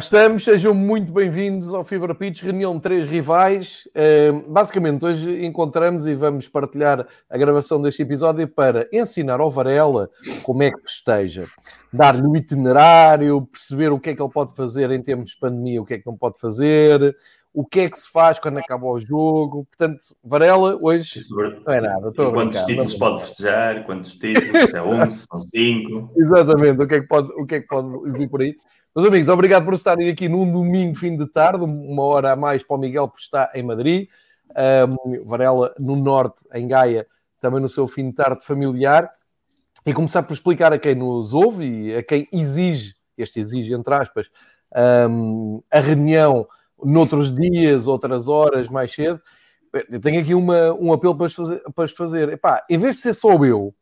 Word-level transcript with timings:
Estamos, 0.00 0.44
sejam 0.44 0.72
muito 0.72 1.12
bem-vindos 1.12 1.74
ao 1.74 1.84
Fibra 1.84 2.14
Pitch, 2.14 2.42
reunião 2.42 2.74
de 2.74 2.80
três 2.80 3.06
rivais. 3.06 3.86
Uh, 3.88 4.50
basicamente, 4.50 5.04
hoje 5.04 5.44
encontramos 5.44 6.06
e 6.06 6.14
vamos 6.14 6.48
partilhar 6.48 7.06
a 7.28 7.36
gravação 7.36 7.82
deste 7.82 8.00
episódio 8.00 8.48
para 8.48 8.88
ensinar 8.90 9.40
ao 9.40 9.50
Varela 9.50 10.08
como 10.42 10.62
é 10.62 10.70
que 10.70 10.80
festeja, 10.80 11.44
dar-lhe 11.92 12.26
o 12.26 12.34
itinerário, 12.34 13.46
perceber 13.52 13.92
o 13.92 14.00
que 14.00 14.08
é 14.08 14.14
que 14.14 14.22
ele 14.22 14.32
pode 14.32 14.56
fazer 14.56 14.90
em 14.90 15.02
termos 15.02 15.32
de 15.32 15.38
pandemia, 15.38 15.82
o 15.82 15.84
que 15.84 15.92
é 15.92 15.98
que 15.98 16.06
não 16.06 16.16
pode 16.16 16.40
fazer, 16.40 17.14
o 17.52 17.62
que 17.62 17.80
é 17.80 17.90
que 17.90 17.98
se 17.98 18.10
faz 18.10 18.38
quando 18.38 18.56
acaba 18.56 18.86
o 18.86 18.98
jogo. 18.98 19.66
Portanto, 19.66 20.16
Varela, 20.24 20.78
hoje 20.80 21.20
não 21.30 21.74
é 21.74 21.80
nada. 21.82 22.08
Estou 22.08 22.32
quantos 22.32 22.62
títulos 22.62 22.94
pode 22.94 23.20
festejar, 23.20 23.84
quantos 23.84 24.14
títulos, 24.14 24.72
é 24.72 24.82
11, 24.82 25.26
são 25.30 25.40
5. 25.40 26.12
Exatamente, 26.16 26.82
o 26.82 26.86
que, 26.88 26.94
é 26.94 27.00
que 27.00 27.06
pode, 27.06 27.28
o 27.32 27.44
que 27.44 27.56
é 27.56 27.60
que 27.60 27.68
pode 27.68 28.10
vir 28.12 28.30
por 28.30 28.40
aí. 28.40 28.56
Meus 28.92 29.06
amigos, 29.06 29.28
obrigado 29.28 29.64
por 29.64 29.74
estarem 29.74 30.08
aqui 30.08 30.28
num 30.28 30.50
domingo, 30.50 30.96
fim 30.96 31.16
de 31.16 31.24
tarde, 31.24 31.62
uma 31.62 32.02
hora 32.02 32.32
a 32.32 32.36
mais 32.36 32.64
para 32.64 32.76
o 32.76 32.80
Miguel, 32.80 33.06
por 33.06 33.20
estar 33.20 33.48
em 33.54 33.62
Madrid. 33.62 34.08
Um, 34.50 35.24
Varela, 35.24 35.72
no 35.78 35.94
Norte, 35.94 36.44
em 36.52 36.66
Gaia, 36.66 37.06
também 37.40 37.60
no 37.60 37.68
seu 37.68 37.86
fim 37.86 38.10
de 38.10 38.16
tarde 38.16 38.44
familiar. 38.44 39.08
E 39.86 39.94
começar 39.94 40.24
por 40.24 40.32
explicar 40.32 40.72
a 40.72 40.78
quem 40.78 40.96
nos 40.96 41.32
ouve 41.32 41.64
e 41.66 41.94
a 41.94 42.02
quem 42.02 42.26
exige, 42.32 42.96
este 43.16 43.38
exige 43.38 43.72
entre 43.74 43.94
aspas, 43.94 44.28
um, 45.08 45.62
a 45.70 45.78
reunião 45.78 46.48
noutros 46.82 47.32
dias, 47.32 47.86
outras 47.86 48.26
horas, 48.26 48.68
mais 48.68 48.92
cedo. 48.92 49.22
Eu 49.88 50.00
tenho 50.00 50.20
aqui 50.20 50.34
uma, 50.34 50.72
um 50.72 50.92
apelo 50.92 51.14
para 51.14 51.26
vos 51.28 51.34
fazer. 51.34 51.62
Para 51.72 51.88
fazer. 51.88 52.28
Epá, 52.30 52.66
em 52.68 52.76
vez 52.76 52.96
de 52.96 53.02
ser 53.02 53.14
só 53.14 53.34
eu, 53.44 53.72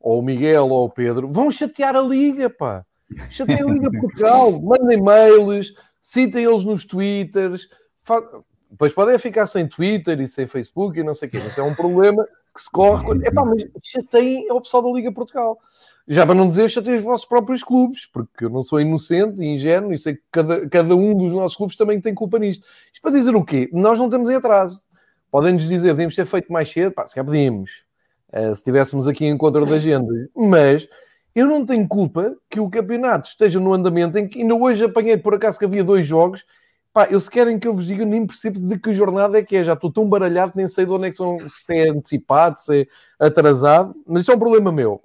ou 0.00 0.18
o 0.18 0.22
Miguel, 0.22 0.66
ou 0.66 0.86
o 0.86 0.90
Pedro, 0.90 1.32
vão 1.32 1.48
chatear 1.48 1.94
a 1.94 2.00
Liga, 2.00 2.50
pá. 2.50 2.84
Chateiem 3.30 3.62
a 3.62 3.72
Liga 3.72 3.90
Portugal, 3.90 4.60
mandem 4.60 5.00
mails, 5.00 5.72
citem 6.00 6.44
eles 6.44 6.64
nos 6.64 6.84
Twitters. 6.84 7.68
Fa... 8.02 8.22
Depois 8.70 8.92
podem 8.92 9.18
ficar 9.18 9.46
sem 9.46 9.66
Twitter 9.66 10.20
e 10.20 10.28
sem 10.28 10.46
Facebook 10.46 10.98
e 10.98 11.02
não 11.02 11.14
sei 11.14 11.28
o 11.28 11.30
quê. 11.30 11.38
Isso 11.38 11.60
é 11.60 11.62
um 11.62 11.74
problema 11.74 12.26
que 12.54 12.62
se 12.62 12.70
corre. 12.70 13.04
Quando... 13.04 13.24
Epá, 13.24 13.44
mas 13.44 13.66
chateiem 13.82 14.50
o 14.52 14.60
pessoal 14.60 14.82
da 14.82 14.90
Liga 14.90 15.10
Portugal. 15.10 15.58
Já 16.06 16.24
para 16.24 16.34
não 16.34 16.46
dizer, 16.46 16.68
chateiem 16.68 16.98
os 16.98 17.04
vossos 17.04 17.26
próprios 17.26 17.62
clubes, 17.62 18.06
porque 18.06 18.44
eu 18.44 18.50
não 18.50 18.62
sou 18.62 18.80
inocente 18.80 19.42
e 19.42 19.46
ingênuo 19.46 19.92
e 19.92 19.98
sei 19.98 20.14
que 20.14 20.22
cada, 20.30 20.68
cada 20.68 20.96
um 20.96 21.14
dos 21.14 21.32
nossos 21.32 21.56
clubes 21.56 21.76
também 21.76 22.00
tem 22.00 22.14
culpa 22.14 22.38
nisto. 22.38 22.66
Isto 22.92 23.02
para 23.02 23.12
dizer 23.12 23.34
o 23.34 23.44
quê? 23.44 23.70
Nós 23.72 23.98
não 23.98 24.06
estamos 24.06 24.28
em 24.28 24.34
atraso. 24.34 24.86
Podem-nos 25.30 25.68
dizer, 25.68 25.90
podíamos 25.90 26.14
ter 26.14 26.26
feito 26.26 26.52
mais 26.52 26.70
cedo, 26.70 26.92
pá, 26.92 27.06
se 27.06 27.14
calhar 27.14 27.26
podíamos, 27.26 27.84
uh, 28.32 28.54
se 28.54 28.64
tivéssemos 28.64 29.06
aqui 29.06 29.26
encontro 29.26 29.66
de 29.66 29.74
agenda. 29.74 30.12
Mas 30.34 30.88
eu 31.34 31.46
não 31.46 31.64
tenho 31.64 31.86
culpa 31.86 32.36
que 32.50 32.60
o 32.60 32.70
campeonato 32.70 33.28
esteja 33.28 33.60
no 33.60 33.72
andamento 33.72 34.18
em 34.18 34.26
que 34.26 34.40
ainda 34.40 34.54
hoje 34.54 34.84
apanhei 34.84 35.16
por 35.16 35.34
acaso 35.34 35.58
que 35.58 35.64
havia 35.64 35.84
dois 35.84 36.06
jogos. 36.06 36.44
Pá, 36.92 37.06
eu 37.10 37.20
se 37.20 37.30
querem 37.30 37.58
que 37.58 37.68
eu 37.68 37.74
vos 37.74 37.86
diga, 37.86 38.04
nem 38.04 38.26
percebo 38.26 38.58
de 38.58 38.78
que 38.78 38.92
jornada 38.92 39.38
é 39.38 39.42
que 39.42 39.56
é. 39.56 39.62
Já 39.62 39.74
estou 39.74 39.92
tão 39.92 40.08
baralhado 40.08 40.52
nem 40.56 40.66
sei 40.66 40.84
de 40.86 40.92
onde 40.92 41.06
é 41.06 41.10
que 41.10 41.16
são, 41.16 41.38
se 41.48 41.72
é 41.72 41.90
antecipado, 41.90 42.58
se 42.58 42.88
é 43.20 43.26
atrasado. 43.26 43.94
Mas 44.06 44.22
isto 44.22 44.32
é 44.32 44.34
um 44.34 44.38
problema 44.38 44.72
meu. 44.72 45.02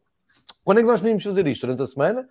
Quando 0.64 0.80
é 0.80 0.82
que 0.82 0.88
nós 0.88 1.02
podíamos 1.02 1.24
fazer 1.24 1.46
isto? 1.46 1.68
Durante 1.68 1.84
a 1.84 1.88
semana? 1.88 2.28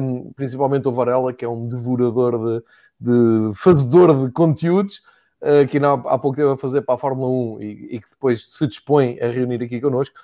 Um, 0.00 0.32
principalmente 0.32 0.86
o 0.86 0.92
Varela, 0.92 1.32
que 1.32 1.44
é 1.44 1.48
um 1.48 1.66
devorador 1.66 2.38
de, 2.38 2.64
de 3.00 3.54
fazedor 3.54 4.26
de 4.26 4.32
conteúdos, 4.32 5.00
uh, 5.40 5.66
que 5.66 5.80
não, 5.80 5.94
há 6.06 6.18
pouco 6.18 6.36
tempo 6.36 6.50
a 6.50 6.58
fazer 6.58 6.82
para 6.82 6.94
a 6.94 6.98
Fórmula 6.98 7.28
1 7.56 7.62
e, 7.62 7.66
e, 7.96 8.00
que 8.00 8.10
depois 8.10 8.46
se 8.52 8.66
dispõe 8.66 9.18
a 9.20 9.28
reunir 9.28 9.62
aqui 9.62 9.80
connosco. 9.80 10.14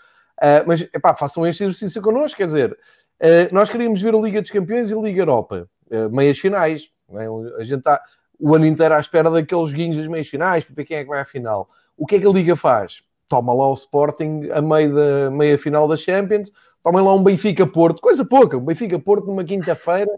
Uh, 0.42 0.66
mas, 0.66 0.80
epá, 0.80 1.14
façam 1.14 1.46
este 1.46 1.62
exercício 1.62 2.02
connosco, 2.02 2.36
quer 2.36 2.46
dizer, 2.46 2.72
uh, 2.72 3.54
nós 3.54 3.70
queríamos 3.70 4.02
ver 4.02 4.12
a 4.12 4.18
Liga 4.18 4.42
dos 4.42 4.50
Campeões 4.50 4.90
e 4.90 4.94
a 4.94 4.98
Liga 4.98 5.22
Europa, 5.22 5.68
uh, 5.88 6.10
meias 6.10 6.36
finais, 6.36 6.90
é? 7.14 7.60
a 7.60 7.62
gente 7.62 7.78
está 7.78 8.02
o 8.40 8.52
ano 8.52 8.66
inteiro 8.66 8.92
à 8.92 8.98
espera 8.98 9.30
daqueles 9.30 9.72
guinhos 9.72 9.98
das 9.98 10.08
meias 10.08 10.26
finais, 10.26 10.64
para 10.64 10.74
ver 10.74 10.84
quem 10.84 10.96
é 10.96 11.04
que 11.04 11.08
vai 11.08 11.20
à 11.20 11.24
final. 11.24 11.68
O 11.96 12.04
que 12.04 12.16
é 12.16 12.18
que 12.18 12.26
a 12.26 12.30
Liga 12.30 12.56
faz? 12.56 13.04
Toma 13.28 13.54
lá 13.54 13.70
o 13.70 13.74
Sporting 13.74 14.48
a 14.52 14.60
meio 14.60 14.92
da 14.92 15.30
meia 15.30 15.56
final 15.56 15.86
da 15.86 15.96
Champions, 15.96 16.50
tomem 16.82 17.04
lá 17.04 17.14
um 17.14 17.22
Benfica-Porto, 17.22 18.02
coisa 18.02 18.24
pouca, 18.24 18.56
um 18.56 18.64
Benfica-Porto 18.64 19.28
numa 19.28 19.44
quinta-feira, 19.44 20.10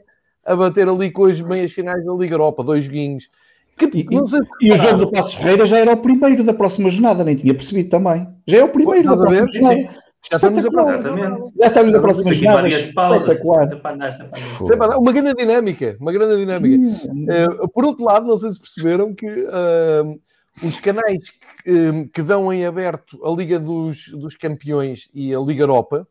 a 0.42 0.56
bater 0.56 0.88
ali 0.88 1.10
com 1.10 1.26
as 1.26 1.38
meias 1.38 1.70
finais 1.70 2.02
da 2.02 2.12
Liga 2.14 2.34
Europa, 2.34 2.64
dois 2.64 2.88
guinhos. 2.88 3.28
Que, 3.76 3.90
e, 3.92 4.06
e, 4.10 4.72
o 4.72 4.76
jogo 4.76 4.98
do 4.98 5.10
Passos 5.10 5.34
Ferreira 5.34 5.66
já 5.66 5.78
era 5.78 5.92
o 5.92 5.96
primeiro 5.96 6.44
da 6.44 6.54
próxima 6.54 6.88
jornada, 6.88 7.24
nem 7.24 7.34
tinha 7.34 7.52
percebido 7.52 7.90
também. 7.90 8.26
Já 8.46 8.58
é 8.58 8.64
o 8.64 8.68
primeiro 8.68 9.10
da 9.10 9.16
próxima 9.16 9.52
jornada. 9.52 10.03
Já 10.30 10.36
estamos 10.36 10.64
a 10.64 10.68
Exatamente. 10.68 11.52
Já 11.58 11.66
estamos 11.66 11.92
na 11.92 12.00
próxima 12.00 12.32
jornada. 12.32 12.68
Espetacular. 12.68 14.98
Uma 14.98 15.12
grande 15.12 15.34
dinâmica. 15.34 15.96
Uma 16.00 16.12
grande 16.12 16.40
dinâmica. 16.40 17.62
Uh, 17.62 17.68
por 17.68 17.84
outro 17.84 18.04
lado, 18.04 18.26
não 18.26 18.36
sei 18.36 18.50
se 18.50 18.60
perceberam 18.60 19.14
que 19.14 19.26
uh, 19.26 20.20
os 20.62 20.78
canais 20.78 21.30
que, 21.62 21.70
uh, 21.70 22.08
que, 22.10 22.22
dão 22.22 22.52
em 22.52 22.64
aberto 22.64 23.24
a 23.24 23.30
Liga 23.30 23.58
dos, 23.58 24.08
dos 24.08 24.36
Campeões 24.36 25.08
e 25.12 25.34
a 25.34 25.38
Liga 25.38 25.62
Europa, 25.62 26.08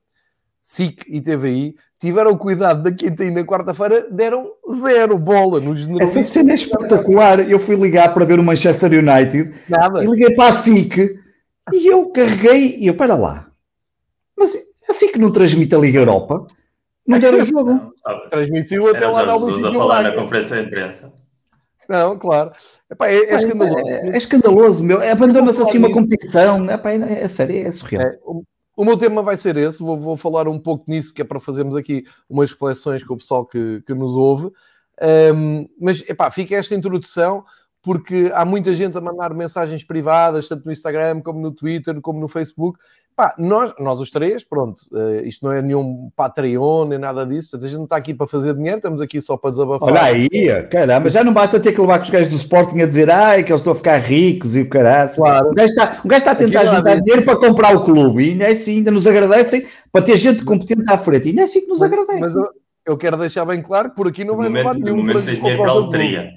SIC 0.62 1.03
e 1.07 1.19
TVI, 1.19 1.75
tiveram 2.00 2.38
cuidado 2.38 2.84
da 2.84 2.91
quinta 2.91 3.24
e 3.24 3.31
na 3.31 3.44
quarta-feira, 3.44 4.07
deram 4.12 4.51
zero 4.72 5.18
bola 5.18 5.59
no 5.59 5.75
general. 5.75 6.01
Essa 6.01 6.22
cena 6.22 6.51
é 6.51 6.56
espetacular. 6.56 7.50
Eu 7.50 7.57
fui 7.57 7.75
ligar 7.75 8.13
para 8.13 8.25
ver 8.25 8.40
o 8.40 8.44
Manchester 8.44 8.91
United 8.91 9.53
Nada. 9.68 10.03
e 10.03 10.07
liguei 10.07 10.35
para 10.35 10.53
a 10.53 10.57
SIC 10.57 11.19
e 11.72 11.88
eu 11.88 12.09
carreguei 12.09 12.78
e 12.78 12.88
eu, 12.88 12.94
para 12.94 13.16
lá 13.16 13.53
mas 14.44 14.58
assim 14.90 15.12
que 15.12 15.20
não 15.20 15.31
transmite 15.31 15.74
a 15.74 15.80
Liga 15.80 16.00
Europa, 16.00 16.48
não 17.08 17.20
deram 17.20 17.40
o 17.40 17.44
jogo. 17.46 17.94
Transmitiu 18.30 18.90
até 18.90 19.08
lá 19.08 19.26
na 19.26 19.36
luz. 19.36 19.64
a 19.64 19.72
falar 19.72 20.04
na 20.04 20.12
conferência 20.14 20.58
de 20.58 20.68
imprensa. 20.68 21.14
Não, 21.88 22.18
claro. 22.18 22.52
Epá, 22.90 23.09
é, 23.09 23.18
é, 23.18 23.36
escandaloso. 23.36 23.88
É, 23.88 24.09
é, 24.09 24.18
escandaloso, 24.18 24.84
meu. 24.84 25.12
Abandona-se 25.12 25.62
assim 25.62 25.78
uma 25.78 25.92
competição. 25.92 26.70
Epá, 26.70 26.92
é, 26.92 27.24
é 27.24 27.28
sério, 27.28 27.68
é 27.68 27.72
surreal. 27.72 28.08
É, 28.08 28.20
o, 28.24 28.44
o, 28.76 28.86
meu 28.86 28.98
tema 28.98 29.22
vai 29.22 29.36
ser 29.36 29.58
esse. 29.58 29.80
Vou, 29.80 30.00
vou, 30.00 30.16
falar 30.16 30.48
um 30.48 30.60
pouco 30.60 30.86
nisso, 30.88 31.14
que 31.14 31.22
é 31.22 31.25
para 31.25 31.42
fazermos 31.42 31.75
aqui 31.75 32.06
umas 32.30 32.52
reflexões 32.52 33.04
com 33.04 33.16
o 33.16 33.18
pessoal 33.18 33.46
que, 33.46 33.84
que 33.86 33.94
nos 33.94 34.16
ouve. 34.16 34.50
Um, 35.36 35.68
mas, 35.80 36.08
epá, 36.08 36.31
fica 36.31 36.56
esta 36.56 36.74
introdução, 36.74 37.44
porque 37.81 38.31
há 38.34 38.46
muita 38.46 38.74
gente 38.74 38.98
a 38.98 39.02
mandar 39.02 39.34
mensagens 39.34 39.84
privadas, 39.84 40.48
tanto 40.48 40.66
no 40.66 40.72
Instagram, 40.72 41.20
como 41.22 41.42
no 41.42 41.52
Twitter, 41.52 42.00
como 42.00 42.20
no 42.20 42.30
Facebook, 42.30 42.80
Pá, 43.16 43.35
nós, 43.38 43.72
nós 43.79 44.00
os 44.00 44.09
três, 44.09 44.44
pronto, 44.44 44.81
uh, 44.91 45.24
isto 45.24 45.46
não 45.46 45.51
é 45.51 45.62
nenhum 45.62 46.09
Patreon 46.16 46.85
nem 46.85 46.97
nada 46.97 47.24
disso, 47.28 47.56
a 47.56 47.59
gente 47.59 47.75
não 47.75 47.84
está 47.84 47.96
aqui 47.96 48.12
para 48.12 48.25
fazer 48.25 48.56
dinheiro, 48.56 48.78
estamos 48.78 49.01
aqui 49.01 49.22
só 49.22 49.38
para 49.38 49.51
desabafar. 49.51 49.88
Olha 49.88 50.01
aí, 50.01 50.63
caramba, 50.72 51.12
já 51.12 51.24
não 51.24 51.31
basta 51.31 51.59
ter 51.59 51.74
que 51.74 51.81
levar 51.81 52.00
com 52.00 52.06
os 52.06 52.09
gajos 52.09 52.29
do 52.29 52.35
Sporting 52.35 52.81
a 52.81 52.88
dizer 52.88 53.12
ai, 53.12 53.44
que 53.44 53.51
eles 53.51 53.62
estão 53.62 53.74
a 53.74 53.75
ficar 53.75 53.97
ricos 53.97 54.56
e 54.56 54.62
o 54.62 54.69
caralho. 54.69 55.13
Claro. 55.13 55.51
O 55.51 55.53
gajo 55.53 55.72
está, 55.72 56.01
o 56.03 56.07
gajo 56.07 56.19
está 56.22 56.31
a 56.31 56.35
tentar 56.35 56.66
juntar 56.66 57.01
dinheiro 57.01 57.24
para 57.24 57.35
comprar 57.38 57.75
o 57.75 57.84
clube 57.84 58.24
e 58.24 58.29
ainda 58.31 58.46
é 58.46 58.51
assim, 58.51 58.78
ainda 58.78 58.90
nos 58.90 59.06
agradecem 59.06 59.68
para 59.92 60.04
ter 60.04 60.18
gente 60.18 60.44
competente 60.44 60.92
à 60.92 60.98
frente, 60.98 61.25
e 61.25 61.30
ainda 61.30 61.42
é 61.42 61.44
assim 61.44 61.62
que 61.62 61.68
nos 61.68 61.83
agradecem. 61.83 62.19
Mas 62.19 62.33
eu, 62.33 62.50
eu, 62.88 62.98
quero 62.98 63.15
deixar 63.15 63.45
bem 63.45 63.62
claro 63.62 63.92
que 63.92 63.95
por 63.95 64.07
aqui 64.07 64.25
não 64.25 64.36
vai 64.36 64.50
levar 64.50 64.74
nenhum. 64.74 64.95
No 64.95 65.04
momento 65.04 65.24
tens 65.24 65.38
dinheiro 65.38 65.62
para 65.62 65.71
a 65.71 65.75
loteria. 65.75 66.30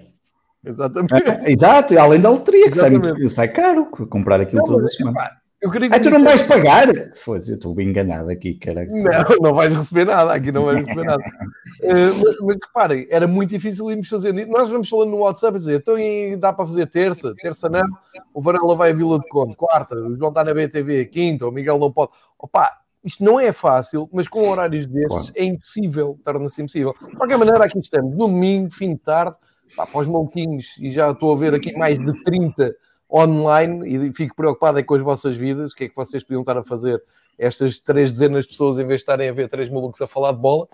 Exatamente. 0.62 1.14
É, 1.14 1.50
exato, 1.50 1.94
e 1.94 1.98
além 1.98 2.20
da 2.20 2.28
loteria, 2.28 2.70
que 2.70 2.76
sai, 2.76 2.90
sai, 3.30 3.48
caro 3.48 3.86
comprar 4.10 4.42
aquilo 4.42 4.58
não, 4.58 4.66
todas 4.66 4.88
as 4.88 4.96
semanas. 4.96 5.45
Eu 5.66 5.70
queria 5.72 5.90
que 5.90 5.96
ah, 5.96 6.00
tu 6.00 6.10
não 6.10 6.22
vais 6.22 6.42
pagar? 6.42 6.86
Foda-se, 7.16 7.50
eu 7.50 7.56
estou 7.56 7.80
enganado 7.80 8.30
aqui, 8.30 8.54
cara. 8.54 8.86
Não, 8.86 9.48
não 9.48 9.52
vais 9.52 9.74
receber 9.74 10.06
nada, 10.06 10.32
aqui 10.32 10.52
não 10.52 10.64
vais 10.64 10.80
receber 10.80 11.04
nada. 11.04 11.22
uh, 11.22 12.14
mas, 12.22 12.40
mas 12.40 12.56
reparem, 12.62 13.08
era 13.10 13.26
muito 13.26 13.50
difícil 13.50 13.90
irmos 13.90 14.08
fazendo. 14.08 14.46
Nós 14.46 14.68
vamos 14.68 14.88
falando 14.88 15.10
no 15.10 15.18
WhatsApp 15.18 15.56
a 15.56 15.58
dizer, 15.58 15.80
então 15.80 15.96
dá 16.38 16.52
para 16.52 16.66
fazer 16.66 16.86
terça, 16.86 17.34
terça 17.34 17.68
não, 17.68 17.82
o 18.32 18.40
Varela 18.40 18.76
vai 18.76 18.90
a 18.90 18.94
Vila 18.94 19.18
de 19.18 19.26
Conde, 19.28 19.56
quarta, 19.56 19.96
o 19.96 20.16
João 20.16 20.28
está 20.28 20.44
na 20.44 20.54
BTV, 20.54 21.06
quinta, 21.06 21.48
o 21.48 21.50
Miguel 21.50 21.80
não 21.80 21.90
pode. 21.90 22.12
Opa, 22.38 22.70
isto 23.04 23.24
não 23.24 23.40
é 23.40 23.50
fácil, 23.50 24.08
mas 24.12 24.28
com 24.28 24.48
horários 24.48 24.86
destes 24.86 25.08
claro. 25.08 25.32
é 25.34 25.44
impossível, 25.44 26.16
torna-se 26.24 26.62
impossível. 26.62 26.94
De 27.08 27.16
qualquer 27.16 27.38
maneira, 27.38 27.64
aqui 27.64 27.80
estamos, 27.80 28.14
domingo, 28.14 28.72
fim 28.72 28.94
de 28.94 29.00
tarde, 29.00 29.34
pá, 29.76 29.84
para 29.84 30.00
os 30.00 30.06
maluquinhos, 30.06 30.76
e 30.78 30.92
já 30.92 31.10
estou 31.10 31.34
a 31.34 31.36
ver 31.36 31.54
aqui 31.54 31.76
mais 31.76 31.98
de 31.98 32.22
30 32.22 32.72
online 33.10 34.08
e 34.08 34.12
fico 34.12 34.34
preocupado 34.34 34.78
é 34.78 34.82
com 34.82 34.94
as 34.94 35.02
vossas 35.02 35.36
vidas, 35.36 35.72
o 35.72 35.76
que 35.76 35.84
é 35.84 35.88
que 35.88 35.96
vocês 35.96 36.22
podiam 36.22 36.40
estar 36.40 36.56
a 36.56 36.64
fazer 36.64 37.02
estas 37.38 37.78
três 37.78 38.10
dezenas 38.10 38.44
de 38.44 38.50
pessoas 38.50 38.78
em 38.78 38.86
vez 38.86 38.98
de 38.98 39.02
estarem 39.02 39.28
a 39.28 39.32
ver 39.32 39.48
três 39.48 39.70
malucos 39.70 40.00
a 40.00 40.06
falar 40.06 40.32
de 40.32 40.38
bola. 40.38 40.66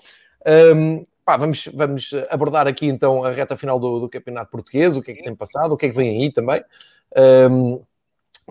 Um, 0.74 1.04
pá, 1.24 1.36
vamos, 1.36 1.68
vamos 1.74 2.10
abordar 2.30 2.66
aqui 2.66 2.86
então 2.86 3.24
a 3.24 3.30
reta 3.30 3.56
final 3.56 3.78
do, 3.78 4.00
do, 4.00 4.08
Campeonato 4.08 4.50
Português, 4.50 4.96
o 4.96 5.02
que 5.02 5.10
é 5.10 5.14
que 5.14 5.22
tem 5.22 5.34
passado, 5.34 5.72
o 5.72 5.76
que 5.76 5.86
é 5.86 5.88
que 5.88 5.96
vem 5.96 6.22
aí 6.22 6.32
também. 6.32 6.62
Um, 7.50 7.82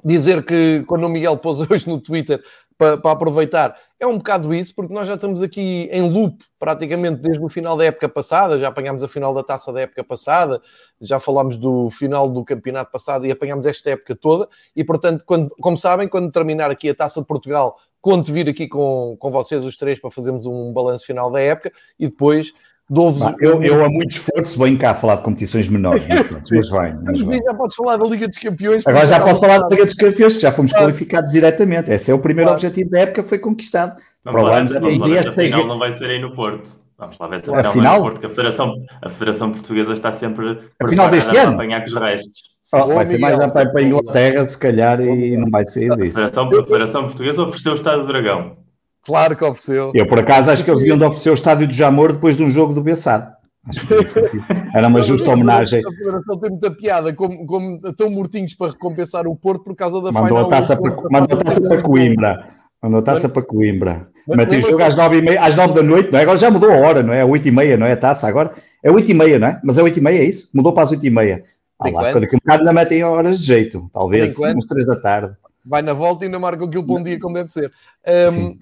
dizer 0.04 0.44
que 0.44 0.84
quando 0.88 1.06
o 1.06 1.10
Miguel 1.10 1.38
pôs 1.38 1.60
hoje 1.70 1.88
no 1.88 2.00
Twitter 2.00 2.42
para, 2.82 2.98
para, 2.98 3.12
aproveitar. 3.12 3.78
É 4.00 4.08
um 4.08 4.18
bocado 4.18 4.52
isso, 4.56 4.74
porque 4.74 4.92
nós 4.92 5.08
já 5.08 5.14
estamos 5.14 5.40
aqui 5.44 5.88
em 5.92 6.02
loop 6.12 6.44
praticamente 6.58 7.22
desde 7.22 7.44
o 7.44 7.48
final 7.48 7.78
da 7.78 7.86
época 7.86 8.10
passada, 8.10 8.58
já 8.58 8.70
apanhámos 8.70 9.04
a 9.04 9.08
final 9.08 9.36
da 9.36 9.44
taça 9.44 9.72
da 9.72 9.82
época 9.82 10.04
passada, 10.04 10.60
já 11.00 11.20
falámos 11.20 11.58
do 11.58 11.92
final 11.92 12.28
do 12.28 12.44
campeonato 12.44 12.92
passado 12.92 13.28
e 13.28 13.32
apanhámos 13.32 13.68
esta 13.68 13.92
época 13.92 14.16
toda. 14.16 14.50
E 14.76 14.84
portanto, 14.84 15.24
quando, 15.28 15.52
como 15.62 15.78
sabem, 15.78 16.08
quando 16.08 16.32
terminar 16.32 16.72
aqui 16.72 16.90
a 16.90 16.96
taça 16.96 17.22
de 17.22 17.28
Portugal, 17.28 17.78
conto 18.02 18.34
vir 18.34 18.50
aqui 18.50 18.68
com, 18.68 19.16
com 19.20 19.30
vocês 19.30 19.64
os 19.64 19.78
três 19.78 20.00
para 20.00 20.10
fazermos 20.10 20.48
um 20.48 20.74
balanço 20.74 21.06
final 21.06 21.30
da 21.30 21.40
época 21.40 21.72
e 22.00 22.08
depois 22.08 22.52
eu, 23.40 23.64
eu, 23.64 23.86
a 23.86 23.90
muito 23.90 24.12
esforço, 24.12 24.60
venho 24.60 24.78
cá 24.78 24.94
falar 24.94 25.16
de 25.16 25.24
competições 25.24 25.70
menores, 25.70 26.04
mas, 26.52 26.70
vai. 26.70 26.94
Mas 26.94 27.22
vai. 27.22 27.38
Já 27.38 27.54
podes 27.54 27.76
falar 27.78 27.96
da 27.96 28.06
Liga 28.06 28.28
dos 28.28 28.38
Campeões. 28.38 28.86
Agora 28.86 29.08
já 29.08 29.20
posso 29.22 29.40
falar 29.40 29.60
da 29.60 29.70
Liga 29.70 29.86
dos 29.86 29.94
Campeões, 29.94 30.34
que 30.36 30.42
já 30.42 30.52
fomos 30.52 30.74
qualificados 30.74 31.32
diretamente. 31.32 31.90
Esse 31.90 32.12
é 32.12 32.14
o 32.14 32.20
primeiro 32.20 32.50
claro. 32.50 32.60
objetivo 32.60 32.90
da 32.90 33.00
época, 33.00 33.24
foi 33.24 33.40
conquistado. 33.40 33.96
Vamos 34.26 34.42
Para 34.42 34.52
o 34.52 34.54
ano 34.54 34.70
já 34.74 34.82
temos 34.82 35.12
essa 35.12 35.42
final 35.42 35.68
não 35.68 35.80
vai 35.80 35.94
ser 35.94 36.10
aí 36.10 36.20
no 36.20 36.36
Porto. 36.36 36.70
Vamos 36.98 37.18
lá 37.18 37.28
ver 37.30 37.40
se 37.40 37.50
a 37.50 37.64
final, 37.72 37.98
no 37.98 38.04
Porto, 38.04 38.20
que 38.20 38.26
a 38.28 38.30
Federação, 38.30 38.74
a 39.02 39.10
Federação 39.10 39.52
Portuguesa 39.52 39.94
está 39.94 40.12
sempre 40.12 40.60
a 40.80 40.88
final 40.88 41.10
deste 41.10 41.36
ano. 41.36 41.54
apanhar 41.54 41.80
com 41.80 41.88
os 41.88 41.96
restos. 41.96 42.52
Oh, 42.74 42.88
vai 42.88 43.06
ser 43.06 43.18
mais 43.18 43.40
a 43.40 43.50
para 43.50 43.70
a 43.74 43.82
Inglaterra, 43.82 44.46
se 44.46 44.58
calhar, 44.60 45.02
e 45.02 45.36
não 45.36 45.50
vai 45.50 45.66
ser 45.66 45.96
disso. 45.96 46.20
A 46.20 46.30
Federação, 46.30 46.46
a 46.46 46.66
Federação 46.66 47.06
Portuguesa 47.06 47.44
ofereceu 47.44 47.72
o 47.72 47.76
Estado 47.76 48.02
do 48.02 48.08
Dragão. 48.08 48.58
Claro 49.06 49.36
que 49.36 49.44
ofereceu. 49.44 49.92
Eu, 49.94 50.08
por 50.08 50.20
acaso, 50.20 50.52
acho 50.52 50.64
que 50.64 50.70
eles 50.70 50.80
deviam 50.80 50.98
de 50.98 51.04
oferecer 51.04 51.30
o 51.32 51.34
Estádio 51.34 51.68
do 51.68 51.74
Jamor 51.74 52.14
depois 52.14 52.38
de 52.38 52.44
um 52.44 52.50
jogo 52.50 52.74
do 52.74 52.82
Bessado. 52.82 53.32
Acho 53.68 53.86
que 53.86 53.96
era 54.76 54.88
uma 54.88 55.02
justa 55.04 55.32
homenagem. 55.32 55.82
A 55.86 55.92
Federação 55.92 56.40
tem 56.40 56.50
muita 56.52 56.72
piada, 56.72 57.14
como, 57.14 57.46
como 57.46 57.78
estão 57.84 58.10
mortinhos 58.10 58.54
para 58.54 58.72
recompensar 58.72 59.28
o 59.28 59.36
Porto 59.36 59.64
por 59.64 59.76
causa 59.76 60.02
da 60.02 60.12
mandou 60.12 60.28
final. 60.28 60.46
A 60.46 60.50
taça 60.50 60.78
para, 60.80 60.96
mandou 61.10 61.40
a 61.40 61.44
taça 61.44 61.62
para 61.62 61.82
Coimbra. 61.82 62.48
Mandou 62.82 63.00
a 63.00 63.04
taça 63.04 63.30
para 63.30 63.42
Coimbra. 63.42 64.08
Mas 64.28 64.50
tem 64.50 64.62
jogo 64.62 64.82
às 64.82 64.96
nove, 64.96 65.18
e 65.18 65.22
meia, 65.22 65.42
às 65.42 65.56
nove 65.56 65.74
da 65.74 65.84
noite, 65.84 66.12
não 66.12 66.20
é? 66.20 66.22
Agora 66.24 66.38
já 66.38 66.50
mudou 66.50 66.72
a 66.72 66.78
hora, 66.78 67.04
não 67.04 67.14
é? 67.14 67.24
Oito 67.26 67.48
e 67.48 67.52
meia, 67.52 67.78
não 67.78 67.86
é 67.86 67.94
a 67.94 67.98
taça 67.98 68.28
agora? 68.28 68.54
É 68.84 68.92
oito 68.92 69.10
e 69.10 69.14
meia, 69.14 69.38
não 69.38 69.48
é? 69.48 69.60
Mas 69.64 69.78
é 69.78 69.84
oito 69.84 69.98
e 69.98 70.02
meia, 70.02 70.20
é 70.20 70.24
isso? 70.24 70.50
Mudou 70.54 70.74
para 70.74 70.84
as 70.84 70.92
oito 70.92 71.06
e 71.06 71.10
meia. 71.10 71.44
Ah, 71.80 71.90
lá, 71.90 72.12
quando 72.12 72.24
aqui 72.24 72.36
um 72.36 72.40
bocado 72.40 72.60
ainda 72.60 72.74
metem 72.74 73.04
horas 73.04 73.40
de 73.40 73.46
jeito, 73.46 73.90
talvez 73.92 74.38
uns 74.38 74.68
três 74.68 74.86
da 74.86 74.96
tarde. 75.00 75.36
Vai 75.64 75.82
na 75.82 75.94
volta 75.94 76.24
e 76.24 76.26
ainda 76.26 76.40
marca 76.40 76.66
aquilo 76.66 76.86
para 76.86 76.96
um 76.96 77.04
dia 77.04 77.20
como 77.20 77.36
deve 77.36 77.52
ser. 77.52 77.72
Um, 78.34 78.58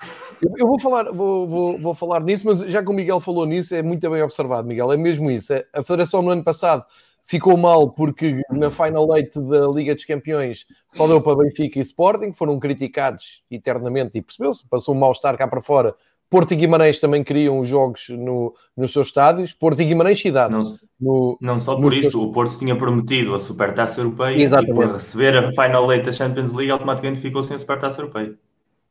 eu, 0.57 0.67
vou 0.67 0.79
falar, 0.79 1.11
vou, 1.11 1.47
vou, 1.47 1.79
vou, 1.79 1.93
falar 1.93 2.21
nisso, 2.21 2.45
mas 2.45 2.59
já 2.59 2.83
que 2.83 2.89
o 2.89 2.93
Miguel 2.93 3.19
falou 3.19 3.45
nisso, 3.45 3.73
é 3.73 3.81
muito 3.81 4.09
bem 4.09 4.21
observado, 4.21 4.67
Miguel. 4.67 4.91
É 4.91 4.97
mesmo 4.97 5.31
isso. 5.31 5.53
É, 5.53 5.65
a 5.73 5.83
Federação 5.83 6.21
no 6.21 6.29
ano 6.29 6.43
passado 6.43 6.85
ficou 7.29 7.55
mal 7.55 7.91
porque 7.91 8.41
na 8.49 8.71
Final 8.71 9.15
Eight 9.15 9.39
da 9.39 9.67
Liga 9.67 9.93
dos 9.93 10.03
Campeões 10.03 10.65
só 10.87 11.07
deu 11.07 11.21
para 11.21 11.37
Benfica 11.37 11.77
e 11.77 11.81
Sporting, 11.83 12.33
foram 12.33 12.59
criticados 12.59 13.43
eternamente 13.51 14.17
e 14.17 14.21
percebeu-se, 14.21 14.67
passou 14.67 14.95
um 14.95 14.99
mal-estar 14.99 15.37
cá 15.37 15.47
para 15.47 15.61
fora. 15.61 15.95
Porto 16.29 16.53
e 16.53 16.55
Guimarães 16.55 16.99
também 16.99 17.23
queriam 17.23 17.59
os 17.59 17.67
jogos 17.67 18.07
no, 18.09 18.53
nos 18.77 18.93
seus 18.93 19.07
estádios, 19.07 19.51
Porto 19.51 19.81
e 19.81 19.85
Guimarães 19.85 20.21
cidade. 20.21 20.53
Não, 20.53 20.61
no, 21.01 21.37
não 21.41 21.59
só 21.59 21.75
por 21.75 21.91
isso, 21.91 22.21
o 22.21 22.31
Porto 22.31 22.57
tinha 22.59 22.77
prometido 22.77 23.33
a 23.33 23.39
Supertaça 23.39 24.01
Europeia 24.01 24.39
Exatamente. 24.39 24.71
e 24.71 24.75
por 24.75 24.93
receber 24.93 25.35
a 25.35 25.51
Final 25.51 25.91
Eight 25.91 26.05
da 26.05 26.11
Champions 26.11 26.53
League 26.53 26.71
automaticamente 26.71 27.19
ficou 27.19 27.41
sem 27.41 27.55
a 27.55 27.59
Supertaça 27.59 28.01
Europeia. 28.01 28.35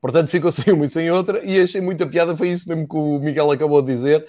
Portanto, 0.00 0.28
ficou 0.28 0.50
sem 0.50 0.74
uma 0.74 0.84
e 0.84 0.88
sem 0.88 1.10
outra, 1.10 1.44
e 1.44 1.60
achei 1.60 1.80
muita 1.80 2.06
piada, 2.06 2.36
foi 2.36 2.48
isso 2.48 2.68
mesmo 2.68 2.88
que 2.88 2.96
o 2.96 3.20
Miguel 3.20 3.50
acabou 3.52 3.82
de 3.82 3.92
dizer. 3.92 4.26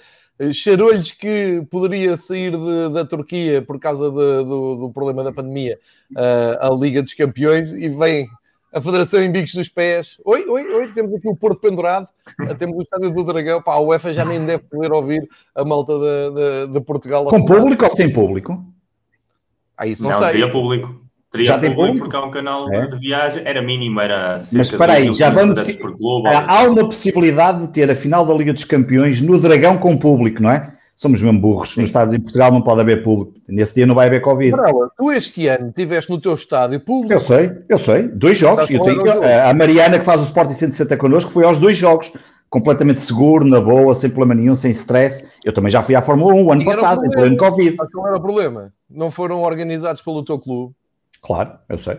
Cheirou-lhes 0.52 1.10
que 1.10 1.66
poderia 1.70 2.16
sair 2.16 2.52
de, 2.52 2.94
da 2.94 3.04
Turquia 3.04 3.60
por 3.60 3.78
causa 3.78 4.08
de, 4.08 4.44
do, 4.44 4.76
do, 4.76 4.90
problema 4.90 5.22
da 5.22 5.32
pandemia 5.32 5.78
uh, 6.12 6.72
a 6.72 6.74
Liga 6.74 7.02
dos 7.02 7.12
Campeões 7.12 7.74
e 7.74 7.90
vem 7.90 8.26
a 8.72 8.80
Federação 8.80 9.20
em 9.20 9.30
bicos 9.30 9.54
dos 9.54 9.68
pés. 9.68 10.20
Oi, 10.24 10.44
oi, 10.48 10.62
oi, 10.62 10.88
temos 10.88 11.12
aqui 11.12 11.28
o 11.28 11.36
Porto 11.36 11.60
pendurado, 11.60 12.08
uh, 12.40 12.54
temos 12.54 12.78
o 12.78 12.82
Estádio 12.82 13.10
do 13.10 13.24
Dragão. 13.24 13.62
Pá, 13.62 13.74
a 13.74 13.80
UEFA 13.80 14.14
já 14.14 14.24
nem 14.24 14.44
deve 14.44 14.62
poder 14.64 14.92
ouvir 14.92 15.28
a 15.54 15.64
malta 15.64 15.92
de, 15.94 16.34
de, 16.68 16.72
de 16.74 16.80
Portugal. 16.80 17.24
Com 17.24 17.44
público 17.44 17.84
ou 17.84 17.94
sem 17.94 18.12
público? 18.12 18.64
Ah, 19.76 19.86
isso 19.86 20.02
não, 20.02 20.10
não 20.10 20.18
sei. 20.18 20.28
Teria 20.28 20.50
público. 20.50 21.00
Teria 21.32 21.46
já 21.46 21.58
tem 21.58 21.74
público 21.74 21.98
porque 22.00 22.16
há 22.16 22.24
um 22.24 22.30
canal 22.30 22.72
é? 22.72 22.86
de 22.86 22.98
viagem, 22.98 23.42
era 23.46 23.62
mínimo, 23.62 24.00
era 24.00 24.40
cerca 24.40 24.58
Mas 24.58 24.70
espera 24.72 24.92
aí, 24.94 25.14
já 25.14 25.30
vamos. 25.30 25.60
Por 25.74 25.96
clube, 25.96 26.28
há 26.28 26.62
uma 26.64 26.84
possibilidade 26.84 27.66
de 27.66 27.72
ter 27.72 27.90
a 27.90 27.94
final 27.94 28.26
da 28.26 28.34
Liga 28.34 28.52
dos 28.52 28.64
Campeões 28.64 29.20
no 29.20 29.38
Dragão 29.38 29.78
com 29.78 29.96
público, 29.96 30.42
não 30.42 30.50
é? 30.50 30.72
Somos 31.00 31.22
mesmo 31.22 31.40
burros. 31.40 31.78
Nos 31.78 31.86
Estados 31.86 32.12
em 32.12 32.20
Portugal 32.20 32.52
não 32.52 32.60
pode 32.60 32.82
haver 32.82 33.02
público. 33.02 33.32
Nesse 33.48 33.74
dia 33.74 33.86
não 33.86 33.94
vai 33.94 34.08
haver 34.08 34.20
Covid. 34.20 34.50
Brava, 34.50 34.92
tu 34.94 35.10
este 35.10 35.46
ano 35.46 35.72
tiveste 35.74 36.10
no 36.10 36.20
teu 36.20 36.34
estádio 36.34 36.78
público. 36.78 37.10
Eu 37.10 37.20
sei, 37.20 37.52
eu 37.70 37.78
sei. 37.78 38.02
Dois 38.08 38.36
jogos. 38.36 38.68
Eu 38.68 38.82
tenho, 38.82 39.02
a 39.48 39.54
Mariana, 39.54 39.98
que 39.98 40.04
faz 40.04 40.20
o 40.20 40.24
Sport 40.24 40.50
160 40.50 40.94
connosco, 40.98 41.30
foi 41.30 41.46
aos 41.46 41.58
dois 41.58 41.78
jogos. 41.78 42.12
Completamente 42.50 43.00
seguro, 43.00 43.46
na 43.46 43.62
boa, 43.62 43.94
sem 43.94 44.10
problema 44.10 44.34
nenhum, 44.38 44.54
sem 44.54 44.72
stress. 44.72 45.26
Eu 45.42 45.54
também 45.54 45.70
já 45.70 45.82
fui 45.82 45.94
à 45.94 46.02
Fórmula 46.02 46.34
1 46.34 46.44
o 46.44 46.52
ano 46.52 46.64
passado, 46.66 47.02
em 47.06 47.08
pleno 47.08 47.36
Covid. 47.38 47.78
Qual 47.94 48.06
era 48.06 48.18
o 48.18 48.20
problema? 48.20 48.70
Não 48.90 49.10
foram 49.10 49.40
organizados 49.40 50.02
pelo 50.02 50.22
teu 50.22 50.38
clube? 50.38 50.74
Claro, 51.22 51.52
eu 51.66 51.78
sei. 51.78 51.96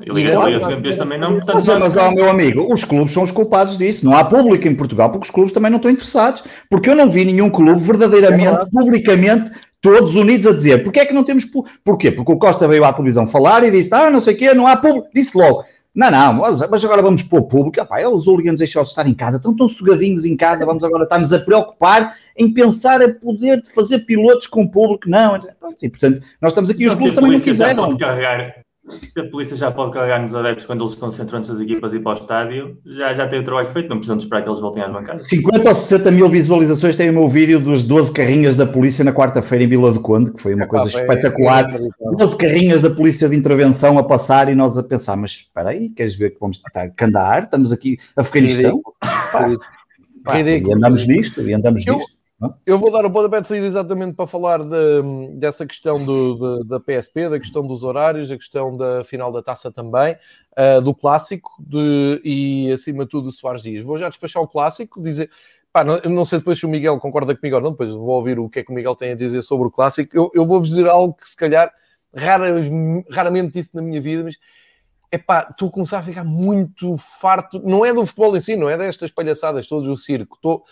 E 0.00 0.10
Liga, 0.10 0.34
Liga 0.44 0.58
dos 0.58 0.68
Campeões 0.68 0.96
também 0.96 1.18
não, 1.18 1.34
portanto... 1.34 1.54
Mas, 1.66 1.66
mas 1.66 1.96
ó, 1.96 2.10
meu 2.10 2.30
amigo, 2.30 2.72
os 2.72 2.84
clubes 2.84 3.12
são 3.12 3.22
os 3.22 3.30
culpados 3.30 3.76
disso. 3.76 4.04
Não 4.04 4.16
há 4.16 4.24
público 4.24 4.66
em 4.66 4.74
Portugal 4.74 5.10
porque 5.10 5.26
os 5.26 5.30
clubes 5.30 5.52
também 5.52 5.70
não 5.70 5.76
estão 5.76 5.90
interessados. 5.90 6.42
Porque 6.68 6.88
eu 6.88 6.94
não 6.94 7.08
vi 7.08 7.24
nenhum 7.24 7.50
clube 7.50 7.80
verdadeiramente, 7.80 8.62
é 8.62 8.66
publicamente, 8.72 9.50
todos 9.80 10.16
unidos 10.16 10.46
a 10.46 10.52
dizer 10.52 10.82
porque 10.82 11.00
é 11.00 11.06
que 11.06 11.12
não 11.12 11.24
temos... 11.24 11.44
Porquê? 11.84 12.10
Porque 12.10 12.32
o 12.32 12.38
Costa 12.38 12.66
veio 12.66 12.84
à 12.84 12.92
televisão 12.92 13.26
falar 13.26 13.64
e 13.64 13.70
disse, 13.70 13.94
ah, 13.94 14.10
não 14.10 14.20
sei 14.20 14.34
o 14.34 14.36
quê, 14.36 14.54
não 14.54 14.66
há 14.66 14.76
público. 14.76 15.08
Disse 15.14 15.36
logo, 15.36 15.64
não, 15.92 16.08
não, 16.08 16.34
mas 16.34 16.84
agora 16.84 17.02
vamos 17.02 17.22
pôr 17.24 17.42
público. 17.42 17.80
Epá, 17.80 18.06
os 18.08 18.28
hooligans 18.28 18.58
deixaram 18.58 18.84
de 18.84 18.90
estar 18.90 19.06
em 19.08 19.14
casa, 19.14 19.38
estão 19.38 19.54
tão 19.54 19.68
sugadinhos 19.68 20.24
em 20.24 20.36
casa, 20.36 20.64
vamos 20.64 20.84
agora 20.84 21.02
estar-nos 21.02 21.32
a 21.32 21.40
preocupar 21.40 22.14
em 22.36 22.52
pensar 22.54 23.02
a 23.02 23.12
poder 23.12 23.62
fazer 23.74 24.00
pilotos 24.00 24.46
com 24.46 24.68
público. 24.68 25.10
Não, 25.10 25.36
e 25.82 25.88
portanto, 25.88 26.22
nós 26.40 26.52
estamos 26.52 26.70
aqui, 26.70 26.86
os 26.86 26.94
clubes 26.94 27.14
também 27.14 27.32
não 27.32 27.40
fizeram. 27.40 27.98
Carregar, 27.98 28.59
a 29.16 29.22
polícia 29.24 29.56
já 29.56 29.70
pode 29.70 29.92
carregar 29.92 30.22
nos 30.22 30.34
adeptos 30.34 30.64
quando 30.64 30.82
eles 30.82 30.92
se 30.92 30.98
concentram 30.98 31.38
antes 31.38 31.50
das 31.50 31.60
equipas 31.60 31.92
ir 31.92 32.00
para 32.00 32.12
o 32.12 32.22
estádio, 32.22 32.78
já, 32.84 33.14
já 33.14 33.28
tem 33.28 33.40
o 33.40 33.44
trabalho 33.44 33.68
feito, 33.68 33.88
não 33.88 33.96
precisamos 33.96 34.24
esperar 34.24 34.42
que 34.42 34.48
eles 34.48 34.60
voltem 34.60 34.82
às 34.82 34.92
bancadas. 34.92 35.28
50 35.28 35.68
ou 35.68 35.74
60 35.74 36.10
mil 36.10 36.28
visualizações 36.28 36.96
tem 36.96 37.10
o 37.10 37.12
meu 37.12 37.28
vídeo 37.28 37.60
dos 37.60 37.86
12 37.86 38.12
carrinhas 38.12 38.56
da 38.56 38.66
polícia 38.66 39.04
na 39.04 39.12
quarta-feira 39.12 39.64
em 39.64 39.68
Vila 39.68 39.92
do 39.92 40.00
Conde, 40.00 40.32
que 40.32 40.40
foi 40.40 40.54
uma 40.54 40.64
é, 40.64 40.66
coisa 40.66 40.90
pá, 40.90 41.00
espetacular. 41.00 41.74
É, 41.74 41.76
é, 41.76 42.16
12 42.16 42.36
carrinhas 42.38 42.80
da 42.80 42.90
polícia 42.90 43.28
de 43.28 43.36
intervenção 43.36 43.98
a 43.98 44.02
passar 44.02 44.50
e 44.50 44.54
nós 44.54 44.78
a 44.78 44.82
pensar, 44.82 45.16
mas 45.16 45.32
espera 45.32 45.70
aí, 45.70 45.90
queres 45.90 46.16
ver 46.16 46.30
que 46.30 46.40
vamos 46.40 46.56
estar 46.56 46.86
a 46.86 47.04
andar? 47.04 47.44
Estamos 47.44 47.72
aqui 47.72 47.98
a 48.16 48.22
Afeganistão? 48.22 48.80
e 50.26 50.72
andamos 50.72 51.06
nisto, 51.06 51.42
e 51.42 51.52
andamos 51.52 51.84
nisto. 51.84 52.19
Eu 52.64 52.78
vou 52.78 52.90
dar 52.90 53.04
o 53.04 53.10
pontapé 53.10 53.42
de 53.42 53.48
saída 53.48 53.66
exatamente 53.66 54.14
para 54.14 54.26
falar 54.26 54.64
de, 54.64 55.02
dessa 55.34 55.66
questão 55.66 56.02
do, 56.02 56.62
de, 56.62 56.68
da 56.68 56.80
PSP, 56.80 57.28
da 57.28 57.38
questão 57.38 57.66
dos 57.66 57.82
horários, 57.82 58.30
da 58.30 58.36
questão 58.36 58.74
da 58.74 59.04
final 59.04 59.30
da 59.30 59.42
taça 59.42 59.70
também, 59.70 60.16
uh, 60.56 60.80
do 60.80 60.94
clássico 60.94 61.50
de, 61.58 62.20
e 62.24 62.72
acima 62.72 63.04
de 63.04 63.10
tudo 63.10 63.24
do 63.24 63.32
Soares 63.32 63.62
Dias. 63.62 63.84
Vou 63.84 63.98
já 63.98 64.08
despachar 64.08 64.42
o 64.42 64.48
clássico, 64.48 65.02
dizer. 65.02 65.30
Pá, 65.70 65.84
não, 65.84 66.00
não, 66.10 66.24
sei 66.24 66.38
depois 66.38 66.58
se 66.58 66.66
o 66.66 66.68
Miguel 66.68 66.98
concorda 66.98 67.36
comigo 67.36 67.56
ou 67.56 67.62
não, 67.62 67.70
depois 67.72 67.92
vou 67.92 68.08
ouvir 68.08 68.38
o 68.38 68.48
que 68.48 68.58
é 68.58 68.62
que 68.64 68.72
o 68.72 68.74
Miguel 68.74 68.96
tem 68.96 69.12
a 69.12 69.14
dizer 69.14 69.42
sobre 69.42 69.68
o 69.68 69.70
clássico. 69.70 70.16
Eu, 70.16 70.30
eu 70.34 70.44
vou-vos 70.44 70.70
dizer 70.70 70.88
algo 70.88 71.14
que 71.14 71.28
se 71.28 71.36
calhar 71.36 71.70
raras, 72.12 72.66
raramente 73.08 73.52
disse 73.52 73.74
na 73.74 73.82
minha 73.82 74.00
vida, 74.00 74.24
mas 74.24 74.36
é 75.12 75.18
pá, 75.18 75.46
estou 75.50 75.68
a 75.68 75.72
começar 75.72 75.98
a 75.98 76.02
ficar 76.02 76.24
muito 76.24 76.96
farto. 76.96 77.60
Não 77.64 77.84
é 77.84 77.92
do 77.92 78.04
futebol 78.06 78.36
em 78.36 78.40
si, 78.40 78.56
não 78.56 78.68
é 78.68 78.76
destas 78.76 79.10
palhaçadas, 79.10 79.68
todos 79.68 79.88
o 79.88 79.96
circo. 79.96 80.36
Estou 80.36 80.64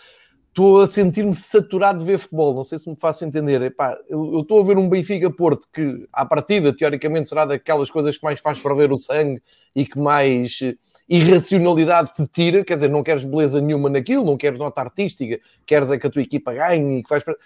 estou 0.59 0.81
a 0.81 0.87
sentir-me 0.87 1.33
saturado 1.33 1.99
de 1.99 2.05
ver 2.05 2.17
futebol. 2.17 2.53
Não 2.53 2.65
sei 2.65 2.77
se 2.77 2.89
me 2.89 2.95
faço 2.97 3.23
entender. 3.23 3.61
Epá, 3.61 3.97
eu 4.09 4.41
estou 4.41 4.59
a 4.59 4.63
ver 4.63 4.77
um 4.77 4.89
Benfica-Porto 4.89 5.65
que, 5.71 6.05
à 6.11 6.25
partida, 6.25 6.75
teoricamente, 6.75 7.29
será 7.29 7.45
daquelas 7.45 7.89
coisas 7.89 8.17
que 8.17 8.23
mais 8.23 8.41
faz 8.41 8.59
ferver 8.59 8.91
o 8.91 8.97
sangue 8.97 9.41
e 9.73 9.85
que 9.85 9.97
mais 9.97 10.59
eh, 10.61 10.75
irracionalidade 11.07 12.13
te 12.13 12.27
tira. 12.27 12.65
Quer 12.65 12.73
dizer, 12.73 12.89
não 12.89 13.01
queres 13.03 13.23
beleza 13.23 13.61
nenhuma 13.61 13.89
naquilo, 13.89 14.25
não 14.25 14.35
queres 14.35 14.59
nota 14.59 14.81
artística, 14.81 15.39
queres 15.65 15.91
é 15.91 15.97
que 15.97 16.07
a 16.07 16.09
tua 16.09 16.21
equipa 16.21 16.53
ganhe 16.53 16.99
e 16.99 17.03
que 17.03 17.09
vais 17.09 17.23
para. 17.23 17.37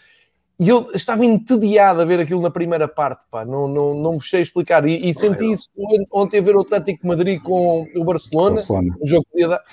E 0.60 0.70
eu 0.70 0.90
estava 0.94 1.24
entediado 1.24 2.02
a 2.02 2.06
ver 2.06 2.20
aquilo 2.20 2.42
na 2.42 2.50
primeira 2.50 2.88
parte, 2.88 3.22
pá, 3.30 3.44
não, 3.44 3.68
não, 3.68 3.94
não 3.94 4.14
vos 4.14 4.30
sei 4.30 4.42
explicar. 4.42 4.88
E, 4.88 5.10
e 5.10 5.14
senti 5.14 5.52
isso 5.52 5.68
ontem 6.12 6.40
a 6.40 6.42
ver 6.42 6.56
o 6.56 6.62
Atlético 6.62 7.06
Madrid 7.06 7.40
com 7.42 7.88
o 7.96 8.04
Barcelona, 8.04 8.56
Barcelona. 8.56 8.96
um 9.00 9.06
jogo 9.06 9.24
que 9.26 9.32
podia 9.32 9.48
dar. 9.50 9.64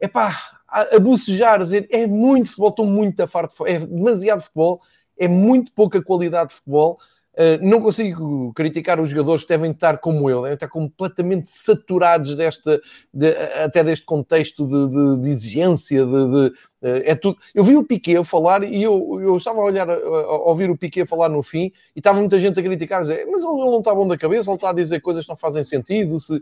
Epá, 0.00 0.61
a, 0.72 0.98
bucejar, 0.98 1.56
a 1.56 1.64
dizer 1.64 1.86
é 1.90 2.06
muito 2.06 2.48
futebol, 2.48 2.70
estou 2.70 2.86
muito 2.86 3.22
a 3.22 3.26
farto, 3.26 3.66
é 3.66 3.78
demasiado 3.78 4.42
futebol, 4.42 4.80
é 5.18 5.28
muito 5.28 5.72
pouca 5.72 6.02
qualidade 6.02 6.48
de 6.48 6.56
futebol. 6.56 6.98
Uh, 7.34 7.56
não 7.62 7.80
consigo 7.80 8.52
criticar 8.52 9.00
os 9.00 9.08
jogadores 9.08 9.42
que 9.42 9.48
devem 9.48 9.70
estar 9.70 9.96
como 9.98 10.28
eu, 10.28 10.42
devem 10.42 10.54
estar 10.54 10.68
completamente 10.68 11.50
saturados 11.50 12.36
desta, 12.36 12.78
de, 13.12 13.28
até 13.64 13.82
deste 13.82 14.04
contexto 14.04 14.66
de, 14.66 14.88
de, 14.88 15.22
de 15.22 15.30
exigência, 15.30 16.06
uh, 16.06 16.52
é 16.82 17.14
tudo. 17.14 17.38
Eu 17.54 17.64
vi 17.64 17.74
o 17.74 17.84
Piquet 17.84 18.22
falar 18.22 18.62
e 18.64 18.82
eu, 18.82 19.18
eu 19.22 19.34
estava 19.34 19.60
a 19.60 19.64
olhar, 19.64 19.88
a, 19.88 19.94
a 19.94 20.48
ouvir 20.48 20.68
o 20.68 20.76
Piquet 20.76 21.06
falar 21.06 21.30
no 21.30 21.42
fim 21.42 21.72
e 21.96 22.00
estava 22.00 22.18
muita 22.18 22.38
gente 22.38 22.60
a 22.60 22.62
criticar, 22.62 22.98
a 22.98 23.02
dizer, 23.02 23.26
mas 23.26 23.42
ele 23.42 23.54
não 23.54 23.78
está 23.78 23.94
bom 23.94 24.06
da 24.06 24.18
cabeça, 24.18 24.50
ele 24.50 24.56
está 24.56 24.68
a 24.68 24.74
dizer 24.74 25.00
coisas 25.00 25.24
que 25.24 25.30
não 25.30 25.36
fazem 25.36 25.62
sentido. 25.62 26.20
Se... 26.20 26.38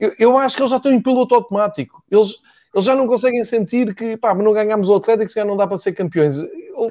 Eu, 0.00 0.14
eu 0.18 0.38
acho 0.38 0.56
que 0.56 0.62
eles 0.62 0.70
já 0.70 0.78
estão 0.78 0.92
em 0.92 1.02
piloto 1.02 1.34
automático. 1.34 2.02
Eles 2.10 2.38
eles 2.74 2.86
já 2.86 2.96
não 2.96 3.06
conseguem 3.06 3.44
sentir 3.44 3.94
que, 3.94 4.16
pá, 4.16 4.34
não 4.34 4.52
ganhamos 4.52 4.88
o 4.88 4.94
Atlético, 4.94 5.28
se 5.28 5.34
já 5.34 5.44
não 5.44 5.56
dá 5.56 5.66
para 5.66 5.76
ser 5.76 5.92
campeões. 5.92 6.38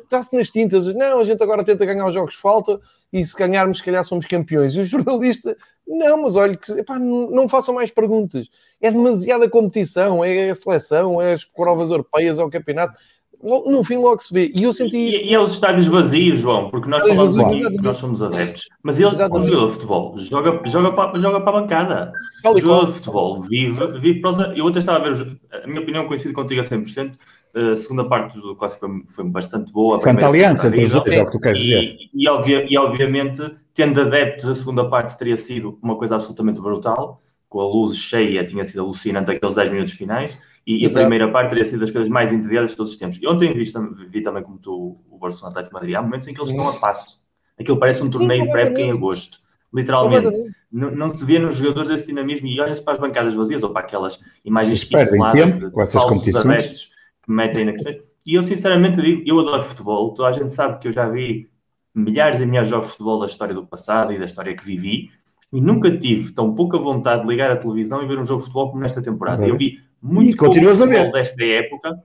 Está-se 0.03 0.35
nas 0.35 0.49
tintas, 0.49 0.85
não, 0.93 1.19
a 1.19 1.23
gente 1.23 1.41
agora 1.41 1.65
tenta 1.65 1.85
ganhar 1.85 2.05
os 2.05 2.13
jogos 2.13 2.35
que 2.35 2.41
falta 2.41 2.79
e 3.11 3.23
se 3.23 3.35
ganharmos, 3.35 3.79
se 3.79 3.83
calhar 3.83 4.03
somos 4.03 4.27
campeões. 4.27 4.73
E 4.73 4.79
o 4.79 4.83
jornalista, 4.85 5.57
não, 5.87 6.21
mas 6.21 6.35
olha, 6.35 6.55
que, 6.55 6.71
epá, 6.73 6.99
não 6.99 7.49
façam 7.49 7.73
mais 7.73 7.89
perguntas. 7.89 8.47
É 8.79 8.91
demasiada 8.91 9.49
competição, 9.49 10.23
é 10.23 10.51
a 10.51 10.55
seleção, 10.55 11.19
é 11.19 11.33
as 11.33 11.43
provas 11.43 11.89
europeias, 11.89 12.37
é 12.37 12.43
o 12.43 12.49
campeonato. 12.49 12.97
No 13.43 13.83
fim 13.83 13.97
logo 13.97 14.21
se 14.21 14.33
vê. 14.33 14.51
E 14.53 14.63
eu 14.63 14.71
senti 14.71 15.09
isso. 15.09 15.23
E, 15.23 15.29
e 15.29 15.33
é 15.33 15.39
os 15.39 15.53
estádios 15.53 15.87
vazios, 15.87 16.39
João, 16.39 16.69
porque 16.69 16.89
nós 16.89 17.07
falamos 17.07 17.37
aqui 17.37 17.59
que 17.61 17.81
nós 17.81 17.97
somos 17.97 18.21
adeptos. 18.21 18.67
Mas 18.83 18.99
ele, 18.99 19.09
um 19.09 19.41
de 19.41 19.73
futebol, 19.73 20.15
joga, 20.17 20.61
joga, 20.65 20.91
para, 20.91 21.19
joga 21.19 21.41
para 21.41 21.57
a 21.57 21.61
bancada. 21.61 22.13
De 22.55 22.61
futebol 22.61 23.41
vive, 23.41 23.99
vive 23.99 24.21
para 24.21 24.29
os... 24.29 24.57
Eu 24.57 24.67
até 24.67 24.79
estava 24.79 25.05
a 25.05 25.09
ver, 25.09 25.37
a 25.63 25.67
minha 25.67 25.81
opinião 25.81 26.07
coincide 26.07 26.33
contigo 26.33 26.61
a 26.61 26.63
100%. 26.63 27.13
A 27.53 27.75
segunda 27.75 28.05
parte 28.05 28.39
do 28.39 28.55
clássico 28.55 28.87
foi, 28.87 29.03
foi 29.07 29.25
bastante 29.25 29.71
boa. 29.73 29.99
Santa 29.99 30.27
aliança 30.27 30.67
entre 30.67 30.83
os 30.83 30.91
dois, 30.91 31.13
é 31.13 31.21
o 31.21 31.25
que 31.25 31.31
tu 31.31 31.39
queres 31.39 31.57
dizer. 31.57 31.81
E, 31.83 32.09
e, 32.13 32.29
obvia, 32.29 32.65
e, 32.69 32.77
obviamente, 32.77 33.41
tendo 33.73 33.99
adeptos, 33.99 34.47
a 34.47 34.55
segunda 34.55 34.87
parte 34.87 35.17
teria 35.17 35.35
sido 35.35 35.77
uma 35.81 35.97
coisa 35.97 36.15
absolutamente 36.15 36.61
brutal, 36.61 37.21
com 37.49 37.59
a 37.59 37.65
luz 37.65 37.97
cheia, 37.97 38.45
tinha 38.45 38.63
sido 38.63 38.81
alucinante 38.81 39.31
aqueles 39.31 39.55
10 39.55 39.71
minutos 39.71 39.93
finais 39.93 40.39
e, 40.65 40.85
Exato. 40.85 40.99
a 40.99 41.01
primeira 41.01 41.31
parte 41.31 41.49
teria 41.49 41.65
sido 41.65 41.79
das 41.79 41.91
coisas 41.91 42.09
mais 42.09 42.31
entediadas 42.31 42.71
de 42.71 42.77
todos 42.77 42.93
os 42.93 42.97
tempos. 42.97 43.21
Eu 43.21 43.31
ontem 43.31 43.53
vi, 43.53 43.63
vi 44.09 44.21
também, 44.21 44.43
como 44.43 44.57
tu, 44.57 44.97
o 45.09 45.17
Barcelona 45.17 45.51
Atlético 45.51 45.73
Madrid. 45.73 45.95
Há 45.95 46.01
momentos 46.01 46.27
em 46.27 46.33
que 46.33 46.39
eles 46.39 46.49
estão 46.49 46.67
a 46.67 46.73
passo. 46.73 47.19
Aquilo 47.59 47.77
parece 47.77 48.03
um 48.03 48.09
torneio 48.09 48.43
de 48.43 48.51
pré-época 48.51 48.81
em 48.81 48.91
agosto. 48.91 49.39
Literalmente. 49.73 50.37
Não, 50.71 50.91
não, 50.91 51.09
se 51.09 51.25
vê 51.25 51.39
nos 51.39 51.55
jogadores 51.55 51.89
esse 51.89 52.07
dinamismo 52.07 52.47
e 52.47 52.59
olha-se 52.59 52.81
para 52.81 52.93
as 52.93 52.99
bancadas 52.99 53.33
vazias 53.33 53.63
ou 53.63 53.71
para 53.71 53.81
aquelas 53.81 54.23
imagens 54.43 54.83
pixeladas 54.83 55.59
de 55.59 55.69
com 55.69 55.81
essas 55.81 56.03
competições 56.03 56.91
que 57.23 57.31
metem 57.31 57.65
na 57.65 57.73
questão. 57.73 57.93
E 58.25 58.35
eu 58.35 58.43
sinceramente 58.43 59.01
digo, 59.01 59.23
eu 59.25 59.39
adoro 59.39 59.63
futebol. 59.63 60.13
Toda 60.13 60.29
a 60.29 60.31
gente 60.31 60.53
sabe 60.53 60.79
que 60.79 60.87
eu 60.87 60.91
já 60.91 61.09
vi 61.09 61.49
milhares 61.93 62.39
e 62.39 62.45
milhares 62.45 62.67
de 62.67 62.71
jogos 62.71 62.87
de 62.87 62.91
futebol 62.93 63.19
da 63.19 63.25
história 63.25 63.53
do 63.53 63.65
passado 63.65 64.13
e 64.13 64.19
da 64.19 64.25
história 64.25 64.55
que 64.55 64.65
vivi. 64.65 65.09
E 65.51 65.59
nunca 65.59 65.97
tive 65.97 66.31
tão 66.31 66.53
pouca 66.53 66.77
vontade 66.77 67.23
de 67.23 67.27
ligar 67.27 67.51
a 67.51 67.57
televisão 67.57 68.01
e 68.01 68.07
ver 68.07 68.17
um 68.17 68.25
jogo 68.25 68.39
de 68.39 68.45
futebol 68.45 68.69
como 68.69 68.81
nesta 68.81 69.01
temporada. 69.01 69.45
Eu 69.45 69.57
vi 69.57 69.79
muito 70.01 70.37
pouco 70.37 70.53
futebol 70.53 71.11
desta 71.11 71.43
época 71.43 72.01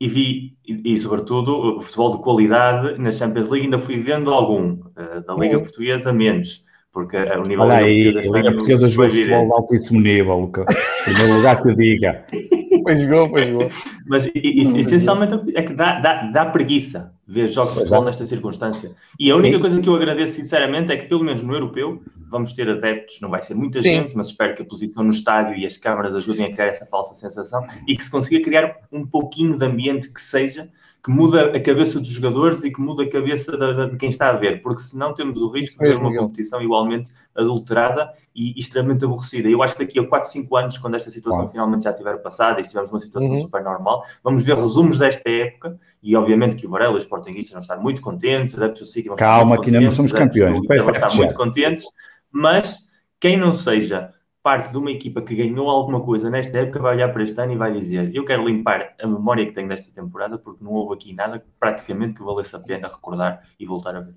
e 0.00 0.08
vi, 0.08 0.56
e, 0.66 0.94
e, 0.94 0.98
sobretudo, 0.98 1.78
o 1.78 1.80
futebol 1.82 2.16
de 2.16 2.22
qualidade 2.22 2.98
na 2.98 3.12
Champions 3.12 3.50
League. 3.50 3.66
Ainda 3.66 3.78
fui 3.78 4.00
vendo 4.00 4.30
algum, 4.32 4.72
uh, 4.72 5.20
da 5.26 5.34
Liga 5.34 5.56
uhum. 5.56 5.62
Portuguesa 5.62 6.12
menos, 6.12 6.64
porque 6.90 7.16
o 7.16 7.42
nível 7.42 7.64
Olha 7.64 7.80
da 7.80 7.86
Liga 7.86 8.12
Portuguesa, 8.12 8.30
a 8.30 8.38
Liga 8.38 8.52
Portuguesa 8.52 8.88
jogou 8.88 9.10
futebol 9.10 9.44
de 9.44 9.52
altíssimo 9.52 10.00
nível, 10.00 10.40
Luca. 10.40 10.64
Primeiro 11.04 11.34
lugar 11.34 11.62
que 11.62 11.74
diga. 11.74 12.24
Pois 12.82 13.00
jogou, 13.00 13.30
pois 13.30 13.46
jogou. 13.46 13.68
Mas 14.06 14.30
essencialmente 14.34 15.34
é 15.54 15.62
que 15.62 15.72
dá, 15.72 16.00
dá, 16.00 16.22
dá 16.30 16.46
preguiça 16.46 17.14
ver 17.26 17.48
jogos 17.48 17.74
de 17.74 17.78
futebol 17.80 18.04
nesta 18.04 18.26
circunstância. 18.26 18.90
E 19.18 19.30
a 19.30 19.36
única 19.36 19.56
Sim. 19.56 19.60
coisa 19.60 19.80
que 19.80 19.88
eu 19.88 19.94
agradeço 19.94 20.34
sinceramente 20.34 20.90
é 20.92 20.96
que, 20.96 21.06
pelo 21.06 21.24
menos 21.24 21.42
no 21.42 21.54
europeu, 21.54 22.02
vamos 22.28 22.52
ter 22.52 22.68
adeptos, 22.68 23.20
não 23.20 23.30
vai 23.30 23.40
ser 23.40 23.54
muita 23.54 23.82
Sim. 23.82 23.88
gente, 23.88 24.16
mas 24.16 24.28
espero 24.28 24.54
que 24.54 24.62
a 24.62 24.64
posição 24.64 25.04
no 25.04 25.10
estádio 25.10 25.56
e 25.56 25.64
as 25.64 25.76
câmaras 25.76 26.14
ajudem 26.14 26.44
a 26.44 26.52
criar 26.52 26.66
essa 26.66 26.86
falsa 26.86 27.14
sensação 27.14 27.66
e 27.86 27.96
que 27.96 28.02
se 28.02 28.10
consiga 28.10 28.42
criar 28.42 28.76
um 28.90 29.06
pouquinho 29.06 29.56
de 29.56 29.64
ambiente 29.64 30.08
que 30.12 30.20
seja 30.20 30.68
que 31.02 31.10
muda 31.10 31.56
a 31.56 31.60
cabeça 31.60 31.98
dos 31.98 32.08
jogadores 32.08 32.62
e 32.62 32.70
que 32.70 32.80
muda 32.80 33.04
a 33.04 33.08
cabeça 33.08 33.56
de, 33.56 33.90
de 33.90 33.96
quem 33.96 34.10
está 34.10 34.30
a 34.30 34.32
ver, 34.34 34.60
porque 34.60 34.82
senão 34.82 35.14
temos 35.14 35.40
o 35.40 35.50
risco 35.50 35.82
de 35.82 35.90
ter 35.90 35.96
uma 35.96 36.14
competição 36.14 36.60
igualmente 36.60 37.10
adulterada 37.34 38.12
e 38.34 38.58
extremamente 38.58 39.04
aborrecida. 39.04 39.48
Eu 39.48 39.62
acho 39.62 39.76
que 39.76 39.84
daqui 39.84 39.98
a 39.98 40.06
4, 40.06 40.30
5 40.30 40.56
anos, 40.56 40.78
quando 40.78 40.96
esta 40.96 41.10
situação 41.10 41.48
finalmente 41.48 41.84
já 41.84 41.92
tiver 41.92 42.18
passado 42.18 42.58
e 42.58 42.60
estivermos 42.60 42.90
numa 42.90 43.00
situação 43.00 43.30
uhum. 43.30 43.40
super 43.40 43.64
normal, 43.64 44.04
vamos 44.22 44.42
ver 44.44 44.56
resumos 44.56 44.98
desta 44.98 45.30
época 45.30 45.78
e 46.02 46.14
obviamente 46.14 46.56
que 46.56 46.66
o 46.66 46.70
Varela 46.70 46.94
e 46.94 46.98
os 46.98 47.04
Sportingistas 47.04 47.52
vão 47.52 47.62
estar 47.62 47.76
muito 47.78 48.02
contentes, 48.02 48.54
adeptos 48.54 48.82
do 48.82 48.86
City 48.86 49.08
vão 49.08 49.16
Calma, 49.16 49.36
estar 49.36 49.46
muito 49.46 49.62
que 49.62 49.70
ainda 49.70 49.80
não 49.80 49.90
somos 49.90 50.12
campeões. 50.12 50.60
Vão 50.66 50.90
estar 50.90 51.14
muito 51.14 51.34
contentes, 51.34 51.86
mas 52.30 52.90
quem 53.18 53.38
não 53.38 53.54
seja 53.54 54.12
parte 54.42 54.70
de 54.70 54.78
uma 54.78 54.90
equipa 54.90 55.22
que 55.22 55.34
ganhou 55.34 55.68
alguma 55.68 56.00
coisa 56.00 56.30
nesta 56.30 56.58
época 56.58 56.80
vai 56.80 56.94
olhar 56.96 57.12
para 57.12 57.22
este 57.22 57.40
ano 57.40 57.52
e 57.52 57.56
vai 57.56 57.72
dizer: 57.72 58.14
Eu 58.14 58.24
quero 58.24 58.46
limpar 58.46 58.94
a 59.00 59.06
memória 59.06 59.46
que 59.46 59.52
tenho 59.52 59.68
desta 59.68 59.92
temporada 59.92 60.38
porque 60.38 60.64
não 60.64 60.72
houve 60.72 60.94
aqui 60.94 61.12
nada 61.12 61.44
praticamente 61.58 62.14
que 62.14 62.22
valesse 62.22 62.56
a 62.56 62.60
pena 62.60 62.88
recordar 62.88 63.42
e 63.58 63.66
voltar 63.66 63.94
a 63.96 64.00
ver. 64.00 64.14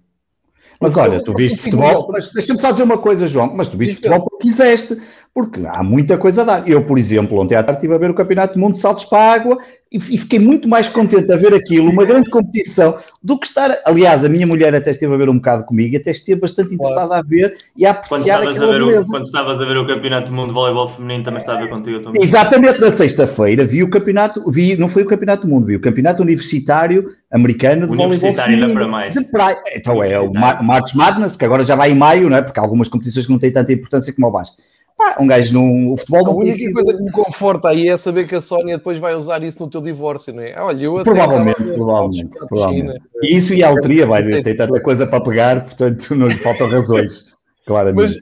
Mas 0.79 0.97
olha, 0.97 1.21
tu 1.21 1.33
viste 1.33 1.59
futebol, 1.59 2.07
mas 2.09 2.31
deixa-me 2.31 2.59
só 2.59 2.71
dizer 2.71 2.83
uma 2.83 2.97
coisa, 2.97 3.27
João, 3.27 3.53
mas 3.53 3.69
tu 3.69 3.77
viste 3.77 3.95
futebol 3.95 4.21
porque 4.21 4.47
quiseste, 4.47 5.01
porque 5.33 5.61
há 5.65 5.81
muita 5.81 6.15
coisa 6.15 6.43
a 6.43 6.45
dar. 6.45 6.69
Eu, 6.69 6.83
por 6.83 6.99
exemplo, 6.99 7.39
ontem 7.39 7.55
à 7.55 7.63
tarde 7.63 7.79
estive 7.79 7.95
a 7.95 7.97
ver 7.97 8.11
o 8.11 8.13
Campeonato 8.13 8.53
do 8.53 8.59
Mundo 8.59 8.73
de 8.73 8.79
Saltos 8.79 9.05
para 9.05 9.17
a 9.17 9.33
Água 9.33 9.57
e, 9.91 9.99
fiquei 9.99 10.37
muito 10.37 10.67
mais 10.67 10.87
contente 10.87 11.31
a 11.31 11.35
ver 11.35 11.53
aquilo, 11.55 11.89
uma 11.89 12.05
grande 12.05 12.29
competição, 12.29 12.97
do 13.21 13.39
que 13.39 13.47
estar. 13.47 13.79
Aliás, 13.83 14.23
a 14.23 14.29
minha 14.29 14.45
mulher 14.45 14.75
até 14.75 14.91
esteve 14.91 15.13
a 15.13 15.17
ver 15.17 15.29
um 15.29 15.35
bocado 15.35 15.65
comigo, 15.65 15.97
até 15.97 16.11
esteve 16.11 16.41
bastante 16.41 16.75
interessada 16.75 17.17
a 17.17 17.21
ver 17.23 17.55
e 17.75 17.83
a 17.83 17.91
apreciar 17.91 18.41
quando 18.41 18.51
estavas, 18.51 18.61
a 18.61 18.71
ver 18.71 18.81
o, 18.83 19.05
quando 19.07 19.25
estavas 19.25 19.61
a 19.61 19.65
ver 19.65 19.77
o 19.77 19.87
Campeonato 19.87 20.31
do 20.31 20.35
Mundo 20.35 20.47
de 20.49 20.53
Voleibol 20.53 20.87
Feminino, 20.87 21.23
também 21.23 21.39
estava 21.39 21.59
a 21.59 21.61
ver 21.63 21.69
contigo 21.69 21.99
também. 21.99 22.21
Exatamente, 22.21 22.79
na 22.79 22.91
sexta-feira 22.91 23.65
vi 23.65 23.81
o 23.81 23.89
Campeonato, 23.89 24.51
vi, 24.51 24.77
não 24.77 24.87
foi 24.87 25.01
o 25.01 25.07
Campeonato 25.07 25.47
do 25.47 25.49
Mundo, 25.51 25.65
vi 25.65 25.75
o 25.75 25.81
Campeonato 25.81 26.21
Universitário 26.21 27.11
Americano 27.31 27.87
de 27.87 27.95
Voleibol 27.95 28.17
Feminino. 28.17 28.65
Universitário 28.65 28.73
para 28.73 28.87
mais. 28.87 29.13
De 29.15 29.23
praia. 29.25 29.57
Então 29.75 30.03
é 30.03 30.19
o 30.19 30.31
March 30.31 30.93
Madness, 30.93 31.35
que 31.35 31.45
agora 31.45 31.63
já 31.63 31.75
vai 31.75 31.91
em 31.91 31.95
maio, 31.95 32.29
não 32.29 32.37
é? 32.37 32.41
Porque 32.43 32.59
há 32.59 32.63
algumas 32.63 32.87
competições 32.87 33.25
que 33.25 33.31
não 33.31 33.39
têm 33.39 33.51
tanta 33.51 33.73
importância 33.73 34.13
como 34.13 34.27
o 34.27 34.31
basquete. 34.31 34.72
Pá, 35.03 35.17
um 35.19 35.27
gajo 35.27 35.53
no 35.53 35.93
o 35.93 35.97
futebol 35.97 36.23
não 36.23 36.31
A 36.31 36.35
única 36.35 36.73
coisa 36.73 36.93
que 36.93 37.03
me 37.03 37.11
conforta 37.11 37.69
aí 37.69 37.89
é 37.89 37.97
saber 37.97 38.25
que 38.27 38.35
a 38.35 38.41
Sónia 38.41 38.77
depois 38.77 38.99
vai 38.99 39.13
usar 39.15 39.43
isso 39.43 39.61
no 39.61 39.69
teu 39.69 39.81
divórcio, 39.81 40.33
não 40.33 40.41
é? 40.41 40.55
Olha, 40.57 40.83
eu 40.83 41.03
provavelmente, 41.03 41.61
provavelmente, 41.61 42.39
provavelmente. 42.47 43.09
E 43.21 43.35
isso 43.35 43.53
e 43.53 43.61
a 43.61 43.67
autoria 43.67 44.05
vai 44.05 44.23
ver, 44.23 44.41
tem 44.41 44.55
tanta 44.55 44.81
coisa 44.81 45.05
para 45.05 45.21
pegar, 45.21 45.63
portanto 45.63 46.15
não 46.15 46.27
lhe 46.27 46.37
faltam 46.37 46.69
razões, 46.69 47.25
claramente. 47.67 48.15
Mas 48.15 48.17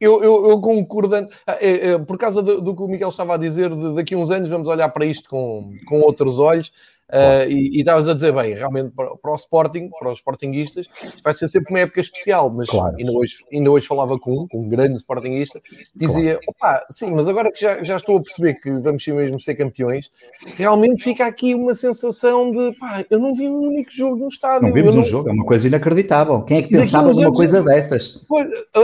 eu, 0.00 0.22
eu, 0.22 0.50
eu 0.50 0.60
concordando, 0.60 1.28
ah, 1.44 1.58
é, 1.60 1.90
é, 1.90 1.98
por 1.98 2.16
causa 2.16 2.40
do, 2.40 2.60
do, 2.60 2.76
que 2.76 2.82
o 2.82 2.86
Miguel 2.86 3.08
estava 3.08 3.34
a 3.34 3.38
dizer, 3.38 3.74
de, 3.74 3.94
daqui 3.96 4.14
a 4.14 4.18
uns 4.18 4.30
anos 4.30 4.48
vamos 4.48 4.68
olhar 4.68 4.88
para 4.90 5.04
isto 5.04 5.28
com, 5.28 5.72
com 5.86 6.00
outros 6.00 6.38
olhos. 6.38 6.70
Uh, 7.10 7.48
e, 7.50 7.78
estavas 7.78 8.06
a 8.06 8.12
dizer 8.12 8.34
bem, 8.34 8.52
realmente 8.52 8.90
para, 8.90 9.16
para, 9.16 9.32
o 9.32 9.34
Sporting, 9.34 9.88
para 9.98 10.12
os 10.12 10.18
Sportingistas, 10.18 10.86
vai 11.24 11.32
ser 11.32 11.48
sempre 11.48 11.72
uma 11.72 11.80
época 11.80 12.02
especial, 12.02 12.50
mas 12.50 12.68
claro. 12.68 12.94
ainda, 12.98 13.12
hoje, 13.12 13.36
ainda 13.50 13.70
hoje 13.70 13.86
falava 13.86 14.18
com 14.18 14.42
um, 14.42 14.46
com 14.46 14.60
um 14.60 14.68
grande 14.68 14.96
Sportingista, 14.96 15.58
dizia, 15.96 16.32
claro. 16.34 16.40
opa, 16.48 16.86
sim, 16.90 17.10
mas 17.10 17.26
agora 17.26 17.50
que 17.50 17.62
já, 17.62 17.82
já 17.82 17.96
estou 17.96 18.18
a 18.18 18.22
perceber 18.22 18.54
que 18.60 18.70
vamos 18.80 19.02
ser 19.02 19.14
mesmo 19.14 19.40
ser 19.40 19.54
campeões, 19.54 20.10
realmente 20.54 21.02
fica 21.02 21.26
aqui 21.26 21.54
uma 21.54 21.74
sensação 21.74 22.50
de, 22.50 22.76
pá, 22.78 23.02
eu 23.08 23.18
não 23.18 23.32
vi 23.32 23.48
um 23.48 23.58
único 23.58 23.90
jogo 23.90 24.16
no 24.16 24.28
estádio. 24.28 24.68
Não 24.68 24.74
vimos 24.74 24.94
um 24.94 25.02
jogo, 25.02 25.30
é 25.30 25.32
uma 25.32 25.46
coisa 25.46 25.66
inacreditável. 25.66 26.42
Quem 26.42 26.58
é 26.58 26.62
que 26.62 26.68
pensava 26.68 27.10
numa 27.10 27.32
coisa 27.32 27.62
dessas? 27.62 28.22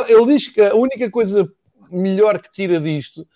Ele 0.08 0.26
diz 0.26 0.48
que 0.48 0.62
a 0.62 0.74
única 0.74 1.10
coisa 1.10 1.46
melhor 1.90 2.40
que 2.40 2.50
tira 2.50 2.80
disto 2.80 3.26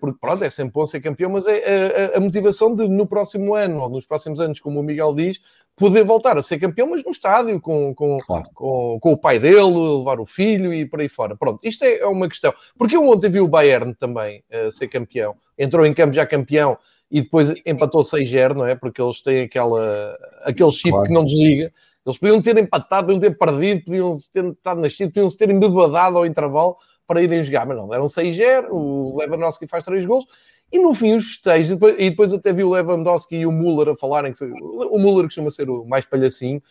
porque 0.00 0.18
pronto, 0.20 0.42
é 0.42 0.50
sempre 0.50 0.72
bom 0.72 0.84
ser 0.84 1.00
campeão, 1.00 1.30
mas 1.30 1.46
é 1.46 1.52
a, 1.52 1.54
eh, 1.54 2.12
a, 2.16 2.20
motivação 2.20 2.74
de 2.74 2.88
no 2.88 3.06
próximo 3.06 3.54
ano, 3.54 3.80
ou 3.80 3.88
nos 3.88 4.04
próximos 4.04 4.40
anos, 4.40 4.58
como 4.58 4.80
o 4.80 4.82
Miguel 4.82 5.14
diz, 5.14 5.40
poder 5.76 6.02
voltar 6.02 6.36
a 6.36 6.42
ser 6.42 6.58
campeão, 6.58 6.90
mas 6.90 7.04
no 7.04 7.12
estádio, 7.12 7.60
com, 7.60 7.94
com, 7.94 8.18
claro. 8.18 8.48
com, 8.54 8.98
com, 9.00 9.12
o 9.12 9.16
pai 9.16 9.38
dele, 9.38 9.98
levar 9.98 10.18
o 10.18 10.26
filho 10.26 10.74
e 10.74 10.84
por 10.84 11.00
aí 11.00 11.08
fora. 11.08 11.36
Pronto, 11.36 11.60
isto 11.62 11.84
é, 11.84 11.98
é 11.98 12.06
uma 12.06 12.28
questão. 12.28 12.52
Porque 12.76 12.96
eu 12.96 13.04
ontem 13.08 13.30
vi 13.30 13.40
o 13.40 13.46
Bayern 13.46 13.94
também 13.94 14.42
uh, 14.52 14.72
ser 14.72 14.88
campeão, 14.88 15.36
entrou 15.56 15.86
em 15.86 15.94
campo 15.94 16.12
já 16.12 16.26
campeão 16.26 16.76
e 17.08 17.20
depois 17.20 17.54
empatou 17.64 18.02
6-0, 18.02 18.54
não 18.54 18.66
é? 18.66 18.74
Porque 18.74 19.00
eles 19.00 19.20
têm 19.20 19.42
aquela, 19.42 20.16
aquele 20.42 20.70
chip 20.72 20.90
claro. 20.90 21.06
que 21.06 21.12
não 21.12 21.24
desliga. 21.24 21.72
Eles 22.04 22.18
podiam 22.18 22.42
ter 22.42 22.58
empatado, 22.58 23.06
podiam 23.06 23.20
ter 23.20 23.38
perdido, 23.38 23.84
podiam 23.84 24.16
ter 24.32 24.44
estado 24.46 24.80
nascido, 24.80 25.10
podiam 25.10 25.28
se 25.28 25.38
ter 25.38 25.50
embebedado 25.50 26.18
ao 26.18 26.26
intervalo 26.26 26.76
para 27.12 27.22
irem 27.22 27.42
jogar, 27.42 27.66
mas 27.66 27.76
não, 27.76 27.92
eram 27.92 28.04
6-0, 28.04 28.68
o 28.70 29.18
Lewandowski 29.18 29.66
faz 29.66 29.84
3 29.84 30.06
gols, 30.06 30.24
e 30.72 30.78
no 30.78 30.94
fim 30.94 31.14
os 31.14 31.34
festejos, 31.34 31.70
e 31.70 31.74
depois, 31.74 31.94
e 31.98 32.08
depois 32.10 32.32
até 32.32 32.54
vi 32.54 32.64
o 32.64 32.70
Lewandowski 32.70 33.36
e 33.36 33.46
o 33.46 33.52
Müller 33.52 33.90
a 33.90 33.96
falarem, 33.96 34.32
que 34.32 34.42
o 34.42 34.98
Müller 34.98 35.24
costuma 35.24 35.50
ser 35.50 35.68
o 35.68 35.84
mais 35.84 36.06
palhacinho, 36.06 36.62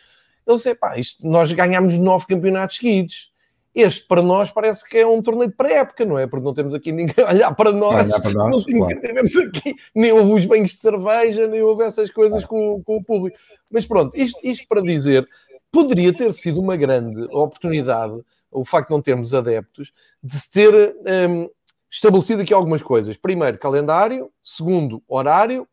ele 0.47 0.57
disse, 0.57 0.73
pá, 0.73 0.97
isto, 0.97 1.25
nós 1.27 1.51
ganhámos 1.51 1.95
9 1.95 2.25
campeonatos 2.25 2.77
seguidos, 2.77 3.31
este 3.75 4.05
para 4.07 4.23
nós 4.23 4.49
parece 4.49 4.83
que 4.83 4.97
é 4.97 5.05
um 5.05 5.21
torneio 5.21 5.51
de 5.51 5.55
pré-época, 5.55 6.03
não 6.03 6.17
é? 6.17 6.25
Porque 6.25 6.43
não 6.43 6.53
temos 6.53 6.73
aqui 6.73 6.91
ninguém 6.91 7.23
a 7.23 7.29
olhar 7.29 7.55
para 7.55 7.71
nós, 7.71 8.03
olhar 8.03 8.19
para 8.19 8.31
nós 8.31 8.65
não 8.67 8.79
claro. 8.79 8.99
tivemos 8.99 9.35
aqui, 9.37 9.75
nem 9.95 10.11
houve 10.11 10.33
os 10.33 10.45
banhos 10.45 10.71
de 10.71 10.77
cerveja, 10.77 11.47
nem 11.47 11.61
houve 11.61 11.83
essas 11.83 12.09
coisas 12.09 12.43
com, 12.43 12.81
com 12.83 12.97
o 12.97 13.03
público. 13.03 13.37
Mas 13.71 13.85
pronto, 13.85 14.11
isto, 14.17 14.37
isto 14.43 14.67
para 14.67 14.81
dizer, 14.81 15.23
poderia 15.71 16.11
ter 16.11 16.33
sido 16.33 16.59
uma 16.59 16.75
grande 16.75 17.23
oportunidade 17.29 18.19
o 18.51 18.65
facto 18.65 18.89
de 18.89 18.93
não 18.93 19.01
termos 19.01 19.33
adeptos, 19.33 19.93
de 20.21 20.35
se 20.35 20.51
ter 20.51 20.95
um, 21.29 21.49
estabelecido 21.89 22.41
aqui 22.41 22.53
algumas 22.53 22.81
coisas. 22.81 23.17
Primeiro, 23.17 23.57
calendário. 23.57 24.29
Segundo, 24.43 25.01
horário. 25.07 25.67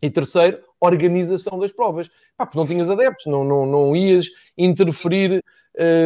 E 0.00 0.10
terceiro, 0.10 0.58
organização 0.78 1.58
das 1.58 1.72
provas. 1.72 2.10
Porque 2.36 2.58
não 2.58 2.66
tinhas 2.66 2.90
adeptos, 2.90 3.24
não, 3.26 3.42
não, 3.44 3.64
não 3.64 3.96
ias 3.96 4.26
interferir 4.56 5.42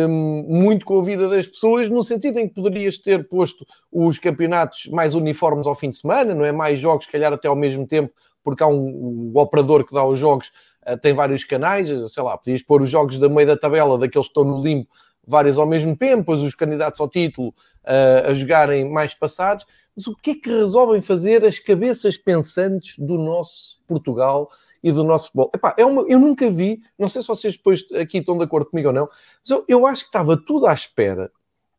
um, 0.09 0.45
muito 0.49 0.85
com 0.85 0.99
a 0.99 1.03
vida 1.03 1.29
das 1.29 1.47
pessoas, 1.47 1.91
no 1.91 2.03
sentido 2.03 2.39
em 2.39 2.49
que 2.49 2.55
poderias 2.55 2.99
ter 2.99 3.29
posto 3.29 3.67
os 3.91 4.19
campeonatos 4.19 4.87
mais 4.87 5.15
uniformes 5.15 5.67
ao 5.67 5.75
fim 5.75 5.91
de 5.91 5.99
semana, 5.99 6.35
não 6.35 6.45
é? 6.45 6.53
Mais 6.53 6.79
jogos, 6.79 7.05
se 7.05 7.13
calhar 7.13 7.33
até 7.33 7.49
ao 7.49 7.57
mesmo 7.57 7.87
tempo, 7.87 8.13
porque 8.43 8.63
há 8.63 8.67
um, 8.67 9.33
um 9.35 9.39
operador 9.39 9.85
que 9.85 9.95
dá 9.95 10.05
os 10.05 10.19
jogos, 10.19 10.51
uh, 10.87 10.97
tem 10.97 11.13
vários 11.13 11.45
canais, 11.45 11.91
sei 12.13 12.23
lá, 12.23 12.37
podias 12.37 12.63
pôr 12.63 12.83
os 12.83 12.91
jogos 12.91 13.17
da 13.17 13.29
meio 13.29 13.47
da 13.47 13.57
tabela, 13.57 13.99
daqueles 13.99 14.27
que 14.27 14.31
estão 14.31 14.45
no 14.45 14.63
limbo, 14.63 14.89
várias 15.27 15.59
ao 15.59 15.67
mesmo 15.67 15.97
tempo, 15.97 16.19
depois 16.19 16.43
os 16.43 16.55
candidatos 16.55 17.01
ao 17.01 17.09
título 17.09 17.49
uh, 17.85 18.31
a 18.31 18.35
jogarem 18.35 18.91
mais 18.91 19.15
passados. 19.15 19.67
Mas 19.97 20.07
o 20.07 20.17
que 20.17 20.31
é 20.31 20.35
que 20.35 20.51
resolvem 20.51 21.01
fazer 21.01 21.45
as 21.45 21.59
cabeças 21.59 22.17
pensantes 22.17 22.97
do 22.99 23.19
nosso 23.19 23.81
Portugal 23.87 24.51
e 24.83 24.91
do 24.91 25.05
nosso 25.05 25.27
futebol. 25.27 25.51
Epá, 25.55 25.75
é 25.77 25.85
uma, 25.85 26.03
eu 26.03 26.19
nunca 26.19 26.49
vi, 26.49 26.81
não 26.99 27.07
sei 27.07 27.21
se 27.23 27.29
vocês 27.29 27.57
depois 27.57 27.85
aqui 27.93 28.19
estão 28.19 28.39
de 28.39 28.45
acordo 28.45 28.71
comigo 28.71 28.89
ou 28.89 28.95
não, 28.95 29.09
mas 29.09 29.51
eu, 29.51 29.65
eu 29.69 29.87
acho 29.87 30.03
que 30.03 30.09
estava 30.09 30.37
tudo 30.37 30.67
à 30.67 30.73
espera 30.73 31.31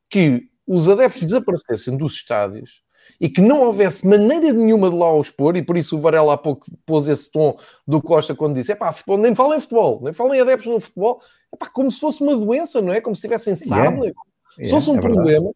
que 0.09 0.47
os 0.67 0.87
adeptos 0.87 1.23
desaparecessem 1.23 1.97
dos 1.97 2.13
estádios 2.13 2.83
e 3.19 3.29
que 3.29 3.41
não 3.41 3.61
houvesse 3.61 4.07
maneira 4.07 4.51
nenhuma 4.51 4.89
de 4.89 4.95
lá 4.95 5.13
os 5.15 5.29
pôr, 5.29 5.55
e 5.57 5.61
por 5.61 5.77
isso 5.77 5.97
o 5.97 5.99
Varela 5.99 6.33
há 6.33 6.37
pouco 6.37 6.65
pôs 6.85 7.07
esse 7.07 7.31
tom 7.31 7.57
do 7.87 8.01
Costa 8.01 8.35
quando 8.35 8.55
disse: 8.55 8.71
é 8.71 8.75
pá, 8.75 8.91
futebol, 8.91 9.17
nem 9.17 9.35
falem 9.35 9.57
em 9.57 9.61
futebol, 9.61 10.01
nem 10.03 10.13
falem 10.13 10.41
adeptos 10.41 10.67
no 10.67 10.79
futebol, 10.79 11.21
é 11.53 11.57
pá, 11.57 11.67
como 11.67 11.91
se 11.91 11.99
fosse 11.99 12.21
uma 12.21 12.35
doença, 12.35 12.81
não 12.81 12.93
é? 12.93 13.01
Como 13.01 13.15
se 13.15 13.21
tivessem 13.21 13.55
sarna, 13.55 14.05
yeah. 14.05 14.13
se 14.57 14.69
fosse 14.69 14.89
um 14.89 14.97
é 14.97 15.01
problema. 15.01 15.51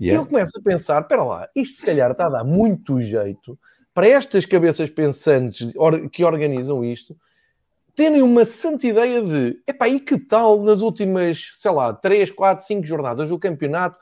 Yeah. 0.00 0.22
Eu 0.22 0.26
começo 0.26 0.52
a 0.58 0.62
pensar: 0.62 1.02
espera 1.02 1.24
lá, 1.24 1.48
isto 1.54 1.76
se 1.76 1.82
calhar 1.82 2.10
está 2.10 2.26
a 2.26 2.30
dar 2.30 2.44
muito 2.44 3.00
jeito 3.00 3.58
para 3.92 4.06
estas 4.06 4.46
cabeças 4.46 4.88
pensantes 4.88 5.72
que 6.12 6.24
organizam 6.24 6.84
isto 6.84 7.16
terem 7.98 8.22
uma 8.22 8.44
santa 8.44 8.86
ideia 8.86 9.20
de 9.20 9.60
epá, 9.66 9.88
e 9.88 9.98
que 9.98 10.16
tal 10.16 10.62
nas 10.62 10.82
últimas, 10.82 11.50
sei 11.56 11.72
lá, 11.72 11.92
3, 11.92 12.30
4, 12.30 12.64
5 12.64 12.86
jornadas 12.86 13.28
do 13.28 13.36
campeonato 13.40 13.98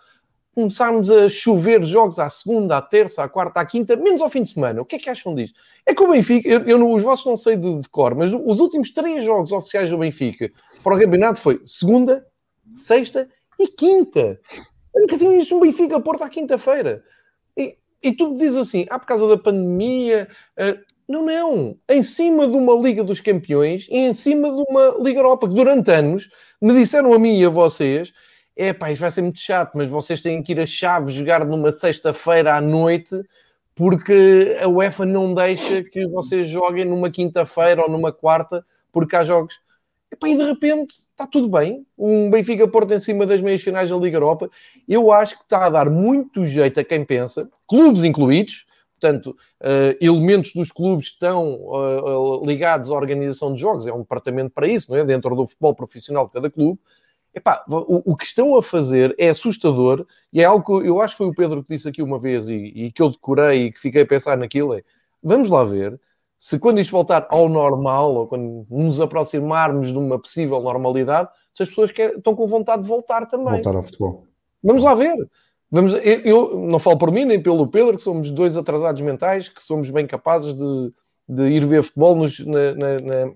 começarmos 0.56 1.10
a 1.10 1.28
chover 1.28 1.84
jogos 1.84 2.18
à 2.18 2.30
segunda, 2.30 2.78
à 2.78 2.82
terça, 2.82 3.22
à 3.22 3.28
quarta, 3.28 3.60
à 3.60 3.66
quinta, 3.66 3.94
menos 3.94 4.22
ao 4.22 4.30
fim 4.30 4.42
de 4.42 4.48
semana. 4.48 4.80
O 4.80 4.86
que 4.86 4.96
é 4.96 4.98
que 4.98 5.10
acham 5.10 5.34
disto? 5.34 5.60
É 5.84 5.94
que 5.94 6.02
o 6.02 6.08
Benfica, 6.08 6.48
eu, 6.48 6.62
eu 6.62 6.92
os 6.94 7.02
vossos 7.02 7.26
não 7.26 7.36
sei 7.36 7.56
de, 7.56 7.80
de, 7.80 7.88
cor, 7.90 8.14
mas 8.14 8.32
os 8.32 8.58
últimos 8.58 8.90
três 8.90 9.22
jogos 9.22 9.52
oficiais 9.52 9.90
do 9.90 9.98
Benfica 9.98 10.50
para 10.82 10.96
o 10.96 10.98
campeonato 10.98 11.38
foi 11.38 11.60
segunda, 11.66 12.26
sexta 12.74 13.28
e 13.60 13.68
quinta. 13.68 14.40
Eu 14.94 15.02
nunca 15.02 15.18
tinha 15.18 15.30
visto 15.30 15.54
um 15.54 15.60
Benfica 15.60 16.00
Porto 16.00 16.24
à 16.24 16.28
quinta-feira. 16.30 17.04
E, 17.54 17.76
e 18.02 18.12
tu 18.12 18.34
dizes 18.38 18.56
assim, 18.56 18.86
ah, 18.88 18.98
por 18.98 19.06
causa 19.06 19.28
da 19.28 19.36
pandemia. 19.36 20.26
Uh, 20.58 20.82
não, 21.06 21.22
não. 21.22 21.76
Em 21.86 22.02
cima 22.02 22.48
de 22.48 22.56
uma 22.56 22.72
Liga 22.72 23.04
dos 23.04 23.20
Campeões 23.20 23.86
e 23.90 23.98
em 23.98 24.14
cima 24.14 24.48
de 24.48 24.64
uma 24.70 24.96
Liga 25.02 25.20
Europa, 25.20 25.46
que 25.46 25.54
durante 25.54 25.90
anos 25.90 26.30
me 26.62 26.72
disseram 26.72 27.12
a 27.12 27.18
mim 27.18 27.38
e 27.38 27.44
a 27.44 27.50
vocês 27.50 28.10
é 28.56 28.72
pá, 28.72 28.90
isto 28.90 29.02
vai 29.02 29.10
ser 29.10 29.22
muito 29.22 29.38
chato, 29.38 29.72
mas 29.74 29.86
vocês 29.86 30.22
têm 30.22 30.42
que 30.42 30.52
ir 30.52 30.60
a 30.60 30.66
chave 30.66 31.12
jogar 31.12 31.44
numa 31.44 31.70
sexta-feira 31.70 32.56
à 32.56 32.60
noite 32.60 33.20
porque 33.74 34.56
a 34.58 34.66
UEFA 34.66 35.04
não 35.04 35.34
deixa 35.34 35.84
que 35.84 36.06
vocês 36.06 36.48
joguem 36.48 36.86
numa 36.86 37.10
quinta-feira 37.10 37.82
ou 37.82 37.90
numa 37.90 38.10
quarta 38.10 38.64
porque 38.90 39.14
há 39.14 39.22
jogos. 39.22 39.60
Epá, 40.10 40.28
e 40.28 40.36
de 40.36 40.42
repente 40.42 40.94
está 40.94 41.26
tudo 41.26 41.48
bem. 41.48 41.84
Um 41.98 42.30
Benfica 42.30 42.66
Porto 42.66 42.94
em 42.94 42.98
cima 42.98 43.26
das 43.26 43.42
meias 43.42 43.62
finais 43.62 43.90
da 43.90 43.96
Liga 43.96 44.16
Europa. 44.16 44.48
Eu 44.88 45.12
acho 45.12 45.36
que 45.36 45.42
está 45.42 45.66
a 45.66 45.70
dar 45.70 45.90
muito 45.90 46.46
jeito 46.46 46.80
a 46.80 46.84
quem 46.84 47.04
pensa, 47.04 47.50
clubes 47.68 48.02
incluídos, 48.02 48.64
portanto, 48.98 49.36
uh, 49.60 49.96
elementos 50.00 50.54
dos 50.54 50.72
clubes 50.72 51.08
estão 51.08 51.56
uh, 51.56 52.46
ligados 52.46 52.90
à 52.90 52.94
organização 52.94 53.52
de 53.52 53.60
jogos, 53.60 53.86
é 53.86 53.92
um 53.92 53.98
departamento 53.98 54.50
para 54.54 54.66
isso, 54.66 54.90
não 54.90 54.98
é? 54.98 55.04
Dentro 55.04 55.36
do 55.36 55.46
futebol 55.46 55.74
profissional 55.74 56.26
de 56.26 56.32
cada 56.32 56.50
clube. 56.50 56.80
Epá, 57.36 57.62
o, 57.68 58.12
o, 58.12 58.16
que 58.16 58.24
estão 58.24 58.56
a 58.56 58.62
fazer 58.62 59.14
é 59.18 59.28
assustador 59.28 60.06
e 60.32 60.40
é 60.40 60.44
algo 60.46 60.80
que 60.80 60.88
eu 60.88 61.02
acho 61.02 61.12
que 61.12 61.18
foi 61.18 61.26
o 61.26 61.34
Pedro 61.34 61.62
que 61.62 61.74
disse 61.74 61.86
aqui 61.86 62.00
uma 62.00 62.18
vez 62.18 62.48
e, 62.48 62.54
e 62.54 62.90
que 62.90 63.02
eu 63.02 63.10
decorei 63.10 63.66
e 63.66 63.72
que 63.72 63.78
fiquei 63.78 64.02
a 64.02 64.06
pensar 64.06 64.38
naquilo 64.38 64.72
é, 64.72 64.82
vamos 65.22 65.50
lá 65.50 65.62
ver 65.62 66.00
se 66.38 66.58
quando 66.58 66.80
isto 66.80 66.92
voltar 66.92 67.26
ao 67.28 67.46
normal 67.46 68.14
ou 68.14 68.26
quando 68.26 68.66
nos 68.70 69.02
aproximarmos 69.02 69.88
de 69.88 69.98
uma 69.98 70.18
possível 70.18 70.62
normalidade, 70.62 71.28
se 71.52 71.62
as 71.62 71.68
pessoas 71.68 71.90
querem, 71.90 72.16
estão 72.16 72.34
com 72.34 72.46
vontade 72.46 72.82
de 72.82 72.88
voltar 72.88 73.26
também. 73.26 73.54
Voltar 73.54 73.76
ao 73.76 73.82
futebol. 73.82 74.26
Vamos 74.62 74.82
lá 74.82 74.94
ver. 74.94 75.14
Vamos, 75.70 75.92
eu, 75.92 76.20
eu, 76.20 76.58
não 76.58 76.78
falo 76.78 76.98
por 76.98 77.10
mim 77.10 77.24
nem 77.24 77.42
pelo 77.42 77.66
Pedro, 77.66 77.96
que 77.96 78.02
somos 78.02 78.30
dois 78.30 78.56
atrasados 78.56 79.02
mentais, 79.02 79.48
que 79.48 79.62
somos 79.62 79.90
bem 79.90 80.06
capazes 80.06 80.54
de, 80.54 80.92
de 81.28 81.48
ir 81.48 81.66
ver 81.66 81.82
futebol 81.82 82.14
nos, 82.14 82.38
na, 82.40 82.74
na, 82.74 82.96
na, 82.96 83.32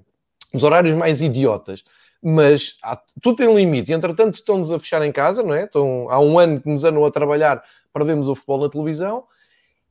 nos 0.55 0.63
horários 0.63 0.95
mais 0.95 1.21
idiotas 1.21 1.85
mas 2.23 2.77
há, 2.83 3.01
tudo 3.23 3.37
tem 3.37 3.55
limite. 3.55 3.91
E, 3.91 3.95
entretanto, 3.95 4.35
estão-nos 4.35 4.73
a 4.73 4.79
fechar 4.79 5.03
em 5.03 5.13
casa, 5.13 5.43
não 5.43 5.55
é? 5.55 5.65
Estão, 5.65 6.09
há 6.11 6.21
um 6.21 6.39
ano 6.39 6.61
que 6.61 6.69
nos 6.69 6.85
andam 6.85 7.05
a 7.05 7.11
trabalhar 7.11 7.63
para 7.93 8.05
vermos 8.05 8.29
o 8.29 8.35
futebol 8.35 8.61
na 8.61 8.69
televisão. 8.69 9.25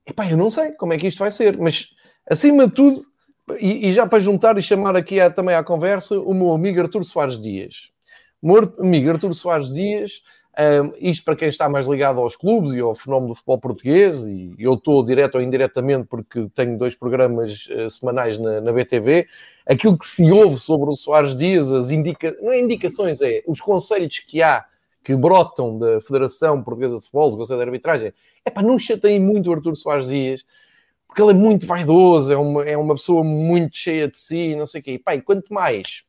Epá, 0.06 0.30
eu 0.30 0.38
não 0.38 0.50
sei 0.50 0.72
como 0.72 0.94
é 0.94 0.98
que 0.98 1.08
isto 1.08 1.20
vai 1.20 1.32
ser, 1.32 1.58
mas 1.58 1.96
acima 2.30 2.68
de 2.68 2.74
tudo, 2.74 3.06
e, 3.60 3.88
e 3.88 3.92
já 3.92 4.06
para 4.06 4.20
juntar 4.20 4.58
e 4.58 4.62
chamar 4.62 4.96
aqui 4.96 5.20
a, 5.20 5.30
também 5.30 5.56
à 5.56 5.64
conversa, 5.64 6.20
o 6.20 6.34
meu 6.34 6.54
amigo 6.54 6.80
Artur 6.80 7.04
Soares 7.04 7.40
Dias. 7.40 7.92
Meu 8.42 8.74
amigo 8.80 9.10
Artur 9.10 9.34
Soares 9.34 9.74
Dias 9.74 10.22
um, 10.58 10.94
isto 11.00 11.24
para 11.24 11.36
quem 11.36 11.48
está 11.48 11.70
mais 11.70 11.86
ligado 11.86 12.20
aos 12.20 12.36
clubes 12.36 12.74
e 12.74 12.80
ao 12.80 12.94
fenómeno 12.94 13.30
do 13.30 13.36
futebol 13.36 13.60
português, 13.60 14.26
e 14.26 14.54
eu 14.60 14.74
estou 14.74 15.06
direto 15.06 15.36
ou 15.36 15.42
indiretamente 15.42 16.08
porque 16.08 16.50
tenho 16.54 16.78
dois 16.78 16.96
programas 16.96 17.68
uh, 17.68 17.90
semanais 17.90 18.38
na, 18.38 18.60
na, 18.60 18.74
BTV. 18.74 19.28
Aquilo 19.66 19.98
que 19.98 20.06
se 20.06 20.30
ouve 20.32 20.58
sobre 20.58 20.90
o 20.90 20.96
Soares 20.96 21.36
Dias, 21.36 21.72
as 21.72 21.92
indica... 21.92 22.36
não 22.42 22.52
é 22.52 22.60
indicações, 22.60 23.22
é 23.22 23.42
os 23.48 23.62
conselhos 23.62 24.20
que 24.20 24.42
há 24.42 24.66
que 25.02 25.16
brotam 25.16 25.80
da 25.80 26.02
Federação 26.02 26.62
Portuguesa 26.62 26.98
de 26.98 27.04
Futebol, 27.04 27.32
do 27.32 27.38
Conselho 27.38 27.60
de 27.60 27.66
Arbitragem, 27.66 28.14
é 28.44 28.50
para 28.50 28.64
não 28.64 28.78
chateiem 28.78 29.20
muito 29.20 29.50
o 29.50 29.54
Artur 29.54 29.76
Soares 29.76 30.08
Dias, 30.08 30.46
porque 31.08 31.22
ele 31.22 31.32
é 31.32 31.34
muito 31.34 31.66
vaidoso, 31.66 32.32
é 32.32 32.38
uma, 32.38 32.64
é 32.64 32.78
uma 32.78 32.96
pessoa 32.96 33.24
muito 33.24 33.78
cheia 33.78 34.08
de 34.08 34.20
si, 34.20 34.56
não 34.56 34.66
sei 34.66 34.82
o 34.82 34.84
quê. 34.84 34.92
E, 34.94 35.00
pá, 35.00 35.16
e 35.16 35.22
quanto 35.22 35.54
mais. 35.54 36.04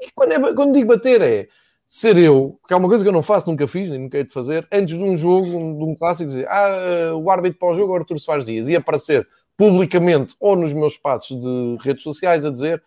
E 0.00 0.10
quando, 0.14 0.32
é, 0.32 0.54
quando 0.54 0.72
digo 0.72 0.88
bater, 0.88 1.20
é 1.20 1.48
ser 1.88 2.18
eu, 2.18 2.60
que 2.68 2.74
é 2.74 2.76
uma 2.76 2.88
coisa 2.88 3.02
que 3.02 3.08
eu 3.08 3.12
não 3.12 3.22
faço, 3.22 3.50
nunca 3.50 3.66
fiz, 3.66 3.88
nem 3.88 3.98
nunca 3.98 4.18
hei 4.18 4.24
de 4.24 4.32
fazer, 4.32 4.68
antes 4.70 4.96
de 4.96 5.02
um 5.02 5.16
jogo, 5.16 5.46
de 5.46 5.84
um 5.84 5.94
clássico, 5.94 6.26
dizer 6.26 6.46
ah, 6.46 7.14
o 7.16 7.30
árbitro 7.30 7.58
para 7.58 7.68
o 7.70 7.74
jogo 7.74 7.94
é 7.94 7.96
o 7.96 8.00
Artur 8.00 8.18
Soares 8.18 8.44
Dias, 8.44 8.68
e 8.68 8.76
aparecer 8.76 9.26
publicamente 9.56 10.34
ou 10.38 10.54
nos 10.54 10.74
meus 10.74 10.92
espaços 10.92 11.40
de 11.40 11.78
redes 11.80 12.02
sociais 12.02 12.44
a 12.44 12.50
dizer 12.50 12.82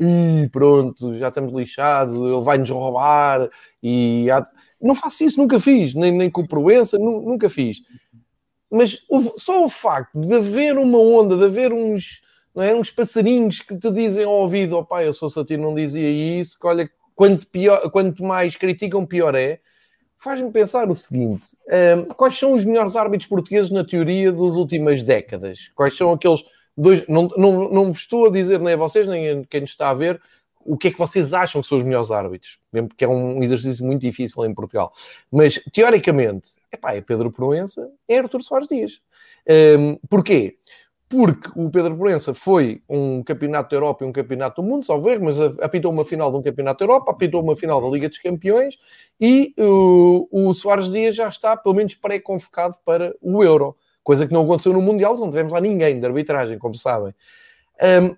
e 0.00 0.48
pronto, 0.50 1.14
já 1.14 1.28
estamos 1.28 1.52
lixados, 1.52 2.14
ele 2.14 2.40
vai-nos 2.40 2.70
roubar 2.70 3.50
e 3.82 4.30
há... 4.30 4.46
não 4.80 4.94
faço 4.94 5.24
isso, 5.24 5.38
nunca 5.38 5.60
fiz, 5.60 5.94
nem, 5.94 6.10
nem 6.10 6.30
com 6.30 6.46
Proença, 6.46 6.96
nunca 6.98 7.50
fiz. 7.50 7.82
Mas 8.70 9.04
o, 9.10 9.38
só 9.38 9.64
o 9.64 9.68
facto 9.68 10.18
de 10.18 10.34
haver 10.34 10.78
uma 10.78 10.98
onda, 10.98 11.36
de 11.36 11.44
haver 11.44 11.72
uns, 11.72 12.22
não 12.54 12.62
é, 12.62 12.74
uns 12.74 12.90
passarinhos 12.90 13.60
que 13.60 13.76
te 13.76 13.90
dizem 13.90 14.24
ao 14.24 14.32
ouvido, 14.32 14.76
ó 14.76 14.80
oh, 14.80 14.84
pai, 14.84 15.06
eu 15.08 15.14
fosse 15.14 15.38
a 15.38 15.44
ti 15.44 15.56
não 15.56 15.74
dizia 15.74 16.08
isso, 16.08 16.58
que 16.58 16.66
olha, 16.66 16.88
quanto, 17.18 17.48
pior, 17.48 17.90
quanto 17.90 18.22
mais 18.22 18.54
criticam, 18.54 19.04
pior 19.04 19.34
é, 19.34 19.58
faz-me 20.18 20.52
pensar 20.52 20.88
o 20.88 20.94
seguinte: 20.94 21.48
um, 21.98 22.04
quais 22.14 22.38
são 22.38 22.54
os 22.54 22.64
melhores 22.64 22.94
árbitros 22.94 23.28
portugueses 23.28 23.72
na 23.72 23.84
teoria 23.84 24.30
das 24.30 24.54
últimas 24.54 25.02
décadas? 25.02 25.68
Quais 25.74 25.96
são 25.96 26.12
aqueles 26.12 26.44
dois. 26.76 27.04
Não, 27.08 27.28
não, 27.36 27.68
não 27.70 27.84
vos 27.86 27.98
estou 27.98 28.26
a 28.26 28.30
dizer 28.30 28.60
nem 28.60 28.74
a 28.74 28.76
vocês, 28.76 29.08
nem 29.08 29.30
a 29.30 29.44
quem 29.44 29.64
está 29.64 29.90
a 29.90 29.94
ver. 29.94 30.22
O 30.64 30.76
que 30.76 30.88
é 30.88 30.90
que 30.92 30.98
vocês 30.98 31.32
acham 31.32 31.60
que 31.60 31.66
são 31.66 31.78
os 31.78 31.84
melhores 31.84 32.10
árbitros? 32.10 32.58
Mesmo 32.72 32.88
porque 32.88 33.04
é 33.04 33.08
um 33.08 33.42
exercício 33.42 33.84
muito 33.84 34.02
difícil 34.02 34.44
em 34.44 34.54
Portugal. 34.54 34.92
Mas, 35.32 35.54
teoricamente, 35.72 36.50
epá, 36.70 36.94
é 36.94 37.00
Pedro 37.00 37.32
Proença, 37.32 37.90
é 38.06 38.18
Artur 38.18 38.42
Soares 38.42 38.68
Dias. 38.68 39.00
Um, 39.78 39.96
porquê? 40.08 40.58
Porque 41.08 41.50
o 41.56 41.70
Pedro 41.70 41.96
Proença 41.96 42.34
foi 42.34 42.82
um 42.88 43.22
campeonato 43.22 43.70
da 43.70 43.76
Europa 43.76 44.04
e 44.04 44.06
um 44.06 44.12
campeonato 44.12 44.60
do 44.60 44.68
mundo, 44.68 44.84
só 44.84 44.98
ver, 44.98 45.18
mas 45.18 45.40
apitou 45.40 45.90
uma 45.90 46.04
final 46.04 46.30
de 46.30 46.36
um 46.36 46.42
campeonato 46.42 46.80
da 46.80 46.84
Europa, 46.84 47.10
apitou 47.10 47.42
uma 47.42 47.56
final 47.56 47.80
da 47.80 47.88
Liga 47.88 48.08
dos 48.08 48.18
Campeões 48.18 48.76
e 49.18 49.54
uh, 49.58 50.28
o 50.30 50.52
Soares 50.52 50.90
Dias 50.90 51.16
já 51.16 51.28
está, 51.28 51.56
pelo 51.56 51.74
menos, 51.74 51.94
pré-convocado 51.94 52.76
para 52.84 53.14
o 53.22 53.42
Euro, 53.42 53.74
coisa 54.02 54.26
que 54.26 54.32
não 54.32 54.42
aconteceu 54.42 54.72
no 54.72 54.82
Mundial, 54.82 55.16
não 55.16 55.30
tivemos 55.30 55.52
lá 55.52 55.60
ninguém 55.60 55.98
de 55.98 56.06
arbitragem, 56.06 56.58
como 56.58 56.74
sabem. 56.74 57.14
Um, 57.82 58.14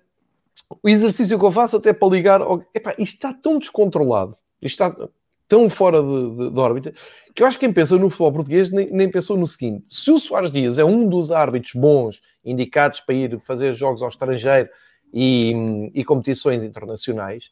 o 0.81 0.89
exercício 0.89 1.37
que 1.37 1.45
eu 1.45 1.51
faço 1.51 1.77
até 1.77 1.93
para 1.93 2.07
ligar. 2.07 2.41
Epá, 2.73 2.91
isto 2.97 3.15
está 3.15 3.33
tão 3.33 3.57
descontrolado, 3.57 4.37
isto 4.61 4.83
está 4.83 5.09
tão 5.51 5.69
fora 5.69 6.01
de, 6.01 6.29
de, 6.29 6.49
de, 6.51 6.59
órbita, 6.61 6.93
que 7.35 7.43
eu 7.43 7.45
acho 7.45 7.59
que 7.59 7.65
quem 7.65 7.73
pensa 7.73 7.97
no 7.97 8.09
futebol 8.09 8.31
português 8.31 8.71
nem, 8.71 8.89
nem, 8.89 9.11
pensou 9.11 9.35
no 9.35 9.45
seguinte: 9.45 9.83
se 9.85 10.09
o 10.09 10.17
Soares 10.17 10.49
Dias 10.49 10.77
é 10.77 10.85
um 10.85 11.09
dos 11.09 11.29
árbitros 11.29 11.73
bons 11.73 12.21
indicados 12.43 13.01
para 13.01 13.15
ir 13.15 13.37
fazer 13.37 13.73
jogos 13.73 14.01
ao 14.01 14.07
estrangeiro 14.07 14.69
e, 15.13 15.91
e 15.93 16.05
competições 16.05 16.63
internacionais, 16.63 17.51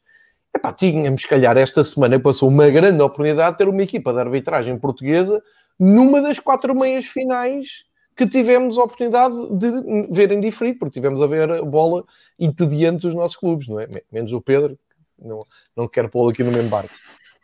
epá, 0.56 0.72
tínhamos, 0.72 1.20
se 1.20 1.28
calhar, 1.28 1.58
esta 1.58 1.84
semana 1.84 2.18
passou 2.18 2.48
uma 2.48 2.70
grande 2.70 3.02
oportunidade 3.02 3.52
de 3.52 3.58
ter 3.58 3.68
uma 3.68 3.82
equipa 3.82 4.14
de 4.14 4.20
arbitragem 4.20 4.78
portuguesa 4.78 5.42
numa 5.78 6.22
das 6.22 6.38
quatro 6.38 6.74
meias 6.74 7.04
finais 7.04 7.84
que 8.16 8.26
tivemos 8.26 8.78
a 8.78 8.82
oportunidade 8.82 9.34
de 9.58 10.08
ver 10.10 10.32
em 10.32 10.40
diferido, 10.40 10.78
porque 10.78 10.94
tivemos 10.94 11.20
a 11.20 11.26
ver 11.26 11.50
a 11.50 11.62
bola 11.62 12.02
entediante 12.38 13.02
dos 13.02 13.14
nossos 13.14 13.36
clubes, 13.36 13.68
não 13.68 13.78
é? 13.78 13.86
Menos 14.10 14.32
o 14.32 14.40
Pedro, 14.40 14.78
não, 15.18 15.42
não 15.76 15.86
quero 15.86 16.08
pô-lo 16.08 16.30
aqui 16.30 16.42
no 16.42 16.50
mesmo 16.50 16.70
barco. 16.70 16.94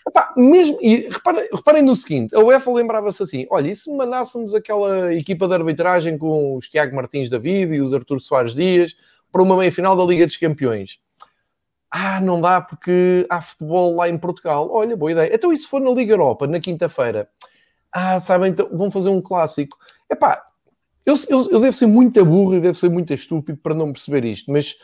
Epá, 0.09 0.33
mesmo, 0.37 0.79
e 0.81 1.09
reparem, 1.09 1.49
reparem 1.53 1.83
no 1.83 1.97
seguinte: 1.97 2.35
a 2.35 2.40
UEFA 2.40 2.71
lembrava-se 2.73 3.23
assim: 3.23 3.47
olha, 3.51 3.71
e 3.71 3.77
se 3.77 3.90
mandássemos 3.95 4.55
aquela 4.55 5.12
equipa 5.14 5.49
de 5.49 5.55
arbitragem 5.55 6.16
com 6.16 6.57
os 6.57 6.69
Tiago 6.69 6.95
Martins 6.95 7.29
da 7.29 7.38
Vida 7.38 7.75
e 7.75 7.81
os 7.81 7.92
Artur 7.92 8.21
Soares 8.21 8.55
Dias 8.55 8.95
para 9.33 9.42
uma 9.42 9.57
meia 9.57 9.73
final 9.73 9.97
da 9.97 10.05
Liga 10.05 10.27
dos 10.27 10.37
Campeões? 10.37 10.99
Ah, 11.90 12.21
não 12.21 12.40
dá 12.40 12.61
porque 12.61 13.27
há 13.31 13.40
futebol 13.42 13.97
lá 13.97 14.09
em 14.09 14.19
Portugal. 14.19 14.69
Olha, 14.71 14.97
boa 14.97 15.12
ideia. 15.12 15.35
Então, 15.35 15.53
e 15.53 15.59
se 15.59 15.66
for 15.69 15.81
na 15.81 15.90
Liga 15.90 16.12
Europa, 16.12 16.47
na 16.47 16.61
quinta-feira? 16.61 17.29
Ah, 17.92 18.21
sabem, 18.21 18.51
então 18.51 18.69
vão 18.73 18.90
fazer 18.90 19.09
um 19.11 19.21
clássico. 19.23 19.79
Epá, 20.11 20.42
eu, 21.07 21.14
eu, 21.29 21.51
eu 21.53 21.61
devo 21.61 21.73
ser 21.73 21.87
muito 21.87 22.25
burro 22.25 22.57
e 22.57 22.61
devo 22.61 22.77
ser 22.79 22.90
muito 22.90 23.12
estúpido 23.14 23.59
para 23.59 23.75
não 23.75 23.92
perceber 23.92 24.25
isto, 24.25 24.53
mas 24.53 24.77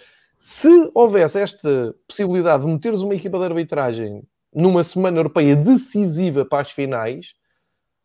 Se 0.45 0.91
houvesse 0.93 1.39
esta 1.39 1.95
possibilidade 2.09 2.65
de 2.67 2.73
meteres 2.73 3.01
uma 3.01 3.15
equipa 3.15 3.39
de 3.39 3.45
arbitragem 3.45 4.25
numa 4.55 4.85
semana 4.85 5.19
europeia 5.19 5.57
decisiva 5.57 6.45
para 6.45 6.63
as 6.63 6.71
finais, 6.71 7.35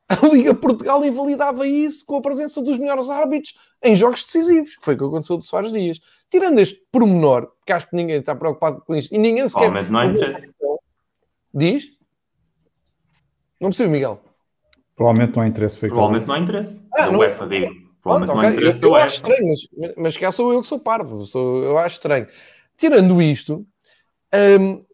a 0.08 0.26
Liga 0.28 0.56
Portugal 0.56 1.04
invalidava 1.06 1.68
isso 1.68 2.06
com 2.06 2.16
a 2.16 2.22
presença 2.22 2.62
dos 2.62 2.78
melhores 2.78 3.10
árbitros 3.10 3.54
em 3.84 3.96
jogos 3.96 4.24
decisivos, 4.24 4.78
que 4.78 4.86
foi 4.86 4.96
o 4.96 4.98
que 4.98 5.04
aconteceu 5.04 5.38
de 5.38 5.46
Soares 5.46 5.72
Dias. 5.72 6.00
Tirando 6.30 6.60
este 6.60 6.82
pormenor, 6.92 7.52
que 7.66 7.74
acho 7.74 7.90
que 7.90 7.96
ninguém 7.96 8.20
está 8.20 8.36
preocupado 8.36 8.82
com 8.82 8.96
isto, 8.96 9.14
e 9.14 9.18
ninguém 9.18 9.48
sequer... 9.48 9.70
Não. 9.90 10.80
Diz? 11.54 11.88
Não 13.60 13.70
percebo, 13.70 13.92
Miguel. 13.92 14.22
Provavelmente 14.96 15.36
não 15.36 15.44
há 15.44 15.48
interesse. 15.48 15.80
Foi 15.80 15.90
Provavelmente 15.90 16.28
não 16.28 16.36
há 16.36 16.40
interesse. 16.40 16.88
Ah, 16.98 17.12
não... 17.12 17.20
UEFA, 17.20 17.48
digo. 17.48 17.74
Provavelmente 18.02 18.36
não 18.36 18.42
há 18.42 18.52
interesse 18.52 18.84
eu, 18.84 18.90
eu 18.90 18.96
acho 18.96 19.16
estranho, 19.16 19.48
mas, 19.78 19.94
mas 19.98 20.18
cá 20.18 20.32
sou 20.32 20.54
eu 20.54 20.62
que 20.62 20.68
sou 20.68 20.80
parvo. 20.80 21.26
Sou, 21.26 21.64
eu 21.64 21.78
acho 21.78 21.98
estranho. 21.98 22.28
Tirando 22.78 23.22
isto, 23.22 23.66
hum, 24.60 24.86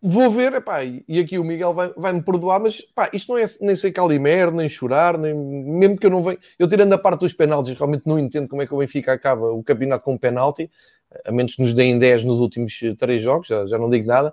vou 0.00 0.30
ver, 0.30 0.54
epá, 0.54 0.84
e 0.84 1.20
aqui 1.20 1.38
o 1.38 1.44
Miguel 1.44 1.74
vai, 1.74 1.92
vai 1.96 2.12
me 2.12 2.22
perdoar, 2.22 2.60
mas 2.60 2.80
pá, 2.80 3.10
isto 3.12 3.32
não 3.32 3.38
é 3.38 3.44
nem 3.60 3.74
ser 3.74 3.92
calimer, 3.92 4.52
nem 4.52 4.68
chorar, 4.68 5.18
nem, 5.18 5.34
mesmo 5.34 5.96
que 5.96 6.06
eu 6.06 6.10
não 6.10 6.22
venha. 6.22 6.38
Eu 6.58 6.68
tirando 6.68 6.92
a 6.92 6.98
parte 6.98 7.20
dos 7.20 7.32
penaltis, 7.32 7.76
realmente 7.76 8.06
não 8.06 8.18
entendo 8.18 8.48
como 8.48 8.62
é 8.62 8.66
que 8.66 8.74
o 8.74 8.78
Benfica 8.78 9.12
acaba 9.12 9.50
o 9.50 9.62
campeonato 9.62 10.04
com 10.04 10.14
um 10.14 10.18
penalti, 10.18 10.70
a 11.24 11.32
menos 11.32 11.54
que 11.54 11.62
nos 11.62 11.72
deem 11.72 11.98
10 11.98 12.24
nos 12.24 12.40
últimos 12.40 12.78
três 12.98 13.22
jogos, 13.22 13.48
já, 13.48 13.66
já 13.66 13.78
não 13.78 13.90
digo 13.90 14.06
nada. 14.06 14.32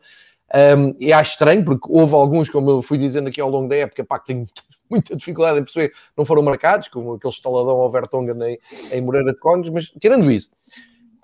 Um, 0.54 0.96
e 1.00 1.12
acho 1.12 1.32
estranho, 1.32 1.66
porque 1.66 1.88
houve 1.90 2.14
alguns, 2.14 2.50
como 2.50 2.70
eu 2.70 2.82
fui 2.82 2.98
dizendo 2.98 3.30
aqui 3.30 3.42
ao 3.42 3.50
longo 3.50 3.68
da 3.68 3.76
época, 3.76 4.04
pá, 4.04 4.20
que 4.20 4.28
tenho 4.28 4.46
muita 4.90 5.16
dificuldade 5.16 5.60
em 5.60 5.64
perceber, 5.64 5.92
não 6.16 6.24
foram 6.24 6.44
marcados, 6.44 6.88
como 6.88 7.14
aquele 7.14 7.34
estaladão 7.34 7.78
ao 7.78 7.90
Vertonghen 7.90 8.36
em, 8.44 8.60
em 8.92 9.02
Moreira 9.02 9.34
de 9.34 9.40
Cónigos, 9.40 9.72
mas 9.72 9.86
tirando 10.00 10.30
isso, 10.32 10.52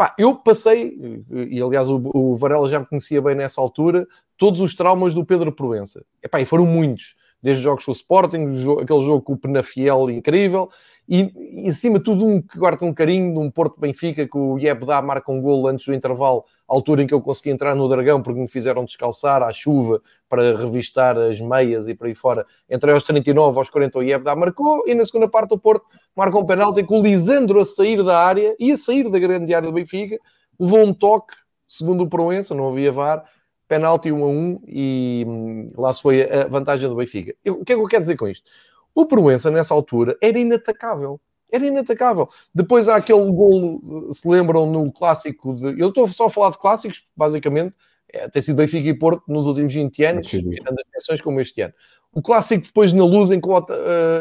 pá, 0.02 0.16
eu 0.18 0.34
passei, 0.34 0.98
e 1.30 1.62
aliás 1.62 1.88
o, 1.88 2.02
o 2.16 2.36
Varela 2.36 2.68
já 2.68 2.80
me 2.80 2.88
conhecia 2.88 3.22
bem 3.22 3.36
nessa 3.36 3.62
altura, 3.62 4.08
todos 4.36 4.60
os 4.60 4.74
traumas 4.74 5.14
do 5.14 5.24
Pedro 5.24 5.52
Proença. 5.52 6.04
Epá, 6.24 6.42
e 6.42 6.46
foram 6.46 6.66
muitos, 6.66 7.14
desde 7.40 7.62
jogos 7.62 7.86
com 7.86 7.92
o 7.92 7.94
Sporting, 7.94 8.48
aquele 8.82 9.02
jogo 9.02 9.22
com 9.22 9.34
o 9.34 9.38
Penafiel 9.38 10.10
incrível, 10.10 10.72
e, 11.08 11.66
e 11.66 11.70
acima 11.70 12.00
de 12.00 12.06
tudo 12.06 12.26
um 12.26 12.42
que 12.42 12.58
guarda 12.58 12.84
um 12.84 12.92
carinho 12.92 13.32
de 13.32 13.40
um 13.40 13.52
Porto 13.52 13.80
Benfica 13.80 14.28
que 14.28 14.36
o 14.36 14.58
Iebda 14.58 15.04
marca 15.04 15.32
um 15.32 15.40
golo 15.40 15.68
antes 15.68 15.86
do 15.86 15.94
intervalo, 15.94 16.46
altura 16.74 17.04
em 17.04 17.08
que 17.08 17.14
eu 17.14 17.22
consegui 17.22 17.50
entrar 17.50 17.76
no 17.76 17.88
Dragão 17.88 18.24
porque 18.24 18.40
me 18.40 18.48
fizeram 18.48 18.86
descalçar 18.86 19.44
à 19.44 19.52
chuva 19.52 20.02
para 20.30 20.58
revistar 20.58 21.18
as 21.18 21.40
meias 21.42 21.88
e 21.88 21.94
por 21.94 22.08
aí 22.08 22.16
fora. 22.16 22.46
Entrei 22.70 22.94
aos 22.94 23.04
39, 23.04 23.58
aos 23.58 23.70
40 23.70 24.00
o 24.00 24.04
Iebda 24.04 24.36
marcou 24.36 24.84
e 24.88 24.96
na 24.96 25.04
segunda 25.04 25.28
parte 25.28 25.54
o 25.54 25.58
Porto 25.58 25.86
marca 26.16 26.38
um 26.38 26.46
penalti 26.46 26.84
com 26.84 27.00
o 27.00 27.04
Lisandro 27.04 27.60
a 27.60 27.66
sair 27.66 28.04
da 28.04 28.18
área 28.18 28.56
e 28.60 28.72
a 28.72 28.78
sair 28.78 29.10
da 29.10 29.20
grande 29.20 29.54
área 29.54 29.68
do 29.68 29.74
Benfica, 29.74 30.18
levou 30.60 30.80
um 30.80 30.94
toque, 30.94 31.36
segundo 31.68 32.04
o 32.04 32.10
Proença, 32.10 32.56
não 32.56 32.70
havia 32.70 32.92
VAR, 32.92 33.26
penalti 33.68 34.12
1 34.12 34.24
a 34.24 34.28
1 34.28 34.62
e 34.68 35.26
hum, 35.28 35.72
lá 35.78 35.94
se 35.94 36.02
foi 36.02 36.24
a 36.24 36.48
vantagem 36.48 36.88
do 36.90 36.96
Benfica. 36.96 37.36
O 37.48 37.66
que 37.66 37.74
é 37.74 37.76
que 37.76 37.82
eu 37.82 37.88
quero 37.88 38.02
dizer 38.02 38.18
com 38.18 38.28
isto? 38.28 38.50
O 38.94 39.06
Proença, 39.06 39.50
nessa 39.50 39.74
altura, 39.74 40.18
era 40.22 40.38
inatacável. 40.38 41.20
Era 41.52 41.66
inatacável. 41.66 42.30
Depois 42.54 42.88
há 42.88 42.96
aquele 42.96 43.32
golo, 43.32 44.12
se 44.12 44.28
lembram, 44.28 44.66
no 44.66 44.92
clássico 44.92 45.56
de. 45.56 45.80
Eu 45.80 45.90
estou 45.90 46.08
só 46.08 46.26
a 46.26 46.30
falar 46.30 46.52
de 46.52 46.58
clássicos, 46.58 47.06
basicamente. 47.16 47.76
É, 48.14 48.28
tem 48.28 48.42
sido 48.42 48.58
Benfica 48.58 48.90
e 48.90 48.94
Porto 48.94 49.24
nos 49.28 49.48
últimos 49.48 49.74
20 49.74 50.04
anos, 50.04 50.28
tirando 50.28 50.76
as 51.12 51.22
como 51.22 51.40
este 51.40 51.62
ano. 51.62 51.74
O 52.14 52.22
clássico 52.22 52.66
depois 52.66 52.92
na 52.92 53.06
luz 53.06 53.32
em 53.32 53.40
que 53.40 53.48
o, 53.48 53.58
uh, 53.58 53.66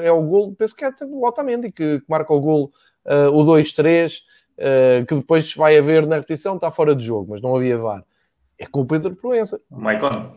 é 0.03 0.13
o 0.13 0.23
golo, 0.23 0.55
penso 0.55 0.77
que 0.77 0.85
é 0.85 0.93
o 1.03 1.27
Otamendi 1.27 1.73
que, 1.73 1.99
que 1.99 2.05
marca 2.09 2.33
o 2.33 2.41
golo, 2.41 2.73
uh, 3.05 3.37
o 3.37 3.45
2-3, 3.45 4.19
uh, 4.19 4.23
eh, 4.59 5.05
que 5.09 5.15
depois 5.17 5.53
vai 5.57 5.77
haver 5.77 6.07
na 6.07 6.17
repetição, 6.17 6.55
está 6.55 6.71
fora 6.71 6.95
de 6.95 7.05
jogo, 7.05 7.33
mas 7.33 7.43
não 7.43 7.57
havia 7.57 7.77
VAR 7.77 8.05
é 8.61 8.67
com 8.67 8.83
o 8.83 8.87
Pedro 8.87 9.17
Proença. 9.17 9.59
O 9.71 9.81
Maicon. 9.81 10.33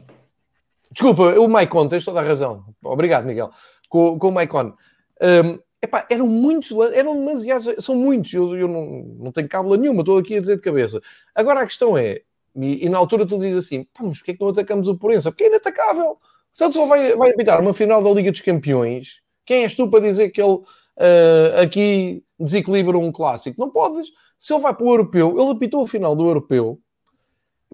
Desculpa, 0.89 1.37
o 1.37 1.47
Maicon, 1.49 1.89
tens 1.89 2.05
toda 2.05 2.21
a 2.21 2.23
razão. 2.23 2.63
Obrigado, 2.81 3.25
Miguel. 3.25 3.51
Com, 3.89 4.17
com 4.17 4.29
o 4.29 4.31
Maicon. 4.31 4.73
Um, 5.21 5.59
epá, 5.83 6.07
eram 6.09 6.25
muitos, 6.27 6.71
eram 6.93 7.15
demasiados, 7.15 7.83
são 7.83 7.95
muitos, 7.95 8.33
eu, 8.33 8.55
eu 8.55 8.67
não, 8.67 9.03
não 9.19 9.31
tenho 9.31 9.49
cábula 9.49 9.77
nenhuma, 9.77 10.01
estou 10.01 10.17
aqui 10.17 10.37
a 10.37 10.39
dizer 10.39 10.55
de 10.55 10.61
cabeça. 10.61 11.01
Agora 11.35 11.61
a 11.61 11.65
questão 11.65 11.97
é, 11.97 12.21
e, 12.55 12.85
e 12.85 12.89
na 12.89 12.97
altura 12.97 13.25
tu 13.25 13.37
dizes 13.37 13.57
assim, 13.65 13.85
mas 13.99 14.17
porquê 14.17 14.31
é 14.31 14.33
que 14.33 14.41
não 14.41 14.49
atacamos 14.49 14.87
o 14.87 14.97
Proença? 14.97 15.31
Porque 15.31 15.43
é 15.43 15.47
inatacável. 15.47 16.17
Portanto, 16.51 16.73
só 16.73 16.85
vai, 16.85 17.15
vai 17.15 17.31
apitar 17.31 17.61
uma 17.61 17.73
final 17.73 18.01
da 18.01 18.11
Liga 18.11 18.31
dos 18.31 18.41
Campeões. 18.41 19.21
Quem 19.45 19.63
és 19.63 19.73
tu 19.73 19.89
para 19.89 20.01
dizer 20.01 20.29
que 20.29 20.41
ele 20.41 20.53
uh, 20.53 21.61
aqui 21.61 22.23
desequilibra 22.39 22.97
um 22.97 23.11
clássico? 23.11 23.59
Não 23.59 23.69
podes. 23.69 24.09
Se 24.37 24.53
ele 24.53 24.61
vai 24.61 24.73
para 24.73 24.85
o 24.85 24.89
Europeu, 24.89 25.39
ele 25.39 25.51
apitou 25.51 25.83
a 25.83 25.87
final 25.87 26.15
do 26.15 26.27
Europeu 26.27 26.79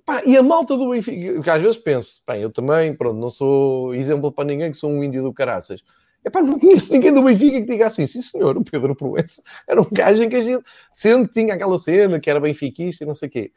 Pá, 0.06 0.24
e 0.26 0.36
a 0.38 0.42
malta 0.42 0.76
do 0.78 0.90
Benfica, 0.90 1.42
que 1.42 1.50
às 1.50 1.62
vezes 1.62 1.78
penso, 1.78 2.22
bem, 2.28 2.42
eu 2.42 2.52
também, 2.52 2.96
pronto, 2.96 3.20
não 3.20 3.30
sou 3.30 3.94
exemplo 3.94 4.32
para 4.32 4.46
ninguém 4.46 4.72
que 4.72 4.78
sou 4.78 4.90
um 4.90 5.04
índio 5.04 5.22
do 5.22 5.34
caraças. 5.34 5.84
Epá, 6.26 6.42
não 6.42 6.60
conheço 6.60 6.92
ninguém 6.92 7.14
do 7.14 7.24
Benfica 7.24 7.62
que 7.62 7.66
diga 7.66 7.88
assim, 7.88 8.06
sim 8.06 8.22
senhor, 8.22 8.58
o 8.58 8.64
Pedro 8.64 8.96
Proença 8.96 9.42
era 9.68 9.82
um 9.82 9.88
gajo 9.90 10.24
em 10.24 10.30
que 10.30 10.36
a 10.36 10.42
gente, 10.42 10.64
sendo 10.92 11.28
que 11.28 11.34
tinha 11.34 11.54
aquela 11.54 11.80
cena 11.80 12.20
que 12.20 12.30
era 12.30 12.40
benfiquista 12.40 13.04
e 13.04 13.08
não 13.08 13.14
sei 13.14 13.30
o 13.30 13.32
quê. 13.32 13.52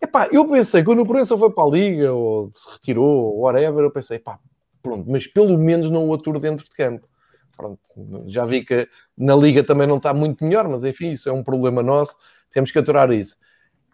Epá, 0.00 0.28
eu 0.30 0.46
pensei, 0.48 0.82
quando 0.82 1.00
o 1.02 1.06
Proença 1.06 1.36
foi 1.38 1.50
para 1.50 1.64
a 1.64 1.70
Liga, 1.70 2.12
ou 2.12 2.50
se 2.52 2.70
retirou, 2.70 3.06
ou 3.06 3.40
whatever, 3.40 3.84
eu 3.84 3.90
pensei, 3.90 4.18
pá, 4.18 4.38
pronto, 4.82 5.08
mas 5.08 5.26
pelo 5.26 5.56
menos 5.56 5.90
não 5.90 6.08
o 6.08 6.14
aturo 6.14 6.38
dentro 6.38 6.64
de 6.68 6.76
campo. 6.76 7.06
Pronto, 7.56 7.78
já 8.26 8.44
vi 8.44 8.64
que 8.64 8.88
na 9.16 9.34
Liga 9.34 9.62
também 9.62 9.86
não 9.86 9.96
está 9.96 10.12
muito 10.12 10.44
melhor, 10.44 10.68
mas 10.68 10.84
enfim, 10.84 11.12
isso 11.12 11.28
é 11.28 11.32
um 11.32 11.42
problema 11.42 11.82
nosso, 11.82 12.16
temos 12.52 12.70
que 12.70 12.78
aturar 12.78 13.10
isso 13.12 13.36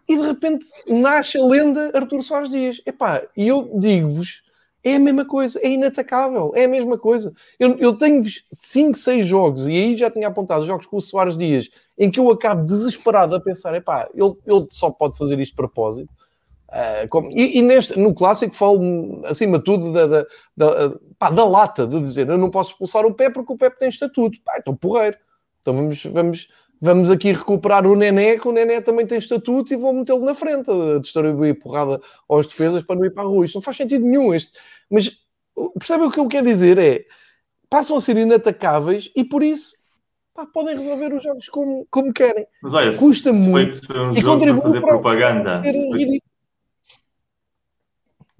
e 0.09 0.17
de 0.17 0.23
repente 0.25 0.65
nasce 0.87 1.37
a 1.37 1.45
lenda 1.45 1.91
Artur 1.93 2.23
Soares 2.23 2.49
Dias. 2.49 2.81
Epá, 2.83 3.21
e 3.37 3.47
eu 3.47 3.79
digo-vos, 3.79 4.41
é 4.83 4.95
a 4.95 4.99
mesma 4.99 5.25
coisa, 5.25 5.59
é 5.61 5.69
inatacável, 5.69 6.51
é 6.55 6.65
a 6.65 6.67
mesma 6.67 6.97
coisa. 6.97 7.33
Eu, 7.59 7.77
eu 7.77 7.97
tenho 7.97 8.23
5, 8.51 8.97
6 8.97 9.25
jogos, 9.25 9.67
e 9.67 9.71
aí 9.71 9.97
já 9.97 10.09
tinha 10.09 10.27
apontado 10.27 10.65
jogos 10.65 10.85
com 10.85 10.97
o 10.97 11.01
Soares 11.01 11.37
Dias, 11.37 11.69
em 11.97 12.09
que 12.09 12.19
eu 12.19 12.29
acabo 12.29 12.63
desesperado 12.63 13.35
a 13.35 13.41
pensar, 13.41 13.73
epá, 13.75 14.09
ele, 14.13 14.33
ele 14.45 14.67
só 14.71 14.89
pode 14.89 15.17
fazer 15.17 15.39
isto 15.39 15.51
de 15.51 15.57
propósito. 15.57 16.11
Uh, 16.69 17.07
como, 17.09 17.29
e, 17.31 17.57
e 17.57 17.61
neste, 17.63 17.97
no 17.97 18.13
clássico 18.13 18.55
falo 18.55 19.25
acima 19.25 19.57
de 19.57 19.63
tudo 19.63 19.91
da, 19.91 20.05
da, 20.05 20.25
da, 20.55 20.93
pá, 21.17 21.31
da, 21.31 21.43
lata, 21.43 21.87
de 21.87 21.99
dizer 21.99 22.29
eu 22.29 22.37
não 22.37 22.51
posso 22.51 22.71
expulsar 22.71 23.07
o 23.07 23.13
pé 23.13 23.27
porque 23.31 23.51
o 23.51 23.57
pé 23.57 23.71
tem 23.71 23.89
estatuto. 23.89 24.39
Pá, 24.45 24.57
então 24.59 24.75
porreiro. 24.75 25.17
Então 25.61 25.73
vamos, 25.73 26.03
vamos, 26.05 26.47
vamos 26.81 27.09
aqui 27.09 27.31
recuperar 27.31 27.85
o 27.85 27.95
Nené, 27.95 28.37
que 28.37 28.47
o 28.47 28.51
Nené 28.51 28.81
também 28.81 29.05
tem 29.05 29.17
estatuto 29.17 29.73
e 29.73 29.77
vou 29.77 29.93
metê-lo 29.93 30.23
na 30.23 30.33
frente, 30.33 30.69
a 30.69 30.99
distribuir 30.99 31.59
porrada 31.59 32.01
aos 32.27 32.47
defesas 32.47 32.83
para 32.83 32.95
não 32.95 33.05
ir 33.05 33.13
para 33.13 33.23
a 33.23 33.27
rua. 33.27 33.45
Isto 33.45 33.55
não 33.55 33.61
faz 33.61 33.77
sentido 33.77 34.05
nenhum. 34.05 34.33
Este. 34.33 34.57
Mas 34.89 35.19
percebe 35.77 36.03
o 36.05 36.11
que 36.11 36.19
eu 36.19 36.27
quero 36.27 36.47
dizer? 36.47 36.77
É 36.77 37.05
passam 37.69 37.95
a 37.95 38.01
ser 38.01 38.17
inatacáveis 38.17 39.11
e 39.15 39.23
por 39.23 39.43
isso 39.43 39.73
pá, 40.33 40.45
podem 40.45 40.75
resolver 40.75 41.13
os 41.13 41.23
jogos 41.23 41.47
como, 41.47 41.87
como 41.91 42.11
querem. 42.11 42.45
Mas 42.63 42.73
olha, 42.73 42.97
custa 42.97 43.33
se 43.33 43.47
muito. 43.47 43.85
Foi, 43.85 43.99
um 43.99 44.13
jogo 44.13 44.43
para 44.43 44.61
fazer 44.61 44.81
para 44.81 44.89
propaganda. 44.89 45.61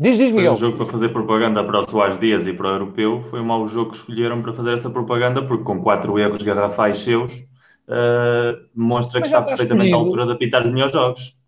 Diz, 0.01 0.17
diz, 0.17 0.31
Miguel. 0.31 0.55
Foi 0.55 0.67
um 0.67 0.71
jogo 0.71 0.77
para 0.77 0.85
fazer 0.85 1.09
propaganda 1.09 1.61
para 1.61 1.81
o 1.81 1.89
Soares 1.89 2.17
Dias 2.19 2.47
e 2.47 2.53
para 2.53 2.67
o 2.67 2.71
Europeu. 2.71 3.21
Foi 3.21 3.41
um 3.41 3.45
mau 3.45 3.67
jogo 3.67 3.91
que 3.91 3.97
escolheram 3.97 4.41
para 4.41 4.53
fazer 4.53 4.73
essa 4.73 4.89
propaganda, 4.89 5.45
porque 5.45 5.65
com 5.65 5.81
quatro 5.81 6.17
erros 6.17 6.41
garrafais 6.41 6.99
seus, 6.99 7.33
uh, 7.89 8.69
demonstra 8.75 9.19
mas 9.19 9.29
que 9.29 9.35
está, 9.35 9.41
perfeitamente 9.41 9.93
à 9.93 9.97
altura 9.97 10.25
de 10.25 10.31
apitar 10.33 10.61
os 10.63 10.71
melhores 10.71 10.93
jogos. 10.93 11.39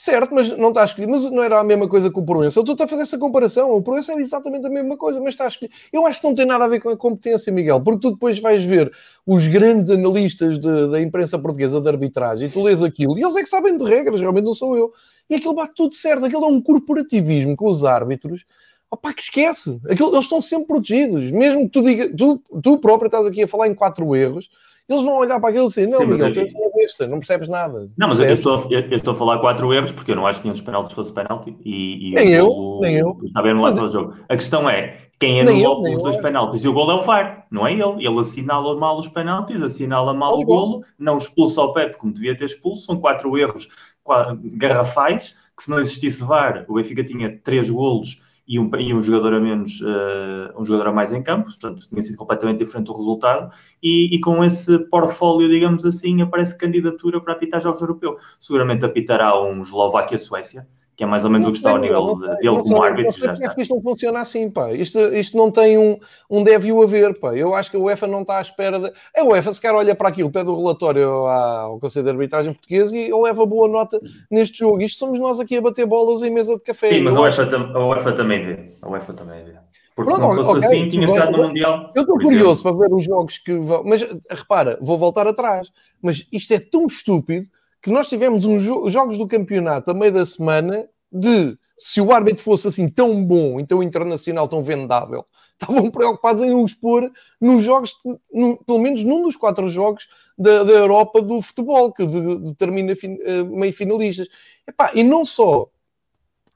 Certo, 0.00 0.32
mas 0.32 0.56
não 0.56 0.68
está 0.68 0.84
escolhido. 0.84 1.10
Mas 1.10 1.24
não 1.24 1.42
era 1.42 1.58
a 1.58 1.64
mesma 1.64 1.88
coisa 1.88 2.08
que 2.08 2.16
o 2.16 2.24
Proença. 2.24 2.60
Eu 2.60 2.62
estou 2.62 2.84
a 2.84 2.86
fazer 2.86 3.02
essa 3.02 3.18
comparação. 3.18 3.72
O 3.72 3.82
Proença 3.82 4.12
era 4.12 4.20
exatamente 4.20 4.64
a 4.64 4.70
mesma 4.70 4.96
coisa, 4.96 5.18
mas 5.18 5.30
está 5.30 5.48
escolhido. 5.48 5.74
Eu 5.92 6.06
acho 6.06 6.20
que 6.20 6.26
não 6.28 6.36
tem 6.36 6.46
nada 6.46 6.64
a 6.64 6.68
ver 6.68 6.80
com 6.80 6.88
a 6.88 6.96
competência, 6.96 7.52
Miguel, 7.52 7.80
porque 7.80 8.02
tu 8.02 8.12
depois 8.12 8.38
vais 8.38 8.62
ver 8.64 8.92
os 9.26 9.48
grandes 9.48 9.90
analistas 9.90 10.56
de, 10.56 10.88
da 10.88 11.00
imprensa 11.00 11.36
portuguesa 11.36 11.80
de 11.80 11.88
arbitragem 11.88 12.48
e 12.48 12.50
tu 12.50 12.62
lês 12.62 12.80
aquilo 12.80 13.18
e 13.18 13.22
eles 13.22 13.34
é 13.34 13.42
que 13.42 13.48
sabem 13.48 13.76
de 13.76 13.82
regras, 13.82 14.20
realmente 14.20 14.44
não 14.44 14.54
sou 14.54 14.76
eu. 14.76 14.92
E 15.28 15.34
aquilo 15.34 15.52
bate 15.52 15.74
tudo 15.74 15.92
certo. 15.92 16.24
Aquilo 16.24 16.44
é 16.44 16.48
um 16.48 16.60
corporativismo 16.60 17.56
com 17.56 17.68
os 17.68 17.84
árbitros. 17.84 18.44
Opa, 18.88 19.12
que 19.12 19.22
esquece. 19.22 19.80
Aquilo, 19.90 20.10
eles 20.10 20.26
estão 20.26 20.40
sempre 20.40 20.68
protegidos. 20.68 21.32
Mesmo 21.32 21.62
que 21.62 21.70
tu 21.70 21.82
diga, 21.82 22.08
tu, 22.16 22.40
tu 22.62 22.78
próprio 22.78 23.08
estás 23.08 23.26
aqui 23.26 23.42
a 23.42 23.48
falar 23.48 23.66
em 23.66 23.74
quatro 23.74 24.14
erros, 24.14 24.48
eles 24.88 25.02
vão 25.02 25.18
olhar 25.18 25.38
para 25.38 25.50
aquilo 25.50 25.66
e 25.66 25.68
dizer, 25.68 25.86
não, 25.86 25.98
Sim, 25.98 26.06
Miguel, 26.06 26.32
tu 26.32 26.40
és 26.40 26.52
uma 26.52 26.70
besta, 26.74 27.06
não 27.06 27.18
percebes 27.18 27.48
nada. 27.48 27.90
Não, 27.96 28.08
mas 28.08 28.20
eu 28.20 28.32
estou, 28.32 28.66
eu, 28.70 28.80
eu 28.80 28.96
estou, 28.96 29.12
a 29.12 29.16
falar 29.16 29.38
quatro 29.38 29.72
erros 29.74 29.92
porque 29.92 30.12
eu 30.12 30.16
não 30.16 30.26
acho 30.26 30.40
que 30.40 30.46
nenhum 30.46 30.54
dos 30.54 30.62
penaltis 30.62 30.92
fosse 30.94 31.12
penalti 31.12 31.54
e, 31.64 32.08
e 32.08 32.14
nem 32.14 32.32
eu, 32.32 32.78
nem 32.80 32.96
eu. 32.96 33.18
Está 33.22 33.42
bem 33.42 33.50
anulado 33.50 33.82
o 33.82 33.88
jogo. 33.88 34.14
A 34.28 34.36
questão 34.36 34.68
é, 34.68 34.98
quem 35.18 35.42
anulou 35.42 35.82
os 35.82 36.02
dois 36.02 36.16
penaltis 36.16 36.64
e 36.64 36.68
o 36.68 36.72
gol 36.72 36.90
é 36.90 36.94
o 36.94 37.02
VAR, 37.02 37.46
não 37.50 37.66
é 37.66 37.72
ele. 37.72 38.06
Ele 38.06 38.18
assinala 38.18 38.76
mal 38.76 38.98
os 38.98 39.08
penaltis, 39.08 39.60
assinala 39.60 40.14
mal 40.14 40.38
o, 40.38 40.40
o 40.40 40.44
golo, 40.44 40.84
não 40.98 41.18
expulsa 41.18 41.60
o 41.60 41.72
Pepe 41.72 41.98
como 41.98 42.12
devia 42.12 42.36
ter 42.36 42.46
expulso, 42.46 42.86
são 42.86 42.98
quatro 42.98 43.36
erros 43.36 43.68
quatro, 44.08 44.40
garrafais, 44.54 45.36
que 45.54 45.62
se 45.62 45.70
não 45.70 45.78
existisse 45.78 46.24
VAR, 46.24 46.64
o 46.66 46.74
Benfica 46.74 47.04
tinha 47.04 47.38
três 47.44 47.68
golos 47.68 48.22
e 48.48 48.58
um, 48.58 48.70
e 48.78 48.94
um 48.94 49.02
jogador 49.02 49.34
a 49.34 49.40
menos, 49.40 49.80
uh, 49.82 50.58
um 50.58 50.64
jogador 50.64 50.88
a 50.88 50.92
mais 50.92 51.12
em 51.12 51.22
campo, 51.22 51.50
portanto 51.50 51.86
tinha 51.86 52.00
sido 52.00 52.16
completamente 52.16 52.58
diferente 52.58 52.90
o 52.90 52.96
resultado, 52.96 53.52
e, 53.82 54.16
e, 54.16 54.20
com 54.20 54.42
esse 54.42 54.78
portfólio, 54.88 55.48
digamos 55.48 55.84
assim, 55.84 56.22
aparece 56.22 56.56
candidatura 56.56 57.20
para 57.20 57.34
apitar 57.34 57.60
jogos 57.60 57.82
europeu. 57.82 58.16
Seguramente 58.40 58.84
apitará 58.86 59.38
um 59.38 59.60
Eslováquia-Suécia, 59.60 60.66
que 60.98 61.04
é 61.04 61.06
mais 61.06 61.24
ou 61.24 61.30
menos 61.30 61.44
não 61.44 61.50
o 61.50 61.52
que 61.52 61.58
está 61.58 61.70
ao 61.70 61.78
nível 61.78 62.16
de, 62.16 62.26
dele 62.38 62.58
como 62.60 62.82
árbitro. 62.82 63.24
Não 63.24 63.36
sei 63.36 63.46
porque 63.46 63.62
isto 63.62 63.72
não 63.72 63.80
funciona 63.80 64.18
assim, 64.18 64.50
pá. 64.50 64.72
Isto, 64.72 64.98
isto 65.14 65.36
não 65.36 65.48
tem 65.48 65.78
um, 65.78 65.96
um 66.28 66.42
deve 66.42 66.72
o 66.72 66.82
haver, 66.82 67.16
pá. 67.20 67.36
Eu 67.36 67.54
acho 67.54 67.70
que 67.70 67.76
a 67.76 67.80
UEFA 67.80 68.08
não 68.08 68.22
está 68.22 68.38
à 68.38 68.40
espera 68.40 68.80
de... 68.80 68.92
A 69.16 69.22
UEFA, 69.22 69.52
se 69.52 69.62
calhar, 69.62 69.78
olha 69.78 69.94
para 69.94 70.08
aquilo, 70.08 70.28
pede 70.28 70.50
o 70.50 70.56
relatório 70.56 71.08
ao 71.08 71.78
Conselho 71.78 72.04
de 72.06 72.10
Arbitragem 72.10 72.52
Português 72.52 72.92
e 72.92 73.12
leva 73.14 73.46
boa 73.46 73.68
nota 73.68 74.00
neste 74.28 74.58
jogo. 74.58 74.82
Isto 74.82 74.98
somos 74.98 75.20
nós 75.20 75.38
aqui 75.38 75.58
a 75.58 75.60
bater 75.60 75.86
bolas 75.86 76.20
em 76.24 76.30
mesa 76.30 76.56
de 76.56 76.64
café. 76.64 76.88
Sim, 76.88 77.02
mas 77.02 77.14
a 77.14 77.20
UEFA, 77.20 77.42
acho... 77.44 77.56
a 77.56 77.86
UEFA, 77.86 78.12
também 78.14 78.44
vê. 78.44 78.72
A 78.82 78.88
UEFA 78.88 79.12
também 79.12 79.44
vê. 79.44 79.52
Porque 79.94 80.12
Pronto, 80.12 80.30
se 80.30 80.36
não 80.36 80.44
fosse 80.44 80.66
okay, 80.66 80.80
assim, 80.80 80.88
tinha 80.88 81.06
estado 81.06 81.30
no 81.30 81.46
Mundial. 81.46 81.92
Eu 81.94 82.02
estou 82.02 82.18
curioso 82.18 82.60
exemplo. 82.60 82.76
para 82.76 82.88
ver 82.88 82.94
os 82.96 83.04
jogos 83.04 83.38
que 83.38 83.56
vão... 83.56 83.84
Mas, 83.84 84.04
repara, 84.28 84.76
vou 84.80 84.98
voltar 84.98 85.28
atrás. 85.28 85.70
Mas 86.02 86.26
isto 86.32 86.52
é 86.52 86.58
tão 86.58 86.88
estúpido 86.88 87.46
que 87.82 87.90
nós 87.90 88.08
tivemos 88.08 88.44
uns 88.44 88.62
jo 88.62 88.88
jogos 88.88 89.18
do 89.18 89.26
campeonato 89.26 89.90
a 89.90 89.94
meio 89.94 90.12
da 90.12 90.24
semana 90.26 90.88
de 91.10 91.56
se 91.76 92.00
o 92.00 92.12
árbitro 92.12 92.42
fosse 92.42 92.66
assim 92.66 92.88
tão 92.88 93.24
bom 93.24 93.60
e 93.60 93.66
tão 93.66 93.82
internacional, 93.82 94.48
tão 94.48 94.62
vendável, 94.62 95.24
estavam 95.58 95.90
preocupados 95.90 96.42
em 96.42 96.52
os 96.54 96.74
pôr 96.74 97.10
nos 97.40 97.62
jogos, 97.62 97.94
no, 98.32 98.56
pelo 98.64 98.78
menos 98.78 99.02
num 99.04 99.22
dos 99.22 99.36
quatro 99.36 99.68
jogos 99.68 100.08
da, 100.36 100.64
da 100.64 100.72
Europa 100.72 101.22
do 101.22 101.40
futebol, 101.40 101.92
que 101.92 102.04
determina 102.06 102.94
fin, 102.94 103.14
uh, 103.14 103.44
meio 103.44 103.72
finalistas. 103.72 104.28
Epá, 104.66 104.90
e 104.94 105.02
não 105.02 105.24
só 105.24 105.68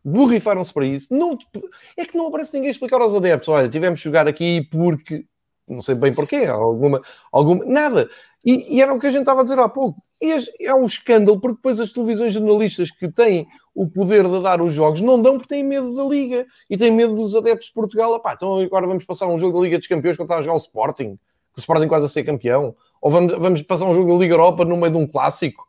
borrifaram-se 0.04 0.72
para 0.72 0.86
isso, 0.86 1.14
não, 1.14 1.38
é 1.96 2.04
que 2.04 2.16
não 2.16 2.26
aparece 2.26 2.54
ninguém 2.54 2.70
explicar 2.70 3.00
aos 3.00 3.14
adeptos: 3.14 3.48
olha, 3.48 3.68
tivemos 3.68 4.00
que 4.00 4.04
jogar 4.04 4.26
aqui 4.28 4.62
porque 4.70 5.24
não 5.68 5.80
sei 5.80 5.94
bem 5.94 6.12
porquê, 6.12 6.46
alguma, 6.46 7.00
alguma 7.30 7.64
nada. 7.64 8.08
E, 8.44 8.76
e, 8.76 8.82
era 8.82 8.92
o 8.92 8.98
que 8.98 9.06
a 9.06 9.10
gente 9.10 9.20
estava 9.20 9.40
a 9.40 9.44
dizer 9.44 9.58
há 9.58 9.68
pouco. 9.68 10.02
E 10.22 10.66
é 10.66 10.72
um 10.72 10.86
escândalo, 10.86 11.40
porque 11.40 11.56
depois 11.56 11.80
as 11.80 11.92
televisões 11.92 12.32
jornalistas 12.32 12.92
que 12.92 13.10
têm 13.10 13.48
o 13.74 13.88
poder 13.88 14.28
de 14.28 14.40
dar 14.40 14.60
os 14.62 14.72
jogos 14.72 15.00
não 15.00 15.20
dão 15.20 15.36
porque 15.36 15.52
têm 15.52 15.64
medo 15.64 15.92
da 15.92 16.04
Liga 16.04 16.46
e 16.70 16.76
têm 16.76 16.92
medo 16.92 17.16
dos 17.16 17.34
adeptos 17.34 17.66
de 17.66 17.74
Portugal. 17.74 18.14
Epá, 18.14 18.34
então 18.34 18.60
agora 18.60 18.86
vamos 18.86 19.04
passar 19.04 19.26
um 19.26 19.36
jogo 19.36 19.58
da 19.58 19.64
Liga 19.64 19.78
dos 19.78 19.88
Campeões 19.88 20.16
está 20.16 20.36
a 20.36 20.40
jogar 20.40 20.54
o 20.54 20.58
Sporting, 20.58 21.16
que 21.16 21.58
o 21.58 21.60
Sporting 21.60 21.88
quase 21.88 22.06
a 22.06 22.08
ser 22.08 22.22
campeão. 22.22 22.72
Ou 23.00 23.10
vamos, 23.10 23.32
vamos 23.36 23.62
passar 23.62 23.86
um 23.86 23.94
jogo 23.94 24.12
da 24.12 24.18
Liga 24.20 24.34
Europa 24.34 24.64
no 24.64 24.76
meio 24.76 24.92
de 24.92 24.98
um 24.98 25.08
clássico. 25.08 25.66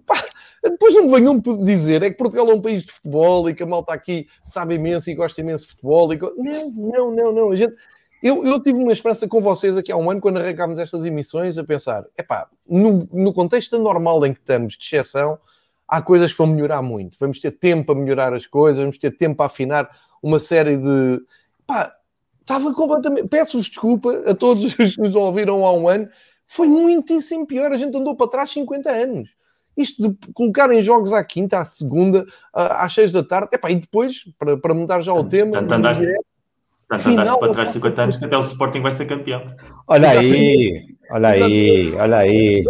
Epá, 0.00 0.24
depois 0.62 0.94
não 0.94 1.10
venham 1.10 1.38
dizer 1.62 2.02
é 2.02 2.10
que 2.10 2.16
Portugal 2.16 2.48
é 2.50 2.54
um 2.54 2.62
país 2.62 2.84
de 2.84 2.92
futebol 2.92 3.50
e 3.50 3.54
que 3.54 3.62
a 3.62 3.66
malta 3.66 3.92
aqui 3.92 4.26
sabe 4.42 4.76
imenso 4.76 5.10
e 5.10 5.14
gosta 5.14 5.38
imenso 5.40 5.64
de 5.64 5.70
futebol. 5.72 6.14
E... 6.14 6.18
Não, 6.18 6.70
não, 6.70 7.10
não, 7.10 7.32
não. 7.32 7.52
A 7.52 7.56
gente 7.56 7.74
eu, 8.22 8.44
eu, 8.44 8.60
tive 8.60 8.78
uma 8.78 8.92
esperança 8.92 9.26
com 9.26 9.40
vocês 9.40 9.76
aqui 9.76 9.90
há 9.90 9.96
um 9.96 10.10
ano, 10.10 10.20
quando 10.20 10.38
arrancámos 10.38 10.78
estas 10.78 11.04
emissões, 11.04 11.58
a 11.58 11.64
pensar: 11.64 12.04
epá, 12.16 12.48
no, 12.68 13.08
no 13.12 13.32
contexto 13.32 13.78
normal 13.78 14.24
em 14.24 14.32
que 14.32 14.40
estamos, 14.40 14.74
de 14.74 14.84
exceção, 14.84 15.38
há 15.88 16.00
coisas 16.00 16.30
que 16.30 16.38
vão 16.38 16.46
melhorar 16.46 16.82
muito. 16.82 17.16
Vamos 17.18 17.40
ter 17.40 17.50
tempo 17.50 17.92
a 17.92 17.94
melhorar 17.94 18.32
as 18.32 18.46
coisas, 18.46 18.80
vamos 18.80 18.96
ter 18.96 19.16
tempo 19.16 19.42
a 19.42 19.46
afinar 19.46 19.90
uma 20.22 20.38
série 20.38 20.76
de. 20.76 21.20
Pá, 21.66 21.92
estava 22.40 22.72
completamente. 22.72 23.28
Peço-vos 23.28 23.66
desculpa 23.66 24.22
a 24.26 24.34
todos 24.34 24.64
os 24.64 24.74
que 24.74 25.00
nos 25.00 25.14
ouviram 25.14 25.66
há 25.66 25.72
um 25.72 25.88
ano, 25.88 26.08
foi 26.46 26.68
muitíssimo 26.68 27.46
pior. 27.46 27.72
A 27.72 27.76
gente 27.76 27.96
andou 27.96 28.14
para 28.14 28.28
trás 28.28 28.50
50 28.50 28.90
anos. 28.90 29.30
Isto 29.76 30.10
de 30.10 30.32
colocar 30.32 30.70
em 30.70 30.82
jogos 30.82 31.12
à 31.12 31.24
quinta, 31.24 31.58
à 31.58 31.64
segunda, 31.64 32.26
às 32.52 32.92
seis 32.92 33.10
da 33.10 33.22
tarde, 33.22 33.48
epá, 33.52 33.70
e 33.70 33.76
depois, 33.76 34.24
para, 34.38 34.56
para 34.56 34.74
mudar 34.74 35.00
já 35.00 35.12
o 35.12 35.24
tema. 35.24 35.52
Tanto 35.52 35.72
andaste, 35.72 36.04
Portanto, 36.92 37.10
Final, 37.10 37.22
andaste 37.22 37.40
para 37.40 37.52
trás 37.52 37.68
de 37.68 37.74
50 37.74 38.02
anos 38.02 38.16
que 38.18 38.24
até 38.26 38.36
o 38.36 38.40
Sporting 38.40 38.80
vai 38.80 38.92
ser 38.92 39.06
campeão. 39.06 39.42
Olha 39.88 40.10
aí, 40.10 40.86
olha 41.10 41.28
aí, 41.28 41.94
olha 41.94 42.16
aí. 42.18 42.64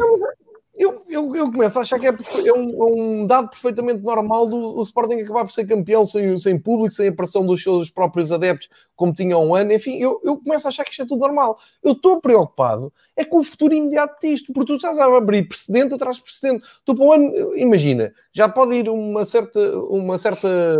Eu, 0.74 1.04
eu, 1.08 1.36
eu 1.36 1.52
começo 1.52 1.78
a 1.78 1.82
achar 1.82 1.98
que 1.98 2.06
é, 2.06 2.10
é, 2.10 2.52
um, 2.52 2.70
é 2.70 2.84
um, 2.84 3.26
dado 3.26 3.50
perfeitamente 3.50 4.02
normal 4.02 4.46
do, 4.46 4.74
do, 4.74 4.82
Sporting 4.82 5.20
acabar 5.20 5.44
por 5.44 5.50
ser 5.50 5.66
campeão 5.66 6.04
sem, 6.04 6.36
sem 6.36 6.58
público, 6.58 6.92
sem 6.92 7.08
a 7.08 7.12
pressão 7.12 7.44
dos 7.44 7.62
seus 7.62 7.90
próprios 7.90 8.32
adeptos, 8.32 8.68
como 8.96 9.12
tinha 9.12 9.36
um 9.36 9.54
ano. 9.54 9.72
Enfim, 9.72 9.98
eu, 9.98 10.20
eu 10.24 10.36
começo 10.38 10.66
a 10.66 10.70
achar 10.70 10.84
que 10.84 10.90
isto 10.90 11.02
é 11.02 11.06
tudo 11.06 11.20
normal. 11.20 11.58
Eu 11.82 11.92
estou 11.92 12.20
preocupado 12.20 12.92
é 13.16 13.24
com 13.24 13.40
o 13.40 13.44
futuro 13.44 13.74
imediato 13.74 14.24
disto, 14.24 14.52
porque 14.52 14.72
tu 14.72 14.76
estás 14.76 14.98
a 14.98 15.04
abrir 15.04 15.48
precedente 15.48 15.94
atrás 15.94 16.16
de 16.16 16.22
precedente. 16.22 16.64
Tu 16.84 16.94
para 16.94 17.04
o 17.04 17.12
ano, 17.12 17.56
imagina, 17.56 18.12
já 18.32 18.48
pode 18.48 18.74
ir 18.74 18.88
uma 18.88 19.24
certa, 19.24 19.60
uma 19.78 20.16
certa 20.16 20.78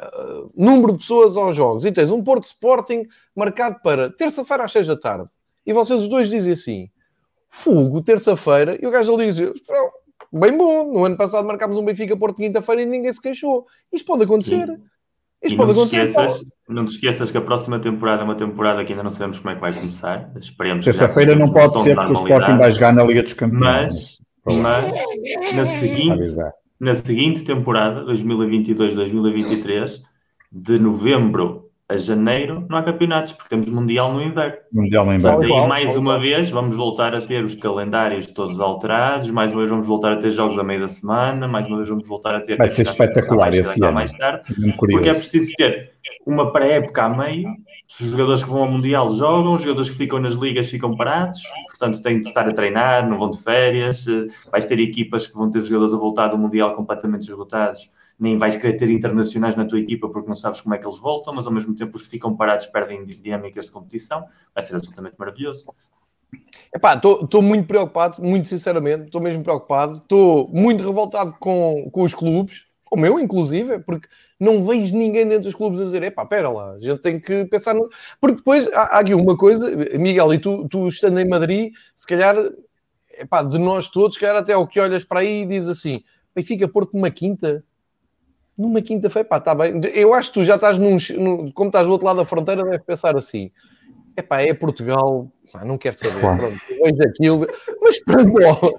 uh, 0.00 0.46
número 0.54 0.92
de 0.92 0.98
pessoas 0.98 1.36
aos 1.36 1.54
jogos 1.54 1.84
e 1.84 1.92
tens 1.92 2.10
um 2.10 2.22
Porto 2.22 2.44
Sporting 2.44 3.06
marcado 3.34 3.80
para 3.82 4.10
terça-feira 4.10 4.64
às 4.64 4.72
6 4.72 4.86
da 4.86 4.96
tarde 4.96 5.30
e 5.66 5.72
vocês 5.72 6.02
os 6.02 6.08
dois 6.08 6.28
dizem 6.28 6.52
assim: 6.52 6.88
Fogo, 7.48 8.02
terça-feira, 8.02 8.78
e 8.80 8.86
o 8.86 8.90
gajo 8.90 9.14
ali 9.14 9.32
diz: 9.32 9.52
Bem 10.32 10.56
bom, 10.56 10.92
no 10.92 11.04
ano 11.04 11.16
passado 11.16 11.46
marcámos 11.46 11.76
um 11.76 11.84
Benfica 11.84 12.16
Porto 12.16 12.36
quinta-feira 12.36 12.82
e 12.82 12.86
ninguém 12.86 13.12
se 13.12 13.22
queixou. 13.22 13.66
Isto 13.92 14.06
pode 14.06 14.24
acontecer. 14.24 14.66
Sim. 14.66 14.82
Isto 15.42 15.54
e 15.54 15.56
pode 15.56 15.72
não 15.72 15.82
acontecer. 15.82 16.04
Esqueças, 16.04 16.40
não 16.68 16.84
te 16.84 16.92
esqueças 16.92 17.30
que 17.30 17.36
a 17.36 17.40
próxima 17.40 17.78
temporada 17.78 18.22
é 18.22 18.24
uma 18.24 18.34
temporada 18.34 18.84
que 18.84 18.92
ainda 18.92 19.04
não 19.04 19.10
sabemos 19.10 19.38
como 19.38 19.50
é 19.50 19.54
que 19.54 19.60
vai 19.60 19.72
começar. 19.72 20.32
Esperemos 20.36 20.84
Terça-feira 20.84 21.34
não 21.34 21.52
pode 21.52 21.82
ser 21.82 21.94
porque 21.94 22.12
o 22.12 22.14
Sporting 22.14 22.58
vai 22.58 22.72
jogar 22.72 22.92
na 22.92 23.04
Liga 23.04 23.22
dos 23.22 23.34
Campeões. 23.34 24.18
Mas, 24.44 24.56
mas 24.56 25.54
na 25.54 25.66
seguinte, 25.66 26.26
na 26.78 26.94
seguinte 26.94 27.44
temporada, 27.44 28.04
2022-2023, 28.06 30.02
de 30.50 30.78
novembro 30.78 31.63
a 31.88 31.98
janeiro, 31.98 32.64
não 32.68 32.78
há 32.78 32.82
campeonatos, 32.82 33.34
porque 33.34 33.50
temos 33.50 33.68
Mundial 33.68 34.12
no 34.12 34.22
inverno. 34.22 34.56
Mundial 34.72 35.04
no 35.04 35.14
inverno. 35.14 35.38
Portanto, 35.38 35.62
aí, 35.62 35.68
mais 35.68 35.96
uma 35.96 36.18
vez, 36.18 36.48
vamos 36.48 36.74
voltar 36.74 37.14
a 37.14 37.20
ter 37.20 37.44
os 37.44 37.54
calendários 37.54 38.26
todos 38.26 38.58
alterados, 38.58 39.30
mais 39.30 39.52
uma 39.52 39.60
vez 39.60 39.70
vamos 39.70 39.86
voltar 39.86 40.12
a 40.12 40.16
ter 40.16 40.30
jogos 40.30 40.58
a 40.58 40.64
meio 40.64 40.80
da 40.80 40.88
semana, 40.88 41.46
mais 41.46 41.66
uma 41.66 41.76
vez 41.76 41.88
vamos 41.88 42.08
voltar 42.08 42.34
a 42.34 42.40
ter... 42.40 42.56
Vai 42.56 42.72
ser 42.72 42.82
espetacular 42.82 43.52
esse 43.52 43.84
ano. 43.84 43.92
Mais 43.92 44.12
tarde, 44.12 44.44
porque 44.76 45.10
é 45.10 45.14
preciso 45.14 45.52
ter 45.56 45.92
uma 46.26 46.52
pré-época 46.52 47.02
a 47.02 47.08
meio, 47.10 47.50
os 48.00 48.06
jogadores 48.06 48.42
que 48.42 48.48
vão 48.48 48.62
ao 48.62 48.70
Mundial 48.70 49.10
jogam, 49.10 49.54
os 49.54 49.62
jogadores 49.62 49.90
que 49.90 49.96
ficam 49.96 50.18
nas 50.18 50.34
ligas 50.34 50.70
ficam 50.70 50.96
parados, 50.96 51.40
portanto 51.68 52.02
têm 52.02 52.20
de 52.20 52.28
estar 52.28 52.48
a 52.48 52.52
treinar, 52.52 53.06
não 53.06 53.18
vão 53.18 53.30
de 53.30 53.42
férias, 53.42 54.06
eh, 54.08 54.26
vais 54.50 54.64
ter 54.64 54.80
equipas 54.80 55.26
que 55.26 55.34
vão 55.34 55.50
ter 55.50 55.60
jogadores 55.60 55.92
a 55.92 55.98
voltar 55.98 56.28
do 56.28 56.38
Mundial 56.38 56.74
completamente 56.74 57.28
esgotados, 57.28 57.90
nem 58.18 58.38
vais 58.38 58.56
querer 58.56 58.76
ter 58.76 58.90
internacionais 58.90 59.56
na 59.56 59.64
tua 59.64 59.80
equipa 59.80 60.08
porque 60.08 60.28
não 60.28 60.36
sabes 60.36 60.60
como 60.60 60.74
é 60.74 60.78
que 60.78 60.86
eles 60.86 60.98
voltam, 60.98 61.34
mas 61.34 61.46
ao 61.46 61.52
mesmo 61.52 61.74
tempo 61.74 61.96
os 61.96 62.02
que 62.02 62.08
ficam 62.08 62.36
parados 62.36 62.66
perdem 62.66 63.04
dinâmicas 63.04 63.66
de 63.66 63.72
competição, 63.72 64.26
vai 64.54 64.62
ser 64.62 64.76
absolutamente 64.76 65.16
maravilhoso. 65.18 65.66
estou 67.22 67.42
muito 67.42 67.66
preocupado, 67.66 68.22
muito 68.22 68.48
sinceramente, 68.48 69.06
estou 69.06 69.20
mesmo 69.20 69.42
preocupado, 69.42 69.96
estou 69.96 70.48
muito 70.48 70.84
revoltado 70.84 71.34
com, 71.38 71.88
com 71.90 72.02
os 72.02 72.14
clubes, 72.14 72.66
o 72.90 72.96
meu 72.96 73.18
inclusive, 73.18 73.80
porque 73.80 74.08
não 74.38 74.64
vejo 74.64 74.96
ninguém 74.96 75.26
dentro 75.26 75.44
dos 75.44 75.54
clubes 75.54 75.80
a 75.80 75.84
dizer, 75.84 76.02
epá, 76.04 76.24
pera 76.24 76.48
lá, 76.48 76.72
a 76.72 76.80
gente 76.80 77.00
tem 77.00 77.18
que 77.18 77.44
pensar 77.46 77.74
no... 77.74 77.88
Porque 78.20 78.36
depois 78.36 78.72
há, 78.72 78.82
há 78.82 78.98
aqui 79.00 79.14
uma 79.14 79.36
coisa, 79.36 79.68
Miguel, 79.98 80.32
e 80.34 80.38
tu, 80.38 80.68
tu 80.68 80.86
estando 80.88 81.18
em 81.18 81.28
Madrid, 81.28 81.72
se 81.96 82.06
calhar, 82.06 82.36
epá, 83.18 83.42
de 83.42 83.58
nós 83.58 83.88
todos, 83.88 84.14
se 84.14 84.20
calhar 84.20 84.36
até 84.36 84.56
o 84.56 84.66
que 84.66 84.78
olhas 84.78 85.02
para 85.02 85.20
aí 85.20 85.42
e 85.42 85.46
diz 85.46 85.66
assim, 85.66 86.04
Benfica 86.34 86.68
Porto 86.68 86.94
numa 86.94 87.10
quinta, 87.10 87.64
numa 88.56 88.80
quinta-feira, 88.80 89.28
pá, 89.28 89.38
está 89.38 89.54
bem. 89.54 89.80
Eu 89.94 90.14
acho 90.14 90.28
que 90.28 90.40
tu 90.40 90.44
já 90.44 90.54
estás 90.54 90.78
num, 90.78 90.96
num, 91.18 91.50
como 91.50 91.68
estás 91.68 91.86
do 91.86 91.92
outro 91.92 92.06
lado 92.06 92.16
da 92.16 92.24
fronteira, 92.24 92.62
deve 92.64 92.80
pensar 92.80 93.16
assim, 93.16 93.50
epá, 94.16 94.40
é 94.40 94.54
Portugal, 94.54 95.28
pá, 95.52 95.64
não 95.64 95.76
quero 95.76 95.96
saber, 95.96 96.20
pronto, 96.20 96.56
vejo 96.82 97.02
aquilo, 97.08 97.46
mas 97.80 98.00
bola 98.26 98.72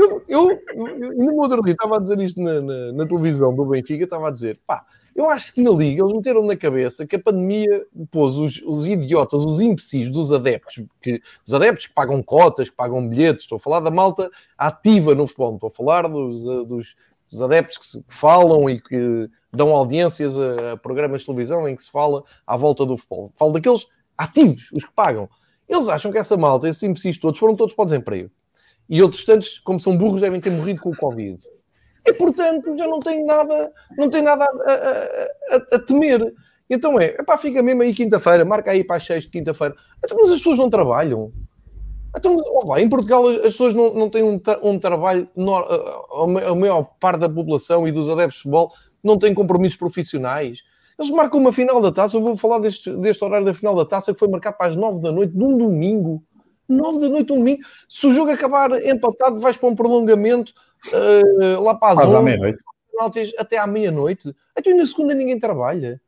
eu, 0.00 0.22
eu, 0.28 0.62
eu, 0.72 1.12
no 1.14 1.36
outro 1.36 1.62
dia 1.62 1.72
estava 1.72 1.96
a 1.96 2.00
dizer 2.00 2.18
isto 2.20 2.40
na, 2.40 2.60
na, 2.60 2.92
na, 2.92 3.06
televisão 3.06 3.54
do 3.54 3.66
Benfica, 3.66 4.04
estava 4.04 4.28
a 4.28 4.30
dizer, 4.30 4.58
pá, 4.66 4.84
eu 5.14 5.28
acho 5.28 5.52
que 5.52 5.60
na 5.60 5.70
Liga 5.70 6.02
eles 6.02 6.14
meteram 6.14 6.44
na 6.46 6.56
cabeça 6.56 7.06
que 7.06 7.16
a 7.16 7.18
pandemia 7.18 7.84
pôs 8.10 8.36
os, 8.36 8.62
os 8.62 8.86
idiotas, 8.86 9.44
os 9.44 9.60
imbecis 9.60 10.08
dos 10.08 10.32
adeptos, 10.32 10.82
que, 11.02 11.20
os 11.46 11.52
adeptos 11.52 11.86
que 11.86 11.92
pagam 11.92 12.22
cotas, 12.22 12.70
que 12.70 12.76
pagam 12.76 13.06
bilhetes, 13.06 13.44
estou 13.44 13.56
a 13.56 13.60
falar 13.60 13.80
da 13.80 13.90
malta 13.90 14.30
ativa 14.56 15.14
no 15.14 15.26
futebol, 15.26 15.54
estou 15.54 15.66
a 15.66 15.70
falar 15.70 16.08
dos, 16.08 16.44
dos, 16.44 16.96
dos 17.30 17.40
adeptos 17.40 17.78
que, 17.78 17.86
se, 17.86 18.02
que 18.02 18.14
falam 18.14 18.68
e 18.68 18.80
que 18.80 19.30
dão 19.52 19.74
audiências 19.74 20.38
a, 20.38 20.72
a, 20.72 20.76
programas 20.76 21.20
de 21.20 21.26
televisão 21.26 21.68
em 21.68 21.76
que 21.76 21.82
se 21.82 21.90
fala 21.90 22.22
à 22.46 22.56
volta 22.56 22.84
do 22.84 22.96
futebol. 22.96 23.30
Falo 23.34 23.52
daqueles 23.52 23.86
ativos, 24.16 24.70
os 24.72 24.84
que 24.84 24.92
pagam. 24.92 25.28
Eles 25.68 25.88
acham 25.88 26.10
que 26.10 26.18
essa 26.18 26.36
malta, 26.36 26.68
esses 26.68 26.82
imbecis 26.82 27.18
todos, 27.18 27.38
foram 27.38 27.54
todos 27.54 27.74
para 27.74 27.82
o 27.82 27.86
desemprego 27.86 28.30
e 28.90 29.00
outros 29.00 29.24
tantos, 29.24 29.60
como 29.60 29.78
são 29.78 29.96
burros, 29.96 30.20
devem 30.20 30.40
ter 30.40 30.50
morrido 30.50 30.82
com 30.82 30.90
o 30.90 30.96
Covid. 30.96 31.40
E, 32.04 32.12
portanto, 32.12 32.76
já 32.76 32.88
não 32.88 32.98
tem 32.98 33.24
nada, 33.24 33.72
não 33.96 34.10
tem 34.10 34.20
nada 34.20 34.44
a, 34.44 34.72
a, 34.72 35.56
a, 35.56 35.76
a 35.76 35.78
temer. 35.78 36.34
Então 36.68 37.00
é, 37.00 37.16
epá, 37.18 37.38
fica 37.38 37.62
mesmo 37.62 37.82
aí 37.82 37.94
quinta-feira, 37.94 38.44
marca 38.44 38.72
aí 38.72 38.82
para 38.82 38.96
as 38.96 39.06
seis 39.06 39.24
de 39.24 39.30
quinta-feira. 39.30 39.76
Então, 40.04 40.16
mas 40.18 40.30
as 40.30 40.38
pessoas 40.38 40.58
não 40.58 40.68
trabalham. 40.68 41.32
Então, 42.16 42.36
oh, 42.64 42.76
em 42.76 42.88
Portugal 42.88 43.28
as 43.28 43.42
pessoas 43.42 43.74
não, 43.74 43.94
não 43.94 44.10
têm 44.10 44.22
um, 44.22 44.40
um 44.62 44.78
trabalho, 44.78 45.28
a 46.48 46.54
maior 46.54 46.84
parte 46.98 47.20
da 47.20 47.28
população 47.28 47.86
e 47.86 47.92
dos 47.92 48.08
adeptos 48.08 48.36
de 48.36 48.42
futebol 48.42 48.72
não 49.02 49.18
têm 49.18 49.34
compromissos 49.34 49.78
profissionais. 49.78 50.62
Eles 50.98 51.10
marcam 51.10 51.40
uma 51.40 51.52
final 51.52 51.80
da 51.80 51.90
taça. 51.90 52.16
Eu 52.16 52.20
vou 52.20 52.36
falar 52.36 52.58
deste, 52.58 52.90
deste 52.96 53.24
horário 53.24 53.46
da 53.46 53.54
final 53.54 53.74
da 53.74 53.86
taça 53.86 54.12
que 54.12 54.18
foi 54.18 54.28
marcado 54.28 54.58
para 54.58 54.66
as 54.66 54.76
9 54.76 55.00
da 55.00 55.10
noite 55.10 55.32
de 55.32 55.42
um 55.42 55.56
domingo. 55.56 56.22
9 56.68 56.98
da 56.98 57.08
noite 57.08 57.26
de 57.26 57.32
um 57.32 57.38
domingo. 57.38 57.62
Se 57.88 58.06
o 58.06 58.12
jogo 58.12 58.30
acabar 58.30 58.70
empatado, 58.84 59.40
vais 59.40 59.56
para 59.56 59.68
um 59.68 59.74
prolongamento 59.74 60.52
uh, 60.88 61.62
lá 61.62 61.74
para 61.74 62.02
as 62.02 62.14
11. 62.14 62.22
meia-noite. 62.22 62.64
Até 63.38 63.56
à 63.56 63.66
meia-noite. 63.66 64.34
Então, 64.58 64.76
na 64.76 64.86
segunda 64.86 65.14
ninguém 65.14 65.38
trabalha. 65.38 66.00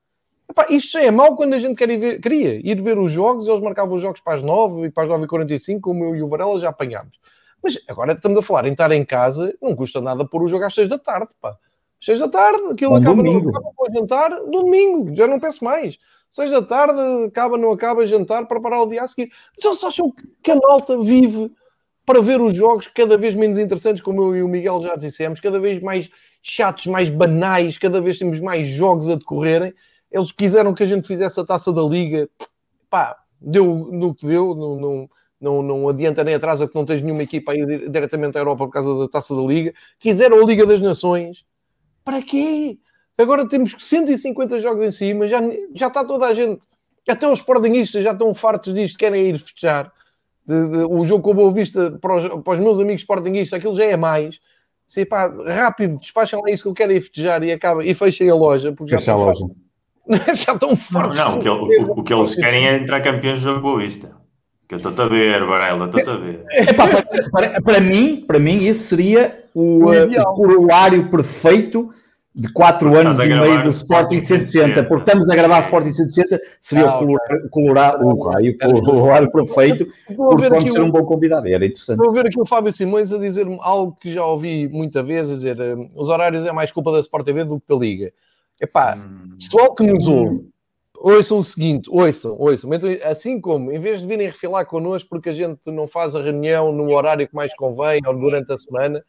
Epá, 0.52 0.66
isto 0.68 0.92
já 0.92 1.02
é 1.02 1.10
mau 1.10 1.34
quando 1.34 1.54
a 1.54 1.58
gente 1.58 1.74
quer 1.74 1.88
ir 1.88 1.96
ver, 1.96 2.20
queria 2.20 2.60
ir 2.62 2.78
ver 2.82 2.98
os 2.98 3.10
jogos. 3.10 3.48
Eles 3.48 3.62
marcavam 3.62 3.94
os 3.94 4.02
jogos 4.02 4.20
para 4.20 4.34
as 4.34 4.42
9 4.42 4.86
e 4.86 4.90
para 4.90 5.04
as 5.04 5.08
9h45, 5.08 5.80
como 5.80 6.04
eu 6.04 6.14
e 6.14 6.22
o 6.22 6.28
Varela 6.28 6.58
já 6.58 6.68
apanhámos. 6.68 7.18
Mas 7.62 7.78
agora 7.88 8.12
estamos 8.12 8.38
a 8.38 8.42
falar 8.42 8.66
em 8.66 8.72
estar 8.72 8.92
em 8.92 9.02
casa, 9.02 9.54
não 9.62 9.74
custa 9.74 9.98
nada 9.98 10.26
pôr 10.26 10.42
o 10.42 10.48
jogo 10.48 10.64
às 10.64 10.74
6 10.74 10.88
da 10.88 10.98
tarde, 10.98 11.28
pá. 11.40 11.56
6 12.00 12.18
da 12.18 12.28
tarde, 12.28 12.60
aquilo 12.70 12.96
acaba, 12.96 13.16
domingo. 13.16 13.44
não 13.44 13.50
acaba 13.50 13.72
para 13.74 13.94
jantar, 13.94 14.30
domingo, 14.50 15.16
já 15.16 15.26
não 15.26 15.40
penso 15.40 15.64
mais. 15.64 15.98
6 16.28 16.50
da 16.50 16.60
tarde, 16.60 17.00
acaba, 17.26 17.56
não 17.56 17.72
acaba 17.72 18.04
jantar, 18.04 18.46
para 18.46 18.60
parar 18.60 18.82
o 18.82 18.86
dia 18.86 19.04
a 19.04 19.06
seguir. 19.06 19.32
Mas 19.56 19.64
eles 19.64 19.82
acham 19.82 20.12
que 20.42 20.50
a 20.50 20.56
malta 20.56 21.00
vive 21.00 21.50
para 22.04 22.20
ver 22.20 22.42
os 22.42 22.54
jogos 22.54 22.88
cada 22.88 23.16
vez 23.16 23.34
menos 23.34 23.56
interessantes, 23.56 24.02
como 24.02 24.20
eu 24.20 24.36
e 24.36 24.42
o 24.42 24.48
Miguel 24.48 24.80
já 24.80 24.96
dissemos, 24.96 25.40
cada 25.40 25.58
vez 25.58 25.80
mais 25.80 26.10
chatos, 26.42 26.88
mais 26.88 27.08
banais, 27.08 27.78
cada 27.78 28.02
vez 28.02 28.18
temos 28.18 28.38
mais 28.38 28.66
jogos 28.66 29.08
a 29.08 29.14
decorrerem. 29.14 29.72
Eles 30.12 30.30
quiseram 30.30 30.74
que 30.74 30.82
a 30.82 30.86
gente 30.86 31.06
fizesse 31.06 31.40
a 31.40 31.44
taça 31.44 31.72
da 31.72 31.82
Liga, 31.82 32.28
pá, 32.90 33.16
deu 33.40 33.88
no 33.90 34.14
que 34.14 34.26
deu, 34.26 34.54
não, 34.54 34.76
não, 34.76 35.10
não, 35.40 35.62
não 35.62 35.88
adianta 35.88 36.22
nem 36.22 36.34
atrasa 36.34 36.68
que 36.68 36.74
não 36.74 36.84
tens 36.84 37.02
nenhuma 37.02 37.22
equipa 37.22 37.52
aí 37.52 37.88
diretamente 37.88 38.36
à 38.36 38.40
Europa 38.40 38.66
por 38.66 38.72
causa 38.72 38.94
da 38.98 39.08
taça 39.08 39.34
da 39.34 39.42
Liga. 39.42 39.72
Quiseram 39.98 40.40
a 40.40 40.44
Liga 40.44 40.66
das 40.66 40.80
Nações, 40.80 41.44
para 42.04 42.22
quê? 42.22 42.78
Agora 43.16 43.48
temos 43.48 43.74
150 43.78 44.60
jogos 44.60 44.82
em 44.82 44.90
cima, 44.90 45.26
já, 45.26 45.40
já 45.74 45.88
está 45.88 46.04
toda 46.04 46.26
a 46.26 46.34
gente, 46.34 46.60
até 47.08 47.28
os 47.28 47.40
sportingistas 47.40 48.04
já 48.04 48.12
estão 48.12 48.32
fartos 48.34 48.72
disto, 48.72 48.98
querem 48.98 49.30
ir 49.30 49.38
festejar. 49.38 49.92
De, 50.44 50.68
de, 50.70 50.78
o 50.78 51.04
jogo 51.04 51.22
com 51.22 51.30
o 51.30 51.34
Boa 51.34 51.52
Vista 51.52 51.92
para 52.00 52.16
os, 52.16 52.42
para 52.42 52.52
os 52.54 52.58
meus 52.58 52.78
amigos 52.78 53.02
sportinguistas, 53.02 53.58
aquilo 53.58 53.76
já 53.76 53.84
é 53.84 53.96
mais. 53.96 54.40
Se, 54.86 55.04
pá, 55.04 55.26
rápido, 55.26 55.98
despachem 55.98 56.40
lá 56.40 56.50
isso 56.50 56.64
que 56.64 56.68
eu 56.68 56.74
quero 56.74 56.92
ir 56.92 57.00
festejar 57.00 57.42
e 57.42 57.52
acaba 57.52 57.84
e 57.84 57.94
fechem 57.94 58.28
a 58.28 58.34
loja. 58.34 58.72
Porque 58.72 58.90
já 58.90 58.98
Fecha 58.98 59.12
a 59.12 59.16
loja. 59.16 59.46
já 60.34 60.52
estão 60.52 60.76
fortes. 60.76 61.18
Não, 61.18 61.32
não 61.32 61.36
o, 61.36 61.40
que, 61.40 61.48
o, 61.48 61.92
o, 61.98 62.02
que 62.02 62.12
eles 62.12 62.34
querem 62.34 62.68
é 62.68 62.76
entrar 62.76 63.00
campeões 63.00 63.38
do 63.38 63.44
jogo 63.44 63.60
Boa 63.60 63.78
Vista. 63.80 64.10
Que 64.68 64.74
eu 64.74 64.78
estou 64.78 65.04
a 65.04 65.08
ver, 65.08 65.44
Varela, 65.44 65.86
estou 65.86 66.14
a 66.14 66.16
ver. 66.16 66.44
É, 66.50 66.72
pá, 66.72 66.88
para, 66.88 67.04
para, 67.30 67.62
para, 67.62 67.80
mim, 67.80 68.24
para 68.26 68.38
mim, 68.38 68.64
isso 68.64 68.84
seria 68.84 69.44
o, 69.54 69.84
o, 69.84 69.92
uh, 69.92 70.20
o 70.20 70.34
coroário 70.34 71.10
perfeito 71.10 71.90
de 72.34 72.50
4 72.50 72.96
anos 72.96 73.18
e 73.18 73.28
meio 73.28 73.62
do 73.62 73.68
Sporting 73.68 74.18
160, 74.18 74.84
porque 74.84 75.02
estamos 75.02 75.28
a 75.28 75.36
gravar 75.36 75.58
Sporting 75.60 75.92
160, 75.92 76.40
seria 76.58 76.88
ah, 76.88 77.00
o 77.00 77.50
colorar 77.50 78.02
o 78.02 78.22
raio, 78.22 78.56
o 78.62 79.02
horário 79.02 79.30
perfeito, 79.30 79.86
porque 80.06 80.48
vamos 80.48 80.70
ter 80.70 80.80
um 80.80 80.90
bom 80.90 81.04
convidado, 81.04 81.46
era 81.46 81.66
interessante. 81.66 81.98
Vou 81.98 82.12
ver 82.12 82.26
aqui 82.26 82.40
o 82.40 82.46
Fábio 82.46 82.72
Simões 82.72 83.12
a 83.12 83.18
dizer 83.18 83.46
algo 83.60 83.96
que 84.00 84.10
já 84.10 84.24
ouvi 84.24 84.66
muita 84.66 85.02
vez, 85.02 85.30
a 85.30 85.34
dizer, 85.34 85.60
eh, 85.60 85.76
os 85.94 86.08
horários 86.08 86.46
é 86.46 86.52
mais 86.52 86.72
culpa 86.72 86.90
da 86.90 87.00
Sport 87.00 87.26
TV 87.26 87.44
do 87.44 87.60
que 87.60 87.66
da 87.68 87.78
Liga. 87.78 88.12
Epá, 88.58 88.96
hum. 88.96 89.21
Pessoal 89.38 89.74
que 89.74 89.82
nos 89.82 90.06
ouve, 90.06 90.48
ouçam 90.96 91.38
o 91.38 91.44
seguinte, 91.44 91.88
ouçam, 91.90 92.36
ouçam, 92.38 92.70
assim 93.04 93.40
como, 93.40 93.72
em 93.72 93.78
vez 93.78 94.00
de 94.00 94.06
virem 94.06 94.26
refilar 94.26 94.66
connosco 94.66 95.08
porque 95.10 95.30
a 95.30 95.32
gente 95.32 95.58
não 95.66 95.86
faz 95.88 96.14
a 96.14 96.22
reunião 96.22 96.72
no 96.72 96.90
horário 96.94 97.26
que 97.28 97.34
mais 97.34 97.54
convém 97.54 98.00
ou 98.06 98.14
durante 98.14 98.52
a 98.52 98.58
semana, 98.58 99.00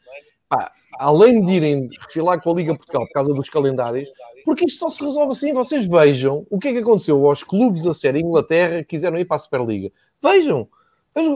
pá, 0.50 0.72
além 1.00 1.44
de 1.44 1.54
irem 1.54 1.88
refilar 2.02 2.42
com 2.42 2.52
a 2.52 2.56
Liga 2.56 2.76
Portugal 2.76 3.06
por 3.06 3.14
causa 3.14 3.34
dos 3.34 3.50
calendários, 3.50 4.10
porque 4.46 4.66
isto 4.66 4.80
só 4.80 4.90
se 4.90 5.04
resolve 5.04 5.32
assim. 5.32 5.54
Vocês 5.54 5.86
vejam 5.86 6.46
o 6.50 6.60
que 6.60 6.70
é 6.70 6.74
que 6.74 6.80
aconteceu 6.80 7.26
aos 7.26 7.44
clubes 7.44 7.84
da 7.84 7.94
série 7.94 8.20
Inglaterra 8.20 8.80
que 8.80 8.90
quiseram 8.90 9.18
ir 9.18 9.26
para 9.26 9.38
a 9.38 9.40
Superliga. 9.40 9.92
Vejam, 10.22 10.68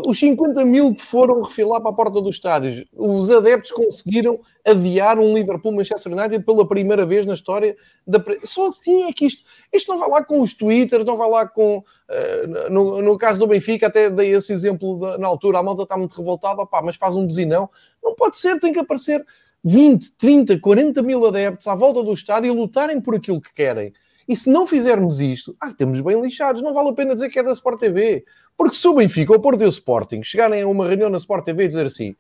os 0.07 0.19
50 0.19 0.65
mil 0.65 0.95
que 0.95 1.03
foram 1.03 1.41
refilar 1.43 1.79
para 1.79 1.91
a 1.91 1.93
porta 1.93 2.19
dos 2.19 2.35
estádios, 2.35 2.83
os 2.93 3.29
adeptos 3.29 3.71
conseguiram 3.71 4.39
adiar 4.65 5.19
um 5.19 5.35
Liverpool-Manchester 5.35 6.11
United 6.11 6.43
pela 6.43 6.67
primeira 6.67 7.05
vez 7.05 7.27
na 7.27 7.33
história 7.33 7.77
da. 8.05 8.23
Só 8.43 8.69
assim 8.69 9.03
é 9.03 9.13
que 9.13 9.25
isto. 9.25 9.45
Isto 9.71 9.91
não 9.91 9.99
vai 9.99 10.09
lá 10.09 10.25
com 10.25 10.41
os 10.41 10.55
Twitters, 10.55 11.05
não 11.05 11.15
vai 11.15 11.29
lá 11.29 11.47
com. 11.47 11.77
Uh, 11.77 12.69
no, 12.71 13.01
no, 13.03 13.17
caso 13.17 13.39
do 13.39 13.45
Benfica, 13.45 13.85
até 13.85 14.09
dei 14.09 14.33
esse 14.33 14.51
exemplo 14.51 14.97
de, 14.97 15.17
na 15.19 15.27
altura, 15.27 15.59
a 15.59 15.63
malta 15.63 15.83
está 15.83 15.95
muito 15.95 16.17
revoltada, 16.17 16.61
opá, 16.61 16.81
mas 16.81 16.95
faz 16.95 17.15
um 17.15 17.27
buzinão. 17.27 17.69
Não 18.03 18.15
pode 18.15 18.39
ser, 18.39 18.59
tem 18.59 18.73
que 18.73 18.79
aparecer 18.79 19.23
20, 19.63 20.15
30, 20.17 20.59
40 20.59 21.03
mil 21.03 21.25
adeptos 21.27 21.67
à 21.67 21.75
volta 21.75 22.01
do 22.01 22.13
estádio 22.13 22.51
e 22.51 22.57
lutarem 22.57 22.99
por 22.99 23.13
aquilo 23.13 23.39
que 23.39 23.53
querem. 23.53 23.93
E 24.27 24.35
se 24.35 24.49
não 24.49 24.67
fizermos 24.67 25.21
isto, 25.21 25.55
ah, 25.59 25.71
temos 25.71 26.01
bem 26.01 26.19
lixados, 26.21 26.61
não 26.61 26.73
vale 26.73 26.89
a 26.89 26.93
pena 26.93 27.13
dizer 27.13 27.29
que 27.29 27.39
é 27.39 27.43
da 27.43 27.51
Sport 27.53 27.79
TV. 27.79 28.25
Porque 28.57 28.75
se 28.75 28.87
o 28.87 28.93
Benfica 28.93 29.31
ou 29.31 29.37
o 29.37 29.41
Porto 29.41 29.61
e 29.61 29.65
o 29.65 29.69
Sporting 29.69 30.21
chegarem 30.23 30.63
a 30.63 30.67
uma 30.67 30.87
reunião 30.87 31.09
na 31.09 31.17
Sport 31.17 31.45
TV 31.45 31.65
e 31.65 31.67
dizer 31.67 31.85
assim, 31.85 32.15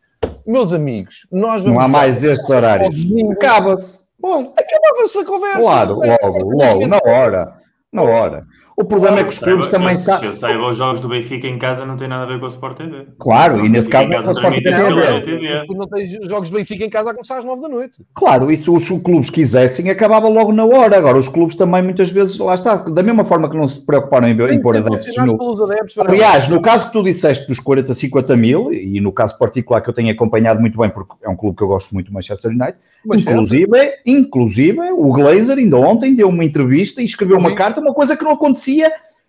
meus 0.45 0.71
amigos, 0.71 1.27
nós 1.31 1.63
vamos... 1.63 1.77
Não 1.77 1.83
há 1.83 1.87
mais 1.87 2.23
estes 2.23 2.49
horários. 2.49 2.95
Acaba-se. 3.31 4.07
Bom, 4.19 4.53
acabava-se 4.57 5.17
a 5.19 5.25
conversa. 5.25 5.59
Claro, 5.59 5.95
logo, 5.95 6.49
logo, 6.55 6.87
na 6.87 6.99
hora. 7.03 7.53
Na 7.91 8.01
hora. 8.01 8.45
O 8.79 8.85
problema 8.85 9.21
é 9.21 9.23
que 9.23 9.29
os 9.29 9.39
clubes 9.39 9.67
também 9.69 9.95
sabem. 9.95 10.29
Eu 10.29 10.35
saiba, 10.35 10.69
os 10.69 10.77
jogos 10.77 11.01
do 11.01 11.09
Benfica 11.09 11.47
em 11.47 11.57
casa 11.57 11.83
não 11.83 11.97
tem 11.97 12.07
nada 12.07 12.25
a 12.25 12.25
ver 12.27 12.39
com 12.39 12.45
o 12.45 12.47
Sport 12.47 12.77
TV. 12.77 13.07
Claro, 13.17 13.65
e 13.65 13.69
nesse 13.69 13.89
caso 13.89 14.07
não 14.11 14.17
é 14.17 14.27
o 14.27 14.31
Sport 14.31 14.53
TV. 14.61 15.21
TV. 15.21 15.65
Tu 15.65 15.73
não 15.73 15.87
tens 15.87 16.11
jogos 16.27 16.51
do 16.51 16.57
Benfica 16.57 16.85
em 16.85 16.89
casa 16.89 17.09
a 17.09 17.13
começar 17.15 17.39
às 17.39 17.43
9 17.43 17.59
da 17.59 17.69
noite. 17.69 18.05
Claro, 18.13 18.51
e 18.51 18.55
se 18.55 18.69
os 18.69 18.87
clubes 18.87 19.31
quisessem, 19.31 19.89
acabava 19.89 20.27
logo 20.27 20.53
na 20.53 20.63
hora. 20.63 20.95
Agora, 20.95 21.17
os 21.17 21.27
clubes 21.27 21.55
também 21.55 21.81
muitas 21.81 22.11
vezes, 22.11 22.37
lá 22.37 22.53
está, 22.53 22.75
da 22.75 23.01
mesma 23.01 23.25
forma 23.25 23.49
que 23.49 23.57
não 23.57 23.67
se 23.67 23.83
preocuparam 23.83 24.27
em, 24.27 24.39
em 24.39 24.61
pôr 24.61 24.77
adeptos 24.77 25.17
no. 25.17 25.63
Adeptos, 25.63 25.97
Aliás, 25.97 26.47
no 26.47 26.61
caso 26.61 26.85
que 26.85 26.93
tu 26.93 27.01
disseste 27.01 27.47
dos 27.47 27.59
40, 27.59 27.95
50 27.95 28.37
mil, 28.37 28.71
e 28.71 29.01
no 29.01 29.11
caso 29.11 29.39
particular 29.39 29.81
que 29.81 29.89
eu 29.89 29.93
tenho 29.93 30.11
acompanhado 30.11 30.61
muito 30.61 30.77
bem, 30.77 30.91
porque 30.91 31.15
é 31.23 31.29
um 31.29 31.35
clube 31.35 31.57
que 31.57 31.63
eu 31.63 31.67
gosto 31.67 31.95
muito, 31.95 32.13
Manchester 32.13 32.51
United, 32.51 32.77
inclusive, 33.07 33.93
inclusive 34.05 34.91
o 34.91 35.11
Glazer 35.11 35.57
ainda 35.57 35.77
ontem 35.77 36.13
deu 36.13 36.29
uma 36.29 36.45
entrevista 36.45 37.01
e 37.01 37.05
escreveu 37.05 37.39
uma 37.39 37.55
carta, 37.55 37.81
uma 37.81 37.93
coisa 37.93 38.15
que 38.15 38.23
não 38.23 38.33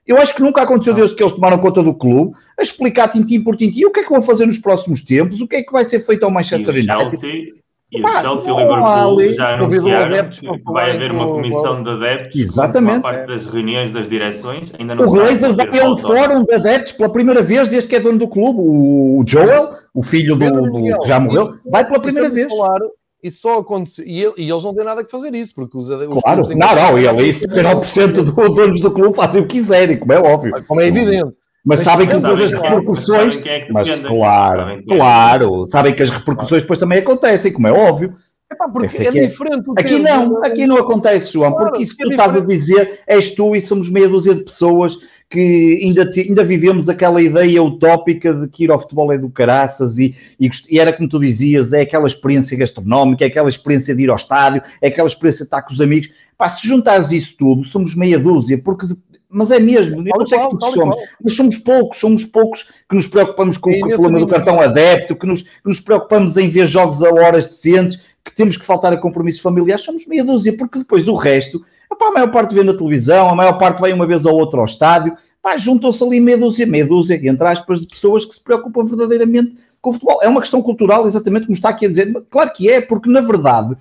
eu 0.06 0.16
acho 0.16 0.34
que 0.34 0.42
nunca 0.42 0.62
aconteceu 0.62 0.94
desde 0.94 1.14
que 1.14 1.22
eles 1.22 1.34
tomaram 1.34 1.58
conta 1.58 1.82
do 1.82 1.94
clube, 1.94 2.34
a 2.58 2.62
explicar 2.62 3.08
tintim 3.08 3.42
por 3.42 3.56
tintim 3.56 3.84
o 3.84 3.90
que 3.90 4.00
é 4.00 4.02
que 4.04 4.10
vão 4.10 4.22
fazer 4.22 4.46
nos 4.46 4.58
próximos 4.58 5.02
tempos, 5.02 5.40
o 5.40 5.46
que 5.46 5.56
é 5.56 5.62
que 5.62 5.70
vai 5.70 5.84
ser 5.84 6.00
feito 6.00 6.24
ao 6.24 6.30
Manchester 6.30 6.74
United. 6.74 7.18
Chelsea, 7.20 7.52
e 7.90 8.02
o 8.02 8.06
Chelsea 8.06 8.48
e 8.48 8.52
o 8.52 8.58
Liverpool 8.58 9.32
já 9.32 9.54
anunciaram 9.54 10.30
que 10.30 10.72
vai 10.72 10.94
haver 10.94 11.10
uma 11.10 11.26
comissão 11.26 11.82
de 11.82 11.90
adeptos 11.90 12.38
Exatamente. 12.38 13.02
parte 13.02 13.26
das 13.26 13.46
reuniões 13.46 13.90
das 13.92 14.08
direções. 14.08 14.72
Ainda 14.78 14.94
não 14.94 15.04
o 15.04 15.10
Glazer 15.10 15.54
vai 15.54 15.80
a 15.80 15.90
um 15.90 15.96
fórum 15.96 16.44
de 16.44 16.52
adeptos 16.52 16.92
pela 16.92 17.10
primeira 17.10 17.42
vez 17.42 17.68
desde 17.68 17.88
que 17.88 17.96
é 17.96 18.00
dono 18.00 18.18
do 18.18 18.28
clube. 18.28 18.58
O 18.60 19.24
Joel, 19.26 19.72
o 19.94 20.02
filho 20.02 20.36
do, 20.36 20.50
do 20.50 20.82
que 20.82 21.06
já 21.06 21.18
morreu, 21.18 21.48
vai 21.64 21.86
pela 21.86 22.00
primeira 22.00 22.28
vez. 22.28 22.54
Falar, 22.54 22.78
isso 23.22 23.40
só 23.40 23.58
aconteceu. 23.58 24.04
E, 24.06 24.20
e, 24.36 24.50
eles 24.50 24.62
não 24.62 24.74
têm 24.74 24.84
nada 24.84 25.04
que 25.04 25.10
fazer 25.10 25.34
isso, 25.34 25.54
porque 25.54 25.76
os, 25.76 25.88
os 25.88 26.22
Claro, 26.22 26.48
não, 26.48 26.74
não, 26.74 26.98
e 26.98 27.08
ali 27.08 27.30
79% 27.30 28.12
dos 28.12 28.32
donos 28.32 28.80
do 28.80 28.90
clube 28.92 29.16
fazem 29.16 29.42
o 29.42 29.46
que 29.46 29.58
quiserem, 29.58 29.98
como 29.98 30.12
é 30.12 30.18
óbvio. 30.18 30.64
Como 30.66 30.80
é 30.80 30.86
evidente. 30.86 31.34
Mas, 31.64 31.80
mas 31.80 31.80
sabem 31.80 32.06
que 32.06 32.14
depois 32.14 32.40
as 32.40 32.52
repercussões. 32.52 33.36
Mas, 33.36 33.46
é 33.46 33.66
mas 33.70 34.00
claro, 34.00 34.60
é 34.70 34.82
claro, 34.82 35.66
sabem 35.66 35.94
que 35.94 36.02
as 36.02 36.10
repercussões 36.10 36.62
depois 36.62 36.78
também 36.78 37.00
acontecem, 37.00 37.52
como 37.52 37.66
é 37.66 37.72
óbvio. 37.72 38.16
Epá, 38.50 38.66
porque 38.68 38.86
é, 38.86 39.10
diferente. 39.10 39.66
Aqui 39.76 39.98
não, 39.98 40.42
aqui 40.42 40.66
não 40.66 40.78
acontece, 40.78 41.34
João, 41.34 41.52
claro, 41.52 41.66
porque 41.66 41.82
isso 41.82 41.94
que 41.94 42.04
tu 42.04 42.08
é 42.08 42.12
estás 42.12 42.34
a 42.34 42.40
dizer 42.40 43.00
és 43.06 43.34
tu 43.34 43.54
e 43.54 43.60
somos 43.60 43.90
meia 43.90 44.08
dúzia 44.08 44.34
de 44.34 44.44
pessoas 44.44 44.96
que 45.30 45.80
ainda, 45.82 46.10
ainda 46.16 46.42
vivemos 46.42 46.88
aquela 46.88 47.20
ideia 47.20 47.62
utópica 47.62 48.32
de 48.32 48.48
que 48.48 48.64
ir 48.64 48.70
ao 48.70 48.80
futebol 48.80 49.12
é 49.12 49.18
do 49.18 49.28
caraças 49.28 49.98
e, 49.98 50.14
e, 50.40 50.48
e, 50.70 50.78
era 50.78 50.92
como 50.92 51.08
tu 51.08 51.18
dizias, 51.18 51.72
é 51.72 51.82
aquela 51.82 52.06
experiência 52.06 52.56
gastronómica, 52.56 53.24
é 53.24 53.28
aquela 53.28 53.48
experiência 53.48 53.94
de 53.94 54.04
ir 54.04 54.10
ao 54.10 54.16
estádio, 54.16 54.62
é 54.80 54.88
aquela 54.88 55.06
experiência 55.06 55.44
de 55.44 55.48
estar 55.48 55.62
com 55.62 55.72
os 55.72 55.80
amigos. 55.80 56.10
Pá, 56.36 56.48
se 56.48 56.66
juntares 56.66 57.12
isso 57.12 57.34
tudo, 57.38 57.64
somos 57.64 57.94
meia 57.94 58.18
dúzia, 58.18 58.58
porque 58.62 58.86
mas 59.30 59.50
é 59.50 59.58
mesmo, 59.58 59.98
eu 60.08 60.18
não 60.18 60.24
sei 60.24 60.38
que 60.38 60.72
somos, 60.72 60.96
mas 61.22 61.34
somos 61.34 61.58
poucos, 61.58 61.98
somos 61.98 62.24
poucos 62.24 62.70
que 62.88 62.96
nos 62.96 63.06
preocupamos 63.06 63.58
com, 63.58 63.70
o 63.70 63.86
problema 63.86 64.20
do 64.20 64.26
cartão 64.26 64.58
adepto, 64.58 65.14
que 65.14 65.26
nos, 65.26 65.42
que 65.42 65.66
nos 65.66 65.80
preocupamos 65.80 66.38
em 66.38 66.48
ver 66.48 66.66
jogos 66.66 67.02
a 67.02 67.10
horas 67.10 67.46
decentes, 67.46 68.02
que 68.24 68.34
temos 68.34 68.56
que 68.56 68.64
faltar 68.64 68.90
a 68.90 68.96
compromissos 68.96 69.42
familiares, 69.42 69.84
somos 69.84 70.06
meia 70.06 70.24
dúzia, 70.24 70.56
porque 70.56 70.78
depois 70.78 71.06
o 71.08 71.14
resto 71.14 71.62
Epá, 71.92 72.08
a 72.08 72.12
maior 72.12 72.30
parte 72.30 72.54
vê 72.54 72.62
na 72.62 72.74
televisão, 72.74 73.28
a 73.28 73.34
maior 73.34 73.58
parte 73.58 73.80
vai 73.80 73.92
uma 73.92 74.06
vez 74.06 74.24
ou 74.24 74.34
outra 74.34 74.60
ao 74.60 74.66
estádio. 74.66 75.16
Juntam-se 75.56 76.04
ali 76.04 76.20
meia 76.20 76.36
dúzia, 76.36 76.66
meia 76.66 76.86
dúzia, 76.86 77.18
entre 77.22 77.46
aspas, 77.46 77.80
de 77.80 77.86
pessoas 77.86 78.24
que 78.24 78.34
se 78.34 78.44
preocupam 78.44 78.84
verdadeiramente 78.84 79.56
com 79.80 79.90
o 79.90 79.92
futebol. 79.94 80.18
É 80.22 80.28
uma 80.28 80.40
questão 80.40 80.60
cultural, 80.60 81.06
exatamente 81.06 81.46
como 81.46 81.54
está 81.54 81.70
aqui 81.70 81.86
a 81.86 81.88
dizer. 81.88 82.12
Claro 82.28 82.52
que 82.52 82.68
é, 82.68 82.80
porque 82.80 83.08
na 83.08 83.22
verdade 83.22 83.74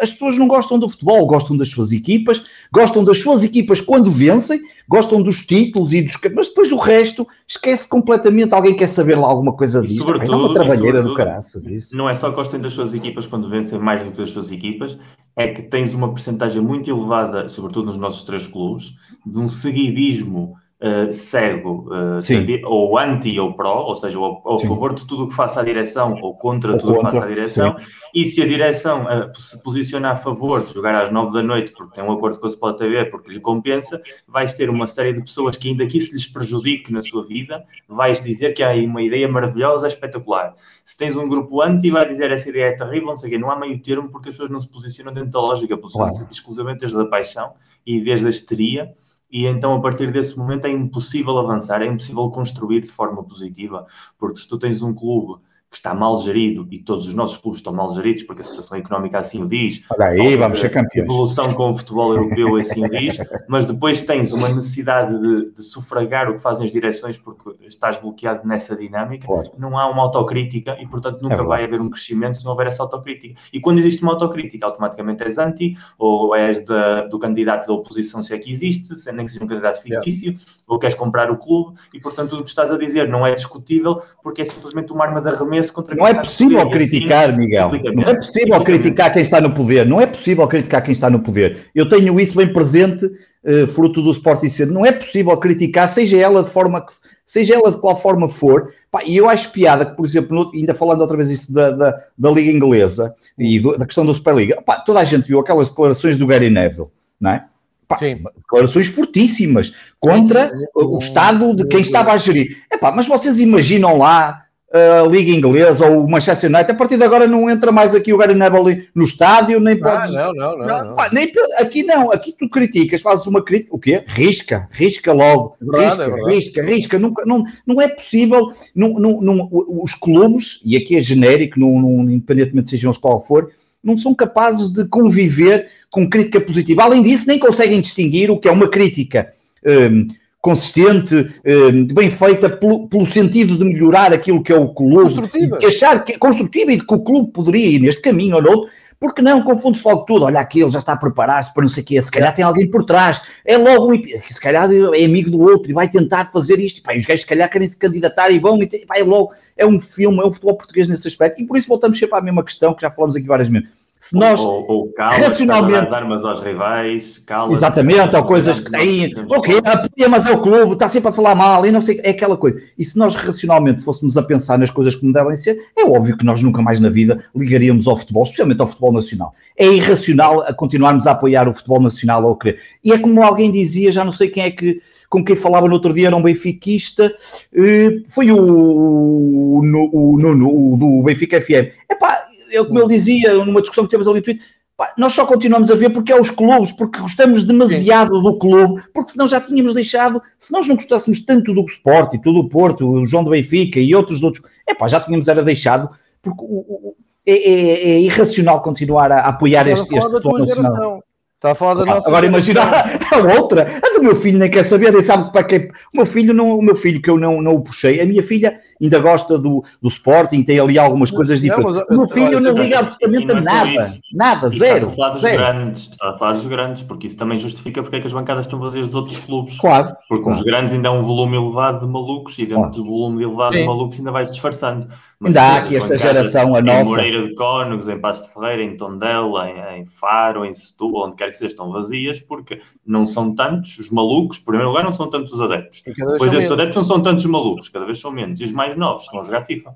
as 0.00 0.10
pessoas 0.12 0.36
não 0.38 0.48
gostam 0.48 0.78
do 0.78 0.88
futebol, 0.88 1.26
gostam 1.26 1.56
das 1.56 1.70
suas 1.70 1.92
equipas, 1.92 2.42
gostam 2.72 3.04
das 3.04 3.18
suas 3.18 3.44
equipas 3.44 3.80
quando 3.80 4.10
vencem, 4.10 4.60
gostam 4.88 5.22
dos 5.22 5.46
títulos 5.46 5.92
e 5.92 6.02
dos. 6.02 6.16
Mas 6.34 6.48
depois 6.48 6.72
o 6.72 6.76
resto 6.76 7.26
esquece 7.46 7.88
completamente. 7.88 8.52
Alguém 8.52 8.76
quer 8.76 8.88
saber 8.88 9.16
lá 9.16 9.28
alguma 9.28 9.52
coisa 9.52 9.80
disso? 9.80 10.02
Sobretudo, 10.02 10.32
é 10.32 10.36
uma 10.36 10.54
trabalheira 10.54 11.02
do 11.02 11.14
caraças. 11.14 11.66
Isso. 11.66 11.96
Não 11.96 12.08
é 12.08 12.14
só 12.14 12.30
que 12.30 12.36
gostem 12.36 12.60
das 12.60 12.72
suas 12.72 12.92
equipas 12.94 13.26
quando 13.26 13.48
vencem 13.48 13.78
mais 13.78 14.02
do 14.02 14.10
que 14.10 14.18
das 14.18 14.30
suas 14.30 14.50
equipas, 14.50 14.98
é 15.36 15.48
que 15.48 15.62
tens 15.62 15.94
uma 15.94 16.12
percentagem 16.12 16.60
muito 16.60 16.90
elevada, 16.90 17.48
sobretudo 17.48 17.86
nos 17.86 17.96
nossos 17.96 18.24
três 18.24 18.46
clubes, 18.46 18.96
de 19.24 19.38
um 19.38 19.48
seguidismo 19.48 20.56
uh, 20.82 21.12
cego, 21.12 21.88
uh, 21.90 22.66
ou 22.66 22.98
anti 22.98 23.38
ou 23.38 23.54
pró, 23.54 23.84
ou 23.84 23.94
seja, 23.94 24.18
ou, 24.18 24.42
ou 24.44 24.56
a 24.56 24.58
favor 24.58 24.92
de 24.92 25.06
tudo 25.06 25.24
o 25.24 25.28
que 25.28 25.34
faça 25.34 25.60
a 25.60 25.64
direção 25.64 26.18
ou 26.20 26.36
contra 26.36 26.72
ou 26.72 26.78
tudo 26.78 26.94
o 26.94 26.96
que 26.96 27.02
faça 27.02 27.24
a 27.24 27.28
direção. 27.28 27.78
Sim. 27.78 27.86
E 28.14 28.24
se 28.24 28.42
a 28.42 28.46
direção 28.46 29.04
uh, 29.04 29.40
se 29.40 29.62
posiciona 29.62 30.10
a 30.10 30.16
favor 30.16 30.64
de 30.64 30.74
jogar 30.74 30.94
às 31.00 31.10
nove 31.10 31.32
da 31.32 31.42
noite 31.42 31.72
porque 31.72 31.94
tem 31.94 32.04
um 32.04 32.12
acordo 32.12 32.38
com 32.40 32.46
a 32.46 32.48
Sport 32.48 32.78
TV, 32.78 33.04
porque 33.06 33.30
lhe 33.30 33.40
compensa, 33.40 34.02
vais 34.26 34.54
ter 34.54 34.68
uma 34.68 34.86
série 34.86 35.12
de 35.12 35.22
pessoas 35.22 35.56
que, 35.56 35.68
ainda 35.68 35.86
que 35.86 35.98
isso 35.98 36.12
lhes 36.12 36.26
prejudique 36.26 36.92
na 36.92 37.00
sua 37.00 37.24
vida, 37.24 37.64
vais 37.88 38.22
dizer 38.22 38.52
que 38.52 38.62
há 38.62 38.70
aí 38.70 38.84
uma 38.84 39.02
ideia 39.02 39.28
maravilhosa, 39.28 39.86
espetacular. 39.86 40.54
Se 40.84 40.96
tens 40.96 41.16
um 41.16 41.28
grupo 41.28 41.62
anti, 41.62 41.90
vai 41.90 42.08
dizer 42.08 42.30
essa 42.30 42.48
ideia 42.48 42.66
é 42.66 42.72
terrível, 42.72 43.08
não 43.08 43.16
sei 43.16 43.28
o 43.28 43.32
quê. 43.32 43.38
Não 43.38 43.50
há 43.50 43.58
meio 43.58 43.78
termo 43.80 44.08
porque 44.10 44.28
as 44.28 44.34
pessoas 44.34 44.50
não 44.50 44.60
se 44.60 44.68
posicionam 44.68 45.12
dentro 45.12 45.30
da 45.30 45.40
lógica, 45.40 45.76
posicionam-se 45.76 46.20
claro. 46.20 46.32
exclusivamente 46.32 46.80
desde 46.80 47.00
a 47.00 47.04
paixão 47.04 47.52
e 47.86 48.00
desde 48.00 48.26
a 48.26 48.30
histeria 48.30 48.92
e 49.32 49.46
então 49.46 49.74
a 49.74 49.80
partir 49.80 50.12
desse 50.12 50.38
momento 50.38 50.66
é 50.66 50.70
impossível 50.70 51.38
avançar, 51.38 51.82
é 51.82 51.86
impossível 51.86 52.30
construir 52.30 52.82
de 52.82 52.88
forma 52.88 53.24
positiva, 53.24 53.86
porque 54.18 54.40
se 54.40 54.48
tu 54.48 54.58
tens 54.58 54.82
um 54.82 54.94
clube 54.94 55.40
que 55.72 55.78
está 55.78 55.94
mal 55.94 56.18
gerido, 56.18 56.68
e 56.70 56.78
todos 56.78 57.08
os 57.08 57.14
nossos 57.14 57.38
clubes 57.38 57.60
estão 57.60 57.72
mal 57.72 57.90
geridos, 57.90 58.24
porque 58.24 58.42
a 58.42 58.44
situação 58.44 58.76
económica 58.76 59.18
assim 59.18 59.42
o 59.42 59.48
diz. 59.48 59.82
Olha 59.90 60.08
aí, 60.08 60.36
vamos 60.36 60.60
ser 60.60 60.68
campeões. 60.68 61.08
Evolução 61.08 61.54
com 61.54 61.70
o 61.70 61.74
futebol 61.74 62.12
europeu 62.12 62.56
assim 62.56 62.84
o 62.84 62.90
diz, 62.90 63.16
mas 63.48 63.64
depois 63.64 64.02
tens 64.02 64.32
uma 64.32 64.50
necessidade 64.50 65.18
de, 65.18 65.54
de, 65.54 65.62
sufragar 65.62 66.30
o 66.30 66.34
que 66.34 66.42
fazem 66.42 66.66
as 66.66 66.72
direções, 66.72 67.16
porque 67.16 67.54
estás 67.66 67.96
bloqueado 67.96 68.46
nessa 68.46 68.76
dinâmica. 68.76 69.26
Claro. 69.26 69.50
Não 69.56 69.78
há 69.78 69.90
uma 69.90 70.02
autocrítica 70.02 70.76
e, 70.78 70.86
portanto, 70.86 71.22
nunca 71.22 71.36
é 71.36 71.42
vai 71.42 71.64
haver 71.64 71.80
um 71.80 71.88
crescimento 71.88 72.36
se 72.36 72.44
não 72.44 72.50
houver 72.50 72.66
essa 72.66 72.82
autocrítica. 72.82 73.40
E 73.50 73.58
quando 73.58 73.78
existe 73.78 74.02
uma 74.02 74.12
autocrítica, 74.12 74.66
automaticamente 74.66 75.22
és 75.22 75.38
anti, 75.38 75.74
ou 75.98 76.36
és 76.36 76.62
da, 76.66 77.06
do 77.06 77.18
candidato 77.18 77.66
da 77.66 77.72
oposição, 77.72 78.22
se 78.22 78.34
é 78.34 78.38
que 78.38 78.52
existe, 78.52 78.94
se 78.94 79.10
nem 79.10 79.24
que 79.24 79.30
seja 79.30 79.42
um 79.42 79.48
candidato 79.48 79.80
fictício, 79.80 80.32
yeah. 80.32 80.44
ou 80.68 80.78
queres 80.78 80.94
comprar 80.94 81.30
o 81.30 81.38
clube, 81.38 81.78
e, 81.94 81.98
portanto, 81.98 82.28
tudo 82.28 82.42
o 82.42 82.44
que 82.44 82.50
estás 82.50 82.70
a 82.70 82.76
dizer 82.76 83.08
não 83.08 83.26
é 83.26 83.34
discutível, 83.34 84.02
porque 84.22 84.42
é 84.42 84.44
simplesmente 84.44 84.92
uma 84.92 85.06
arma 85.06 85.22
de 85.22 85.28
arremesso 85.28 85.61
contra 85.70 85.94
Não 85.94 86.06
é 86.06 86.14
possível 86.14 86.68
criticar, 86.70 87.30
assim, 87.30 87.38
Miguel. 87.38 87.70
Não 87.94 88.02
é 88.04 88.14
possível 88.14 88.64
criticar 88.64 89.12
quem 89.12 89.22
está 89.22 89.40
no 89.40 89.52
poder. 89.52 89.86
Não 89.86 90.00
é 90.00 90.06
possível 90.06 90.46
criticar 90.48 90.82
quem 90.82 90.92
está 90.92 91.08
no 91.10 91.20
poder. 91.20 91.66
Eu 91.74 91.88
tenho 91.88 92.18
isso 92.18 92.36
bem 92.36 92.52
presente, 92.52 93.04
uh, 93.06 93.66
fruto 93.66 94.02
do 94.02 94.10
Sporting 94.10 94.48
Cedo. 94.48 94.72
Não 94.72 94.86
é 94.86 94.92
possível 94.92 95.36
criticar, 95.36 95.88
seja 95.88 96.16
ela 96.18 96.42
de 96.42 96.50
forma 96.50 96.84
que, 96.84 96.92
seja 97.26 97.54
ela 97.54 97.70
de 97.70 97.78
qual 97.78 97.96
forma 97.96 98.28
for. 98.28 98.72
Pá, 98.90 99.02
e 99.04 99.16
eu 99.16 99.28
acho 99.28 99.52
piada 99.52 99.86
que, 99.86 99.96
por 99.96 100.04
exemplo, 100.04 100.36
no, 100.36 100.50
ainda 100.52 100.74
falando 100.74 101.00
outra 101.00 101.16
vez 101.16 101.30
isso 101.30 101.52
da, 101.52 101.70
da, 101.70 102.02
da 102.16 102.30
Liga 102.30 102.50
Inglesa 102.50 103.14
e 103.38 103.58
do, 103.58 103.76
da 103.78 103.86
questão 103.86 104.04
da 104.04 104.12
Superliga, 104.12 104.60
pá, 104.62 104.76
toda 104.80 105.00
a 105.00 105.04
gente 105.04 105.28
viu 105.28 105.40
aquelas 105.40 105.68
declarações 105.68 106.16
do 106.16 106.26
Gary 106.26 106.50
Neville, 106.50 106.88
não 107.20 107.30
é? 107.30 107.44
Pá, 107.88 107.98
declarações 108.36 108.88
fortíssimas 108.88 109.76
contra 110.00 110.52
o 110.74 110.98
Estado 110.98 111.54
de 111.54 111.66
quem 111.68 111.80
estava 111.80 112.12
a 112.12 112.16
gerir. 112.16 112.62
Epá, 112.72 112.90
mas 112.92 113.06
vocês 113.06 113.40
imaginam 113.40 113.98
lá 113.98 114.44
a 114.72 115.06
Liga 115.06 115.30
Inglesa 115.30 115.86
ou 115.86 116.04
o 116.04 116.10
Manchester 116.10 116.50
United, 116.50 116.72
a 116.72 116.74
partir 116.74 116.96
de 116.96 117.04
agora 117.04 117.26
não 117.26 117.50
entra 117.50 117.70
mais 117.70 117.94
aqui 117.94 118.12
o 118.12 118.16
Gary 118.16 118.34
Neville 118.34 118.88
no 118.94 119.04
estádio, 119.04 119.60
nem 119.60 119.78
pode. 119.78 120.14
Não, 120.14 120.32
não, 120.32 120.58
não. 120.58 120.66
não, 120.66 120.84
não. 120.96 120.96
nem, 121.12 121.30
aqui 121.58 121.82
não, 121.82 122.10
aqui 122.10 122.34
tu 122.38 122.48
criticas, 122.48 123.02
fazes 123.02 123.26
uma 123.26 123.44
crítica, 123.44 123.74
o 123.74 123.78
quê? 123.78 124.02
Risca, 124.06 124.66
risca 124.72 125.12
logo. 125.12 125.56
É 125.60 125.64
verdade, 125.64 125.90
risca, 125.90 126.20
é 126.20 126.34
risca, 126.34 126.62
risca. 126.62 126.98
Nunca, 126.98 127.24
não, 127.26 127.44
não 127.66 127.82
é 127.82 127.88
possível, 127.88 128.50
não, 128.74 128.94
não, 128.94 129.20
não, 129.20 129.48
os 129.50 129.94
clubes, 129.94 130.62
e 130.64 130.74
aqui 130.74 130.96
é 130.96 131.00
genérico, 131.00 131.60
não, 131.60 131.78
não, 131.78 132.10
independentemente 132.10 132.70
sejam 132.70 132.90
os 132.90 132.96
qual 132.96 133.22
for, 133.22 133.50
não 133.84 133.96
são 133.98 134.14
capazes 134.14 134.70
de 134.70 134.86
conviver 134.86 135.68
com 135.90 136.08
crítica 136.08 136.40
positiva. 136.40 136.84
Além 136.84 137.02
disso, 137.02 137.28
nem 137.28 137.38
conseguem 137.38 137.80
distinguir 137.80 138.30
o 138.30 138.38
que 138.38 138.48
é 138.48 138.50
uma 138.50 138.70
crítica. 138.70 139.32
Um, 139.66 140.06
consistente, 140.42 141.32
eh, 141.44 141.70
bem 141.94 142.10
feita, 142.10 142.50
pelo, 142.50 142.88
pelo, 142.88 143.06
sentido 143.06 143.56
de 143.56 143.64
melhorar 143.64 144.12
aquilo 144.12 144.42
que 144.42 144.52
é 144.52 144.58
o 144.58 144.68
clube, 144.68 145.04
construtiva. 145.04 145.58
e 145.60 145.66
achar 145.66 146.04
que 146.04 146.14
é 146.14 146.18
construtiva 146.18 146.72
e 146.72 146.76
de 146.76 146.84
que 146.84 146.94
o 146.94 146.98
clube 146.98 147.30
poderia 147.30 147.64
ir 147.64 147.78
neste 147.78 148.02
caminho 148.02 148.34
ou 148.34 148.42
não, 148.42 148.66
porque 148.98 149.22
não 149.22 149.40
confunde-se 149.42 149.86
logo 149.86 150.04
tudo, 150.04 150.24
olha 150.24 150.40
aqui, 150.40 150.60
ele 150.60 150.70
já 150.70 150.80
está 150.80 150.94
a 150.94 150.96
preparar-se 150.96 151.54
para 151.54 151.62
não 151.62 151.68
sei 151.68 151.84
o 151.84 151.86
quê, 151.86 152.02
se 152.02 152.10
calhar 152.10 152.34
tem 152.34 152.44
alguém 152.44 152.68
por 152.68 152.84
trás, 152.84 153.22
é 153.44 153.56
logo, 153.56 153.94
se 153.94 154.40
calhar 154.40 154.68
é 154.72 155.04
amigo 155.04 155.30
do 155.30 155.40
outro 155.40 155.70
e 155.70 155.74
vai 155.74 155.88
tentar 155.88 156.32
fazer 156.32 156.58
isto, 156.58 156.78
e, 156.78 156.82
pá, 156.82 156.92
os 156.96 157.06
gajos 157.06 157.22
se 157.22 157.28
calhar 157.28 157.48
querem 157.48 157.68
se 157.68 157.78
candidatar 157.78 158.30
e 158.30 158.40
vão, 158.40 158.60
e 158.60 158.86
pá, 158.86 158.98
é 158.98 159.04
logo, 159.04 159.32
é 159.56 159.64
um 159.64 159.80
filme, 159.80 160.18
é 160.18 160.26
um 160.26 160.32
futebol 160.32 160.56
português 160.56 160.88
nesse 160.88 161.06
aspecto, 161.06 161.40
e 161.40 161.46
por 161.46 161.56
isso 161.56 161.68
voltamos 161.68 161.96
sempre 161.96 162.18
à 162.18 162.20
mesma 162.20 162.44
questão 162.44 162.74
que 162.74 162.82
já 162.82 162.90
falamos 162.90 163.14
aqui 163.14 163.26
várias 163.26 163.48
vezes 163.48 163.68
se 164.02 164.16
nós 164.16 164.40
ou, 164.40 164.66
ou 164.68 164.92
cala, 164.94 165.14
racionalmente 165.14 165.84
as 165.84 165.92
armas 165.92 166.24
aos 166.24 166.40
rivais, 166.40 167.18
cala, 167.24 167.52
exatamente, 167.52 168.16
ou 168.16 168.24
coisas 168.24 168.58
que 168.58 168.68
têm, 168.68 169.14
ok, 169.28 169.58
apoia, 169.64 170.08
mas 170.08 170.26
é 170.26 170.32
o 170.32 170.42
clube, 170.42 170.72
está 170.72 170.88
sempre 170.88 171.10
a 171.10 171.12
falar 171.12 171.36
mal 171.36 171.64
e 171.64 171.70
não 171.70 171.80
sei, 171.80 172.00
é 172.02 172.10
aquela 172.10 172.36
coisa. 172.36 172.60
E 172.76 172.84
se 172.84 172.98
nós 172.98 173.14
racionalmente 173.14 173.80
fôssemos 173.80 174.18
a 174.18 174.22
pensar 174.24 174.58
nas 174.58 174.72
coisas 174.72 174.96
como 174.96 175.12
devem 175.12 175.36
ser, 175.36 175.56
é 175.78 175.84
óbvio 175.84 176.18
que 176.18 176.24
nós 176.24 176.42
nunca 176.42 176.60
mais 176.60 176.80
na 176.80 176.88
vida 176.88 177.22
ligaríamos 177.32 177.86
ao 177.86 177.96
futebol, 177.96 178.24
especialmente 178.24 178.60
ao 178.60 178.66
futebol 178.66 178.92
nacional. 178.92 179.32
É 179.56 179.68
irracional 179.68 180.40
a 180.40 180.52
continuarmos 180.52 181.06
a 181.06 181.12
apoiar 181.12 181.48
o 181.48 181.54
futebol 181.54 181.80
nacional 181.80 182.24
ou 182.24 182.34
querer. 182.34 182.58
E 182.82 182.92
é 182.92 182.98
como 182.98 183.22
alguém 183.22 183.52
dizia, 183.52 183.92
já 183.92 184.04
não 184.04 184.10
sei 184.10 184.30
quem 184.30 184.42
é 184.42 184.50
que 184.50 184.82
com 185.08 185.22
quem 185.22 185.36
falava 185.36 185.68
no 185.68 185.74
outro 185.74 185.92
dia, 185.92 186.06
era 186.06 186.16
um 186.16 186.22
benfiquista, 186.22 187.14
eh, 187.54 188.00
foi 188.08 188.32
o, 188.32 188.36
o, 188.36 189.58
o, 189.58 189.90
o, 189.92 190.72
o 190.72 190.76
do 190.78 191.02
Benfica 191.04 191.38
FM. 191.38 191.68
Epá, 191.88 192.31
eu, 192.52 192.66
como 192.66 192.78
ele 192.78 192.94
dizia 192.94 193.34
numa 193.44 193.60
discussão 193.60 193.84
que 193.84 193.90
temos 193.90 194.06
ali 194.06 194.18
no 194.18 194.24
Twitter, 194.24 194.44
pá, 194.76 194.92
nós 194.96 195.12
só 195.12 195.26
continuamos 195.26 195.70
a 195.70 195.74
ver 195.74 195.90
porque 195.90 196.12
é 196.12 196.20
os 196.20 196.30
clubes, 196.30 196.72
porque 196.72 197.00
gostamos 197.00 197.44
demasiado 197.44 198.16
Sim. 198.16 198.22
do 198.22 198.38
clube, 198.38 198.82
porque 198.92 199.12
senão 199.12 199.26
já 199.26 199.40
tínhamos 199.40 199.74
deixado, 199.74 200.22
se 200.38 200.52
nós 200.52 200.68
não 200.68 200.76
gostássemos 200.76 201.24
tanto 201.24 201.52
do 201.52 201.64
Sport 201.64 202.14
e 202.14 202.22
todo 202.22 202.38
o 202.38 202.48
Porto, 202.48 202.88
o 202.88 203.06
João 203.06 203.24
do 203.24 203.30
Benfica 203.30 203.80
e 203.80 203.94
outros 203.94 204.22
outros, 204.22 204.44
é 204.66 204.74
pá, 204.74 204.86
já 204.86 205.00
tínhamos 205.00 205.28
era 205.28 205.42
deixado, 205.42 205.90
porque 206.22 206.42
o, 206.42 206.58
o, 206.58 206.96
é, 207.26 207.32
é, 207.32 207.90
é, 207.90 208.00
irracional 208.00 208.60
continuar 208.62 209.12
a, 209.12 209.28
apoiar 209.28 209.66
este, 209.68 209.96
este 209.96 210.10
futebol 210.10 210.38
nacional. 210.38 211.02
Está 211.36 211.52
a 211.52 211.54
falar 211.56 211.74
da 211.74 211.84
nossa. 211.84 212.08
Agora 212.08 212.26
imagina 212.26 212.62
a 213.10 213.40
outra, 213.40 213.66
a 213.82 213.96
do 213.96 214.02
meu 214.02 214.14
filho 214.14 214.38
nem 214.38 214.48
quer 214.48 214.64
saber, 214.64 214.92
nem 214.92 215.00
sabe 215.00 215.32
para 215.32 215.42
quê. 215.42 215.68
O 215.92 215.96
meu 215.96 216.06
filho, 216.06 216.32
não, 216.32 216.56
o 216.56 216.62
meu 216.62 216.76
filho 216.76 217.02
que 217.02 217.10
eu 217.10 217.18
não, 217.18 217.42
não 217.42 217.54
o 217.54 217.60
puxei, 217.60 218.00
a 218.00 218.06
minha 218.06 218.22
filha 218.22 218.60
ainda 218.82 218.98
gosta 218.98 219.38
do, 219.38 219.64
do 219.80 219.88
Sporting, 219.88 220.42
tem 220.42 220.58
ali 220.58 220.78
algumas 220.78 221.10
coisas 221.10 221.40
diferentes. 221.40 221.72
Não, 221.72 221.84
mas, 221.88 221.90
o 221.90 221.96
meu 221.98 222.08
filho 222.08 222.40
não 222.40 222.52
liga 222.52 222.80
absolutamente 222.80 223.30
a 223.30 223.40
nada, 223.40 223.92
nada, 224.12 224.48
zero. 224.48 224.88
Está 224.88 224.92
a, 224.92 224.96
falar 224.96 225.14
zero. 225.14 225.36
Grandes, 225.36 225.80
está 225.90 226.10
a 226.10 226.14
falar 226.14 226.32
dos 226.32 226.46
grandes, 226.46 226.82
porque 226.82 227.06
isso 227.06 227.16
também 227.16 227.38
justifica 227.38 227.82
porque 227.82 227.96
é 227.96 228.00
que 228.00 228.06
as 228.06 228.12
bancadas 228.12 228.46
estão 228.46 228.58
vazias 228.58 228.88
dos 228.88 228.94
outros 228.94 229.18
clubes. 229.18 229.58
Claro. 229.58 229.96
Porque 230.08 230.24
claro. 230.24 230.38
os 230.38 230.44
grandes 230.44 230.74
ainda 230.74 230.88
há 230.88 230.92
um 230.92 231.02
volume 231.02 231.36
elevado 231.36 231.80
de 231.80 231.86
malucos 231.86 232.38
e 232.38 232.42
dentro 232.42 232.56
claro. 232.56 232.74
do 232.74 232.84
volume 232.84 233.22
elevado 233.22 233.52
Sim. 233.52 233.60
de 233.60 233.66
malucos 233.66 233.98
ainda 233.98 234.10
vai 234.10 234.26
se 234.26 234.32
disfarçando. 234.32 234.88
Mas 235.18 235.36
ainda 235.36 235.42
há 235.42 235.56
aqui 235.58 235.76
esta 235.76 235.94
geração, 235.94 236.56
a 236.56 236.60
nossa. 236.60 236.80
Em 236.80 236.84
Moreira 236.84 237.28
de 237.28 237.34
Cónegos, 237.34 237.88
em 237.88 237.98
Passo 237.98 238.26
de 238.26 238.34
Ferreira, 238.34 238.62
em 238.64 238.76
Tondela, 238.76 239.48
em, 239.48 239.80
em 239.80 239.86
Faro, 239.86 240.44
em 240.44 240.52
Setúbal, 240.52 241.06
onde 241.06 241.16
quer 241.16 241.28
que 241.28 241.36
seja, 241.36 241.52
estão 241.52 241.70
vazias 241.70 242.18
porque 242.18 242.60
não 242.84 243.06
são 243.06 243.32
tantos 243.34 243.78
os 243.78 243.90
malucos, 243.90 244.38
em 244.38 244.44
primeiro 244.44 244.68
lugar, 244.68 244.82
não 244.82 244.90
são 244.90 245.08
tantos 245.08 245.32
os 245.32 245.40
adeptos. 245.40 245.82
Depois, 245.86 246.32
os 246.32 246.50
adeptos 246.50 246.76
não 246.76 246.82
são 246.82 247.00
tantos 247.00 247.24
os 247.24 247.30
malucos, 247.30 247.68
cada 247.68 247.84
vez 247.84 248.00
são 248.00 248.10
menos. 248.10 248.40
E 248.40 248.44
os 248.44 248.52
mais 248.52 248.71
novos 248.76 249.04
estão 249.04 249.20
a 249.20 249.24
jogar 249.24 249.42
FIFA. 249.42 249.74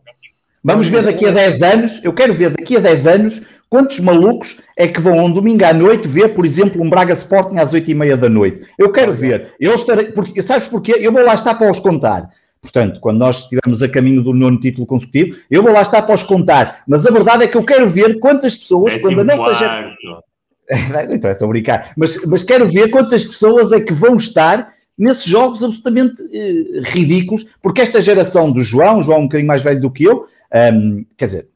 Vamos 0.62 0.88
ver 0.88 1.04
daqui 1.04 1.26
a 1.26 1.30
10 1.30 1.62
anos, 1.62 2.04
eu 2.04 2.12
quero 2.12 2.34
ver 2.34 2.50
daqui 2.50 2.76
a 2.76 2.80
10 2.80 3.06
anos 3.06 3.42
quantos 3.68 4.00
malucos 4.00 4.60
é 4.76 4.88
que 4.88 5.00
vão 5.00 5.24
um 5.24 5.30
domingo 5.30 5.64
à 5.64 5.72
noite 5.72 6.08
ver, 6.08 6.34
por 6.34 6.44
exemplo, 6.44 6.82
um 6.82 6.90
Braga 6.90 7.12
Sporting 7.12 7.58
às 7.58 7.72
8 7.72 7.90
e 7.90 7.94
meia 7.94 8.16
da 8.16 8.28
noite. 8.28 8.62
Eu 8.78 8.92
quero 8.92 9.12
ver. 9.12 9.54
Eu 9.60 9.74
estarei, 9.74 10.06
porque, 10.06 10.42
sabes 10.42 10.68
porquê? 10.68 10.96
Eu 10.98 11.12
vou 11.12 11.22
lá 11.22 11.34
estar 11.34 11.54
para 11.54 11.70
os 11.70 11.78
contar. 11.78 12.30
Portanto, 12.60 12.98
quando 13.00 13.18
nós 13.18 13.42
estivermos 13.42 13.82
a 13.82 13.88
caminho 13.88 14.22
do 14.22 14.32
nono 14.32 14.58
título 14.58 14.86
consecutivo, 14.86 15.36
eu 15.50 15.62
vou 15.62 15.72
lá 15.72 15.82
estar 15.82 16.02
para 16.02 16.14
os 16.14 16.22
contar. 16.22 16.82
Mas 16.86 17.06
a 17.06 17.10
verdade 17.10 17.44
é 17.44 17.48
que 17.48 17.56
eu 17.56 17.64
quero 17.64 17.88
ver 17.88 18.18
quantas 18.18 18.56
pessoas, 18.56 18.94
é 18.94 18.98
quando 18.98 19.20
a 19.20 19.24
nossa 19.24 19.54
geração. 19.54 20.22
Então, 21.12 21.30
a 21.30 21.46
brincar. 21.46 21.92
Mas, 21.96 22.26
mas 22.26 22.42
quero 22.42 22.66
ver 22.66 22.90
quantas 22.90 23.24
pessoas 23.24 23.72
é 23.72 23.80
que 23.80 23.92
vão 23.92 24.16
estar 24.16 24.74
nesses 24.98 25.24
jogos 25.24 25.62
absolutamente 25.62 26.22
eh, 26.32 26.80
ridículos, 26.82 27.46
porque 27.62 27.80
esta 27.80 28.00
geração 28.00 28.50
do 28.50 28.62
João, 28.62 29.02
João 29.02 29.20
um 29.20 29.24
bocadinho 29.24 29.48
mais 29.48 29.62
velho 29.62 29.80
do 29.80 29.90
que 29.90 30.04
eu, 30.04 30.26
um, 30.72 31.04
quer 31.16 31.26
dizer, 31.26 31.48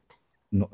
no, 0.52 0.68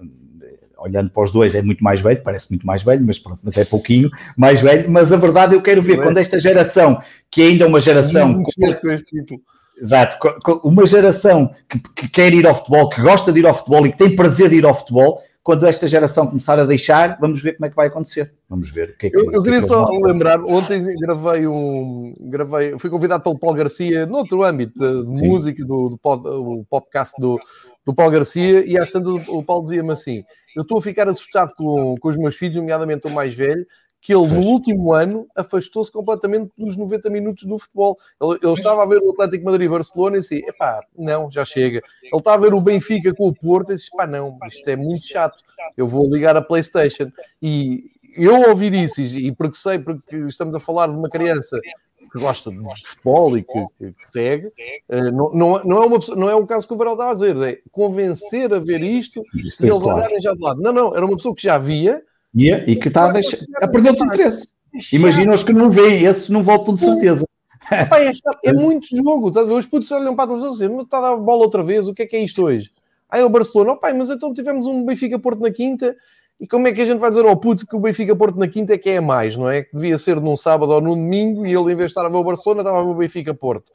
olhando 0.79 1.11
para 1.11 1.23
os 1.23 1.33
dois 1.33 1.55
é 1.55 1.63
muito 1.63 1.83
mais 1.83 2.01
velho, 2.01 2.23
parece 2.23 2.51
muito 2.51 2.67
mais 2.67 2.83
velho, 2.83 3.05
mas 3.05 3.19
pronto, 3.19 3.41
mas 3.43 3.57
é 3.57 3.65
pouquinho 3.65 4.11
mais 4.37 4.61
velho, 4.61 4.91
mas 4.91 5.13
a 5.13 5.17
verdade 5.17 5.55
eu 5.55 5.63
quero 5.63 5.83
ver 5.83 5.99
é? 5.99 6.03
quando 6.03 6.19
esta 6.19 6.39
geração, 6.39 7.01
que 7.31 7.43
ainda 7.43 7.65
é 7.65 7.67
uma 7.67 7.81
geração... 7.81 8.43
Exato, 9.79 10.17
uma 10.65 10.87
geração 10.87 11.51
que, 11.69 11.79
que, 11.95 12.09
quer 12.09 12.33
ir 12.33 12.47
ao 12.47 12.55
futebol, 12.55 12.89
que 12.89 13.01
gosta 13.03 13.31
de 13.31 13.41
ir 13.41 13.47
ao 13.47 13.53
futebol 13.53 13.87
e 13.87 13.91
que 13.91 13.99
tem 13.99 14.17
prazer 14.17 14.49
de 14.49 14.57
ir 14.57 14.65
ao 14.65 14.73
futebol, 14.73 15.21
quando 15.47 15.65
esta 15.65 15.87
geração 15.87 16.27
começar 16.27 16.59
a 16.59 16.65
deixar, 16.65 17.19
vamos 17.21 17.41
ver 17.41 17.53
como 17.53 17.67
é 17.67 17.71
que 17.71 17.77
vai 17.77 17.87
acontecer. 17.87 18.35
Vamos 18.51 18.69
ver 18.69 18.91
o 18.91 18.99
que 18.99 19.07
é 19.07 19.11
que 19.11 19.17
Eu, 19.17 19.31
eu 19.31 19.41
queria 19.45 19.61
que 19.61 19.67
só 19.67 19.89
lembrar, 19.89 20.41
ontem 20.41 20.83
gravei 20.99 21.47
um. 21.47 22.13
Gravei, 22.19 22.77
fui 22.81 22.91
convidado 22.91 23.23
pelo 23.23 23.39
Paulo 23.39 23.57
Garcia, 23.57 24.07
noutro 24.07 24.43
âmbito 24.43 24.77
de 25.05 25.21
Sim. 25.21 25.29
música, 25.29 25.65
do, 25.65 25.91
do 25.91 25.99
pod, 25.99 26.27
o 26.27 26.65
podcast 26.69 27.15
do, 27.21 27.39
do 27.85 27.95
Paulo 27.95 28.11
Garcia, 28.11 28.69
e 28.69 28.77
às 28.77 28.91
tantas 28.91 29.29
o 29.29 29.41
Paulo 29.41 29.63
dizia-me 29.63 29.93
assim: 29.93 30.25
Eu 30.57 30.63
estou 30.63 30.79
a 30.79 30.83
ficar 30.83 31.09
assustado 31.09 31.53
com, 31.57 31.95
com 31.95 32.09
os 32.09 32.17
meus 32.17 32.35
filhos, 32.35 32.57
nomeadamente 32.57 33.07
o 33.07 33.11
mais 33.11 33.33
velho, 33.33 33.65
que 34.07 34.15
ele 34.15 34.29
no 34.29 34.47
último 34.47 34.93
ano 34.93 35.27
afastou-se 35.35 35.91
completamente 35.91 36.53
dos 36.57 36.77
90 36.77 37.11
minutos 37.11 37.43
do 37.43 37.59
futebol. 37.59 37.99
Ele, 38.23 38.39
ele 38.41 38.53
estava 38.53 38.85
a 38.85 38.87
ver 38.87 39.03
o 39.03 39.11
Atlético 39.11 39.45
Madrid 39.45 39.69
Barcelona 39.69 40.17
e 40.17 40.21
disse: 40.21 40.37
epá, 40.47 40.81
não, 40.97 41.29
já 41.29 41.45
chega. 41.45 41.83
Ele 42.01 42.17
estava 42.17 42.37
a 42.37 42.49
ver 42.49 42.55
o 42.55 42.61
Benfica 42.61 43.13
com 43.13 43.27
o 43.27 43.35
Porto 43.35 43.73
e 43.73 43.75
disse: 43.75 43.91
pá, 43.91 44.07
não, 44.07 44.39
isto 44.47 44.71
é 44.71 44.77
muito 44.77 45.05
chato, 45.05 45.43
eu 45.77 45.89
vou 45.89 46.09
ligar 46.09 46.37
a 46.37 46.41
Playstation. 46.41 47.11
E 47.43 47.91
eu 48.17 48.49
ouvir 48.49 48.73
isso, 48.75 49.01
e 49.01 49.35
porque 49.35 49.57
sei, 49.57 49.81
porque 49.81 50.15
estamos 50.29 50.55
a 50.55 50.61
falar 50.61 50.87
de 50.87 50.95
uma 50.95 51.11
criança 51.11 51.59
que 52.13 52.21
gosta 52.21 52.53
de 52.53 52.87
futebol 52.87 53.37
e 53.37 53.43
que, 53.43 53.67
que, 53.77 54.07
segue, 54.07 54.47
uh, 54.47 55.11
não, 55.11 55.33
não, 55.33 55.65
não, 55.65 55.83
é 55.83 55.87
uma, 55.87 55.99
não 56.15 56.31
é 56.31 56.35
o 56.37 56.47
caso 56.47 56.69
que 56.69 56.75
o 56.75 56.77
Varela 56.77 56.95
está 56.95 57.11
a 57.11 57.15
dizer, 57.15 57.37
é 57.43 57.59
convencer 57.73 58.55
a 58.55 58.61
ver 58.61 58.85
isto 58.85 59.25
Isso 59.35 59.67
e 59.67 59.69
é 59.69 59.73
eles 59.73 59.83
claro. 59.83 59.99
olharem 59.99 60.21
já 60.21 60.33
de 60.33 60.41
lado. 60.41 60.63
Não, 60.63 60.73
não, 60.73 60.97
era 60.97 61.05
uma 61.05 61.17
pessoa 61.17 61.35
que 61.35 61.43
já 61.43 61.59
via. 61.59 62.01
Yeah, 62.37 62.65
e 62.71 62.77
que 62.77 62.89
está 62.89 63.07
a, 63.07 63.13
deixar, 63.13 63.39
a 63.63 63.69
perder 63.69 63.93
o 63.93 64.05
interesse. 64.05 64.49
Imagina 64.93 65.35
os 65.35 65.43
que 65.43 65.53
não 65.53 65.71
veem, 65.71 66.05
esses 66.05 66.29
não 66.29 66.43
voltam 66.43 66.75
de 66.75 66.85
certeza. 66.85 67.27
Pai, 67.89 68.09
é, 68.09 68.13
é, 68.45 68.53
muito 68.55 68.95
jogo. 68.95 69.31
Tá? 69.31 69.43
Os 69.43 69.67
putos 69.67 69.91
olham 69.91 70.15
para 70.15 70.25
a 70.25 70.37
televisão 70.39 70.69
não 70.69 70.83
está 70.83 70.99
a 70.99 71.01
dar 71.01 71.17
bola 71.17 71.45
outra 71.45 71.63
vez, 71.63 71.89
o 71.89 71.95
que 71.95 72.03
é 72.03 72.07
que 72.07 72.17
é 72.17 72.21
isto 72.21 72.45
hoje? 72.45 72.71
Aí 73.09 73.23
o 73.23 73.29
Barcelona, 73.29 73.73
oh, 73.73 73.77
pai, 73.77 73.93
mas 73.93 74.11
então 74.11 74.35
tivemos 74.35 74.67
um 74.67 74.85
Benfica 74.85 75.19
Porto 75.19 75.41
na 75.41 75.51
quinta 75.51 75.97
e 76.39 76.47
como 76.47 76.69
é 76.69 76.73
que 76.73 76.83
a 76.83 76.87
gente 76.87 76.99
vai 76.99 77.09
dizer 77.09 77.25
ao 77.25 77.37
puto 77.37 77.67
que 77.67 77.75
o 77.75 77.81
Benfica 77.81 78.15
Porto 78.15 78.39
na 78.39 78.49
quinta 78.49 78.75
é 78.75 78.79
que 78.79 78.91
é 78.91 79.01
mais, 79.01 79.37
não 79.37 79.49
é? 79.49 79.63
Que 79.63 79.73
devia 79.73 79.97
ser 79.97 80.21
num 80.21 80.37
sábado 80.37 80.73
ou 80.73 80.81
num 80.81 80.95
domingo 80.95 81.47
e 81.47 81.51
ele, 81.51 81.73
em 81.73 81.77
vez 81.77 81.79
de 81.79 81.85
estar 81.93 82.05
a 82.05 82.09
ver 82.09 82.17
o 82.17 82.25
Barcelona, 82.25 82.61
estava 82.61 82.81
a 82.81 82.83
ver 82.83 82.91
o 82.91 82.95
Benfica 82.95 83.33
Porto. 83.33 83.73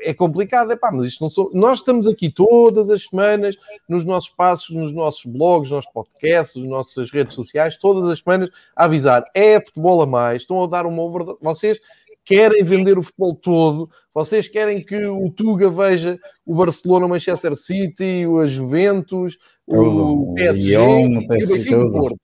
É 0.00 0.12
complicado, 0.12 0.70
é 0.72 0.76
pá, 0.76 0.90
mas 0.92 1.06
isto 1.06 1.22
não 1.22 1.30
sou. 1.30 1.50
Nós 1.54 1.78
estamos 1.78 2.06
aqui 2.06 2.30
todas 2.30 2.90
as 2.90 3.04
semanas, 3.04 3.56
nos 3.88 4.04
nossos 4.04 4.28
passos, 4.28 4.74
nos 4.74 4.92
nossos 4.92 5.24
blogs, 5.24 5.70
nos 5.70 5.76
nossos 5.76 5.92
podcasts, 5.92 6.60
nas 6.60 6.70
nossas 6.70 7.10
redes 7.10 7.34
sociais, 7.34 7.78
todas 7.78 8.06
as 8.08 8.18
semanas, 8.18 8.50
a 8.76 8.84
avisar: 8.84 9.24
é 9.34 9.58
futebol 9.58 10.02
a 10.02 10.06
mais, 10.06 10.42
estão 10.42 10.62
a 10.62 10.66
dar 10.66 10.84
uma 10.84 11.02
over. 11.02 11.36
Vocês 11.40 11.80
querem 12.24 12.62
vender 12.62 12.98
o 12.98 13.02
futebol 13.02 13.34
todo, 13.34 13.90
vocês 14.12 14.48
querem 14.48 14.84
que 14.84 15.06
o 15.06 15.30
Tuga 15.30 15.70
veja 15.70 16.18
o 16.44 16.54
Barcelona, 16.54 17.06
o 17.06 17.08
Manchester 17.08 17.56
City, 17.56 18.26
o 18.26 18.46
Juventus, 18.46 19.38
o 19.66 20.34
PSG, 20.34 20.76
o, 20.78 21.18
o 21.18 21.26
Benfica 21.26 21.90
Porto 21.90 22.18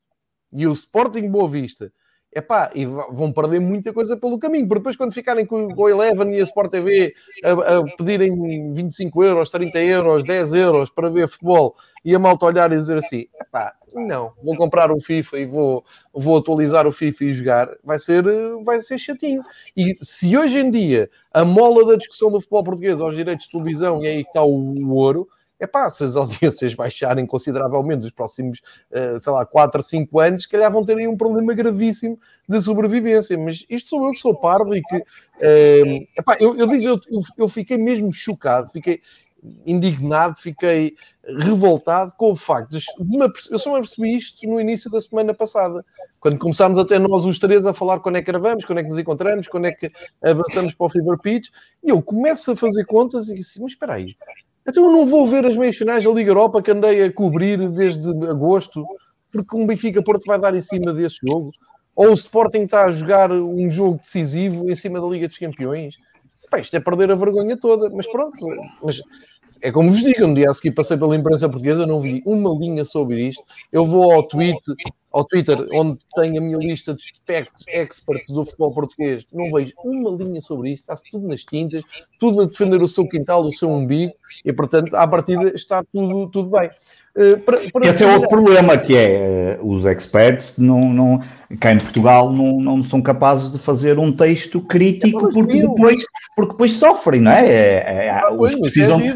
e 0.52 0.66
o 0.66 0.72
Sporting 0.72 1.30
Boa 1.30 1.48
Vista. 1.48 1.92
Epá, 2.32 2.70
e 2.76 2.86
vão 2.86 3.32
perder 3.32 3.58
muita 3.58 3.92
coisa 3.92 4.16
pelo 4.16 4.38
caminho, 4.38 4.68
porque 4.68 4.78
depois 4.78 4.96
quando 4.96 5.12
ficarem 5.12 5.44
com 5.44 5.66
o 5.66 5.88
Eleven 5.88 6.32
e 6.32 6.40
a 6.40 6.44
Sport 6.44 6.70
TV 6.70 7.12
a, 7.42 7.50
a, 7.50 7.96
pedirem 7.96 8.72
25 8.72 9.24
euros, 9.24 9.50
30 9.50 9.78
euros, 9.80 10.22
10 10.22 10.52
euros 10.52 10.90
para 10.90 11.10
ver 11.10 11.28
futebol 11.28 11.74
e 12.04 12.14
a 12.14 12.20
malta 12.20 12.46
olhar 12.46 12.70
e 12.70 12.76
dizer 12.76 12.98
assim, 12.98 13.26
epá, 13.34 13.74
não, 13.92 14.32
vou 14.44 14.56
comprar 14.56 14.92
o 14.92 15.00
FIFA 15.00 15.38
e 15.40 15.44
vou, 15.44 15.84
vou 16.14 16.38
atualizar 16.38 16.86
o 16.86 16.92
FIFA 16.92 17.24
e 17.24 17.34
jogar, 17.34 17.68
vai 17.82 17.98
ser, 17.98 18.22
vai 18.64 18.78
ser 18.78 18.96
chatinho. 18.96 19.42
E 19.76 19.96
se 20.00 20.36
hoje 20.36 20.60
em 20.60 20.70
dia 20.70 21.10
a 21.32 21.44
mola 21.44 21.84
da 21.84 21.96
discussão 21.96 22.30
do 22.30 22.40
futebol 22.40 22.62
português 22.62 23.00
aos 23.00 23.16
direitos 23.16 23.46
de 23.46 23.52
televisão 23.52 24.02
e 24.04 24.06
aí 24.06 24.20
está 24.20 24.42
o, 24.42 24.54
o 24.54 24.94
ouro, 24.94 25.28
é 25.60 25.66
pá, 25.66 25.88
se 25.90 26.02
as 26.02 26.16
audiências 26.16 26.72
baixarem 26.74 27.26
consideravelmente 27.26 28.02
nos 28.02 28.10
próximos, 28.10 28.60
uh, 28.90 29.20
sei 29.20 29.32
lá, 29.32 29.44
4 29.44 29.80
a 29.80 29.82
5 29.82 30.18
anos, 30.18 30.42
se 30.44 30.48
calhar 30.48 30.72
vão 30.72 30.84
ter 30.84 30.96
aí 30.96 31.06
um 31.06 31.16
problema 31.16 31.52
gravíssimo 31.52 32.18
de 32.48 32.60
sobrevivência. 32.60 33.36
Mas 33.38 33.64
isto 33.68 33.90
sou 33.90 34.06
eu 34.06 34.12
que 34.12 34.18
sou 34.18 34.34
parvo 34.34 34.74
e 34.74 34.82
que, 34.82 34.96
uh, 34.96 36.08
epá, 36.18 36.36
eu, 36.40 36.56
eu 36.56 36.66
digo, 36.66 36.84
eu, 36.84 37.00
eu 37.36 37.48
fiquei 37.48 37.76
mesmo 37.76 38.12
chocado, 38.12 38.70
fiquei 38.72 39.00
indignado, 39.64 40.36
fiquei 40.36 40.94
revoltado 41.38 42.12
com 42.16 42.32
o 42.32 42.36
facto 42.36 42.70
de 42.70 42.84
eu 43.50 43.58
só 43.58 43.72
me 43.72 43.80
percebi 43.80 44.16
isto 44.16 44.46
no 44.46 44.60
início 44.60 44.90
da 44.90 45.00
semana 45.00 45.32
passada, 45.32 45.84
quando 46.18 46.38
começámos 46.38 46.78
até 46.78 46.98
nós 46.98 47.24
os 47.24 47.38
três 47.38 47.66
a 47.66 47.72
falar 47.72 48.00
quando 48.00 48.16
é 48.16 48.20
que 48.22 48.30
gravamos, 48.30 48.64
quando 48.64 48.78
é 48.78 48.82
que 48.82 48.88
nos 48.88 48.98
encontramos, 48.98 49.48
quando 49.48 49.66
é 49.66 49.72
que 49.72 49.90
avançamos 50.22 50.74
para 50.74 50.86
o 50.86 50.90
Fever 50.90 51.18
Pitch, 51.18 51.48
e 51.82 51.90
eu 51.90 52.02
começo 52.02 52.52
a 52.52 52.56
fazer 52.56 52.84
contas 52.84 53.28
e 53.28 53.36
disse, 53.36 53.60
mas 53.60 53.72
espera 53.72 53.94
aí, 53.94 54.16
então 54.70 54.84
eu 54.84 54.92
não 54.92 55.06
vou 55.06 55.26
ver 55.26 55.44
as 55.44 55.56
meias 55.56 55.76
finais 55.76 56.04
da 56.04 56.10
Liga 56.10 56.30
Europa 56.30 56.62
que 56.62 56.70
andei 56.70 57.02
a 57.04 57.12
cobrir 57.12 57.68
desde 57.70 58.08
agosto, 58.28 58.84
porque 59.30 59.56
um 59.56 59.66
Benfica 59.66 60.02
Porto 60.02 60.24
vai 60.26 60.38
dar 60.38 60.54
em 60.54 60.62
cima 60.62 60.92
desse 60.92 61.16
jogo. 61.26 61.50
Ou 61.94 62.10
o 62.10 62.14
Sporting 62.14 62.62
está 62.62 62.86
a 62.86 62.90
jogar 62.90 63.30
um 63.30 63.68
jogo 63.68 63.98
decisivo 63.98 64.70
em 64.70 64.74
cima 64.74 65.00
da 65.00 65.06
Liga 65.06 65.28
dos 65.28 65.38
Campeões. 65.38 65.96
Pá, 66.50 66.58
isto 66.58 66.74
é 66.74 66.80
perder 66.80 67.10
a 67.10 67.14
vergonha 67.14 67.56
toda. 67.56 67.90
Mas 67.90 68.06
pronto, 68.10 68.46
mas 68.82 69.00
é 69.62 69.70
como 69.70 69.90
vos 69.90 70.00
digo, 70.00 70.24
um 70.24 70.32
dia 70.32 70.48
a 70.48 70.54
seguir 70.54 70.72
passei 70.72 70.96
pela 70.96 71.14
imprensa 71.14 71.48
portuguesa, 71.48 71.86
não 71.86 72.00
vi 72.00 72.22
uma 72.24 72.50
linha 72.58 72.84
sobre 72.84 73.28
isto. 73.28 73.42
Eu 73.70 73.84
vou 73.84 74.10
ao 74.12 74.22
tweet, 74.22 74.58
ao 75.12 75.24
Twitter, 75.24 75.66
onde 75.72 76.04
tenho 76.14 76.40
a 76.40 76.44
minha 76.44 76.58
lista 76.58 76.94
de 76.94 77.02
experts, 77.02 77.64
experts 77.66 78.30
do 78.30 78.44
futebol 78.44 78.72
português, 78.72 79.26
não 79.32 79.50
vejo 79.50 79.72
uma 79.84 80.10
linha 80.10 80.40
sobre 80.40 80.72
isto, 80.72 80.82
está-se 80.84 81.10
tudo 81.10 81.26
nas 81.26 81.44
tintas, 81.44 81.82
tudo 82.18 82.42
a 82.42 82.44
defender 82.46 82.80
o 82.80 82.88
seu 82.88 83.08
quintal, 83.08 83.44
o 83.44 83.50
seu 83.50 83.68
umbigo, 83.68 84.12
e 84.44 84.52
portanto, 84.52 84.94
à 84.94 85.06
partida 85.06 85.52
está 85.54 85.82
tudo, 85.92 86.28
tudo 86.30 86.50
bem. 86.50 86.70
Uh, 87.16 87.38
para, 87.38 87.58
para 87.72 87.88
Esse 87.88 88.04
é 88.04 88.06
outro 88.06 88.28
problema 88.28 88.78
que 88.78 88.96
é 88.96 89.58
uh, 89.60 89.68
os 89.68 89.84
experts 89.84 90.54
não, 90.56 90.78
não, 90.78 91.20
cá 91.58 91.72
em 91.72 91.78
Portugal 91.78 92.30
não, 92.30 92.60
não 92.60 92.82
são 92.84 93.02
capazes 93.02 93.50
de 93.50 93.58
fazer 93.58 93.98
um 93.98 94.12
texto 94.12 94.60
crítico 94.60 95.28
é 95.28 95.32
porque 95.32 95.60
depois, 95.60 96.04
porque 96.36 96.52
depois 96.52 96.72
sofrem, 96.74 97.20
não 97.20 97.32
é? 97.32 97.48
é, 97.48 98.06
é 98.06 98.10
ah, 98.10 98.32
pois, 98.36 98.54
precisam... 98.54 99.00
É 99.00 99.12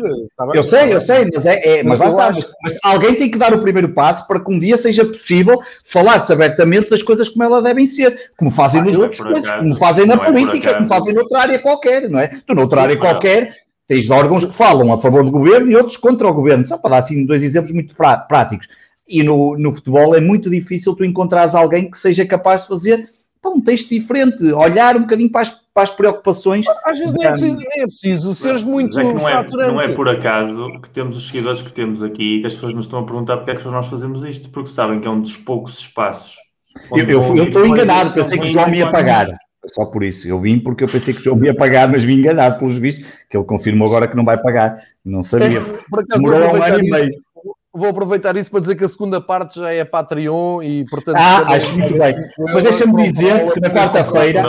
eu 0.53 0.65
sei, 0.65 0.93
eu 0.93 0.99
sei, 0.99 1.31
mas, 1.33 1.47
é, 1.47 1.79
é 1.79 1.83
mas, 1.85 2.01
mas 2.01 2.13
lá 2.15 2.31
está. 2.31 2.41
Acho... 2.41 2.53
Mas, 2.65 2.79
alguém 2.83 3.15
tem 3.15 3.31
que 3.31 3.39
dar 3.39 3.55
o 3.55 3.61
primeiro 3.61 3.89
passo 3.91 4.27
para 4.27 4.41
que 4.41 4.53
um 4.53 4.59
dia 4.59 4.77
seja 4.77 5.05
possível 5.05 5.61
falar-se 5.85 6.33
abertamente 6.33 6.91
das 6.91 7.03
coisas 7.03 7.29
como 7.29 7.45
elas 7.45 7.63
devem 7.63 7.87
ser, 7.87 8.33
como 8.37 8.51
fazem 8.51 8.81
ah, 8.81 8.85
nos 8.85 8.97
outros 8.97 9.21
coisas, 9.21 9.49
como 9.49 9.75
fazem 9.77 10.05
na 10.05 10.17
política, 10.17 10.75
como 10.75 10.89
fazem 10.89 11.15
noutra 11.15 11.43
área 11.43 11.59
qualquer, 11.61 12.11
não 12.11 12.19
é? 12.19 12.41
Tu 12.45 12.55
noutra 12.57 12.83
área 12.83 12.97
qualquer 12.97 13.64
tens 13.87 14.11
órgãos 14.11 14.45
que 14.45 14.53
falam 14.53 14.93
a 14.93 14.99
favor 14.99 15.25
do 15.25 15.31
governo 15.31 15.71
e 15.71 15.77
outros 15.77 15.97
contra 15.97 16.29
o 16.29 16.35
governo. 16.35 16.67
Só 16.67 16.79
para 16.79 16.91
dar 16.91 16.99
assim 16.99 17.25
dois 17.25 17.43
exemplos 17.43 17.73
muito 17.73 17.95
práticos. 17.95 18.69
E 19.09 19.23
no, 19.23 19.57
no 19.59 19.73
futebol 19.73 20.15
é 20.15 20.21
muito 20.21 20.49
difícil 20.49 20.95
tu 20.97 21.05
encontrares 21.05 21.55
alguém 21.55 21.91
que 21.91 21.99
seja 21.99 22.25
capaz 22.25 22.63
de 22.63 22.69
fazer 22.69 23.11
pá, 23.43 23.51
um 23.51 23.61
texto 23.61 23.91
diferente, 23.91 24.43
olhar 24.53 24.97
um 24.97 25.03
bocadinho 25.03 25.31
para 25.31 25.43
as, 25.43 25.51
para 25.51 25.83
as 25.83 25.91
preocupações. 25.91 26.65
Às 26.85 26.99
vezes 26.99 27.13
nem 27.13 27.27
é 27.27 27.31
preciso, 27.31 27.57
nem 27.57 27.83
é 27.83 27.83
preciso 27.83 28.35
seres 28.35 28.63
muito 28.63 28.99
é 28.99 29.05
não, 29.05 29.29
é, 29.29 29.43
não 29.43 29.81
é 29.81 29.89
por 29.89 30.09
acaso 30.09 30.81
que 30.81 30.89
temos 30.89 31.19
os 31.19 31.27
seguidores 31.27 31.61
que 31.61 31.71
temos 31.71 32.03
aqui 32.03 32.37
e 32.37 32.41
que 32.41 32.47
as 32.47 32.55
pessoas 32.55 32.73
nos 32.73 32.87
estão 32.87 33.01
a 33.01 33.05
perguntar 33.05 33.37
porque 33.37 33.51
é 33.51 33.57
que 33.57 33.69
nós 33.69 33.87
fazemos 33.87 34.25
isto, 34.25 34.49
porque 34.49 34.71
sabem 34.71 35.01
que 35.01 35.07
é 35.07 35.11
um 35.11 35.21
dos 35.21 35.37
poucos 35.37 35.79
espaços. 35.79 36.37
Eu, 36.91 37.07
eu, 37.07 37.37
eu 37.37 37.45
estou 37.45 37.67
enganado, 37.67 38.15
pensei 38.15 38.39
que 38.39 38.45
o 38.45 38.49
João 38.49 38.71
me 38.71 38.79
ia 38.79 38.91
pagar. 38.91 39.29
Só 39.67 39.87
por 39.87 40.03
isso. 40.03 40.29
Eu 40.29 40.41
vim 40.41 40.59
porque 40.59 40.85
eu 40.85 40.89
pensei 40.89 41.15
que 41.15 41.21
o 41.21 41.23
João 41.23 41.45
ia 41.45 41.55
pagar, 41.55 41.89
mas 41.89 42.03
vim 42.03 42.19
enganado 42.19 42.59
pelos 42.59 42.79
vistos, 42.79 43.07
que 43.29 43.37
ele 43.37 43.45
confirmou 43.45 43.89
agora 43.89 44.09
que 44.09 44.17
não 44.17 44.25
vai 44.25 44.37
pagar. 44.37 44.83
Não 45.05 45.23
sabia. 45.23 45.63
Demorou 46.11 46.57
um 46.57 46.63
ano 46.63 46.81
e 46.81 46.91
meio. 46.91 47.25
Vou 47.77 47.89
aproveitar 47.89 48.37
isso 48.37 48.49
para 48.53 48.61
dizer 48.61 48.77
que 48.77 48.85
a 48.85 48.89
segunda 48.89 49.21
parte 49.21 49.59
já 49.59 49.73
é 49.73 49.85
Patreon 49.85 50.63
e, 50.63 50.85
portanto... 50.89 51.17
Ah, 51.19 51.45
acho 51.55 51.77
muito 51.77 51.99
bem. 51.99 52.15
Mas 52.39 52.63
deixa-me 52.63 53.03
dizer 53.03 53.53
que 53.53 53.61
na 53.61 53.69
quarta-feira... 53.69 54.45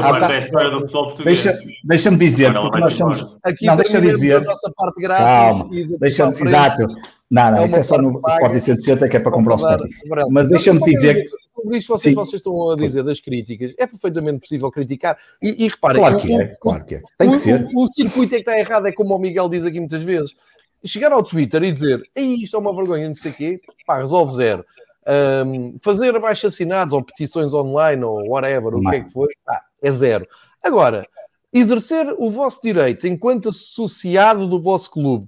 Deixa, 1.24 1.57
deixa-me 1.84 2.18
dizer, 2.18 2.53
porque 2.53 2.80
nós 2.80 2.93
somos... 2.93 3.39
Aqui 3.43 3.66
não, 3.66 3.78
deixa 3.78 3.99
dizer... 3.99 4.36
A 4.36 4.41
nossa 4.41 4.72
parte 4.76 5.01
grátis 5.01 5.26
Calma, 5.26 5.70
deixa 5.99 6.36
exato. 6.39 6.86
Não, 7.32 7.51
não, 7.51 7.57
é 7.57 7.66
isso 7.66 7.78
é 7.78 7.84
só 7.84 7.97
no 7.97 8.20
Sporting 8.20 8.59
160 8.59 9.09
que 9.09 9.18
é 9.18 9.20
para 9.20 9.32
comprar 9.32 9.53
o 9.53 9.57
Sporting. 9.57 9.89
Mas 10.30 10.49
deixa-me 10.49 10.80
dizer 10.82 11.24
sobre 11.55 11.77
isto 11.77 11.87
vocês, 11.87 12.13
vocês 12.13 12.39
estão 12.39 12.71
a 12.71 12.75
dizer 12.75 13.03
das 13.03 13.19
críticas, 13.19 13.73
é 13.77 13.87
perfeitamente 13.87 14.39
possível 14.39 14.69
criticar. 14.69 15.17
E, 15.41 15.65
e 15.65 15.67
reparem, 15.67 16.01
claro 16.01 16.17
que 16.17 16.31
o, 16.31 16.41
é, 16.41 16.47
claro 16.59 16.85
que 16.85 16.95
é. 16.95 17.03
Tem 17.17 17.31
que 17.31 17.37
ser. 17.37 17.69
O, 17.73 17.83
o, 17.83 17.91
circuito 17.91 18.35
é 18.35 18.37
que 18.37 18.41
está 18.41 18.59
errado, 18.59 18.87
é 18.87 18.91
como 18.91 19.15
o 19.15 19.19
Miguel 19.19 19.49
diz 19.49 19.65
aqui 19.65 19.79
muitas 19.79 20.03
vezes. 20.03 20.35
Chegar 20.83 21.11
ao 21.11 21.23
Twitter 21.23 21.63
e 21.63 21.71
dizer 21.71 22.03
isto 22.15 22.55
é 22.55 22.59
uma 22.59 22.75
vergonha, 22.75 23.07
não 23.07 23.15
sei 23.15 23.31
o 23.31 23.33
quê, 23.33 23.59
pá, 23.87 23.97
resolve 23.97 24.33
zero. 24.33 24.65
Um, 25.07 25.77
fazer 25.81 26.15
abaixo 26.15 26.47
assinados 26.47 26.93
ou 26.93 27.03
petições 27.03 27.53
online 27.53 28.03
ou 28.03 28.27
whatever, 28.29 28.71
não. 28.71 28.79
o 28.79 28.89
que 28.89 28.95
é 28.95 29.01
que 29.01 29.11
foi, 29.11 29.29
pá, 29.45 29.63
é 29.81 29.91
zero. 29.91 30.27
Agora, 30.61 31.07
exercer 31.53 32.13
o 32.17 32.29
vosso 32.29 32.61
direito 32.61 33.07
enquanto 33.07 33.49
associado 33.49 34.47
do 34.47 34.61
vosso 34.61 34.91
clube, 34.91 35.27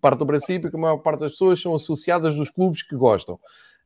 parte 0.00 0.18
do 0.18 0.26
princípio 0.26 0.70
que 0.70 0.76
a 0.76 0.80
maior 0.80 0.98
parte 0.98 1.20
das 1.20 1.32
pessoas 1.32 1.60
são 1.60 1.74
associadas 1.74 2.34
dos 2.34 2.50
clubes 2.50 2.82
que 2.82 2.96
gostam. 2.96 3.38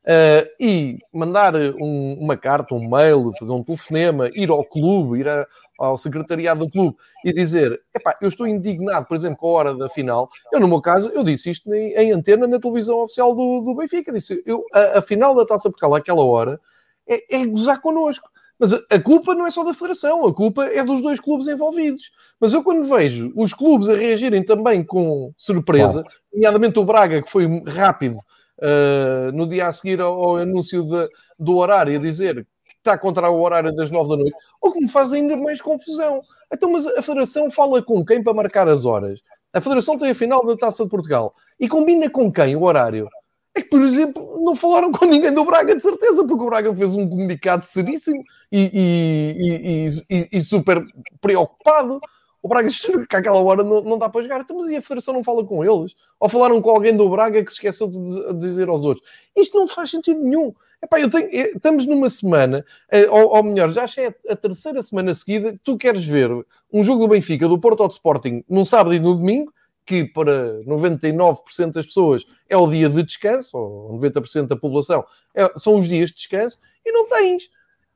Uh, 0.04 0.42
e 0.58 0.98
mandar 1.12 1.54
um, 1.54 2.14
uma 2.18 2.36
carta, 2.36 2.74
um 2.74 2.90
mail, 2.90 3.32
fazer 3.38 3.52
um 3.52 3.62
telefonema, 3.62 4.30
ir 4.34 4.50
ao 4.50 4.64
clube, 4.64 5.20
ir 5.20 5.28
a, 5.28 5.46
ao 5.78 5.96
secretariado 5.96 6.64
do 6.64 6.70
clube 6.70 6.96
e 7.24 7.32
dizer: 7.32 7.80
epá, 7.94 8.16
eu 8.20 8.28
estou 8.28 8.46
indignado, 8.46 9.06
por 9.06 9.16
exemplo, 9.16 9.38
com 9.38 9.48
a 9.48 9.52
hora 9.52 9.76
da 9.76 9.88
final. 9.88 10.28
Eu, 10.52 10.58
no 10.58 10.66
meu 10.66 10.80
caso, 10.80 11.10
eu 11.10 11.22
disse 11.22 11.50
isto 11.50 11.72
em, 11.72 11.92
em 11.92 12.10
antena 12.10 12.48
na 12.48 12.58
televisão 12.58 12.98
oficial 12.98 13.32
do, 13.32 13.60
do 13.60 13.74
Benfica. 13.76 14.12
Disse: 14.12 14.42
eu, 14.44 14.64
a, 14.72 14.98
a 14.98 15.02
final 15.02 15.36
da 15.36 15.46
taça 15.46 15.70
Portugal, 15.70 15.94
àquela 15.94 16.24
hora, 16.24 16.60
é, 17.08 17.36
é 17.36 17.46
gozar 17.46 17.80
connosco. 17.80 18.28
Mas 18.58 18.72
a, 18.72 19.00
culpa 19.00 19.34
não 19.34 19.46
é 19.46 19.50
só 19.50 19.64
da 19.64 19.74
Federação, 19.74 20.24
a 20.24 20.32
culpa 20.32 20.64
é 20.66 20.84
dos 20.84 21.02
dois 21.02 21.18
clubes 21.18 21.48
envolvidos. 21.48 22.12
Mas 22.40 22.52
eu, 22.52 22.62
quando 22.62 22.84
vejo 22.84 23.32
os 23.34 23.52
clubes 23.52 23.88
a 23.88 23.96
reagirem 23.96 24.44
também 24.44 24.84
com 24.84 25.32
surpresa, 25.36 26.02
claro. 26.02 26.16
nomeadamente 26.32 26.78
o 26.78 26.84
Braga, 26.84 27.22
que 27.22 27.28
foi 27.30 27.46
rápido 27.66 28.18
uh, 28.62 29.32
no 29.32 29.46
dia 29.46 29.66
a 29.66 29.72
seguir 29.72 30.00
ao, 30.00 30.12
ao 30.12 30.36
anúncio 30.36 30.84
de, 30.84 31.08
do 31.38 31.58
horário, 31.58 32.00
dizer 32.00 32.46
que 32.64 32.74
está 32.78 32.96
contra 32.96 33.28
o 33.30 33.42
horário 33.42 33.74
das 33.74 33.90
nove 33.90 34.10
da 34.10 34.16
noite, 34.16 34.36
o 34.60 34.72
que 34.72 34.80
me 34.80 34.88
faz 34.88 35.12
ainda 35.12 35.36
mais 35.36 35.60
confusão. 35.60 36.20
Então, 36.52 36.70
mas 36.70 36.86
a 36.86 37.02
Federação 37.02 37.50
fala 37.50 37.82
com 37.82 38.04
quem 38.04 38.22
para 38.22 38.32
marcar 38.32 38.68
as 38.68 38.84
horas? 38.84 39.20
A 39.52 39.60
Federação 39.60 39.98
tem 39.98 40.10
a 40.10 40.14
final 40.14 40.44
da 40.46 40.56
Taça 40.56 40.84
de 40.84 40.90
Portugal 40.90 41.34
e 41.60 41.68
combina 41.68 42.08
com 42.08 42.32
quem 42.32 42.56
o 42.56 42.62
horário? 42.62 43.08
É 43.54 43.60
que, 43.60 43.68
por 43.68 43.82
exemplo, 43.82 44.42
não 44.42 44.56
falaram 44.56 44.90
com 44.90 45.04
ninguém 45.04 45.32
do 45.32 45.44
Braga, 45.44 45.76
de 45.76 45.82
certeza, 45.82 46.26
porque 46.26 46.42
o 46.42 46.48
Braga 46.48 46.74
fez 46.74 46.92
um 46.92 47.06
comunicado 47.06 47.66
seríssimo 47.66 48.24
e, 48.50 48.70
e, 48.72 49.86
e, 50.08 50.28
e 50.32 50.40
super 50.40 50.82
preocupado. 51.20 52.00
O 52.42 52.48
Braga 52.48 52.68
que 53.08 53.16
àquela 53.16 53.40
hora 53.40 53.62
não, 53.62 53.80
não 53.82 53.96
dá 53.96 54.08
para 54.08 54.22
jogar. 54.22 54.40
Então, 54.40 54.56
mas 54.56 54.68
e 54.68 54.76
a 54.76 54.82
Federação 54.82 55.14
não 55.14 55.22
fala 55.22 55.44
com 55.44 55.64
eles? 55.64 55.94
Ou 56.18 56.28
falaram 56.28 56.60
com 56.60 56.70
alguém 56.70 56.96
do 56.96 57.08
Braga 57.08 57.42
que 57.42 57.50
se 57.50 57.56
esqueceu 57.56 57.88
de 57.88 58.34
dizer 58.34 58.68
aos 58.68 58.84
outros? 58.84 59.06
Isto 59.36 59.58
não 59.58 59.68
faz 59.68 59.90
sentido 59.90 60.20
nenhum. 60.20 60.52
Epá, 60.82 61.00
eu 61.00 61.08
tenho, 61.08 61.28
estamos 61.30 61.86
numa 61.86 62.10
semana, 62.10 62.66
eh, 62.90 63.08
ou, 63.08 63.36
ou, 63.36 63.42
melhor, 63.44 63.70
já 63.70 63.84
é 63.98 64.12
a 64.28 64.34
terceira 64.34 64.82
semana 64.82 65.14
seguida 65.14 65.52
que 65.52 65.60
tu 65.62 65.78
queres 65.78 66.04
ver 66.04 66.28
um 66.72 66.82
jogo 66.82 67.06
do 67.06 67.08
Benfica, 67.08 67.46
do 67.46 67.56
Porto 67.56 67.82
ou 67.82 67.88
do 67.88 67.92
Sporting, 67.92 68.42
num 68.48 68.64
sábado 68.64 68.92
e 68.92 68.98
no 68.98 69.14
domingo, 69.14 69.54
que 69.86 70.04
para 70.04 70.60
99% 70.64 71.72
das 71.72 71.86
pessoas 71.86 72.26
é 72.48 72.56
o 72.56 72.68
dia 72.68 72.88
de 72.88 73.00
descanso, 73.04 73.56
ou 73.56 73.96
90% 74.00 74.48
da 74.48 74.56
população 74.56 75.04
é, 75.32 75.52
são 75.56 75.78
os 75.78 75.88
dias 75.88 76.10
de 76.10 76.16
descanso, 76.16 76.58
e 76.84 76.90
não 76.90 77.08
tens. 77.08 77.48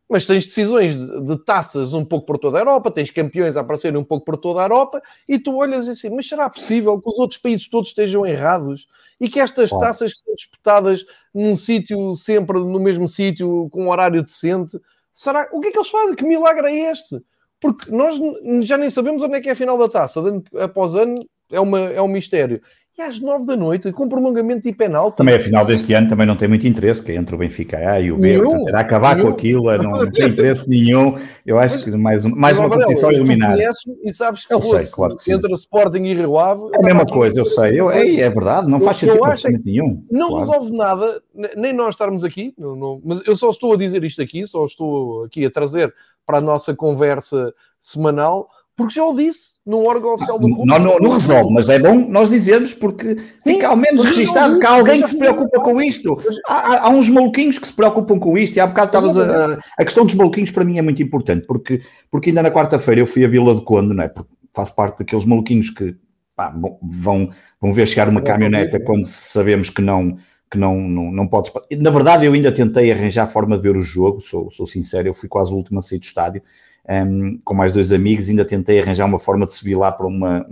Mas 0.08 0.24
tens 0.24 0.44
decisões 0.44 0.94
de, 0.94 1.20
de, 1.20 1.44
taças 1.44 1.92
um 1.92 2.04
pouco 2.04 2.26
por 2.26 2.38
toda 2.38 2.58
a 2.58 2.60
Europa, 2.60 2.90
tens 2.90 3.10
campeões 3.10 3.56
a 3.56 3.60
aparecerem 3.60 3.98
um 3.98 4.04
pouco 4.04 4.24
por 4.24 4.36
toda 4.36 4.60
a 4.60 4.64
Europa, 4.64 5.02
e 5.28 5.38
tu 5.38 5.56
olhas 5.56 5.88
assim, 5.88 6.10
mas 6.10 6.28
será 6.28 6.48
possível 6.48 7.00
que 7.00 7.10
os 7.10 7.18
outros 7.18 7.38
países 7.38 7.68
todos 7.68 7.88
estejam 7.88 8.24
errados? 8.24 8.86
E 9.20 9.28
que 9.28 9.40
estas 9.40 9.70
taças 9.70 10.12
são 10.16 10.34
disputadas 10.34 11.04
num 11.34 11.56
sítio, 11.56 12.12
sempre 12.12 12.58
no 12.58 12.78
mesmo 12.78 13.08
sítio, 13.08 13.68
com 13.70 13.86
um 13.86 13.90
horário 13.90 14.22
decente? 14.22 14.78
Será? 15.12 15.48
O 15.52 15.60
que 15.60 15.68
é 15.68 15.70
que 15.72 15.78
eles 15.78 15.88
fazem? 15.88 16.14
Que 16.14 16.24
milagre 16.24 16.68
é 16.68 16.90
este? 16.90 17.20
Porque 17.58 17.90
nós 17.90 18.16
já 18.62 18.76
nem 18.76 18.90
sabemos 18.90 19.22
onde 19.22 19.36
é 19.36 19.40
que 19.40 19.48
é 19.48 19.52
a 19.52 19.56
final 19.56 19.78
da 19.78 19.88
taça. 19.88 20.20
Ano 20.20 20.44
após 20.60 20.94
ano, 20.94 21.18
é, 21.50 21.58
uma, 21.58 21.80
é 21.80 22.00
um 22.02 22.08
mistério. 22.08 22.60
E 22.98 23.02
às 23.02 23.20
nove 23.20 23.44
da 23.44 23.54
noite, 23.54 23.92
com 23.92 24.08
prolongamento 24.08 24.66
e 24.66 24.72
penalti. 24.72 25.18
Também 25.18 25.34
a 25.34 25.40
final 25.40 25.66
deste 25.66 25.92
ano 25.92 26.08
também 26.08 26.26
não 26.26 26.34
tem 26.34 26.48
muito 26.48 26.66
interesse, 26.66 27.02
que 27.02 27.12
é 27.12 27.14
entre 27.14 27.34
o 27.34 27.38
Benfica 27.38 27.76
A 27.76 28.00
e 28.00 28.10
o 28.10 28.16
B. 28.16 28.28
Nenhum, 28.28 28.52
portanto, 28.52 28.74
acabar 28.74 29.16
nenhum. 29.16 29.28
com 29.28 29.34
aquilo, 29.34 29.76
não, 29.76 29.90
não 29.90 30.10
tem 30.10 30.28
interesse 30.28 30.66
nenhum. 30.70 31.18
Eu 31.44 31.58
acho 31.58 31.84
que 31.84 31.90
mais, 31.90 32.24
um, 32.24 32.34
mais 32.34 32.58
uma 32.58 32.70
competição 32.70 33.12
eliminada. 33.12 33.62
e 34.02 34.10
sabes 34.10 34.46
que 34.46 34.54
eu 34.54 34.62
fosse 34.62 34.84
sei, 34.84 34.94
claro 34.94 35.14
que 35.14 35.30
entre 35.30 35.52
Sporting 35.52 36.04
e 36.04 36.14
Rio 36.14 36.38
Ave... 36.38 36.70
É 36.72 36.78
a 36.78 36.82
mesma 36.82 37.04
coisa, 37.04 37.38
eu 37.38 37.44
sei. 37.44 37.78
Eu, 37.78 37.90
é, 37.90 38.16
é 38.16 38.30
verdade, 38.30 38.66
não 38.66 38.80
faz 38.80 38.96
sentido 38.96 39.22
acho 39.26 39.46
nenhum. 39.62 40.02
Não 40.10 40.28
claro. 40.28 40.46
resolve 40.46 40.74
nada, 40.74 41.22
nem 41.54 41.74
nós 41.74 41.90
estarmos 41.90 42.24
aqui, 42.24 42.54
não, 42.56 42.74
não, 42.74 43.02
mas 43.04 43.20
eu 43.26 43.36
só 43.36 43.50
estou 43.50 43.74
a 43.74 43.76
dizer 43.76 44.02
isto 44.04 44.22
aqui, 44.22 44.46
só 44.46 44.64
estou 44.64 45.24
aqui 45.24 45.44
a 45.44 45.50
trazer 45.50 45.94
para 46.24 46.38
a 46.38 46.40
nossa 46.40 46.74
conversa 46.74 47.52
semanal 47.78 48.48
porque 48.76 48.94
já 48.94 49.04
o 49.04 49.14
disse 49.14 49.56
num 49.64 49.86
órgão 49.86 50.14
oficial 50.14 50.38
do 50.38 50.48
clube. 50.48 50.66
Não, 50.66 50.78
não, 50.78 50.98
não, 50.98 51.12
resolve, 51.12 51.52
mas 51.52 51.68
é 51.70 51.78
bom 51.78 51.94
nós 52.08 52.28
dizermos, 52.28 52.74
porque 52.74 53.16
Sim, 53.38 53.54
fica 53.54 53.68
ao 53.68 53.76
menos 53.76 54.04
registado 54.04 54.60
que 54.60 54.66
há 54.66 54.70
alguém 54.70 55.02
que 55.02 55.08
se 55.08 55.18
preocupa 55.18 55.60
com 55.60 55.80
isto. 55.80 56.22
Há, 56.46 56.86
há, 56.86 56.88
uns 56.90 57.08
maluquinhos 57.08 57.58
que 57.58 57.66
se 57.66 57.72
preocupam 57.72 58.18
com 58.18 58.36
isto, 58.36 58.56
e 58.56 58.60
há 58.60 58.66
bocado 58.66 58.88
estavas 58.88 59.18
a, 59.18 59.58
a, 59.78 59.84
questão 59.84 60.04
dos 60.04 60.14
maluquinhos 60.14 60.50
para 60.50 60.64
mim 60.64 60.76
é 60.78 60.82
muito 60.82 61.02
importante, 61.02 61.46
porque, 61.46 61.80
porque 62.10 62.30
ainda 62.30 62.42
na 62.42 62.50
quarta-feira 62.50 63.00
eu 63.00 63.06
fui 63.06 63.24
a 63.24 63.28
Vila 63.28 63.54
do 63.54 63.62
Conde, 63.62 63.94
não 63.94 64.04
é? 64.04 64.08
Porque 64.08 64.30
faço 64.52 64.74
parte 64.74 64.98
daqueles 64.98 65.24
maluquinhos 65.24 65.70
que 65.70 65.96
pá, 66.36 66.54
vão, 66.82 67.30
vão 67.58 67.72
ver 67.72 67.86
chegar 67.86 68.10
uma 68.10 68.20
caminhoneta 68.20 68.78
quando 68.78 69.06
sabemos 69.06 69.70
que 69.70 69.80
não 69.80 70.18
que 70.48 70.58
não, 70.58 70.80
não, 70.80 71.10
não 71.10 71.26
podes. 71.26 71.52
Na 71.76 71.90
verdade, 71.90 72.24
eu 72.24 72.32
ainda 72.32 72.52
tentei 72.52 72.92
arranjar 72.92 73.24
a 73.24 73.26
forma 73.26 73.56
de 73.56 73.62
ver 73.62 73.76
o 73.76 73.82
jogo, 73.82 74.20
sou, 74.20 74.48
sou 74.52 74.64
sincero, 74.64 75.08
eu 75.08 75.14
fui 75.14 75.28
quase 75.28 75.52
o 75.52 75.56
último 75.56 75.80
a 75.80 75.82
sair 75.82 75.98
do 75.98 76.04
estádio 76.04 76.40
um, 76.88 77.38
com 77.44 77.54
mais 77.54 77.72
dois 77.72 77.92
amigos, 77.92 78.28
ainda 78.28 78.44
tentei 78.44 78.80
arranjar 78.80 79.06
uma 79.06 79.18
forma 79.18 79.46
de 79.46 79.54
subir 79.54 79.74
lá 79.74 79.90
para 79.90 80.06
uma, 80.06 80.46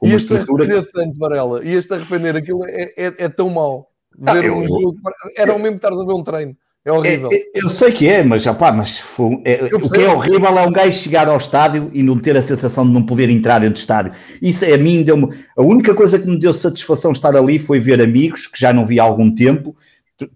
uma 0.00 0.12
e 0.12 0.14
estrutura. 0.14 0.82
Tanto, 0.92 1.18
Varela, 1.18 1.64
e 1.64 1.72
este 1.72 1.92
arrepender, 1.94 2.36
aquilo 2.36 2.64
é, 2.66 2.92
é, 2.96 3.14
é 3.18 3.28
tão 3.28 3.50
mau. 3.50 3.90
Ah, 4.24 4.34
ver 4.34 4.50
ah, 4.50 4.54
um 4.54 4.62
eu... 4.62 4.68
jogo, 4.68 4.96
era 5.36 5.54
o 5.54 5.58
mesmo 5.58 5.78
que 5.78 5.86
estares 5.86 5.98
a 5.98 6.04
ver 6.04 6.12
um 6.12 6.22
treino. 6.22 6.56
É 6.84 6.92
horrível. 6.92 7.28
É, 7.32 7.42
eu 7.52 7.68
sei 7.68 7.90
que 7.90 8.08
é, 8.08 8.22
mas, 8.22 8.46
opá, 8.46 8.70
mas 8.70 8.96
foi, 8.96 9.42
é, 9.44 9.64
o 9.74 9.90
que 9.90 10.00
é 10.00 10.08
horrível 10.08 10.56
é 10.56 10.64
um 10.64 10.70
gajo 10.70 10.96
chegar 10.96 11.28
ao 11.28 11.36
estádio 11.36 11.90
e 11.92 12.00
não 12.00 12.16
ter 12.16 12.36
a 12.36 12.42
sensação 12.42 12.86
de 12.86 12.92
não 12.92 13.02
poder 13.02 13.28
entrar 13.28 13.58
dentro 13.58 13.74
do 13.74 13.78
estádio. 13.78 14.12
Isso 14.40 14.64
é 14.64 14.72
a 14.72 14.78
mim 14.78 15.02
deu-me. 15.02 15.36
A 15.56 15.62
única 15.64 15.92
coisa 15.96 16.16
que 16.16 16.28
me 16.28 16.38
deu 16.38 16.52
satisfação 16.52 17.10
estar 17.10 17.34
ali 17.34 17.58
foi 17.58 17.80
ver 17.80 18.00
amigos 18.00 18.46
que 18.46 18.60
já 18.60 18.72
não 18.72 18.86
vi 18.86 19.00
há 19.00 19.02
algum 19.02 19.34
tempo 19.34 19.74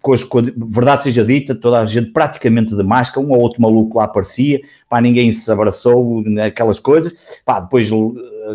com, 0.01 0.13
as, 0.13 0.23
com 0.23 0.41
verdade 0.41 1.03
seja 1.03 1.25
dita, 1.25 1.55
toda 1.55 1.79
a 1.79 1.85
gente 1.85 2.11
praticamente 2.11 2.75
de 2.75 2.83
máscara, 2.83 3.25
um 3.25 3.31
ou 3.31 3.39
outro 3.39 3.61
maluco 3.61 3.97
lá 3.97 4.05
aparecia, 4.05 4.61
pá, 4.89 5.01
ninguém 5.01 5.33
se 5.33 5.51
abraçou, 5.51 6.23
aquelas 6.45 6.79
coisas, 6.79 7.13
pá, 7.43 7.59
depois 7.59 7.89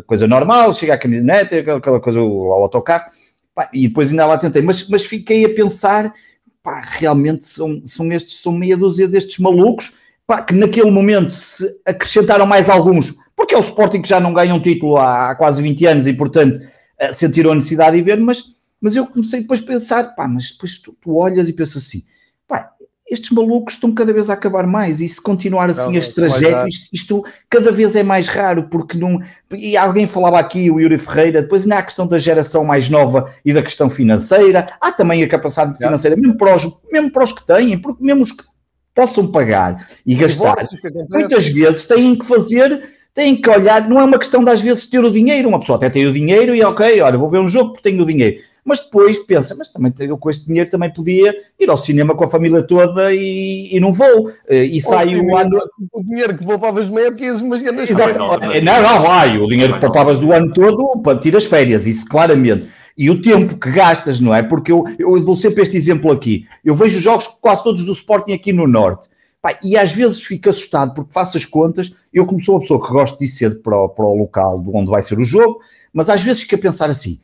coisa 0.06 0.26
normal, 0.26 0.72
chega 0.72 0.94
a 0.94 0.98
camiseta, 0.98 1.58
aquela 1.58 2.00
coisa, 2.00 2.20
o 2.20 2.52
autocarro, 2.52 3.10
pá, 3.54 3.68
e 3.72 3.88
depois 3.88 4.10
ainda 4.10 4.26
lá 4.26 4.38
tentei, 4.38 4.62
mas, 4.62 4.88
mas 4.88 5.04
fiquei 5.04 5.44
a 5.44 5.54
pensar, 5.54 6.14
pá, 6.62 6.80
realmente 6.84 7.44
são, 7.44 7.82
são 7.84 8.12
estes, 8.12 8.40
são 8.40 8.52
meia 8.52 8.76
dúzia 8.76 9.08
destes 9.08 9.38
malucos, 9.38 9.98
pá, 10.26 10.42
que 10.42 10.54
naquele 10.54 10.90
momento 10.90 11.32
se 11.32 11.66
acrescentaram 11.84 12.46
mais 12.46 12.70
alguns, 12.70 13.14
porque 13.34 13.54
é 13.54 13.58
o 13.58 13.62
Sporting 13.62 14.00
que 14.00 14.08
já 14.08 14.20
não 14.20 14.32
ganha 14.32 14.54
um 14.54 14.62
título 14.62 14.96
há, 14.96 15.30
há 15.30 15.34
quase 15.34 15.60
20 15.60 15.86
anos 15.86 16.06
e, 16.06 16.12
portanto, 16.12 16.60
eh, 16.98 17.12
sentiram 17.12 17.52
a 17.52 17.54
necessidade 17.54 17.96
de 17.96 18.02
ver, 18.02 18.18
mas 18.18 18.55
mas 18.80 18.96
eu 18.96 19.06
comecei 19.06 19.40
depois 19.40 19.62
a 19.62 19.66
pensar, 19.66 20.14
pá, 20.14 20.28
mas 20.28 20.50
depois 20.50 20.78
tu, 20.78 20.96
tu 21.00 21.16
olhas 21.16 21.48
e 21.48 21.52
pensas 21.52 21.84
assim, 21.84 22.02
pá, 22.46 22.72
estes 23.08 23.30
malucos 23.30 23.74
estão 23.74 23.94
cada 23.94 24.12
vez 24.12 24.28
a 24.28 24.34
acabar 24.34 24.66
mais 24.66 25.00
e 25.00 25.08
se 25.08 25.22
continuar 25.22 25.70
assim 25.70 25.92
não, 25.92 25.94
este 25.94 26.14
trajeto, 26.14 26.68
isto, 26.68 26.88
isto, 26.92 27.24
cada 27.48 27.70
vez 27.70 27.94
é 27.94 28.02
mais 28.02 28.26
raro, 28.26 28.64
porque 28.64 28.98
não. 28.98 29.20
E 29.52 29.76
alguém 29.76 30.08
falava 30.08 30.40
aqui, 30.40 30.70
o 30.70 30.80
Yuri 30.80 30.98
Ferreira, 30.98 31.42
depois 31.42 31.62
ainda 31.62 31.76
há 31.76 31.78
a 31.78 31.84
questão 31.84 32.06
da 32.06 32.18
geração 32.18 32.64
mais 32.64 32.90
nova 32.90 33.32
e 33.44 33.52
da 33.52 33.62
questão 33.62 33.88
financeira, 33.88 34.66
há 34.80 34.90
também 34.90 35.22
a 35.22 35.28
capacidade 35.28 35.78
financeira, 35.78 36.16
mesmo 36.16 36.36
para, 36.36 36.56
os, 36.56 36.66
mesmo 36.90 37.10
para 37.10 37.22
os 37.22 37.32
que 37.32 37.46
têm, 37.46 37.78
porque 37.78 38.02
mesmo 38.02 38.22
os 38.22 38.32
que 38.32 38.44
possam 38.92 39.30
pagar 39.30 39.86
e 40.04 40.14
gastar, 40.16 40.56
muitas 41.08 41.46
vezes 41.48 41.86
têm 41.86 42.18
que 42.18 42.26
fazer 42.26 42.96
têm 43.14 43.34
que 43.34 43.48
olhar, 43.48 43.88
não 43.88 43.98
é 43.98 44.04
uma 44.04 44.18
questão 44.18 44.44
de 44.44 44.50
às 44.50 44.60
vezes 44.60 44.90
ter 44.90 45.02
o 45.02 45.10
dinheiro, 45.10 45.48
uma 45.48 45.58
pessoa 45.58 45.78
até 45.78 45.88
tem 45.88 46.06
o 46.06 46.12
dinheiro 46.12 46.54
e 46.54 46.62
ok, 46.62 47.00
olha, 47.00 47.16
vou 47.16 47.30
ver 47.30 47.40
um 47.40 47.48
jogo 47.48 47.72
porque 47.72 47.88
tenho 47.88 48.02
o 48.02 48.06
dinheiro 48.06 48.42
mas 48.66 48.80
depois 48.80 49.16
pensa, 49.20 49.54
mas 49.56 49.72
também 49.72 49.94
eu 50.00 50.18
com 50.18 50.28
este 50.28 50.48
dinheiro 50.48 50.68
também 50.68 50.92
podia 50.92 51.32
ir 51.58 51.70
ao 51.70 51.76
cinema 51.76 52.16
com 52.16 52.24
a 52.24 52.28
família 52.28 52.60
toda 52.66 53.14
e, 53.14 53.68
e 53.72 53.78
não 53.78 53.92
vou. 53.92 54.28
Eh, 54.48 54.64
e 54.64 54.80
sai 54.80 55.14
o 55.14 55.36
ano. 55.36 55.56
O 55.92 56.02
dinheiro 56.02 56.36
que 56.36 56.44
poupavas 56.44 56.88
meio 56.88 57.12
porque 57.12 57.30
mas 57.30 57.62
Exato. 57.88 58.18
Não, 58.18 58.82
não, 58.82 59.02
vai. 59.02 59.38
O 59.38 59.46
dinheiro 59.46 59.74
que 59.74 59.80
poupavas 59.80 60.18
do 60.18 60.32
ano 60.32 60.52
todo 60.52 61.00
para 61.00 61.16
tirar 61.16 61.38
as 61.38 61.44
férias, 61.44 61.86
isso 61.86 62.08
claramente. 62.08 62.66
E 62.98 63.08
o 63.08 63.22
tempo 63.22 63.56
que 63.56 63.70
gastas, 63.70 64.18
não 64.18 64.34
é? 64.34 64.42
Porque 64.42 64.72
eu, 64.72 64.84
eu 64.98 65.20
dou 65.20 65.36
sempre 65.36 65.62
este 65.62 65.76
exemplo 65.76 66.10
aqui. 66.10 66.44
Eu 66.64 66.74
vejo 66.74 66.98
jogos 66.98 67.28
quase 67.28 67.62
todos 67.62 67.84
do 67.84 67.92
Sporting 67.92 68.32
aqui 68.32 68.52
no 68.52 68.66
Norte. 68.66 69.08
E 69.62 69.76
às 69.76 69.92
vezes 69.92 70.24
fico 70.24 70.50
assustado 70.50 70.92
porque 70.92 71.12
faço 71.12 71.36
as 71.36 71.44
contas. 71.44 71.94
Eu, 72.12 72.26
como 72.26 72.42
sou 72.42 72.56
uma 72.56 72.62
pessoa 72.62 72.84
que 72.84 72.92
gosto 72.92 73.16
de 73.16 73.26
ir 73.26 73.28
cedo 73.28 73.60
para 73.60 73.78
o, 73.78 73.88
para 73.88 74.04
o 74.04 74.16
local 74.16 74.60
de 74.60 74.70
onde 74.74 74.90
vai 74.90 75.02
ser 75.02 75.20
o 75.20 75.24
jogo, 75.24 75.60
mas 75.92 76.10
às 76.10 76.24
vezes 76.24 76.42
fico 76.42 76.56
a 76.56 76.58
pensar 76.58 76.90
assim: 76.90 77.20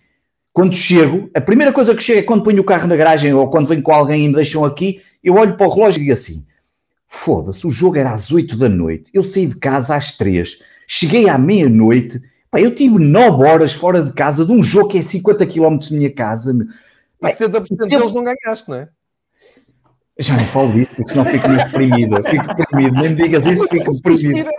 quando 0.52 0.74
chego, 0.74 1.30
a 1.34 1.40
primeira 1.40 1.72
coisa 1.72 1.94
que 1.94 2.02
chega 2.02 2.20
é 2.20 2.22
quando 2.22 2.44
ponho 2.44 2.60
o 2.60 2.64
carro 2.64 2.86
na 2.86 2.96
garagem 2.96 3.32
ou 3.32 3.48
quando 3.48 3.68
venho 3.68 3.82
com 3.82 3.92
alguém 3.92 4.24
e 4.24 4.28
me 4.28 4.34
deixam 4.34 4.64
aqui, 4.64 5.00
eu 5.24 5.34
olho 5.34 5.56
para 5.56 5.66
o 5.66 5.74
relógio 5.74 5.98
e 6.00 6.02
digo 6.02 6.12
assim: 6.12 6.44
foda-se, 7.08 7.66
o 7.66 7.70
jogo 7.70 7.96
era 7.96 8.12
às 8.12 8.30
8 8.30 8.56
da 8.56 8.68
noite, 8.68 9.10
eu 9.14 9.24
saí 9.24 9.46
de 9.46 9.56
casa 9.56 9.96
às 9.96 10.16
3, 10.16 10.62
cheguei 10.86 11.28
à 11.28 11.38
meia-noite, 11.38 12.20
eu 12.54 12.74
tive 12.74 12.98
9 12.98 13.44
horas 13.44 13.72
fora 13.72 14.02
de 14.02 14.12
casa 14.12 14.44
de 14.44 14.52
um 14.52 14.62
jogo 14.62 14.88
que 14.88 14.98
é 14.98 15.02
50 15.02 15.46
km 15.46 15.78
da 15.78 15.96
minha 15.96 16.12
casa. 16.12 16.52
Pá, 17.18 17.30
e 17.30 17.34
70% 17.34 17.88
deles 17.88 18.12
não 18.12 18.24
ganhaste, 18.24 18.68
não 18.68 18.76
é? 18.76 18.88
Já 20.18 20.36
não 20.36 20.44
falo 20.44 20.70
disso, 20.72 20.90
porque 20.94 21.10
senão 21.10 21.24
fico 21.24 21.48
deprimido. 21.48 22.22
Fico 22.28 22.54
deprimido, 22.54 22.94
nem 22.96 23.08
me 23.08 23.14
digas 23.14 23.46
isso, 23.46 23.66
fico 23.68 23.92
deprimido. 23.94 24.50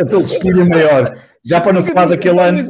Então, 0.00 0.22
suspiro 0.22 0.60
é 0.60 0.64
maior. 0.64 1.18
Já 1.44 1.60
para 1.60 1.74
não 1.74 1.84
falar 1.84 2.06
daquele 2.06 2.40
ano. 2.40 2.66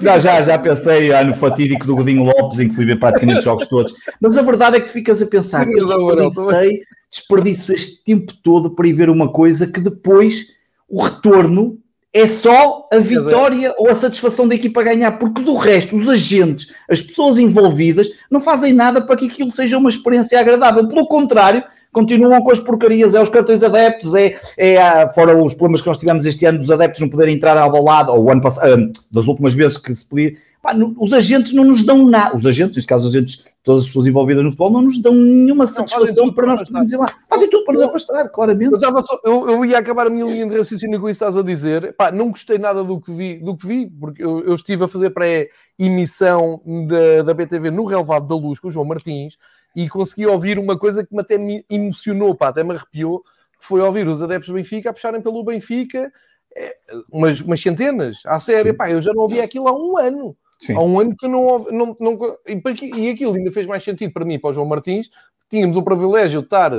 Já, 0.00 0.18
já, 0.18 0.40
já 0.40 0.58
pensei 0.58 1.12
ano 1.12 1.34
fatídico 1.34 1.86
do 1.86 1.96
Godinho 1.96 2.24
Lopes, 2.24 2.58
em 2.58 2.68
que 2.68 2.74
fui 2.74 2.86
ver 2.86 2.98
praticamente 2.98 3.40
os 3.40 3.44
jogos 3.44 3.68
todos. 3.68 3.94
Mas 4.20 4.38
a 4.38 4.42
verdade 4.42 4.76
é 4.76 4.80
que 4.80 4.88
ficas 4.88 5.20
a 5.20 5.26
pensar 5.26 5.66
que 5.66 5.78
eu 5.78 5.86
desperdicei, 5.86 6.82
desperdiço 7.10 7.72
este 7.72 8.02
tempo 8.04 8.32
todo 8.42 8.70
para 8.70 8.88
ir 8.88 8.94
ver 8.94 9.10
uma 9.10 9.30
coisa 9.30 9.66
que 9.66 9.80
depois 9.80 10.46
o 10.88 11.02
retorno 11.02 11.78
é 12.12 12.26
só 12.26 12.88
a 12.92 12.98
vitória 12.98 13.72
ou 13.78 13.88
a 13.88 13.94
satisfação 13.94 14.48
da 14.48 14.54
equipa 14.54 14.82
ganhar, 14.82 15.12
porque 15.12 15.42
do 15.42 15.54
resto, 15.54 15.96
os 15.96 16.08
agentes, 16.08 16.74
as 16.88 17.00
pessoas 17.00 17.38
envolvidas, 17.38 18.08
não 18.30 18.40
fazem 18.40 18.72
nada 18.72 19.00
para 19.00 19.16
que 19.16 19.26
aquilo 19.26 19.52
seja 19.52 19.78
uma 19.78 19.90
experiência 19.90 20.40
agradável. 20.40 20.88
Pelo 20.88 21.06
contrário, 21.06 21.62
continuam 21.92 22.42
com 22.42 22.50
as 22.50 22.58
porcarias, 22.58 23.14
é 23.14 23.20
os 23.20 23.28
cartões 23.28 23.62
adeptos, 23.62 24.14
é, 24.14 24.38
é 24.56 25.08
fora 25.12 25.36
os 25.36 25.54
problemas 25.54 25.82
que 25.82 25.88
nós 25.88 25.98
tivemos 25.98 26.24
este 26.26 26.44
ano 26.46 26.58
dos 26.58 26.70
adeptos 26.70 27.00
não 27.00 27.08
poderem 27.08 27.34
entrar 27.34 27.56
ao 27.56 27.70
balado, 27.70 28.12
ou 28.12 28.30
ano 28.30 28.40
passado, 28.40 28.72
ah, 28.72 28.92
das 29.12 29.26
últimas 29.26 29.54
vezes 29.54 29.76
que 29.76 29.94
se 29.94 30.04
podia. 30.04 30.36
Pá, 30.62 30.76
os 30.98 31.12
agentes 31.14 31.54
não 31.54 31.64
nos 31.64 31.82
dão 31.84 32.06
nada, 32.06 32.36
os 32.36 32.44
agentes, 32.44 32.76
neste 32.76 32.88
caso 32.88 33.08
os 33.08 33.14
agentes, 33.14 33.46
todas 33.64 33.82
as 33.82 33.88
pessoas 33.88 34.06
envolvidas 34.06 34.44
no 34.44 34.50
futebol, 34.50 34.70
não 34.70 34.82
nos 34.82 35.00
dão 35.00 35.14
nenhuma 35.14 35.66
satisfação 35.66 36.30
para 36.30 36.48
nós 36.48 36.62
podermos 36.62 36.92
ir 36.92 36.98
lá. 36.98 37.06
Fazem 37.30 37.48
tudo 37.48 37.64
para 37.64 37.74
nos 37.74 37.82
afastar, 37.82 38.28
claramente. 38.28 38.74
Eu, 38.74 39.02
só, 39.02 39.18
eu, 39.24 39.48
eu, 39.48 39.64
ia 39.64 39.78
acabar 39.78 40.06
a 40.06 40.10
minha 40.10 40.26
linha 40.26 40.46
de 40.46 40.58
raciocínio 40.58 41.00
com 41.00 41.08
isso 41.08 41.18
que 41.18 41.24
estás 41.24 41.34
a 41.34 41.42
dizer. 41.42 41.94
Pá, 41.96 42.12
não 42.12 42.28
gostei 42.28 42.58
nada 42.58 42.84
do 42.84 43.00
que 43.00 43.10
vi, 43.10 43.38
do 43.38 43.56
que 43.56 43.66
vi 43.66 43.86
porque 43.86 44.22
eu, 44.22 44.40
eu 44.40 44.54
estive 44.54 44.84
a 44.84 44.88
fazer 44.88 45.08
pré-emissão 45.10 46.60
da, 46.86 47.22
da 47.22 47.32
BTV 47.32 47.70
no 47.70 47.86
Relevado 47.86 48.28
da 48.28 48.34
Luz 48.34 48.58
com 48.58 48.68
o 48.68 48.70
João 48.70 48.84
Martins 48.84 49.38
e 49.74 49.88
consegui 49.88 50.26
ouvir 50.26 50.58
uma 50.58 50.78
coisa 50.78 51.04
que 51.04 51.14
me 51.14 51.20
até 51.20 51.38
me 51.38 51.64
emocionou, 51.70 52.34
pá, 52.34 52.48
até 52.48 52.64
me 52.64 52.74
arrepiou, 52.74 53.20
que 53.20 53.66
foi 53.66 53.80
ouvir 53.80 54.06
os 54.06 54.22
adeptos 54.22 54.48
do 54.48 54.54
Benfica 54.54 54.90
a 54.90 54.92
puxarem 54.92 55.20
pelo 55.20 55.44
Benfica 55.44 56.12
é, 56.56 56.76
umas, 57.12 57.40
umas 57.40 57.60
centenas, 57.60 58.20
à 58.26 58.40
série, 58.40 58.72
pá, 58.72 58.90
eu 58.90 59.00
já 59.00 59.12
não 59.12 59.22
ouvi 59.22 59.40
aquilo 59.40 59.68
há 59.68 59.72
um 59.72 59.96
ano. 59.98 60.36
Sim. 60.58 60.74
Há 60.74 60.80
um 60.80 61.00
ano 61.00 61.16
que 61.16 61.26
não 61.26 61.44
ouvi, 61.44 61.72
não, 61.72 61.96
não, 61.98 62.18
e, 62.46 63.00
e 63.00 63.10
aquilo 63.10 63.34
ainda 63.34 63.52
fez 63.52 63.66
mais 63.66 63.82
sentido 63.82 64.12
para 64.12 64.24
mim 64.24 64.38
para 64.38 64.50
o 64.50 64.52
João 64.52 64.66
Martins, 64.66 65.08
tínhamos 65.48 65.76
o 65.76 65.82
privilégio 65.82 66.40
de 66.40 66.46
estar 66.46 66.70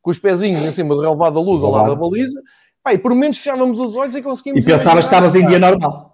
com 0.00 0.10
os 0.10 0.18
pezinhos 0.18 0.62
em 0.62 0.70
cima 0.70 0.94
do 0.94 1.00
relevado 1.00 1.34
da 1.34 1.40
luz 1.40 1.62
ao 1.62 1.70
lado 1.70 1.88
da 1.88 1.96
baliza, 1.96 2.40
pá, 2.82 2.92
e 2.92 2.98
por 2.98 3.14
menos 3.14 3.38
fechávamos 3.38 3.80
os 3.80 3.96
olhos 3.96 4.14
e 4.14 4.22
conseguimos... 4.22 4.64
E 4.64 4.66
pensavas 4.66 5.06
que 5.06 5.14
estavas 5.14 5.34
em 5.34 5.46
dia 5.46 5.58
normal. 5.58 6.13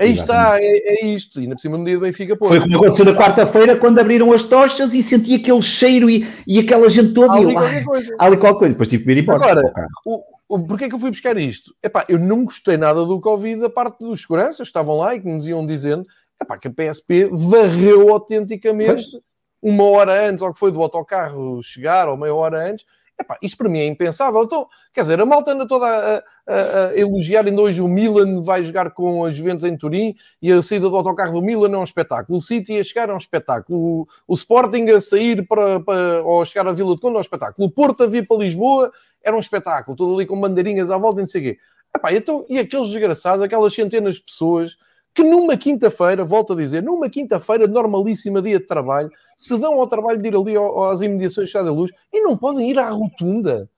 Aí 0.00 0.12
está, 0.12 0.58
é, 0.58 0.64
é 0.64 1.06
isto. 1.06 1.40
E 1.40 1.48
por 1.48 1.58
cima 1.58 1.76
no 1.76 1.84
dia 1.84 1.94
do 1.94 2.00
Benfica, 2.00 2.34
pô. 2.36 2.46
Foi 2.46 2.60
como 2.60 2.76
aconteceu 2.76 3.04
na 3.04 3.14
quarta-feira, 3.14 3.76
quando 3.76 3.98
abriram 3.98 4.32
as 4.32 4.44
tochas 4.44 4.94
e 4.94 5.02
senti 5.02 5.34
aquele 5.34 5.60
cheiro 5.60 6.08
e, 6.08 6.26
e 6.46 6.58
aquela 6.58 6.88
gente 6.88 7.12
toda. 7.12 7.34
Ali 7.34 7.52
qualquer 7.52 7.84
coisa. 7.84 8.16
Ali 8.18 8.36
qualquer 8.36 8.58
coisa. 8.58 8.74
Depois 8.74 8.88
tive 8.88 9.04
que 9.04 9.14
vir 9.14 9.22
embora. 9.22 9.44
Agora, 9.44 9.72
o, 10.06 10.22
o, 10.48 10.66
porquê 10.66 10.84
é 10.84 10.88
que 10.88 10.94
eu 10.94 10.98
fui 10.98 11.10
buscar 11.10 11.36
isto? 11.36 11.74
Epá, 11.82 12.06
eu 12.08 12.18
não 12.18 12.44
gostei 12.44 12.76
nada 12.76 13.04
do 13.04 13.20
Covid 13.20 13.60
da 13.60 13.70
parte 13.70 13.98
dos 13.98 14.22
seguranças 14.22 14.56
que 14.56 14.62
estavam 14.62 14.96
lá 14.96 15.14
e 15.14 15.20
que 15.20 15.28
nos 15.28 15.46
iam 15.46 15.66
dizendo 15.66 16.06
epá, 16.40 16.56
que 16.56 16.68
a 16.68 16.70
PSP 16.70 17.28
varreu 17.30 18.08
autenticamente 18.10 19.10
pois. 19.10 19.22
uma 19.62 19.84
hora 19.84 20.28
antes, 20.28 20.42
ou 20.42 20.52
que 20.52 20.58
foi 20.58 20.72
do 20.72 20.82
autocarro 20.82 21.62
chegar, 21.62 22.08
ou 22.08 22.16
meia 22.16 22.34
hora 22.34 22.70
antes, 22.70 22.86
Epá, 23.20 23.36
isto 23.42 23.58
para 23.58 23.68
mim 23.68 23.80
é 23.80 23.86
impensável. 23.86 24.42
Então, 24.42 24.66
quer 24.94 25.02
dizer, 25.02 25.20
a 25.20 25.26
malta 25.26 25.52
anda 25.52 25.68
toda 25.68 25.84
a, 25.86 26.16
a, 26.16 26.86
a, 26.86 26.98
elogiar. 26.98 27.44
Ainda 27.44 27.60
hoje 27.60 27.82
o 27.82 27.86
Milan 27.86 28.40
vai 28.40 28.64
jogar 28.64 28.92
com 28.92 29.26
a 29.26 29.30
Juventus 29.30 29.64
em 29.64 29.76
Turim 29.76 30.16
e 30.40 30.50
a 30.50 30.62
saída 30.62 30.88
do 30.88 30.96
autocarro 30.96 31.34
do 31.34 31.42
Milan 31.42 31.70
é 31.74 31.78
um 31.78 31.84
espetáculo. 31.84 32.38
O 32.38 32.40
City 32.40 32.78
a 32.78 32.82
chegar 32.82 33.10
é 33.10 33.12
um 33.12 33.18
espetáculo. 33.18 33.78
O, 33.78 34.08
o 34.26 34.34
Sporting 34.34 34.88
a 34.88 35.00
sair 35.00 35.46
para, 35.46 35.80
para, 35.80 36.22
ou 36.22 36.40
a 36.40 36.44
chegar 36.46 36.66
à 36.66 36.72
Vila 36.72 36.94
de 36.94 37.00
Conde 37.02 37.16
é 37.16 37.18
um 37.18 37.20
espetáculo. 37.20 37.68
O 37.68 37.70
Porto 37.70 38.04
a 38.04 38.06
vir 38.06 38.26
para 38.26 38.38
Lisboa 38.38 38.90
era 39.22 39.36
um 39.36 39.40
espetáculo. 39.40 39.94
Tudo 39.94 40.14
ali 40.14 40.24
com 40.24 40.40
bandeirinhas 40.40 40.90
à 40.90 40.96
volta 40.96 41.20
e 41.20 41.22
não 41.22 41.28
sei 41.28 41.40
o 41.42 41.44
quê. 41.44 41.58
Epá, 41.94 42.10
então, 42.14 42.46
e 42.48 42.58
aqueles 42.58 42.88
desgraçados, 42.88 43.42
aquelas 43.42 43.74
centenas 43.74 44.14
de 44.14 44.22
pessoas 44.22 44.78
que 45.14 45.22
numa 45.22 45.56
quinta-feira, 45.56 46.24
volto 46.24 46.52
a 46.52 46.56
dizer, 46.56 46.82
numa 46.82 47.08
quinta-feira, 47.08 47.66
normalíssima 47.66 48.40
dia 48.40 48.58
de 48.58 48.66
trabalho, 48.66 49.10
se 49.36 49.56
dão 49.58 49.74
ao 49.74 49.86
trabalho 49.86 50.20
de 50.20 50.28
ir 50.28 50.36
ali 50.36 50.54
às 50.90 51.00
imediações 51.00 51.46
de 51.46 51.50
Estado 51.50 51.66
da 51.66 51.72
Luz 51.72 51.90
e 52.12 52.20
não 52.20 52.36
podem 52.36 52.70
ir 52.70 52.78
à 52.78 52.90
rotunda. 52.90 53.68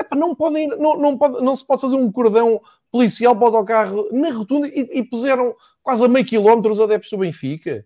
Epá, 0.00 0.16
não, 0.16 0.34
podem, 0.34 0.68
não, 0.68 0.98
não, 0.98 1.16
pode, 1.16 1.42
não 1.42 1.56
se 1.56 1.64
pode 1.64 1.80
fazer 1.80 1.96
um 1.96 2.10
cordão 2.10 2.60
policial 2.90 3.34
para 3.34 3.44
o 3.44 3.56
autocarro 3.56 4.08
na 4.12 4.30
rotunda 4.30 4.68
e, 4.68 4.88
e 4.92 5.02
puseram 5.02 5.54
quase 5.82 6.04
a 6.04 6.08
meio 6.08 6.24
quilómetro 6.24 6.70
os 6.70 6.80
adeptos 6.80 7.10
do 7.10 7.18
Benfica. 7.18 7.84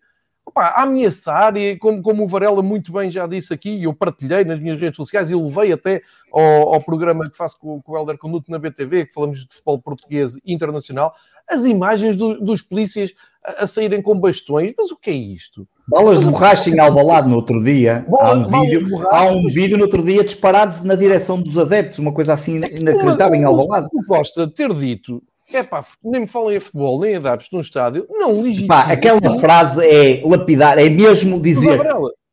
Epá, 0.48 0.68
a 0.68 0.82
ameaçar, 0.82 1.56
e 1.56 1.76
como, 1.76 2.02
como 2.02 2.24
o 2.24 2.28
Varela 2.28 2.62
muito 2.62 2.92
bem 2.92 3.10
já 3.10 3.26
disse 3.26 3.52
aqui, 3.52 3.70
e 3.70 3.84
eu 3.84 3.94
partilhei 3.94 4.44
nas 4.44 4.58
minhas 4.58 4.80
redes 4.80 4.96
sociais 4.96 5.30
e 5.30 5.34
levei 5.34 5.72
até 5.72 6.02
ao, 6.32 6.74
ao 6.74 6.80
programa 6.80 7.28
que 7.28 7.36
faço 7.36 7.58
com, 7.58 7.80
com 7.82 7.92
o 7.92 7.96
Helder 7.96 8.16
Conduto 8.16 8.50
na 8.50 8.58
BTV, 8.58 9.06
que 9.06 9.12
falamos 9.12 9.40
de 9.40 9.48
futebol 9.48 9.78
português 9.78 10.38
internacional, 10.46 11.14
as 11.50 11.64
imagens 11.64 12.16
do, 12.16 12.40
dos 12.40 12.62
polícias 12.62 13.14
a, 13.44 13.64
a, 13.64 13.66
saírem 13.66 14.02
com 14.02 14.18
bastões. 14.18 14.72
Mas 14.76 14.90
o 14.90 14.96
que 14.96 15.10
é 15.10 15.14
isto? 15.14 15.66
Bolas 15.86 16.20
de 16.20 16.30
borracha 16.30 16.68
em 16.68 16.78
Alvalade 16.78 17.28
no 17.28 17.36
outro 17.36 17.62
dia. 17.62 18.04
Bola, 18.08 18.30
há 18.30 18.34
um, 18.34 18.44
vídeo, 18.44 19.08
há 19.08 19.24
um 19.24 19.46
vídeo 19.46 19.76
no 19.78 19.84
outro 19.84 20.02
dia 20.02 20.22
disparados 20.22 20.82
na 20.84 20.94
direção 20.94 21.40
dos 21.40 21.58
adeptos, 21.58 21.98
uma 21.98 22.12
coisa 22.12 22.34
assim 22.34 22.60
é 22.62 22.78
inacreditável 22.78 23.34
em 23.34 23.44
Alvalade. 23.44 23.88
O 23.92 24.04
Costa 24.04 24.48
ter 24.48 24.72
dito 24.74 25.22
é 25.52 25.62
pá, 25.62 25.84
nem 26.04 26.22
me 26.22 26.26
falem 26.26 26.56
a 26.56 26.60
futebol, 26.60 27.00
nem 27.00 27.16
adaptos 27.16 27.48
num 27.52 27.60
estádio, 27.60 28.06
não 28.10 28.32
legítimo. 28.32 28.68
Pá, 28.68 28.82
aquela 28.82 29.38
frase 29.38 29.84
é 29.86 30.22
lapidar, 30.24 30.78
é 30.78 30.88
mesmo 30.88 31.40
dizer. 31.40 31.80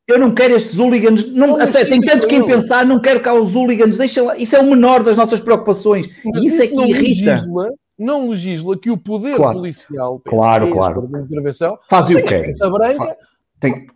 Eu 0.08 0.20
não 0.20 0.36
quero 0.36 0.56
estes 0.56 0.78
hooligans, 0.78 1.34
não, 1.34 1.58
não 1.58 1.72
tem 1.72 2.00
tanto 2.00 2.28
quem 2.28 2.46
pensar, 2.46 2.86
não 2.86 3.02
quero 3.02 3.22
cá 3.22 3.34
os 3.34 3.56
hooligans, 3.56 3.98
deixa 3.98 4.22
lá, 4.22 4.38
isso 4.38 4.56
é 4.56 4.60
o 4.60 4.66
menor 4.66 5.02
das 5.02 5.18
nossas 5.18 5.40
preocupações. 5.40 6.08
Mas 6.24 6.44
isso, 6.44 6.56
isso 6.56 6.64
é 6.64 6.68
que 6.68 6.92
irrita. 6.92 7.32
Legisla, 7.32 7.70
não 7.98 8.30
legisla 8.30 8.78
que 8.78 8.92
o 8.92 8.98
poder 8.98 9.36
claro. 9.36 9.58
policial 9.58 10.22
claro, 10.24 10.72
claro. 10.72 11.08
de 11.08 11.20
intervenção 11.20 11.78
faz 11.90 12.08
o 12.10 12.16
quê? 12.22 12.54
Carta 12.54 12.70
branca 12.70 13.18
tem... 13.60 13.88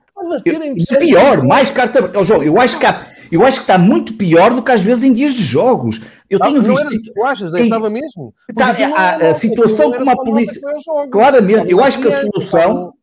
E 0.76 0.98
pior, 0.98 1.46
mais 1.46 1.72
carta 1.72 2.02
branca. 2.02 2.20
Oh, 2.20 2.44
eu 2.44 2.60
acho 2.60 2.78
que 2.78 2.86
há, 2.86 3.06
eu 3.32 3.46
acho 3.46 3.58
que 3.58 3.64
está 3.64 3.78
muito 3.78 4.14
pior 4.16 4.54
do 4.54 4.62
que 4.62 4.72
às 4.72 4.84
vezes 4.84 5.04
em 5.04 5.14
dias 5.14 5.34
de 5.34 5.44
jogos. 5.44 6.02
Eu 6.30 6.40
tenho 6.40 6.62
não 6.62 6.76
visto. 6.76 6.80
Era, 6.80 7.14
tu 7.14 7.24
achas? 7.24 7.54
Estava 7.54 7.90
mesmo? 7.90 8.34
Tá, 8.56 8.76
a, 8.96 9.30
a, 9.30 9.34
situação 9.34 9.92
como 9.92 10.10
a 10.10 10.16
polícia. 10.16 10.62
Claramente, 11.12 11.72
eu 11.72 11.84
acho 11.84 12.02
que 12.02 12.08
a 12.08 12.28
solução 12.28 12.94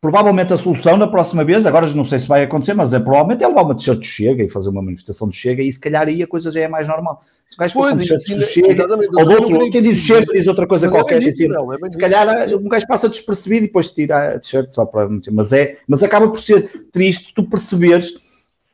provavelmente 0.00 0.52
a 0.52 0.56
solução 0.56 0.96
na 0.96 1.08
próxima 1.08 1.42
vez, 1.42 1.66
agora 1.66 1.86
não 1.92 2.04
sei 2.04 2.20
se 2.20 2.28
vai 2.28 2.44
acontecer, 2.44 2.74
mas 2.74 2.94
é 2.94 3.00
provavelmente 3.00 3.42
é 3.42 3.48
levar 3.48 3.62
uma 3.62 3.74
t-shirt 3.74 4.04
Chega 4.04 4.44
e 4.44 4.48
fazer 4.48 4.68
uma 4.68 4.80
manifestação 4.82 5.28
de 5.28 5.34
Chega 5.34 5.62
e 5.62 5.72
se 5.72 5.80
calhar 5.80 6.06
aí 6.06 6.22
a 6.22 6.26
coisa 6.28 6.50
já 6.50 6.60
é 6.60 6.68
mais 6.68 6.86
normal. 6.86 7.24
Se 7.48 7.56
o 7.56 7.58
gajo 7.58 7.74
for 7.74 7.90
com 7.90 7.96
t-shirt 7.96 8.22
de 8.22 8.44
Chega, 8.44 8.86
ou 8.86 9.24
do 9.24 9.32
outro, 9.32 9.70
quem 9.70 9.82
diz 9.82 9.98
Chega 10.00 10.32
diz 10.32 10.46
outra 10.46 10.66
coisa 10.66 10.88
qualquer, 10.88 11.22
é 11.22 11.28
assim, 11.28 11.48
é 11.50 11.90
se 11.90 11.98
calhar 11.98 12.48
um 12.54 12.68
gajo 12.68 12.86
passa 12.86 13.08
despercebido 13.08 13.64
e 13.64 13.66
depois 13.66 13.90
tira 13.90 14.34
a 14.34 14.38
t-shirt 14.38 14.70
só 14.70 14.86
para 14.86 15.08
mas 15.32 15.52
é, 15.52 15.78
mas 15.88 16.04
acaba 16.04 16.28
por 16.28 16.40
ser 16.40 16.86
triste 16.92 17.34
tu 17.34 17.42
perceberes 17.42 18.14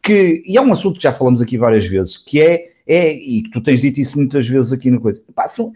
que, 0.03 0.43
e 0.45 0.59
é 0.59 0.61
um 0.61 0.73
assunto 0.73 0.97
que 0.97 1.05
já 1.05 1.13
falamos 1.13 1.41
aqui 1.41 1.57
várias 1.57 1.87
vezes, 1.87 2.19
que 2.19 2.43
é, 2.43 2.72
é 2.87 3.15
e 3.15 3.43
tu 3.45 3.61
tens 3.61 3.81
dito 3.81 4.01
isso 4.01 4.17
muitas 4.17 4.47
vezes 4.47 4.73
aqui 4.73 4.91
na 4.91 4.99
coisa, 4.99 5.23
pá, 5.35 5.47
são, 5.49 5.73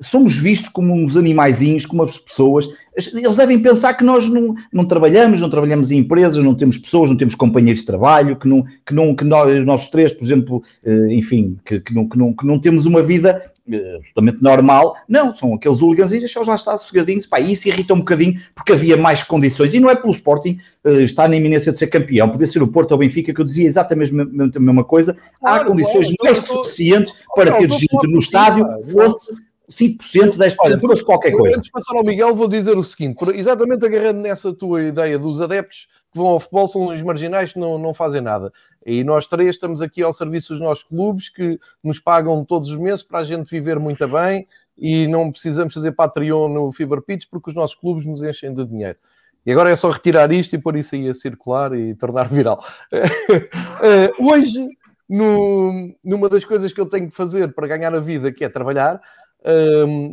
somos 0.00 0.36
vistos 0.36 0.68
como 0.68 0.94
uns 0.94 1.16
animaizinhos, 1.16 1.86
como 1.86 2.02
as 2.02 2.18
pessoas. 2.18 2.68
Eles 2.96 3.36
devem 3.36 3.60
pensar 3.60 3.94
que 3.94 4.04
nós 4.04 4.28
não, 4.28 4.54
não 4.72 4.84
trabalhamos, 4.86 5.40
não 5.40 5.50
trabalhamos 5.50 5.90
em 5.90 5.98
empresas, 5.98 6.42
não 6.42 6.54
temos 6.54 6.78
pessoas, 6.78 7.10
não 7.10 7.16
temos 7.16 7.34
companheiros 7.34 7.80
de 7.80 7.86
trabalho, 7.86 8.36
que, 8.36 8.48
não, 8.48 8.64
que, 8.86 8.94
não, 8.94 9.14
que 9.14 9.24
nós, 9.24 9.66
nós 9.66 9.90
três, 9.90 10.12
por 10.12 10.24
exemplo, 10.24 10.62
eh, 10.84 11.12
enfim, 11.12 11.58
que, 11.64 11.80
que, 11.80 11.92
não, 11.92 12.08
que, 12.08 12.16
não, 12.16 12.32
que 12.32 12.46
não 12.46 12.58
temos 12.58 12.86
uma 12.86 13.02
vida 13.02 13.42
absolutamente 13.66 14.42
normal. 14.42 14.96
Não, 15.08 15.34
são 15.34 15.54
aqueles 15.54 15.80
hooligans 15.80 16.12
e 16.12 16.18
deixa-os 16.18 16.46
lá 16.46 16.54
estar 16.54 16.76
sossegadinhos. 16.76 17.26
Pá, 17.26 17.40
isso 17.40 17.68
irrita 17.68 17.94
um 17.94 17.98
bocadinho 17.98 18.40
porque 18.54 18.72
havia 18.72 18.96
mais 18.96 19.22
condições. 19.22 19.74
E 19.74 19.80
não 19.80 19.90
é 19.90 19.96
pelo 19.96 20.12
Sporting 20.12 20.58
uh, 20.84 21.00
estar 21.00 21.28
na 21.28 21.36
iminência 21.36 21.72
de 21.72 21.78
ser 21.78 21.86
campeão. 21.86 22.28
Podia 22.28 22.46
ser 22.46 22.62
o 22.62 22.68
Porto 22.68 22.92
ou 22.92 22.96
o 22.96 23.00
Benfica, 23.00 23.32
que 23.32 23.40
eu 23.40 23.44
dizia 23.44 23.66
exatamente 23.66 24.12
a 24.12 24.60
mesma, 24.60 24.84
coisa. 24.84 25.16
Há 25.36 25.56
claro, 25.56 25.66
condições 25.66 26.12
mais 26.22 26.38
suficientes 26.38 27.22
para 27.34 27.52
ter 27.52 27.70
gente 27.70 28.06
no 28.06 28.18
estádio, 28.18 28.66
fosse 28.92 29.34
5%, 29.70 30.36
10%, 30.36 30.56
Olha, 30.58 30.78
fosse 30.78 31.04
qualquer 31.04 31.32
coisa. 31.32 31.56
Antes 31.56 31.66
de 31.66 31.72
passar 31.72 31.96
ao 31.96 32.04
Miguel, 32.04 32.34
vou 32.34 32.48
dizer 32.48 32.76
o 32.76 32.84
seguinte: 32.84 33.16
exatamente 33.34 33.84
agarrando 33.84 34.20
nessa 34.20 34.52
tua 34.52 34.82
ideia 34.82 35.18
dos 35.18 35.40
adeptos 35.40 35.88
que 36.12 36.18
vão 36.18 36.26
ao 36.26 36.40
futebol, 36.40 36.68
são 36.68 36.86
os 36.86 37.02
marginais 37.02 37.52
que 37.52 37.58
não, 37.58 37.78
não 37.78 37.94
fazem 37.94 38.20
nada. 38.20 38.52
E 38.84 39.02
nós 39.02 39.26
três 39.26 39.50
estamos 39.50 39.80
aqui 39.80 40.02
ao 40.02 40.12
serviço 40.12 40.52
dos 40.52 40.60
nossos 40.60 40.84
clubes 40.84 41.28
que 41.28 41.58
nos 41.82 41.98
pagam 41.98 42.44
todos 42.44 42.70
os 42.70 42.76
meses 42.76 43.02
para 43.02 43.20
a 43.20 43.24
gente 43.24 43.48
viver 43.50 43.78
muito 43.78 44.06
bem 44.06 44.46
e 44.76 45.06
não 45.06 45.30
precisamos 45.30 45.72
fazer 45.72 45.92
Patreon 45.92 46.48
no 46.48 46.72
Fever 46.72 47.00
Pitch 47.00 47.26
porque 47.30 47.50
os 47.50 47.56
nossos 47.56 47.76
clubes 47.76 48.06
nos 48.06 48.22
enchem 48.22 48.54
de 48.54 48.64
dinheiro. 48.66 48.98
E 49.46 49.52
agora 49.52 49.70
é 49.70 49.76
só 49.76 49.90
retirar 49.90 50.30
isto 50.32 50.54
e 50.54 50.58
pôr 50.58 50.76
isso 50.76 50.94
aí 50.94 51.08
a 51.08 51.14
circular 51.14 51.74
e 51.74 51.94
tornar 51.94 52.28
viral. 52.28 52.64
Eh, 53.82 54.10
hoje, 54.18 54.70
no, 55.08 55.94
numa 56.02 56.28
das 56.28 56.44
coisas 56.44 56.72
que 56.72 56.80
eu 56.80 56.86
tenho 56.86 57.10
que 57.10 57.16
fazer 57.16 57.52
para 57.52 57.66
ganhar 57.66 57.94
a 57.94 58.00
vida, 58.00 58.32
que 58.32 58.44
é 58.44 58.48
trabalhar, 58.48 59.00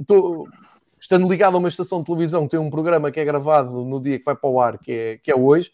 tô, 0.05 0.47
estando 0.99 1.29
ligado 1.29 1.55
a 1.55 1.59
uma 1.59 1.69
estação 1.69 1.99
de 1.99 2.05
televisão 2.05 2.43
que 2.43 2.51
tem 2.51 2.59
um 2.59 2.69
programa 2.69 3.11
que 3.11 3.19
é 3.19 3.25
gravado 3.25 3.85
no 3.85 4.01
dia 4.01 4.19
que 4.19 4.25
vai 4.25 4.35
para 4.35 4.49
o 4.49 4.59
ar, 4.59 4.77
que 4.77 4.91
é, 4.91 5.17
que 5.17 5.31
é 5.31 5.35
hoje, 5.35 5.71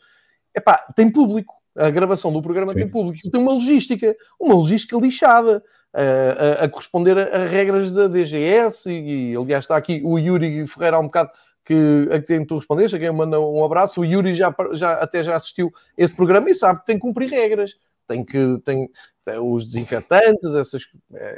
epá, 0.55 0.77
tem 0.95 1.11
público. 1.11 1.55
A 1.77 1.89
gravação 1.89 2.31
do 2.33 2.41
programa 2.41 2.73
Sim. 2.73 2.79
tem 2.79 2.87
público. 2.87 3.29
Tem 3.29 3.39
uma 3.39 3.53
logística, 3.53 4.15
uma 4.39 4.55
logística 4.55 4.97
lixada. 4.97 5.63
A, 5.93 6.61
a, 6.61 6.65
a 6.65 6.69
corresponder 6.69 7.17
a, 7.17 7.23
a, 7.23 7.45
regras 7.47 7.89
da 7.89 8.07
DGS 8.07 8.91
e, 8.91 9.31
e, 9.31 9.35
aliás 9.35 9.63
está 9.63 9.77
aqui 9.77 10.01
o 10.03 10.19
Yuri 10.19 10.67
Ferreira 10.67 10.97
há 10.97 10.99
um 10.99 11.05
bocado 11.05 11.31
que, 11.67 12.09
a 12.11 12.21
quem 12.21 12.45
tu 12.45 12.55
respondeste, 12.55 12.95
a 12.95 12.99
quem 12.99 13.11
manda 13.11 13.39
um 13.39 13.63
abraço, 13.63 14.01
o 14.01 14.05
Yuri 14.05 14.33
já, 14.33 14.53
já, 14.73 14.93
até 14.95 15.23
já 15.23 15.35
assistiu 15.35 15.71
esse 15.97 16.13
programa 16.13 16.49
e 16.49 16.53
sabe 16.53 16.81
que 16.81 16.85
tem 16.85 16.97
que 16.97 17.01
cumprir 17.01 17.29
regras, 17.29 17.75
tem 18.07 18.23
que 18.23 18.59
tem, 18.63 18.89
tem 19.25 19.39
os 19.39 19.65
desinfetantes, 19.65 20.53
essas, 20.53 20.83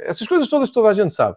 essas 0.02 0.26
coisas 0.26 0.48
todas 0.48 0.68
toda 0.70 0.88
a 0.88 0.94
gente 0.94 1.14
sabe. 1.14 1.36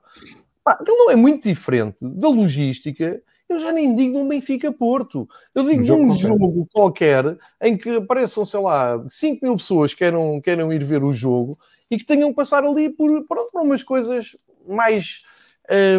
Pá, 0.63 0.77
ele 0.79 0.95
não 0.95 1.11
é 1.11 1.15
muito 1.15 1.47
diferente 1.47 1.97
da 2.01 2.29
logística. 2.29 3.21
Eu 3.53 3.59
já 3.59 3.71
nem 3.71 3.95
digo 3.95 4.13
de 4.13 4.17
um 4.17 4.27
Benfica-Porto. 4.27 5.27
Eu 5.53 5.63
digo 5.63 5.81
um 5.81 5.83
de 5.83 5.91
um 5.91 6.15
jogo 6.15 6.67
qualquer 6.71 7.37
em 7.61 7.77
que 7.77 7.97
apareçam, 7.97 8.43
sei 8.43 8.59
lá, 8.59 9.03
5 9.09 9.45
mil 9.45 9.55
pessoas 9.55 9.93
que 9.93 9.99
queiram, 9.99 10.41
queiram 10.41 10.73
ir 10.73 10.83
ver 10.83 11.03
o 11.03 11.13
jogo 11.13 11.57
e 11.89 11.97
que 11.97 12.05
tenham 12.05 12.29
que 12.29 12.35
passar 12.35 12.63
ali 12.63 12.89
por, 12.89 13.09
pronto, 13.27 13.51
por 13.51 13.61
umas 13.61 13.83
coisas 13.83 14.35
mais 14.67 15.21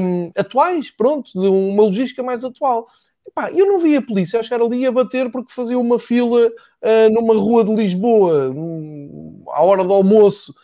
um, 0.00 0.30
atuais, 0.36 0.90
pronto, 0.90 1.30
de 1.32 1.46
uma 1.46 1.84
logística 1.84 2.22
mais 2.22 2.42
atual. 2.42 2.88
Epá, 3.26 3.50
eu 3.52 3.66
não 3.66 3.78
vi 3.78 3.96
a 3.96 4.02
polícia 4.02 4.38
a 4.38 4.42
chegar 4.42 4.60
ali 4.60 4.86
a 4.86 4.92
bater 4.92 5.30
porque 5.30 5.52
fazia 5.52 5.78
uma 5.78 5.98
fila 5.98 6.46
uh, 6.48 7.12
numa 7.12 7.34
rua 7.34 7.64
de 7.64 7.74
Lisboa, 7.74 8.50
um, 8.50 9.44
à 9.48 9.62
hora 9.62 9.82
do 9.82 9.92
almoço, 9.92 10.54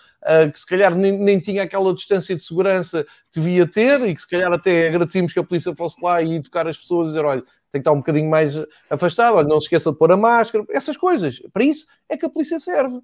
que 0.52 0.60
se 0.60 0.66
calhar 0.66 0.94
nem, 0.94 1.12
nem, 1.12 1.40
tinha 1.40 1.62
aquela 1.62 1.94
distância 1.94 2.36
de 2.36 2.42
segurança 2.42 3.04
que 3.04 3.40
devia 3.40 3.66
ter 3.66 4.00
e 4.06 4.14
que 4.14 4.20
se 4.20 4.28
calhar 4.28 4.52
até 4.52 4.88
agradecíamos 4.88 5.32
que 5.32 5.38
a 5.38 5.44
polícia 5.44 5.74
fosse 5.74 5.96
lá 6.02 6.20
e 6.20 6.34
educar 6.34 6.66
as 6.68 6.76
pessoas 6.76 7.08
e 7.08 7.10
dizer, 7.10 7.24
olha, 7.24 7.42
tem 7.72 7.74
que 7.74 7.78
estar 7.78 7.92
um 7.92 7.98
bocadinho 7.98 8.28
mais 8.28 8.60
afastado, 8.90 9.36
olha, 9.36 9.48
não 9.48 9.60
se 9.60 9.66
esqueça 9.66 9.92
de 9.92 9.98
pôr 9.98 10.12
a 10.12 10.16
máscara, 10.16 10.64
essas 10.70 10.96
coisas. 10.96 11.40
Para 11.52 11.64
isso 11.64 11.86
é 12.08 12.16
que 12.16 12.26
a 12.26 12.30
polícia 12.30 12.58
serve. 12.58 13.00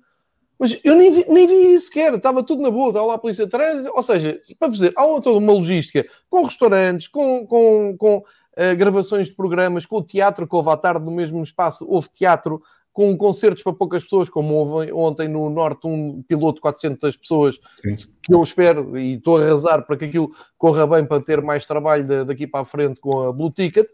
Mas 0.58 0.78
eu 0.82 0.94
nem 0.94 1.12
vi, 1.12 1.26
nem 1.28 1.46
vi 1.46 1.74
isso 1.74 1.86
sequer, 1.86 2.14
estava 2.14 2.42
tudo 2.42 2.62
na 2.62 2.70
boa, 2.70 2.88
estava 2.88 3.06
lá 3.06 3.14
a 3.14 3.18
polícia 3.18 3.44
de 3.44 3.50
trânsito, 3.50 3.92
ou 3.94 4.02
seja, 4.02 4.40
para 4.58 4.68
dizer, 4.68 4.92
há 4.96 5.02
toda 5.20 5.32
uma 5.32 5.52
logística 5.52 6.06
com 6.30 6.44
restaurantes, 6.44 7.08
com, 7.08 7.46
com, 7.46 7.96
com 7.96 8.16
uh, 8.18 8.76
gravações 8.76 9.26
de 9.26 9.34
programas, 9.34 9.84
com 9.84 9.98
o 9.98 10.02
teatro 10.02 10.48
que 10.48 10.56
houve 10.56 10.70
à 10.70 10.76
tarde 10.76 11.04
no 11.04 11.10
mesmo 11.10 11.42
espaço, 11.42 11.86
houve 11.86 12.08
teatro, 12.08 12.62
com 12.96 13.14
concertos 13.14 13.62
para 13.62 13.74
poucas 13.74 14.04
pessoas, 14.04 14.30
como 14.30 14.54
houve 14.54 14.90
ontem 14.90 15.28
no 15.28 15.50
Norte 15.50 15.86
um 15.86 16.22
piloto 16.26 16.54
de 16.54 16.60
400 16.62 17.14
pessoas, 17.18 17.60
Sim. 17.82 17.94
que 18.22 18.32
eu 18.32 18.42
espero 18.42 18.96
e 18.98 19.16
estou 19.16 19.36
a 19.36 19.44
rezar 19.44 19.82
para 19.82 19.98
que 19.98 20.06
aquilo 20.06 20.30
corra 20.56 20.86
bem 20.86 21.04
para 21.04 21.22
ter 21.22 21.42
mais 21.42 21.66
trabalho 21.66 22.24
daqui 22.24 22.46
para 22.46 22.60
a 22.60 22.64
frente 22.64 22.98
com 22.98 23.20
a 23.20 23.30
Blue 23.34 23.52
Ticket. 23.52 23.86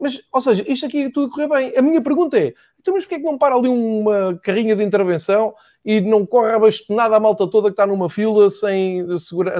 Mas, 0.00 0.18
ou 0.32 0.40
seja, 0.40 0.64
isto 0.66 0.86
aqui 0.86 1.10
tudo 1.10 1.30
correr 1.30 1.46
bem. 1.46 1.76
A 1.76 1.82
minha 1.82 2.00
pergunta 2.00 2.38
é: 2.38 2.54
então, 2.80 2.94
mas 2.94 3.04
porquê 3.04 3.16
é 3.16 3.18
que 3.18 3.24
não 3.24 3.36
para 3.36 3.54
ali 3.54 3.68
uma 3.68 4.40
carrinha 4.42 4.74
de 4.74 4.82
intervenção 4.82 5.54
e 5.84 6.00
não 6.00 6.24
corre 6.24 6.54
abastonada 6.54 7.16
a 7.16 7.20
malta 7.20 7.46
toda 7.50 7.68
que 7.68 7.74
está 7.74 7.86
numa 7.86 8.08
fila 8.08 8.48
sem, 8.48 9.04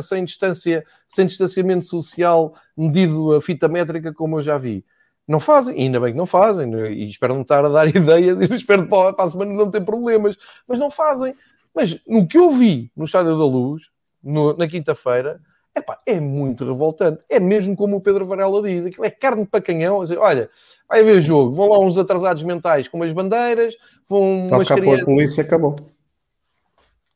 sem, 0.02 0.24
distância, 0.24 0.82
sem 1.06 1.26
distanciamento 1.26 1.84
social 1.84 2.54
medido 2.74 3.34
a 3.34 3.42
fita 3.42 3.68
métrica, 3.68 4.14
como 4.14 4.38
eu 4.38 4.42
já 4.42 4.56
vi? 4.56 4.82
Não 5.30 5.38
fazem, 5.38 5.80
ainda 5.80 6.00
bem 6.00 6.10
que 6.10 6.18
não 6.18 6.26
fazem, 6.26 6.68
e 6.88 7.08
espero 7.08 7.34
não 7.34 7.42
estar 7.42 7.64
a 7.64 7.68
dar 7.68 7.86
ideias 7.94 8.40
e 8.40 8.52
espero 8.52 8.88
para, 8.88 9.14
a 9.16 9.30
semana 9.30 9.52
não 9.52 9.70
ter 9.70 9.80
problemas, 9.80 10.36
mas 10.66 10.76
não 10.76 10.90
fazem. 10.90 11.36
Mas 11.72 12.00
no 12.04 12.26
que 12.26 12.36
eu 12.36 12.50
vi 12.50 12.90
no 12.96 13.04
Estádio 13.04 13.38
da 13.38 13.44
Luz, 13.44 13.90
no, 14.20 14.56
na 14.56 14.66
quinta-feira, 14.66 15.40
Epá, 15.72 16.00
é 16.04 16.18
muito 16.18 16.64
revoltante. 16.64 17.22
É 17.28 17.38
mesmo 17.38 17.76
como 17.76 17.96
o 17.96 18.00
Pedro 18.00 18.26
Varela 18.26 18.60
diz: 18.60 18.86
aquilo 18.86 19.04
é 19.04 19.10
carne 19.10 19.46
para 19.46 19.60
canhão. 19.60 20.02
Dizer, 20.02 20.18
olha, 20.18 20.50
vai 20.88 20.98
haver 20.98 21.22
jogo, 21.22 21.52
vão 21.52 21.68
lá 21.68 21.78
uns 21.78 21.96
atrasados 21.96 22.42
mentais 22.42 22.88
com 22.88 22.96
umas 22.96 23.12
bandeiras, 23.12 23.76
vão 24.08 24.48
Toca 24.48 24.56
umas 24.56 24.68
crianças... 24.68 25.02
a 25.02 25.04
polícia 25.04 25.44
acabou. 25.44 25.76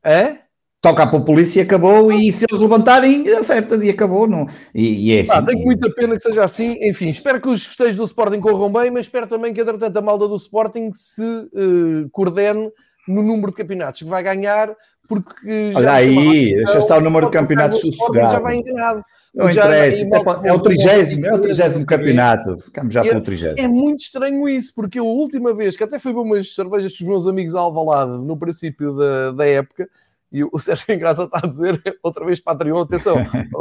É? 0.04 0.43
Toca 0.84 1.06
para 1.06 1.18
a 1.18 1.22
polícia 1.22 1.60
e 1.60 1.62
acabou, 1.62 2.12
e 2.12 2.30
se 2.30 2.44
eles 2.46 2.60
levantarem, 2.60 3.26
acerta 3.30 3.82
e 3.82 3.88
acabou. 3.88 4.26
Não... 4.26 4.46
E, 4.74 5.12
e 5.12 5.16
é 5.16 5.20
assim. 5.22 5.46
tenho 5.46 5.64
muita 5.64 5.90
pena 5.94 6.14
que 6.14 6.20
seja 6.20 6.44
assim. 6.44 6.76
Enfim, 6.82 7.08
espero 7.08 7.40
que 7.40 7.48
os 7.48 7.64
festejos 7.64 7.96
do 7.96 8.04
Sporting 8.04 8.38
corram 8.38 8.70
bem, 8.70 8.90
mas 8.90 9.06
espero 9.06 9.26
também 9.26 9.54
que, 9.54 9.62
entretanto, 9.62 9.96
a 9.96 10.02
malda 10.02 10.28
do 10.28 10.36
Sporting 10.36 10.90
se 10.92 11.22
uh, 11.22 12.06
coordene 12.12 12.70
no 13.08 13.22
número 13.22 13.46
de 13.46 13.56
campeonatos 13.56 14.02
que 14.02 14.08
vai 14.08 14.22
ganhar, 14.22 14.76
porque 15.08 15.72
já. 15.72 15.78
Olha 15.78 15.92
aí, 15.92 16.54
deixa 16.54 16.76
estar 16.76 16.98
o 16.98 17.00
número 17.00 17.26
de 17.28 17.32
campeonatos 17.32 17.80
sossegado. 17.80 18.32
Já 18.32 18.38
vai 18.40 18.56
enganado. 18.56 19.00
Não 19.34 19.50
já, 19.50 19.64
interessa, 19.64 20.04
é, 20.44 20.48
é, 20.48 20.52
o 20.52 20.60
trigésimo, 20.60 21.26
é 21.26 21.34
o 21.34 21.40
trigésimo 21.40 21.86
campeonato. 21.86 22.58
Ficamos 22.60 22.92
já 22.92 23.02
pelo 23.02 23.22
trigésimo. 23.22 23.58
É 23.58 23.66
muito 23.66 24.00
estranho 24.00 24.46
isso, 24.46 24.72
porque 24.74 24.98
a 24.98 25.02
última 25.02 25.54
vez, 25.54 25.76
que 25.76 25.82
até 25.82 25.98
fui 25.98 26.12
para 26.12 26.20
umas 26.20 26.54
cervejas 26.54 26.96
com 26.96 27.04
os 27.04 27.08
meus 27.08 27.26
amigos 27.26 27.54
a 27.54 27.60
Alvalade, 27.60 28.22
no 28.22 28.36
princípio 28.36 28.94
da, 28.94 29.32
da 29.32 29.46
época, 29.46 29.88
e 30.34 30.42
o 30.42 30.58
Sérgio 30.58 30.92
Engraça 30.92 31.24
está 31.24 31.38
a 31.42 31.46
dizer, 31.46 31.80
outra 32.02 32.26
vez 32.26 32.40
Patreon, 32.40 32.80
atenção, 32.80 33.16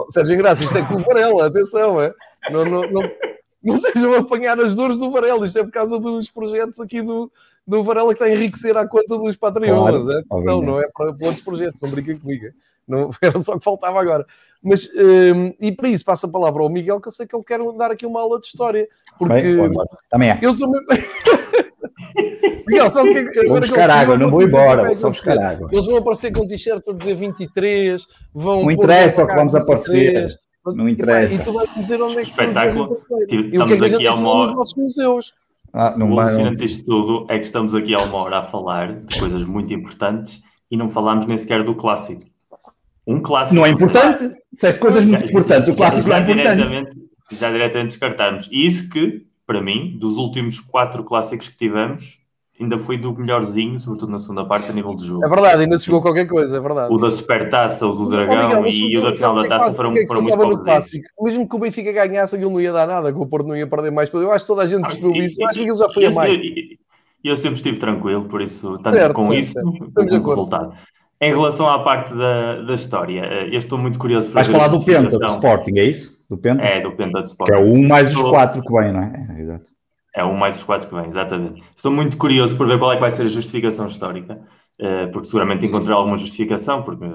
Sérgio 0.09 0.34
Engraça, 0.34 0.63
isto 0.63 0.76
é 0.76 0.86
com 0.86 0.95
o 0.95 1.03
Varela, 1.03 1.45
atenção, 1.45 2.01
é? 2.01 2.11
Não, 2.49 2.65
não, 2.65 2.82
não, 2.89 3.11
não 3.63 3.78
sejam 3.78 4.15
apanhar 4.15 4.59
as 4.59 4.76
dores 4.76 4.97
do 4.97 5.11
Varela, 5.11 5.45
isto 5.45 5.59
é 5.59 5.63
por 5.63 5.71
causa 5.71 5.99
dos 5.99 6.32
projetos 6.32 6.80
aqui 6.80 7.03
do, 7.03 7.32
do 7.65 7.84
Varela 7.84 8.07
que 8.07 8.24
está 8.24 8.26
a 8.26 8.34
enriquecer 8.34 8.76
à 8.76 8.88
conta 8.88 9.19
dos 9.19 9.36
Patreons, 9.38 9.80
claro, 9.80 10.11
é? 10.11 10.24
não, 10.43 10.61
não 10.61 10.80
é 10.80 10.89
para, 10.91 11.13
para 11.13 11.28
outros 11.28 11.45
projetos, 11.45 11.80
não 11.80 11.91
brinquem 11.91 12.17
comigo, 12.17 12.47
não, 12.88 13.11
era 13.21 13.39
só 13.39 13.57
que 13.57 13.63
faltava 13.63 14.01
agora. 14.01 14.26
Mas, 14.61 14.89
um, 14.95 15.53
e 15.59 15.71
para 15.71 15.89
isso, 15.89 16.03
passo 16.03 16.26
a 16.26 16.30
palavra 16.30 16.63
ao 16.63 16.69
Miguel, 16.69 16.99
que 16.99 17.07
eu 17.07 17.11
sei 17.11 17.28
que 17.28 17.36
ele 17.36 17.43
quer 17.43 17.59
dar 17.78 17.91
aqui 17.91 18.05
uma 18.05 18.19
aula 18.19 18.39
de 18.39 18.47
história, 18.47 18.88
porque 19.19 19.34
Bem, 19.34 19.71
também 20.09 20.32
é. 20.32 20.39
Eu 20.41 20.57
também... 20.57 20.82
Miguel, 22.67 22.89
sabes 22.89 23.11
o 23.11 23.31
que 23.31 23.39
é? 23.39 23.43
Vamos 23.43 23.59
buscar 23.61 23.89
água, 23.89 24.17
não 24.17 24.31
vou 24.31 24.41
embora, 24.41 24.95
só 24.95 25.09
buscar 25.09 25.37
água. 25.37 25.69
Eles 25.71 25.85
vão 25.85 25.97
aparecer 25.97 26.31
com 26.31 26.47
t-shirts 26.47 26.89
a 26.89 26.93
dizer 26.93 27.15
23, 27.15 28.05
vão. 28.33 28.63
Não 28.63 28.71
interessa 28.71 29.23
o 29.23 29.27
que 29.27 29.35
vamos 29.35 29.55
aparecer. 29.55 30.27
Não 30.65 30.87
interessa. 30.87 31.41
E 31.41 31.43
tu 31.43 31.51
vais 31.51 31.73
dizer 31.75 32.01
onde 32.01 32.19
é 32.19 32.21
que 32.21 32.29
Espetáculo. 32.29 32.95
Estamos 32.95 33.81
é 33.81 33.85
aqui 33.85 34.07
há 34.07 34.13
uma 34.13 34.29
hora. 34.29 34.51
nossos 34.51 34.75
museus. 34.75 35.33
Ah, 35.73 35.95
o 35.97 36.19
alucinante 36.19 36.57
disto 36.57 36.85
tudo 36.85 37.25
é 37.29 37.39
que 37.39 37.45
estamos 37.45 37.73
aqui 37.73 37.95
há 37.95 38.01
uma 38.03 38.17
hora 38.17 38.37
a 38.39 38.43
falar 38.43 38.93
de 38.93 39.19
coisas 39.19 39.43
muito 39.43 39.73
importantes 39.73 40.41
e 40.69 40.77
não 40.77 40.87
falámos 40.87 41.25
nem 41.25 41.37
sequer 41.37 41.63
do 41.63 41.73
clássico. 41.73 42.23
Um 43.05 43.19
clássico. 43.19 43.55
Não 43.55 43.65
é 43.65 43.69
importante? 43.69 44.35
Disseste 44.53 44.79
coisas 44.79 45.03
muito 45.03 45.25
importantes. 45.25 45.73
O 45.73 45.75
clássico 45.75 46.07
já, 46.07 46.19
é 46.19 46.21
importante. 46.21 46.55
Diretamente, 46.55 46.97
já 47.31 47.51
diretamente 47.51 47.87
descartarmos. 47.87 48.49
E 48.51 48.65
isso 48.65 48.89
que, 48.89 49.25
para 49.53 49.61
mim, 49.61 49.95
dos 49.99 50.17
últimos 50.17 50.59
quatro 50.59 51.03
clássicos 51.03 51.47
que 51.47 51.55
tivemos, 51.55 52.19
ainda 52.59 52.79
foi 52.79 52.97
do 52.97 53.15
melhorzinho, 53.15 53.79
sobretudo 53.79 54.11
na 54.11 54.19
segunda 54.19 54.43
parte, 54.43 54.71
a 54.71 54.73
nível 54.73 54.95
de 54.95 55.05
jogo. 55.05 55.23
É 55.23 55.29
verdade, 55.29 55.61
ainda 55.61 55.77
se 55.77 55.85
jogou 55.85 56.01
qualquer 56.01 56.27
coisa, 56.27 56.57
é 56.57 56.59
verdade. 56.59 56.91
O 56.91 56.97
da 56.97 57.11
Supertaça, 57.11 57.85
o 57.85 57.93
do 57.93 58.09
Dragão 58.09 58.61
mas, 58.61 58.73
e 58.73 58.97
o 58.97 59.03
da 59.03 59.13
final 59.13 59.35
da 59.35 59.47
taça 59.47 59.75
foram, 59.75 59.93
foram 60.07 60.21
muito 60.23 60.63
pobres. 60.63 60.91
Mesmo 61.21 61.47
que 61.47 61.55
o 61.55 61.59
Benfica 61.59 61.91
ganhasse, 61.91 62.35
aquilo 62.35 62.49
não 62.49 62.59
ia 62.59 62.73
dar 62.73 62.87
nada, 62.87 63.13
que 63.13 63.19
o 63.19 63.27
Porto 63.27 63.47
não 63.47 63.55
ia 63.55 63.67
perder 63.67 63.91
mais. 63.91 64.11
Eu 64.11 64.31
acho 64.31 64.43
que 64.43 64.47
toda 64.47 64.63
a 64.63 64.67
gente 64.67 64.83
ah, 64.83 64.87
percebeu 64.87 65.23
isso. 65.23 65.39
Eu 65.39 65.47
acho 65.47 65.59
que 65.59 65.65
aquilo 65.65 65.77
já 65.77 65.89
foi 65.89 66.05
a 66.07 66.11
mais. 66.11 66.39
E 66.39 66.77
eu 67.23 67.37
sempre 67.37 67.57
estive 67.57 67.77
tranquilo, 67.77 68.25
por 68.25 68.41
isso, 68.41 68.79
tanto 68.79 68.95
certo, 68.95 69.13
com 69.13 69.27
certo, 69.27 69.39
isso, 69.39 69.53
como 69.61 69.91
com 69.93 70.01
o 70.01 70.29
resultado. 70.29 70.75
Em 71.22 71.32
relação 71.32 71.70
à 71.70 71.80
parte 71.80 72.14
da, 72.14 72.61
da 72.61 72.74
história, 72.74 73.22
eh, 73.22 73.47
eu 73.47 73.59
estou 73.59 73.78
muito 73.78 73.97
curioso 73.97 74.30
para 74.30 74.43
Vais 74.43 74.47
falar 74.47 74.68
do 74.68 74.84
Penta, 74.84 75.18
do 75.18 75.26
Sporting, 75.26 75.78
é 75.78 75.86
isso? 75.86 76.26
Do 76.30 76.38
Penta? 76.38 76.64
É, 76.64 76.82
do 76.82 76.91
Penta 76.91 77.22
de 77.22 77.30
Sporting. 77.30 77.53
Que 77.53 77.57
é 77.57 77.61
o 77.61 77.74
1 77.74 77.88
mais 77.88 78.16
os 78.16 78.22
4 78.24 78.61
que 78.61 78.74
vem, 78.74 78.91
não 78.91 79.01
é? 79.01 79.28
é 79.38 79.41
exato. 79.41 79.72
É 80.16 80.24
um 80.24 80.36
mais 80.36 80.57
os 80.57 80.64
quatro 80.64 80.88
que 80.88 80.95
vem, 80.95 81.07
exatamente. 81.07 81.64
Estou 81.76 81.91
muito 81.91 82.18
curioso 82.18 82.55
por 82.55 82.68
ver 82.68 82.78
qual 82.78 82.91
é 82.91 82.95
que 82.95 83.01
vai 83.01 83.09
ser 83.09 83.24
a 83.24 83.28
justificação 83.28 83.88
histórica, 83.88 84.39
eh, 84.78 85.07
porque 85.07 85.28
seguramente 85.28 85.66
encontrei 85.66 85.93
alguma 85.93 86.20
justificação, 86.20 86.84
porque 86.84 87.05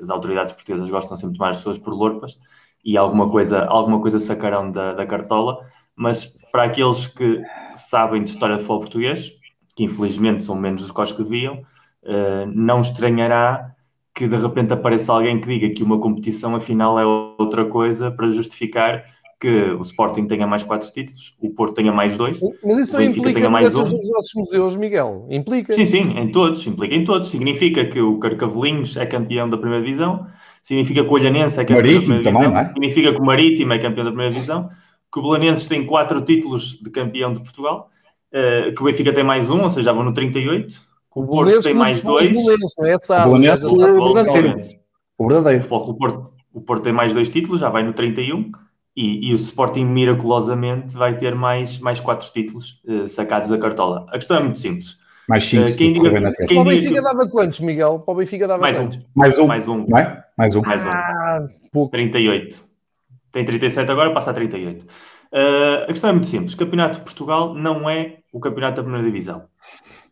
as 0.00 0.08
autoridades 0.08 0.54
portuguesas 0.54 0.88
gostam 0.88 1.16
sempre 1.16 1.34
de 1.34 1.38
tomar 1.38 1.50
as 1.50 1.58
pessoas 1.58 1.78
por 1.78 1.92
lorpas 1.92 2.38
e 2.82 2.96
alguma 2.96 3.28
coisa, 3.28 3.66
alguma 3.66 4.00
coisa 4.00 4.18
sacarão 4.18 4.70
da, 4.70 4.94
da 4.94 5.06
cartola, 5.06 5.58
mas 5.94 6.38
para 6.50 6.64
aqueles 6.64 7.06
que 7.06 7.42
sabem 7.74 8.24
de 8.24 8.30
história 8.30 8.56
de 8.56 8.62
futebol 8.62 8.80
português, 8.80 9.32
que 9.74 9.84
infelizmente 9.84 10.42
são 10.42 10.56
menos 10.56 10.82
os 10.82 10.90
quais 10.90 11.12
que 11.12 11.22
deviam, 11.22 11.62
eh, 12.06 12.46
não 12.54 12.80
estranhará 12.80 13.74
que 14.14 14.26
de 14.26 14.36
repente 14.36 14.72
apareça 14.72 15.12
alguém 15.12 15.40
que 15.40 15.46
diga 15.46 15.74
que 15.74 15.82
uma 15.82 16.00
competição 16.00 16.56
afinal 16.56 16.98
é 16.98 17.04
outra 17.04 17.64
coisa 17.66 18.10
para 18.10 18.30
justificar 18.30 19.04
que 19.38 19.48
o 19.72 19.82
Sporting 19.82 20.26
tenha 20.26 20.46
mais 20.46 20.62
quatro 20.62 20.90
títulos, 20.90 21.36
o 21.40 21.50
Porto 21.50 21.74
tenha 21.74 21.92
mais 21.92 22.16
dois, 22.16 22.40
Mas 22.64 22.78
isso 22.78 22.94
não 22.94 23.02
implica 23.02 23.34
tenha 23.34 23.50
mais 23.50 23.76
um. 23.76 23.82
nos 23.82 24.10
nossos 24.10 24.34
museus, 24.34 24.76
Miguel? 24.76 25.26
Implica? 25.28 25.74
Sim, 25.74 25.84
sim, 25.84 26.18
em 26.18 26.32
todos, 26.32 26.66
implica 26.66 26.94
em 26.94 27.04
todos. 27.04 27.28
Significa 27.28 27.84
que 27.84 28.00
o 28.00 28.18
Carcavelinhos 28.18 28.96
é 28.96 29.04
campeão 29.04 29.50
da 29.50 29.58
primeira 29.58 29.84
divisão, 29.84 30.26
significa 30.62 31.02
que 31.02 31.08
o 31.08 31.12
Olhanense 31.12 31.60
é 31.60 31.64
campeão 31.64 31.82
Marítimo 31.82 32.14
da 32.14 32.20
primeira 32.20 32.24
também, 32.24 32.42
divisão, 32.42 32.58
é? 32.58 32.68
significa 32.72 33.12
que 33.12 33.20
o 33.20 33.24
Marítimo 33.24 33.72
é 33.74 33.78
campeão 33.78 34.04
da 34.04 34.10
primeira 34.10 34.32
divisão, 34.32 34.68
que 35.12 35.18
o 35.18 35.22
Belenenses 35.22 35.68
tem 35.68 35.84
quatro 35.84 36.22
títulos 36.22 36.80
de 36.80 36.90
campeão 36.90 37.34
de 37.34 37.40
Portugal, 37.40 37.90
uh, 38.32 38.74
que 38.74 38.80
o 38.80 38.84
Benfica 38.86 39.12
tem 39.12 39.24
mais 39.24 39.50
um, 39.50 39.62
ou 39.62 39.68
seja, 39.68 39.86
já 39.86 39.92
vão 39.92 40.02
no 40.02 40.14
38, 40.14 40.74
que 40.74 40.85
o, 41.16 41.22
o 41.22 41.26
Porto 41.26 41.62
tem 41.62 41.72
mais 41.72 42.02
dois. 42.02 42.36
É, 42.36 43.26
o, 43.26 43.32
o, 43.32 44.14
verdadeiro. 44.14 44.58
O 45.16 45.26
verdadeiro. 45.26 45.64
O 45.64 45.94
Porto, 45.94 46.32
o 46.52 46.60
Porto 46.60 46.82
tem 46.82 46.92
mais 46.92 47.14
dois 47.14 47.30
títulos, 47.30 47.60
já 47.60 47.70
vai 47.70 47.82
no 47.82 47.94
31 47.94 48.52
e, 48.94 49.30
e, 49.30 49.32
o 49.32 49.36
Sporting 49.36 49.86
miraculosamente 49.86 50.94
vai 50.94 51.16
ter 51.16 51.34
mais, 51.34 51.78
mais 51.78 52.00
quatro 52.00 52.30
títulos 52.30 52.82
uh, 52.86 53.08
sacados 53.08 53.48
da 53.48 53.56
cartola. 53.56 54.06
A 54.10 54.18
questão 54.18 54.36
é 54.36 54.40
muito 54.40 54.58
simples. 54.58 54.98
Mais 55.26 55.42
cinco. 55.42 55.70
Uh, 55.70 55.74
quem 55.74 55.94
diga, 55.94 56.10
quem 56.46 56.46
Para 56.48 56.60
o 56.60 56.64
Benfica 56.64 57.02
dava 57.02 57.28
quantos, 57.28 57.60
Miguel? 57.60 57.98
Para 58.00 58.12
o 58.12 58.16
Benfica 58.18 58.46
dava 58.46 58.60
mais 58.60 58.78
quantos? 58.78 58.98
Um. 58.98 59.02
Mais 59.14 59.38
um. 59.38 59.46
Mais 59.46 59.68
um. 59.68 59.86
Não 59.88 59.98
é? 59.98 60.24
Mais 60.36 60.54
um. 60.54 60.60
Mais 60.60 60.84
um. 60.84 60.90
Ah, 60.90 61.44
pouco. 61.72 61.92
38. 61.92 62.62
Tem 63.32 63.44
37 63.44 63.90
agora, 63.90 64.12
passa 64.12 64.32
a 64.32 64.34
38. 64.34 64.84
Uh, 64.84 65.84
a 65.84 65.86
questão 65.86 66.10
é 66.10 66.12
muito 66.12 66.26
simples. 66.26 66.52
O 66.52 66.58
Campeonato 66.58 66.98
de 66.98 67.04
Portugal 67.04 67.54
não 67.54 67.88
é 67.88 68.18
o 68.32 68.38
Campeonato 68.38 68.76
da 68.76 68.82
Primeira 68.82 69.06
Divisão. 69.06 69.44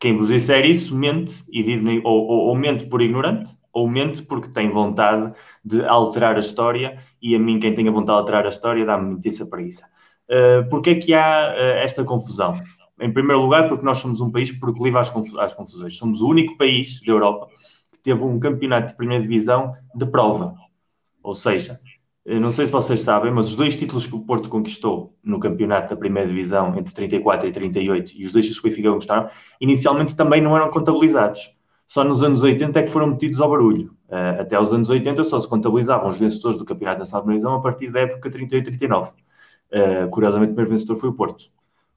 Quem 0.05 0.15
vos 0.15 0.29
disser 0.29 0.67
isso 0.67 0.95
mente 0.95 1.45
e 1.51 1.63
diz, 1.63 1.83
ou, 2.05 2.27
ou, 2.27 2.39
ou 2.49 2.55
mente 2.55 2.85
por 2.85 3.01
ignorante 3.01 3.53
ou 3.73 3.89
mente 3.89 4.21
porque 4.21 4.51
tem 4.51 4.69
vontade 4.69 5.33
de 5.65 5.83
alterar 5.83 6.37
a 6.37 6.41
história 6.41 6.99
e 7.23 7.35
a 7.35 7.39
mim, 7.39 7.59
quem 7.59 7.73
tem 7.75 7.89
a 7.89 7.91
vontade 7.91 8.19
de 8.19 8.21
alterar 8.21 8.45
a 8.45 8.51
história, 8.51 8.85
dá-me 8.85 9.13
muita 9.13 9.47
preguiça. 9.47 9.89
Uh, 10.29 10.69
Porquê 10.69 10.91
é 10.91 10.95
que 10.97 11.15
há 11.15 11.55
uh, 11.55 11.79
esta 11.79 12.05
confusão? 12.05 12.61
Em 13.01 13.11
primeiro 13.11 13.41
lugar, 13.41 13.67
porque 13.67 13.83
nós 13.83 13.97
somos 13.97 14.21
um 14.21 14.31
país 14.31 14.53
proclive 14.53 14.99
às, 14.99 15.11
às 15.39 15.55
confusões. 15.55 15.97
Somos 15.97 16.21
o 16.21 16.29
único 16.29 16.59
país 16.59 17.01
da 17.01 17.11
Europa 17.11 17.49
que 17.91 17.99
teve 18.01 18.23
um 18.25 18.39
campeonato 18.39 18.89
de 18.89 18.97
primeira 18.99 19.23
divisão 19.23 19.73
de 19.95 20.05
prova. 20.05 20.55
Ou 21.23 21.33
seja, 21.33 21.81
não 22.27 22.51
sei 22.51 22.65
se 22.67 22.73
vocês 22.73 23.03
sabem, 23.03 23.31
mas 23.33 23.49
os 23.49 23.57
dois 23.57 23.77
títulos 23.77 24.07
que 24.07 24.15
o 24.15 24.21
Porto 24.21 24.49
conquistou 24.49 25.15
no 25.23 25.39
campeonato 25.39 25.95
da 25.95 25.97
primeira 25.97 26.27
divisão 26.27 26.75
entre 26.79 26.95
34 26.95 27.49
e 27.49 27.53
38 27.53 28.13
e 28.17 28.25
os 28.25 28.33
dois 28.33 28.49
que 28.49 28.59
o 28.59 28.63
Benfica 28.63 28.91
conquistaram, 28.91 29.29
inicialmente 29.61 30.17
também 30.17 30.41
não 30.41 30.57
eram 30.57 30.71
contabilizados. 30.71 31.55
Só 31.87 32.03
nos 32.03 32.23
anos 32.23 32.43
80 32.43 32.79
é 32.79 32.83
que 32.83 32.91
foram 32.91 33.09
metidos 33.09 33.41
ao 33.41 33.51
barulho. 33.51 33.95
Uh, 34.09 34.41
até 34.41 34.59
os 34.59 34.73
anos 34.73 34.89
80 34.89 35.23
só 35.25 35.39
se 35.39 35.49
contabilizavam 35.49 36.09
os 36.09 36.19
vencedores 36.19 36.59
do 36.59 36.65
Campeonato 36.65 37.01
Nacional 37.01 37.23
de 37.23 37.29
Divisão 37.29 37.55
a 37.55 37.61
partir 37.61 37.91
da 37.91 38.01
época 38.01 38.31
38-39. 38.31 39.11
Uh, 39.11 40.09
curiosamente, 40.11 40.53
o 40.53 40.55
primeiro 40.55 40.71
vencedor 40.71 40.97
foi 40.97 41.11
o 41.11 41.13
Porto. 41.13 41.45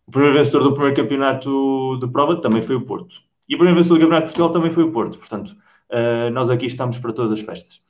O 0.06 0.12
primeiro 0.12 0.38
vencedor 0.38 0.64
do 0.64 0.74
primeiro 0.74 0.96
campeonato 0.96 1.98
de 2.00 2.08
prova 2.08 2.36
também 2.42 2.62
foi 2.62 2.76
o 2.76 2.82
Porto. 2.82 3.16
E 3.48 3.56
o 3.56 3.58
primeiro 3.58 3.78
vencedor 3.78 3.96
do 3.96 4.02
Campeonato 4.02 4.28
de 4.28 4.34
Portugal 4.34 4.52
também 4.52 4.72
foi 4.72 4.84
o 4.84 4.92
Porto. 4.92 5.18
Portanto, 5.18 5.56
uh, 5.92 6.30
nós 6.32 6.50
aqui 6.50 6.66
estamos 6.66 6.98
para 6.98 7.14
todas 7.14 7.32
as 7.32 7.40
festas. 7.40 7.82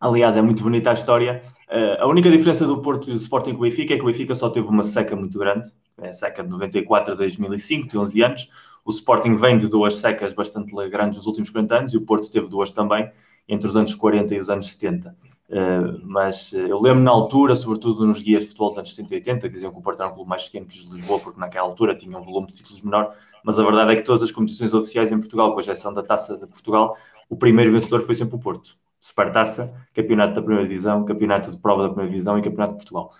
Aliás, 0.00 0.34
é 0.34 0.40
muito 0.40 0.62
bonita 0.62 0.90
a 0.90 0.94
história. 0.94 1.42
Uh, 1.68 2.02
a 2.02 2.06
única 2.06 2.30
diferença 2.30 2.66
do 2.66 2.80
Porto 2.80 3.10
e 3.10 3.12
do 3.12 3.18
Sporting 3.18 3.52
com 3.52 3.58
o 3.58 3.60
Benfica 3.60 3.92
é 3.92 3.96
que 3.98 4.02
o 4.02 4.06
Benfica 4.06 4.34
só 4.34 4.48
teve 4.48 4.66
uma 4.66 4.82
seca 4.82 5.14
muito 5.14 5.38
grande. 5.38 5.68
É 6.00 6.08
a 6.08 6.12
seca 6.14 6.42
de 6.42 6.48
94 6.48 7.12
a 7.12 7.16
2005, 7.16 7.86
de 7.86 7.98
11 7.98 8.22
anos. 8.22 8.50
O 8.82 8.90
Sporting 8.90 9.34
vem 9.36 9.58
de 9.58 9.68
duas 9.68 9.96
secas 9.96 10.32
bastante 10.32 10.74
grandes 10.88 11.18
nos 11.18 11.26
últimos 11.26 11.50
40 11.50 11.76
anos 11.76 11.92
e 11.92 11.98
o 11.98 12.06
Porto 12.06 12.30
teve 12.32 12.48
duas 12.48 12.72
também, 12.72 13.12
entre 13.46 13.68
os 13.68 13.76
anos 13.76 13.94
40 13.94 14.34
e 14.34 14.38
os 14.38 14.48
anos 14.48 14.72
70. 14.72 15.14
Uh, 15.50 16.00
mas 16.02 16.52
uh, 16.52 16.60
eu 16.60 16.80
lembro 16.80 17.02
na 17.02 17.10
altura, 17.10 17.54
sobretudo 17.54 18.06
nos 18.06 18.22
guias 18.22 18.44
de 18.44 18.48
futebol 18.48 18.70
dos 18.70 18.78
anos 18.78 18.94
70 18.94 19.14
e 19.14 19.18
80, 19.18 19.48
que 19.48 19.54
diziam 19.54 19.70
que 19.70 19.78
o 19.78 19.82
Porto 19.82 20.00
era 20.00 20.10
um 20.10 20.14
clube 20.14 20.30
mais 20.30 20.44
pequeno 20.46 20.64
que 20.64 20.76
os 20.76 20.88
de 20.88 20.94
Lisboa, 20.94 21.20
porque 21.20 21.38
naquela 21.38 21.68
altura 21.68 21.94
tinha 21.94 22.16
um 22.16 22.22
volume 22.22 22.46
de 22.46 22.56
títulos 22.56 22.80
menor, 22.80 23.14
mas 23.44 23.58
a 23.58 23.62
verdade 23.62 23.92
é 23.92 23.96
que 23.96 24.02
todas 24.02 24.22
as 24.22 24.30
competições 24.30 24.72
oficiais 24.72 25.12
em 25.12 25.18
Portugal, 25.18 25.52
com 25.52 25.58
a 25.58 25.60
exceção 25.60 25.92
da 25.92 26.02
Taça 26.02 26.38
de 26.38 26.46
Portugal, 26.46 26.96
o 27.28 27.36
primeiro 27.36 27.70
vencedor 27.70 28.00
foi 28.00 28.14
sempre 28.14 28.36
o 28.36 28.38
Porto. 28.38 28.78
Supertaça, 29.00 29.74
Campeonato 29.94 30.34
da 30.34 30.42
Primeira 30.42 30.68
Divisão, 30.68 31.04
Campeonato 31.04 31.50
de 31.50 31.58
Prova 31.58 31.82
da 31.82 31.88
Primeira 31.88 32.10
Divisão 32.10 32.38
e 32.38 32.42
Campeonato 32.42 32.72
de 32.72 32.78
Portugal. 32.78 33.10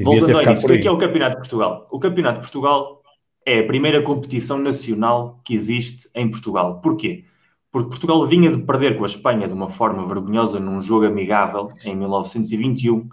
Voltando 0.00 0.36
ao 0.36 0.42
início, 0.42 0.64
o 0.64 0.80
que 0.80 0.86
é, 0.86 0.90
é 0.90 0.90
o 0.90 0.98
Campeonato 0.98 1.32
de 1.32 1.38
Portugal? 1.38 1.88
O 1.90 1.98
Campeonato 1.98 2.34
de 2.36 2.40
Portugal 2.42 3.02
é 3.44 3.60
a 3.60 3.66
primeira 3.66 4.02
competição 4.02 4.58
nacional 4.58 5.40
que 5.44 5.54
existe 5.54 6.08
em 6.14 6.30
Portugal. 6.30 6.80
Porquê? 6.80 7.24
Porque 7.70 7.90
Portugal 7.90 8.26
vinha 8.26 8.50
de 8.50 8.62
perder 8.62 8.96
com 8.96 9.04
a 9.04 9.06
Espanha 9.06 9.46
de 9.46 9.54
uma 9.54 9.68
forma 9.68 10.06
vergonhosa 10.06 10.58
num 10.58 10.80
jogo 10.80 11.06
amigável 11.06 11.70
em 11.84 11.94
1921 11.94 13.08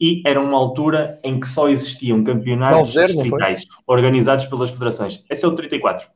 e 0.00 0.22
era 0.26 0.40
uma 0.40 0.56
altura 0.56 1.18
em 1.24 1.40
que 1.40 1.46
só 1.46 1.68
existiam 1.68 2.22
campeonatos 2.22 2.92
distritais 2.92 3.64
organizados 3.86 4.44
pelas 4.44 4.70
federações. 4.70 5.24
Esse 5.30 5.44
é 5.44 5.48
o 5.48 5.54
34. 5.54 6.06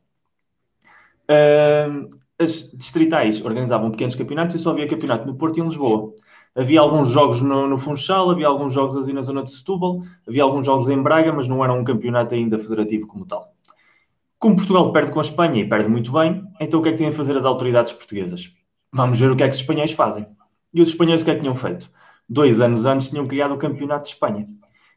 Uh, 1.23 2.09
as 2.41 2.71
distritais 2.71 3.43
organizavam 3.43 3.91
pequenos 3.91 4.15
campeonatos 4.15 4.55
e 4.55 4.59
só 4.59 4.71
havia 4.71 4.87
campeonato 4.87 5.25
no 5.25 5.35
Porto 5.35 5.57
e 5.57 5.61
em 5.61 5.65
Lisboa. 5.65 6.13
Havia 6.53 6.81
alguns 6.81 7.09
jogos 7.09 7.41
no, 7.41 7.67
no 7.67 7.77
Funchal, 7.77 8.29
havia 8.29 8.47
alguns 8.47 8.73
jogos 8.73 8.97
ali 8.97 9.13
na 9.13 9.21
zona 9.21 9.43
de 9.43 9.51
Setúbal, 9.51 10.01
havia 10.27 10.43
alguns 10.43 10.65
jogos 10.65 10.89
em 10.89 11.01
Braga, 11.01 11.31
mas 11.31 11.47
não 11.47 11.63
era 11.63 11.71
um 11.71 11.83
campeonato 11.83 12.35
ainda 12.35 12.59
federativo 12.59 13.07
como 13.07 13.25
tal. 13.25 13.53
Como 14.37 14.55
Portugal 14.55 14.91
perde 14.91 15.11
com 15.11 15.19
a 15.19 15.21
Espanha 15.21 15.61
e 15.61 15.69
perde 15.69 15.87
muito 15.87 16.11
bem, 16.11 16.43
então 16.59 16.79
o 16.79 16.83
que 16.83 16.89
é 16.89 16.91
que 16.91 16.97
têm 16.97 17.07
a 17.07 17.13
fazer 17.13 17.37
as 17.37 17.45
autoridades 17.45 17.93
portuguesas? 17.93 18.51
Vamos 18.91 19.19
ver 19.19 19.31
o 19.31 19.35
que 19.35 19.43
é 19.43 19.47
que 19.47 19.53
os 19.53 19.61
espanhóis 19.61 19.93
fazem. 19.93 20.27
E 20.73 20.81
os 20.81 20.89
espanhóis 20.89 21.21
o 21.21 21.25
que 21.25 21.31
é 21.31 21.35
que 21.35 21.41
tinham 21.41 21.55
feito? 21.55 21.89
Dois 22.27 22.59
anos 22.59 22.85
antes 22.85 23.09
tinham 23.09 23.25
criado 23.25 23.53
o 23.53 23.57
Campeonato 23.57 24.05
de 24.05 24.09
Espanha. 24.09 24.47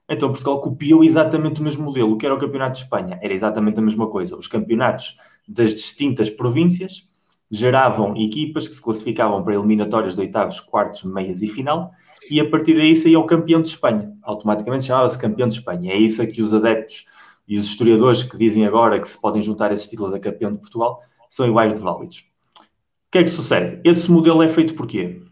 Então 0.09 0.31
Portugal 0.31 0.61
copiou 0.61 1.05
exatamente 1.05 1.61
o 1.61 1.65
mesmo 1.65 1.85
modelo. 1.85 2.13
O 2.13 2.17
que 2.17 2.27
era 2.27 2.35
o 2.35 2.39
Campeonato 2.39 2.79
de 2.79 2.85
Espanha? 2.85 3.19
Era 3.23 3.33
exatamente 3.33 3.79
a 3.79 3.83
mesma 3.83 4.09
coisa. 4.09 4.37
Os 4.37 4.49
campeonatos 4.49 5.19
das 5.47 5.73
distintas 5.73 6.31
províncias 6.31 7.09
geravam 7.55 8.17
equipas 8.17 8.67
que 8.67 8.75
se 8.75 8.83
classificavam 8.83 9.43
para 9.43 9.55
eliminatórias 9.55 10.15
de 10.15 10.21
oitavos, 10.21 10.61
quartos, 10.61 11.05
meias 11.05 11.41
e 11.41 11.47
final, 11.47 11.93
e 12.31 12.41
a 12.41 12.49
partir 12.49 12.75
daí 12.75 12.97
saía 12.97 13.19
o 13.19 13.27
campeão 13.27 13.63
de 13.63 13.69
Espanha. 13.69 14.13
Automaticamente 14.23 14.85
chamava-se 14.85 15.19
campeão 15.19 15.49
de 15.49 15.57
Espanha. 15.57 15.93
É 15.93 15.97
isso 15.97 16.21
a 16.21 16.27
que 16.27 16.43
os 16.43 16.53
adeptos 16.53 17.07
e 17.47 17.57
os 17.57 17.67
historiadores 17.67 18.23
que 18.23 18.37
dizem 18.37 18.67
agora 18.67 18.99
que 18.99 19.07
se 19.07 19.21
podem 19.21 19.43
juntar 19.43 19.71
esses 19.73 19.89
títulos 19.89 20.13
a 20.15 20.19
campeão 20.19 20.53
de 20.53 20.59
Portugal 20.59 21.01
são 21.29 21.47
iguais 21.47 21.75
de 21.75 21.81
válidos. 21.81 22.31
O 22.59 22.63
que 23.13 23.19
é 23.19 23.23
que 23.23 23.31
sucede? 23.31 23.81
Esse 23.85 24.11
modelo 24.11 24.43
é 24.43 24.49
feito 24.49 24.75
por 24.75 24.87
quê? 24.87 25.23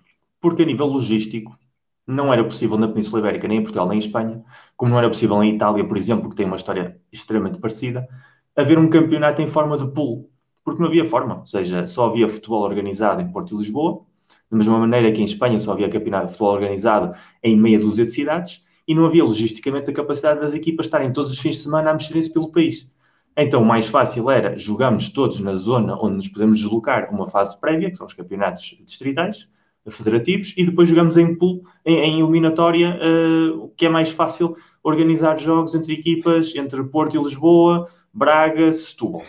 Porque 0.40 0.62
a 0.62 0.66
nível 0.66 0.86
logístico 0.86 1.58
não 2.06 2.32
era 2.32 2.44
possível 2.44 2.76
na 2.78 2.88
Península 2.88 3.20
Ibérica, 3.20 3.48
nem 3.48 3.58
em 3.58 3.62
Portugal, 3.62 3.88
nem 3.88 3.96
em 3.96 4.00
Espanha, 4.00 4.44
como 4.76 4.90
não 4.90 4.98
era 4.98 5.08
possível 5.08 5.42
em 5.42 5.54
Itália, 5.54 5.86
por 5.86 5.96
exemplo, 5.96 6.28
que 6.28 6.36
tem 6.36 6.46
uma 6.46 6.56
história 6.56 7.00
extremamente 7.10 7.58
parecida, 7.58 8.06
haver 8.54 8.78
um 8.78 8.88
campeonato 8.88 9.40
em 9.40 9.46
forma 9.46 9.76
de 9.76 9.86
pool, 9.92 10.30
porque 10.64 10.80
não 10.80 10.88
havia 10.88 11.04
forma, 11.04 11.40
ou 11.40 11.46
seja, 11.46 11.86
só 11.86 12.08
havia 12.08 12.28
futebol 12.28 12.62
organizado 12.62 13.20
em 13.20 13.30
Porto 13.30 13.54
e 13.54 13.58
Lisboa, 13.58 14.04
da 14.50 14.56
mesma 14.56 14.78
maneira 14.78 15.10
que 15.10 15.20
em 15.20 15.24
Espanha 15.24 15.58
só 15.58 15.72
havia 15.72 15.88
campeonato 15.88 16.26
de 16.26 16.32
futebol 16.32 16.52
organizado 16.52 17.14
em 17.42 17.56
meia 17.56 17.78
dúzia 17.78 18.04
de 18.04 18.12
cidades, 18.12 18.64
e 18.86 18.94
não 18.94 19.06
havia 19.06 19.24
logisticamente 19.24 19.90
a 19.90 19.94
capacidade 19.94 20.40
das 20.40 20.54
equipas 20.54 20.86
estarem 20.86 21.12
todos 21.12 21.30
os 21.30 21.38
fins 21.38 21.56
de 21.56 21.62
semana 21.62 21.90
a 21.90 21.92
mexerem-se 21.94 22.32
pelo 22.32 22.50
país. 22.50 22.90
Então, 23.36 23.62
o 23.62 23.64
mais 23.64 23.86
fácil 23.86 24.30
era 24.30 24.58
jogarmos 24.58 25.10
todos 25.10 25.40
na 25.40 25.56
zona 25.56 25.96
onde 25.96 26.16
nos 26.16 26.28
podemos 26.28 26.58
deslocar 26.58 27.12
uma 27.14 27.26
fase 27.26 27.58
prévia, 27.58 27.90
que 27.90 27.96
são 27.96 28.06
os 28.06 28.12
campeonatos 28.12 28.82
distritais, 28.84 29.48
federativos, 29.88 30.54
e 30.56 30.64
depois 30.64 30.88
jogamos 30.88 31.16
em 31.16 31.34
pool, 31.34 31.62
em, 31.84 31.98
em 31.98 32.20
eliminatória, 32.20 32.98
uh, 32.98 33.72
que 33.76 33.86
é 33.86 33.88
mais 33.88 34.10
fácil 34.10 34.54
organizar 34.82 35.38
jogos 35.38 35.74
entre 35.74 35.94
equipas, 35.94 36.54
entre 36.54 36.84
Porto 36.84 37.16
e 37.16 37.22
Lisboa, 37.22 37.88
Braga, 38.12 38.70
Setúbal. 38.72 39.22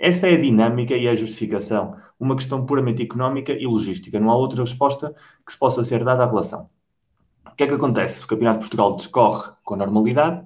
Essa 0.00 0.28
é 0.28 0.34
a 0.34 0.40
dinâmica 0.40 0.96
e 0.96 1.06
a 1.06 1.14
justificação, 1.14 1.96
uma 2.18 2.34
questão 2.34 2.64
puramente 2.66 3.02
económica 3.02 3.52
e 3.52 3.66
logística. 3.66 4.18
Não 4.18 4.30
há 4.30 4.36
outra 4.36 4.62
resposta 4.62 5.14
que 5.46 5.52
se 5.52 5.58
possa 5.58 5.84
ser 5.84 6.02
dada 6.04 6.24
à 6.24 6.26
relação 6.26 6.68
que 7.60 7.64
é 7.64 7.66
que 7.66 7.74
acontece? 7.74 8.24
O 8.24 8.26
Campeonato 8.26 8.60
de 8.60 8.64
Portugal 8.64 8.96
discorre 8.96 9.52
com 9.62 9.76
normalidade, 9.76 10.42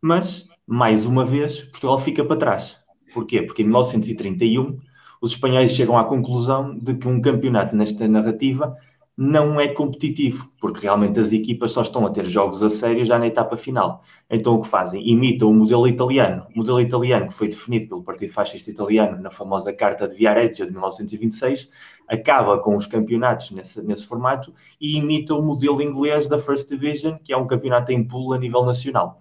mas, 0.00 0.48
mais 0.66 1.04
uma 1.04 1.22
vez, 1.22 1.60
Portugal 1.64 1.98
fica 1.98 2.24
para 2.24 2.38
trás. 2.38 2.82
Porquê? 3.12 3.42
Porque 3.42 3.60
em 3.60 3.66
1931 3.66 4.78
os 5.20 5.32
espanhóis 5.32 5.72
chegam 5.72 5.98
à 5.98 6.04
conclusão 6.04 6.74
de 6.78 6.94
que 6.94 7.06
um 7.06 7.20
campeonato 7.20 7.76
nesta 7.76 8.08
narrativa 8.08 8.74
não 9.16 9.60
é 9.60 9.68
competitivo, 9.68 10.50
porque 10.60 10.80
realmente 10.82 11.20
as 11.20 11.32
equipas 11.32 11.70
só 11.70 11.82
estão 11.82 12.04
a 12.04 12.10
ter 12.10 12.24
jogos 12.24 12.62
a 12.64 12.70
sério 12.70 13.04
já 13.04 13.16
na 13.16 13.28
etapa 13.28 13.56
final. 13.56 14.02
Então 14.28 14.54
o 14.54 14.62
que 14.62 14.68
fazem? 14.68 15.08
Imitam 15.08 15.50
o 15.50 15.54
modelo 15.54 15.86
italiano. 15.86 16.46
O 16.52 16.58
modelo 16.58 16.80
italiano 16.80 17.28
que 17.28 17.34
foi 17.34 17.48
definido 17.48 17.88
pelo 17.88 18.02
Partido 18.02 18.32
Fascista 18.32 18.70
Italiano 18.70 19.20
na 19.22 19.30
famosa 19.30 19.72
Carta 19.72 20.08
de 20.08 20.16
Viareggio 20.16 20.66
de 20.66 20.72
1926, 20.72 21.70
acaba 22.08 22.58
com 22.58 22.76
os 22.76 22.86
campeonatos 22.86 23.52
nesse, 23.52 23.82
nesse 23.86 24.04
formato 24.04 24.52
e 24.80 24.96
imita 24.96 25.34
o 25.34 25.42
modelo 25.42 25.80
inglês 25.80 26.28
da 26.28 26.38
First 26.38 26.68
Division, 26.68 27.16
que 27.22 27.32
é 27.32 27.36
um 27.36 27.46
campeonato 27.46 27.92
em 27.92 28.02
pulo 28.02 28.32
a 28.32 28.38
nível 28.38 28.64
nacional. 28.64 29.20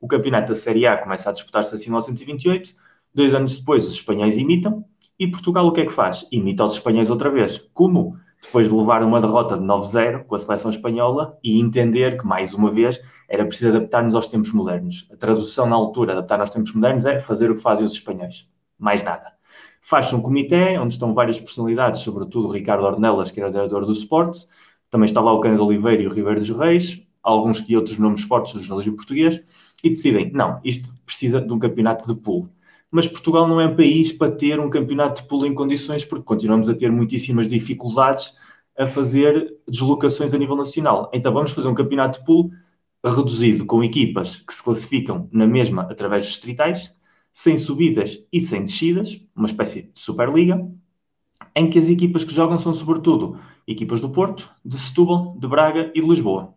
O 0.00 0.06
campeonato 0.06 0.48
da 0.48 0.54
Série 0.54 0.86
A 0.86 0.96
começa 0.96 1.30
a 1.30 1.32
disputar-se 1.32 1.74
assim 1.74 1.86
em 1.86 1.90
1928, 1.90 2.74
dois 3.12 3.34
anos 3.34 3.58
depois 3.58 3.84
os 3.84 3.94
espanhóis 3.94 4.36
imitam, 4.36 4.84
e 5.18 5.26
Portugal 5.28 5.66
o 5.66 5.72
que 5.72 5.80
é 5.80 5.86
que 5.86 5.92
faz? 5.92 6.26
Imita 6.32 6.64
os 6.64 6.74
espanhóis 6.74 7.10
outra 7.10 7.30
vez. 7.30 7.70
Como? 7.72 8.16
Depois 8.42 8.68
de 8.68 8.74
levar 8.74 9.02
uma 9.02 9.20
derrota 9.20 9.56
de 9.56 9.64
9-0 9.64 10.24
com 10.24 10.34
a 10.34 10.38
seleção 10.38 10.70
espanhola 10.70 11.38
e 11.42 11.60
entender 11.60 12.18
que, 12.18 12.26
mais 12.26 12.52
uma 12.52 12.70
vez, 12.70 13.02
era 13.28 13.46
preciso 13.46 13.76
adaptar-nos 13.76 14.14
aos 14.14 14.26
tempos 14.26 14.52
modernos. 14.52 15.08
A 15.12 15.16
tradução 15.16 15.66
na 15.66 15.76
altura, 15.76 16.12
adaptar 16.12 16.40
aos 16.40 16.50
tempos 16.50 16.74
modernos, 16.74 17.06
é 17.06 17.18
fazer 17.20 17.50
o 17.50 17.54
que 17.54 17.62
fazem 17.62 17.86
os 17.86 17.92
espanhóis. 17.92 18.50
Mais 18.78 19.02
nada. 19.02 19.32
Faz 19.80 20.12
um 20.12 20.20
comitê 20.20 20.76
onde 20.78 20.92
estão 20.92 21.14
várias 21.14 21.40
personalidades, 21.40 22.02
sobretudo 22.02 22.48
o 22.48 22.52
Ricardo 22.52 22.84
Ornelas, 22.84 23.30
que 23.30 23.40
era 23.40 23.48
o 23.48 23.52
diretor 23.52 23.86
do 23.86 23.92
Sports, 23.92 24.48
também 24.90 25.06
está 25.06 25.20
lá 25.20 25.32
o 25.32 25.40
Cândido 25.40 25.64
Oliveira 25.64 26.02
e 26.02 26.06
o 26.06 26.12
Ribeiro 26.12 26.40
dos 26.40 26.50
Reis, 26.50 27.08
alguns 27.22 27.60
que 27.60 27.76
outros 27.76 27.98
nomes 27.98 28.22
fortes 28.22 28.52
do 28.52 28.60
jornalismo 28.60 28.96
português, 28.96 29.72
e 29.82 29.88
decidem, 29.88 30.30
não, 30.32 30.60
isto 30.62 30.92
precisa 31.06 31.40
de 31.40 31.52
um 31.52 31.58
campeonato 31.58 32.06
de 32.06 32.20
pool 32.20 32.48
mas 32.92 33.08
Portugal 33.08 33.48
não 33.48 33.58
é 33.58 33.66
um 33.66 33.74
país 33.74 34.12
para 34.12 34.30
ter 34.30 34.60
um 34.60 34.68
campeonato 34.68 35.22
de 35.22 35.28
pulo 35.28 35.46
em 35.46 35.54
condições, 35.54 36.04
porque 36.04 36.24
continuamos 36.24 36.68
a 36.68 36.74
ter 36.74 36.92
muitíssimas 36.92 37.48
dificuldades 37.48 38.36
a 38.78 38.86
fazer 38.86 39.56
deslocações 39.66 40.34
a 40.34 40.38
nível 40.38 40.54
nacional. 40.54 41.10
Então 41.14 41.32
vamos 41.32 41.52
fazer 41.52 41.68
um 41.68 41.74
campeonato 41.74 42.20
de 42.20 42.26
pulo 42.26 42.50
reduzido, 43.02 43.64
com 43.64 43.82
equipas 43.82 44.36
que 44.36 44.52
se 44.52 44.62
classificam 44.62 45.26
na 45.32 45.46
mesma 45.46 45.82
através 45.90 46.24
dos 46.24 46.32
distritais, 46.32 46.94
sem 47.32 47.56
subidas 47.56 48.26
e 48.30 48.42
sem 48.42 48.66
descidas, 48.66 49.18
uma 49.34 49.48
espécie 49.48 49.84
de 49.84 49.98
Superliga, 49.98 50.70
em 51.56 51.70
que 51.70 51.78
as 51.78 51.88
equipas 51.88 52.24
que 52.24 52.34
jogam 52.34 52.58
são 52.58 52.74
sobretudo 52.74 53.40
equipas 53.66 54.02
do 54.02 54.10
Porto, 54.10 54.50
de 54.62 54.76
Setúbal, 54.76 55.34
de 55.38 55.48
Braga 55.48 55.90
e 55.94 56.00
de 56.02 56.06
Lisboa. 56.06 56.54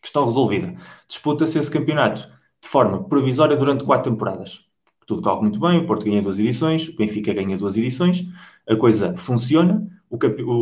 Questão 0.00 0.24
resolvida. 0.24 0.74
Disputa-se 1.06 1.58
esse 1.58 1.70
campeonato 1.70 2.22
de 2.22 2.68
forma 2.68 3.04
provisória 3.04 3.54
durante 3.54 3.84
quatro 3.84 4.10
temporadas 4.10 4.72
tudo 5.06 5.22
corre 5.22 5.42
muito 5.42 5.60
bem, 5.60 5.78
o 5.78 5.86
Porto 5.86 6.04
ganha 6.04 6.22
duas 6.22 6.38
edições, 6.38 6.88
o 6.88 6.96
Benfica 6.96 7.32
ganha 7.32 7.56
duas 7.56 7.76
edições, 7.76 8.26
a 8.68 8.76
coisa 8.76 9.16
funciona, 9.16 9.86
o, 10.10 10.16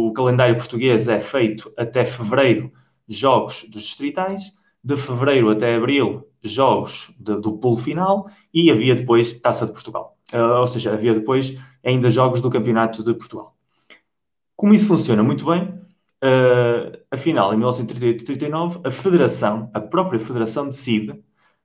o 0.08 0.12
calendário 0.12 0.56
português 0.56 1.08
é 1.08 1.20
feito 1.20 1.72
até 1.76 2.04
fevereiro, 2.04 2.72
jogos 3.08 3.68
dos 3.70 3.82
distritais, 3.82 4.56
de 4.82 4.96
fevereiro 4.96 5.50
até 5.50 5.74
abril, 5.74 6.26
jogos 6.42 7.14
de, 7.18 7.36
do 7.40 7.58
pulo 7.58 7.76
final, 7.76 8.28
e 8.52 8.70
havia 8.70 8.94
depois 8.94 9.32
Taça 9.34 9.66
de 9.66 9.72
Portugal. 9.72 10.16
Uh, 10.32 10.58
ou 10.60 10.66
seja, 10.66 10.92
havia 10.92 11.14
depois 11.14 11.58
ainda 11.84 12.10
jogos 12.10 12.40
do 12.40 12.50
Campeonato 12.50 13.04
de 13.04 13.14
Portugal. 13.14 13.56
Como 14.56 14.74
isso 14.74 14.88
funciona 14.88 15.22
muito 15.22 15.44
bem, 15.44 15.62
uh, 15.64 16.98
afinal, 17.10 17.52
em 17.52 17.58
1938-39, 17.58 18.80
a 18.84 18.90
Federação, 18.90 19.70
a 19.74 19.80
própria 19.80 20.18
Federação 20.18 20.66
decide 20.66 21.22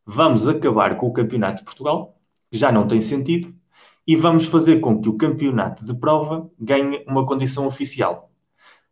vamos 0.07 0.47
acabar 0.47 0.95
com 0.95 1.07
o 1.07 1.13
Campeonato 1.13 1.59
de 1.59 1.65
Portugal, 1.65 2.16
que 2.51 2.57
já 2.57 2.71
não 2.71 2.87
tem 2.87 3.01
sentido, 3.01 3.53
e 4.07 4.15
vamos 4.15 4.45
fazer 4.45 4.79
com 4.79 5.01
que 5.01 5.09
o 5.09 5.17
Campeonato 5.17 5.85
de 5.85 5.93
Prova 5.93 6.49
ganhe 6.57 7.03
uma 7.07 7.25
condição 7.25 7.67
oficial. 7.67 8.31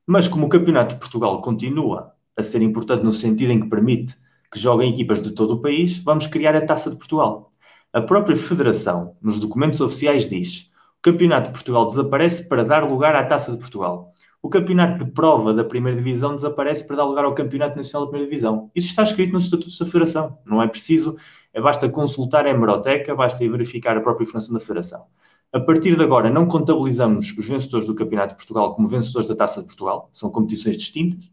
Mas 0.06 0.28
como 0.28 0.46
o 0.46 0.50
Campeonato 0.50 0.96
de 0.96 1.00
Portugal 1.00 1.42
continua 1.42 2.12
a 2.38 2.44
ser 2.44 2.62
importante 2.62 3.04
no 3.04 3.12
sentido 3.12 3.52
em 3.52 3.62
que 3.62 3.70
permite 3.70 4.16
que 4.52 4.60
joguem 4.60 4.92
equipas 4.92 5.22
de 5.22 5.32
todo 5.32 5.56
o 5.56 5.62
país, 5.62 5.98
vamos 6.00 6.28
criar 6.28 6.56
a 6.56 6.66
Taça 6.66 6.90
de 6.90 6.98
Portugal. 6.98 7.54
A 7.94 8.02
própria 8.02 8.36
Federação, 8.36 9.16
nos 9.22 9.40
documentos 9.40 9.80
oficiais, 9.80 10.28
diz 10.30 10.70
o 10.98 11.02
Campeonato 11.02 11.48
de 11.48 11.54
Portugal 11.54 11.88
desaparece 11.88 12.50
para 12.50 12.66
dar 12.66 12.84
lugar 12.84 13.16
à 13.16 13.24
Taça 13.24 13.52
de 13.52 13.58
Portugal. 13.58 14.14
O 14.46 14.48
campeonato 14.48 15.04
de 15.04 15.10
prova 15.10 15.56
da 15.56 15.64
primeira 15.64 15.98
divisão 15.98 16.36
desaparece 16.36 16.86
para 16.86 16.98
dar 16.98 17.06
lugar 17.06 17.26
ao 17.26 17.34
campeonato 17.34 17.78
nacional 17.78 18.06
da 18.06 18.12
primeira 18.12 18.30
divisão. 18.30 18.70
Isso 18.76 18.90
está 18.90 19.02
escrito 19.02 19.34
nos 19.34 19.46
estatutos 19.46 19.80
da 19.80 19.88
Federação. 19.88 20.38
Não 20.46 20.62
é 20.62 20.68
preciso, 20.68 21.18
é, 21.52 21.60
basta 21.60 21.90
consultar 21.90 22.46
a 22.46 22.52
hemeroteca, 22.52 23.16
basta 23.16 23.40
verificar 23.40 23.98
a 23.98 24.02
própria 24.02 24.24
informação 24.24 24.54
da 24.54 24.60
Federação. 24.60 25.08
A 25.52 25.60
partir 25.60 25.96
de 25.96 26.04
agora, 26.04 26.30
não 26.30 26.46
contabilizamos 26.46 27.36
os 27.36 27.48
vencedores 27.48 27.88
do 27.88 27.96
Campeonato 27.96 28.34
de 28.34 28.36
Portugal 28.36 28.76
como 28.76 28.88
vencedores 28.88 29.28
da 29.28 29.36
Taça 29.36 29.62
de 29.62 29.66
Portugal, 29.66 30.12
são 30.14 30.30
competições 30.30 30.78
distintas 30.78 31.32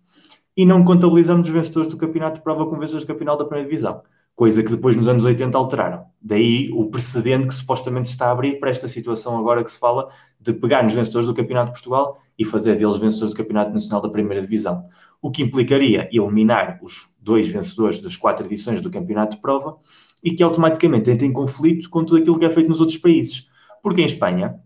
e 0.57 0.65
não 0.65 0.83
contabilizamos 0.83 1.47
os 1.47 1.53
vencedores 1.53 1.91
do 1.91 1.99
campeonato 1.99 2.37
de 2.37 2.43
prova 2.43 2.65
como 2.65 2.81
vencedores 2.81 3.05
do 3.05 3.13
campeonato 3.13 3.41
da 3.41 3.45
primeira 3.45 3.69
divisão, 3.69 4.01
coisa 4.35 4.63
que 4.63 4.71
depois 4.71 4.97
nos 4.97 5.09
anos 5.09 5.25
80 5.25 5.57
alteraram. 5.57 6.05
Daí 6.21 6.71
o 6.73 6.91
precedente 6.91 7.49
que 7.49 7.55
supostamente 7.55 8.09
está 8.09 8.29
a 8.29 8.31
abrir 8.31 8.59
para 8.59 8.71
esta 8.71 8.89
situação 8.89 9.39
agora 9.39 9.63
que 9.63 9.71
se 9.71 9.79
fala 9.79 10.09
de 10.41 10.53
pegar 10.53 10.83
nos 10.83 10.95
vencedores 10.95 11.27
do 11.27 11.35
campeonato 11.35 11.67
de 11.67 11.73
Portugal 11.73 12.19
e 12.39 12.45
fazer 12.45 12.77
deles 12.77 12.99
vencedores 12.99 13.35
do 13.35 13.37
campeonato 13.37 13.73
nacional 13.73 14.01
da 14.01 14.09
primeira 14.09 14.41
divisão, 14.41 14.87
o 15.21 15.31
que 15.31 15.43
implicaria 15.43 16.09
eliminar 16.13 16.79
os 16.83 17.09
dois 17.21 17.49
vencedores 17.49 18.01
das 18.01 18.17
quatro 18.17 18.47
edições 18.47 18.81
do 18.81 18.91
campeonato 18.91 19.37
de 19.37 19.43
prova 19.43 19.79
e 20.25 20.33
que 20.33 20.43
automaticamente 20.43 21.11
entra 21.11 21.27
em 21.27 21.33
conflito 21.33 21.89
com 21.91 22.05
tudo 22.05 22.19
aquilo 22.19 22.39
que 22.39 22.45
é 22.45 22.51
feito 22.51 22.69
nos 22.69 22.81
outros 22.81 22.99
países. 22.99 23.51
Porque 23.83 24.01
em 24.01 24.07
Espanha, 24.07 24.61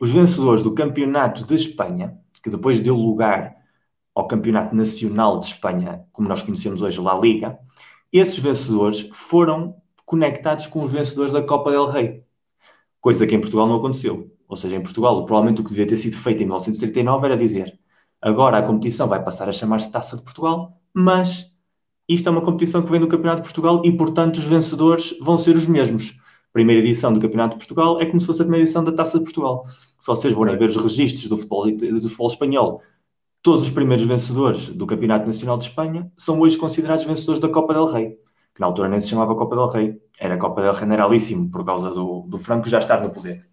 os 0.00 0.10
vencedores 0.10 0.62
do 0.62 0.72
campeonato 0.72 1.44
de 1.44 1.54
Espanha, 1.54 2.16
que 2.42 2.48
depois 2.48 2.80
deu 2.80 2.96
lugar 2.96 3.56
ao 4.14 4.26
Campeonato 4.26 4.74
Nacional 4.74 5.38
de 5.38 5.46
Espanha, 5.46 6.04
como 6.12 6.28
nós 6.28 6.42
conhecemos 6.42 6.82
hoje, 6.82 7.00
La 7.00 7.18
Liga, 7.18 7.58
esses 8.12 8.38
vencedores 8.38 9.08
foram 9.12 9.76
conectados 10.04 10.66
com 10.66 10.82
os 10.82 10.90
vencedores 10.90 11.32
da 11.32 11.42
Copa 11.42 11.70
del 11.70 11.86
Rei, 11.86 12.24
coisa 13.00 13.26
que 13.26 13.34
em 13.34 13.40
Portugal 13.40 13.66
não 13.66 13.76
aconteceu. 13.76 14.30
Ou 14.48 14.56
seja, 14.56 14.76
em 14.76 14.82
Portugal, 14.82 15.24
provavelmente 15.24 15.60
o 15.60 15.64
que 15.64 15.70
devia 15.70 15.86
ter 15.86 15.96
sido 15.96 16.16
feito 16.16 16.42
em 16.42 16.46
1939 16.46 17.26
era 17.26 17.36
dizer 17.36 17.78
agora 18.20 18.58
a 18.58 18.62
competição 18.62 19.08
vai 19.08 19.22
passar 19.22 19.48
a 19.48 19.52
chamar-se 19.52 19.90
Taça 19.90 20.16
de 20.16 20.22
Portugal, 20.22 20.78
mas 20.92 21.56
isto 22.08 22.28
é 22.28 22.32
uma 22.32 22.42
competição 22.42 22.82
que 22.82 22.90
vem 22.90 23.00
do 23.00 23.08
Campeonato 23.08 23.42
de 23.42 23.48
Portugal 23.48 23.82
e, 23.84 23.96
portanto, 23.96 24.36
os 24.36 24.44
vencedores 24.44 25.16
vão 25.20 25.38
ser 25.38 25.56
os 25.56 25.66
mesmos. 25.66 26.20
A 26.50 26.52
primeira 26.52 26.82
edição 26.82 27.14
do 27.14 27.20
Campeonato 27.20 27.56
de 27.56 27.64
Portugal 27.64 28.00
é 28.00 28.06
como 28.06 28.20
se 28.20 28.26
fosse 28.26 28.42
a 28.42 28.44
primeira 28.44 28.64
edição 28.64 28.82
da 28.82 28.92
Taça 28.92 29.18
de 29.18 29.24
Portugal. 29.24 29.64
Se 29.98 30.06
vocês 30.08 30.34
forem 30.34 30.56
ver 30.58 30.68
os 30.68 30.76
registros 30.76 31.28
do 31.28 31.36
futebol, 31.36 31.70
do 31.70 32.02
futebol 32.02 32.26
espanhol 32.26 32.82
Todos 33.42 33.62
os 33.62 33.70
primeiros 33.70 34.04
vencedores 34.04 34.68
do 34.68 34.86
Campeonato 34.86 35.26
Nacional 35.26 35.56
de 35.56 35.64
Espanha 35.64 36.12
são 36.14 36.38
hoje 36.40 36.58
considerados 36.58 37.06
vencedores 37.06 37.40
da 37.40 37.48
Copa 37.48 37.72
del 37.72 37.86
Rei, 37.86 38.10
que 38.54 38.60
na 38.60 38.66
altura 38.66 38.86
nem 38.86 39.00
se 39.00 39.08
chamava 39.08 39.34
Copa 39.34 39.56
del 39.56 39.68
Rei, 39.68 39.98
era 40.18 40.36
Copa 40.36 40.60
del 40.60 40.74
Generalíssimo, 40.74 41.50
por 41.50 41.64
causa 41.64 41.90
do, 41.90 42.26
do 42.28 42.36
Franco 42.36 42.68
já 42.68 42.80
estar 42.80 43.00
no 43.00 43.08
poder. 43.08 43.48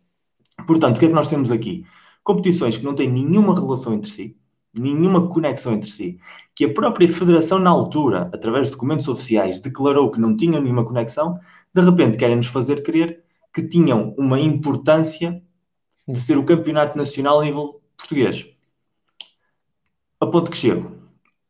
Portanto, 0.67 0.97
o 0.97 0.99
que 0.99 1.05
é 1.05 1.07
que 1.07 1.13
nós 1.13 1.29
temos 1.29 1.51
aqui? 1.51 1.85
Competições 2.21 2.75
que 2.77 2.83
não 2.83 2.95
têm 2.95 3.09
nenhuma 3.09 3.55
relação 3.55 3.93
entre 3.93 4.11
si, 4.11 4.38
nenhuma 4.73 5.29
conexão 5.29 5.71
entre 5.71 5.89
si, 5.89 6.19
que 6.53 6.65
a 6.65 6.73
própria 6.73 7.07
Federação, 7.07 7.57
na 7.57 7.69
altura, 7.69 8.29
através 8.33 8.65
de 8.65 8.73
documentos 8.73 9.07
oficiais, 9.07 9.61
declarou 9.61 10.11
que 10.11 10.19
não 10.19 10.35
tinham 10.35 10.61
nenhuma 10.61 10.83
conexão, 10.83 11.39
de 11.73 11.81
repente 11.81 12.17
querem 12.17 12.35
nos 12.35 12.47
fazer 12.47 12.83
crer 12.83 13.23
que 13.53 13.65
tinham 13.65 14.13
uma 14.17 14.38
importância 14.38 15.41
de 16.05 16.19
ser 16.19 16.38
o 16.38 16.43
campeonato 16.43 16.97
nacional 16.97 17.39
a 17.39 17.45
nível 17.45 17.79
português. 17.95 18.56
A 20.20 20.26
ponto 20.26 20.49
que 20.49 20.57
chego. 20.57 20.91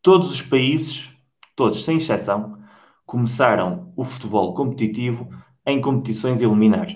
Todos 0.02 0.30
os 0.30 0.42
países, 0.42 1.10
todos 1.56 1.86
sem 1.86 1.96
exceção, 1.96 2.58
começaram 3.06 3.94
o 3.96 4.04
futebol 4.04 4.54
competitivo 4.54 5.30
em 5.66 5.80
competições 5.80 6.42
eliminar. 6.42 6.88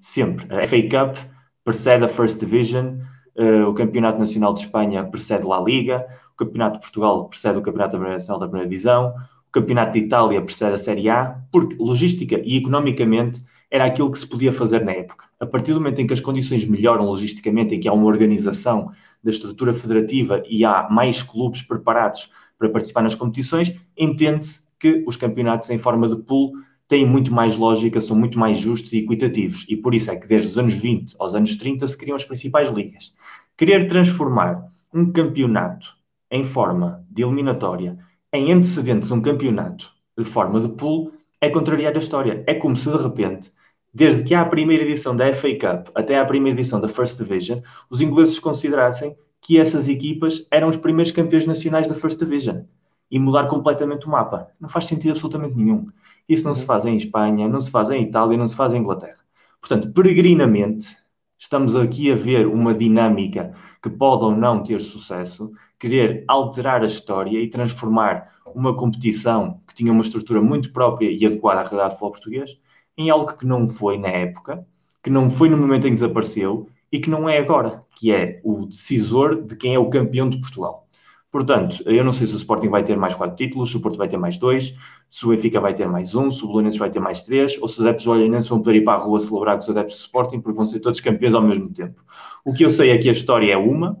Sempre. 0.00 0.46
A 0.54 0.66
FA 0.66 0.82
Cup 0.82 1.18
precede 1.64 2.06
a 2.06 2.08
First 2.08 2.40
Division, 2.40 3.00
uh, 3.36 3.68
o 3.68 3.74
Campeonato 3.74 4.18
Nacional 4.18 4.54
de 4.54 4.60
Espanha 4.60 5.04
precede 5.04 5.46
a 5.52 5.60
Liga, 5.60 6.06
o 6.32 6.36
Campeonato 6.36 6.78
de 6.78 6.86
Portugal 6.86 7.28
precede 7.28 7.58
o 7.58 7.62
Campeonato 7.62 7.98
Nacional 7.98 8.40
da 8.40 8.46
Primeira 8.46 8.70
Divisão, 8.70 9.14
o 9.48 9.52
Campeonato 9.52 9.92
de 9.92 9.98
Itália 9.98 10.40
precede 10.40 10.72
a 10.72 10.78
Série 10.78 11.10
A, 11.10 11.38
porque 11.52 11.76
logística 11.78 12.40
e 12.42 12.56
economicamente 12.56 13.44
era 13.70 13.84
aquilo 13.84 14.10
que 14.10 14.18
se 14.18 14.26
podia 14.26 14.52
fazer 14.52 14.82
na 14.82 14.92
época. 14.92 15.26
A 15.38 15.44
partir 15.44 15.74
do 15.74 15.80
momento 15.80 16.00
em 16.00 16.06
que 16.06 16.14
as 16.14 16.20
condições 16.20 16.64
melhoram 16.64 17.04
logisticamente, 17.04 17.74
em 17.74 17.80
que 17.80 17.88
há 17.88 17.92
uma 17.92 18.06
organização 18.06 18.92
da 19.22 19.30
estrutura 19.30 19.74
federativa 19.74 20.42
e 20.48 20.64
há 20.64 20.88
mais 20.90 21.22
clubes 21.22 21.62
preparados 21.62 22.32
para 22.58 22.68
participar 22.68 23.02
nas 23.02 23.14
competições, 23.14 23.74
entende-se 23.96 24.62
que 24.78 25.04
os 25.06 25.16
campeonatos 25.16 25.70
em 25.70 25.78
forma 25.78 26.08
de 26.08 26.16
pool 26.16 26.52
têm 26.88 27.06
muito 27.06 27.32
mais 27.32 27.56
lógica, 27.56 28.00
são 28.00 28.16
muito 28.16 28.38
mais 28.38 28.58
justos 28.58 28.92
e 28.92 28.98
equitativos. 28.98 29.64
E 29.68 29.76
por 29.76 29.94
isso 29.94 30.10
é 30.10 30.16
que 30.16 30.26
desde 30.26 30.48
os 30.48 30.58
anos 30.58 30.74
20 30.74 31.14
aos 31.18 31.34
anos 31.34 31.56
30 31.56 31.86
se 31.86 31.96
criam 31.96 32.16
as 32.16 32.24
principais 32.24 32.70
ligas. 32.70 33.14
Querer 33.56 33.86
transformar 33.86 34.68
um 34.92 35.10
campeonato 35.10 35.96
em 36.30 36.44
forma 36.44 37.04
de 37.10 37.22
eliminatória 37.22 37.98
em 38.32 38.52
antecedente 38.52 39.06
de 39.06 39.12
um 39.12 39.20
campeonato 39.20 39.90
de 40.18 40.24
forma 40.24 40.58
de 40.60 40.68
pool 40.68 41.12
é 41.40 41.48
contrariar 41.50 41.94
a 41.94 41.98
história. 41.98 42.42
É 42.46 42.54
como 42.54 42.76
se 42.76 42.90
de 42.90 42.96
repente 42.96 43.50
desde 43.92 44.22
que 44.22 44.34
a 44.34 44.44
primeira 44.44 44.84
edição 44.84 45.14
da 45.14 45.32
FA 45.34 45.50
Cup 45.50 45.88
até 45.94 46.18
à 46.18 46.24
primeira 46.24 46.58
edição 46.58 46.80
da 46.80 46.88
First 46.88 47.18
Division, 47.18 47.60
os 47.90 48.00
ingleses 48.00 48.38
considerassem 48.38 49.16
que 49.40 49.58
essas 49.58 49.88
equipas 49.88 50.46
eram 50.50 50.68
os 50.68 50.76
primeiros 50.76 51.12
campeões 51.12 51.46
nacionais 51.46 51.88
da 51.88 51.94
First 51.94 52.18
Division 52.18 52.62
e 53.10 53.18
mudar 53.18 53.48
completamente 53.48 54.06
o 54.06 54.10
mapa. 54.10 54.48
Não 54.58 54.68
faz 54.68 54.86
sentido 54.86 55.10
absolutamente 55.10 55.56
nenhum. 55.56 55.88
Isso 56.28 56.44
não 56.44 56.54
se 56.54 56.64
faz 56.64 56.86
em 56.86 56.96
Espanha, 56.96 57.48
não 57.48 57.60
se 57.60 57.70
faz 57.70 57.90
em 57.90 58.02
Itália, 58.02 58.38
não 58.38 58.48
se 58.48 58.56
faz 58.56 58.72
em 58.72 58.78
Inglaterra. 58.78 59.18
Portanto, 59.60 59.92
peregrinamente, 59.92 60.96
estamos 61.38 61.76
aqui 61.76 62.10
a 62.10 62.14
ver 62.14 62.46
uma 62.46 62.72
dinâmica 62.72 63.52
que 63.82 63.90
pode 63.90 64.24
ou 64.24 64.34
não 64.34 64.62
ter 64.62 64.80
sucesso, 64.80 65.52
querer 65.78 66.24
alterar 66.28 66.82
a 66.82 66.86
história 66.86 67.38
e 67.38 67.50
transformar 67.50 68.32
uma 68.54 68.74
competição 68.74 69.60
que 69.66 69.74
tinha 69.74 69.92
uma 69.92 70.02
estrutura 70.02 70.40
muito 70.40 70.72
própria 70.72 71.10
e 71.10 71.26
adequada 71.26 71.60
à 71.60 71.64
realidade 71.64 71.90
do 71.90 71.98
futebol 71.98 72.12
português 72.12 72.61
em 72.96 73.10
algo 73.10 73.36
que 73.36 73.46
não 73.46 73.66
foi 73.66 73.98
na 73.98 74.08
época, 74.08 74.66
que 75.02 75.10
não 75.10 75.28
foi 75.30 75.48
no 75.48 75.56
momento 75.56 75.86
em 75.86 75.90
que 75.90 75.96
desapareceu 75.96 76.68
e 76.90 77.00
que 77.00 77.10
não 77.10 77.28
é 77.28 77.38
agora, 77.38 77.84
que 77.96 78.12
é 78.12 78.40
o 78.44 78.66
decisor 78.66 79.42
de 79.42 79.56
quem 79.56 79.74
é 79.74 79.78
o 79.78 79.90
campeão 79.90 80.28
de 80.28 80.40
Portugal. 80.40 80.86
Portanto, 81.32 81.82
eu 81.86 82.04
não 82.04 82.12
sei 82.12 82.26
se 82.26 82.34
o 82.34 82.36
Sporting 82.36 82.68
vai 82.68 82.84
ter 82.84 82.94
mais 82.94 83.14
quatro 83.14 83.34
títulos, 83.34 83.70
se 83.70 83.76
o 83.78 83.80
Porto 83.80 83.96
vai 83.96 84.06
ter 84.06 84.18
mais 84.18 84.36
dois, 84.36 84.76
se 85.08 85.24
o 85.24 85.30
Benfica 85.30 85.58
vai 85.58 85.72
ter 85.72 85.88
mais 85.88 86.14
um, 86.14 86.30
se 86.30 86.44
o 86.44 86.46
Bolonenses 86.46 86.78
vai 86.78 86.90
ter 86.90 87.00
mais 87.00 87.22
três, 87.22 87.56
ou 87.60 87.66
se 87.66 87.80
os 87.80 87.80
adeptos 87.80 88.04
do 88.04 88.12
Olhanense 88.12 88.50
vão 88.50 88.58
poder 88.58 88.76
ir 88.76 88.84
para 88.84 89.00
a 89.00 89.02
rua 89.02 89.18
celebrar 89.18 89.56
com 89.56 89.62
os 89.62 89.70
adeptos 89.70 89.96
do 89.96 90.00
Sporting, 90.00 90.40
porque 90.40 90.56
vão 90.56 90.66
ser 90.66 90.80
todos 90.80 91.00
campeões 91.00 91.32
ao 91.32 91.40
mesmo 91.40 91.72
tempo. 91.72 92.04
O 92.44 92.52
que 92.52 92.62
eu 92.62 92.70
sei 92.70 92.90
é 92.90 92.98
que 92.98 93.08
a 93.08 93.12
história 93.12 93.50
é 93.50 93.56
uma, 93.56 93.98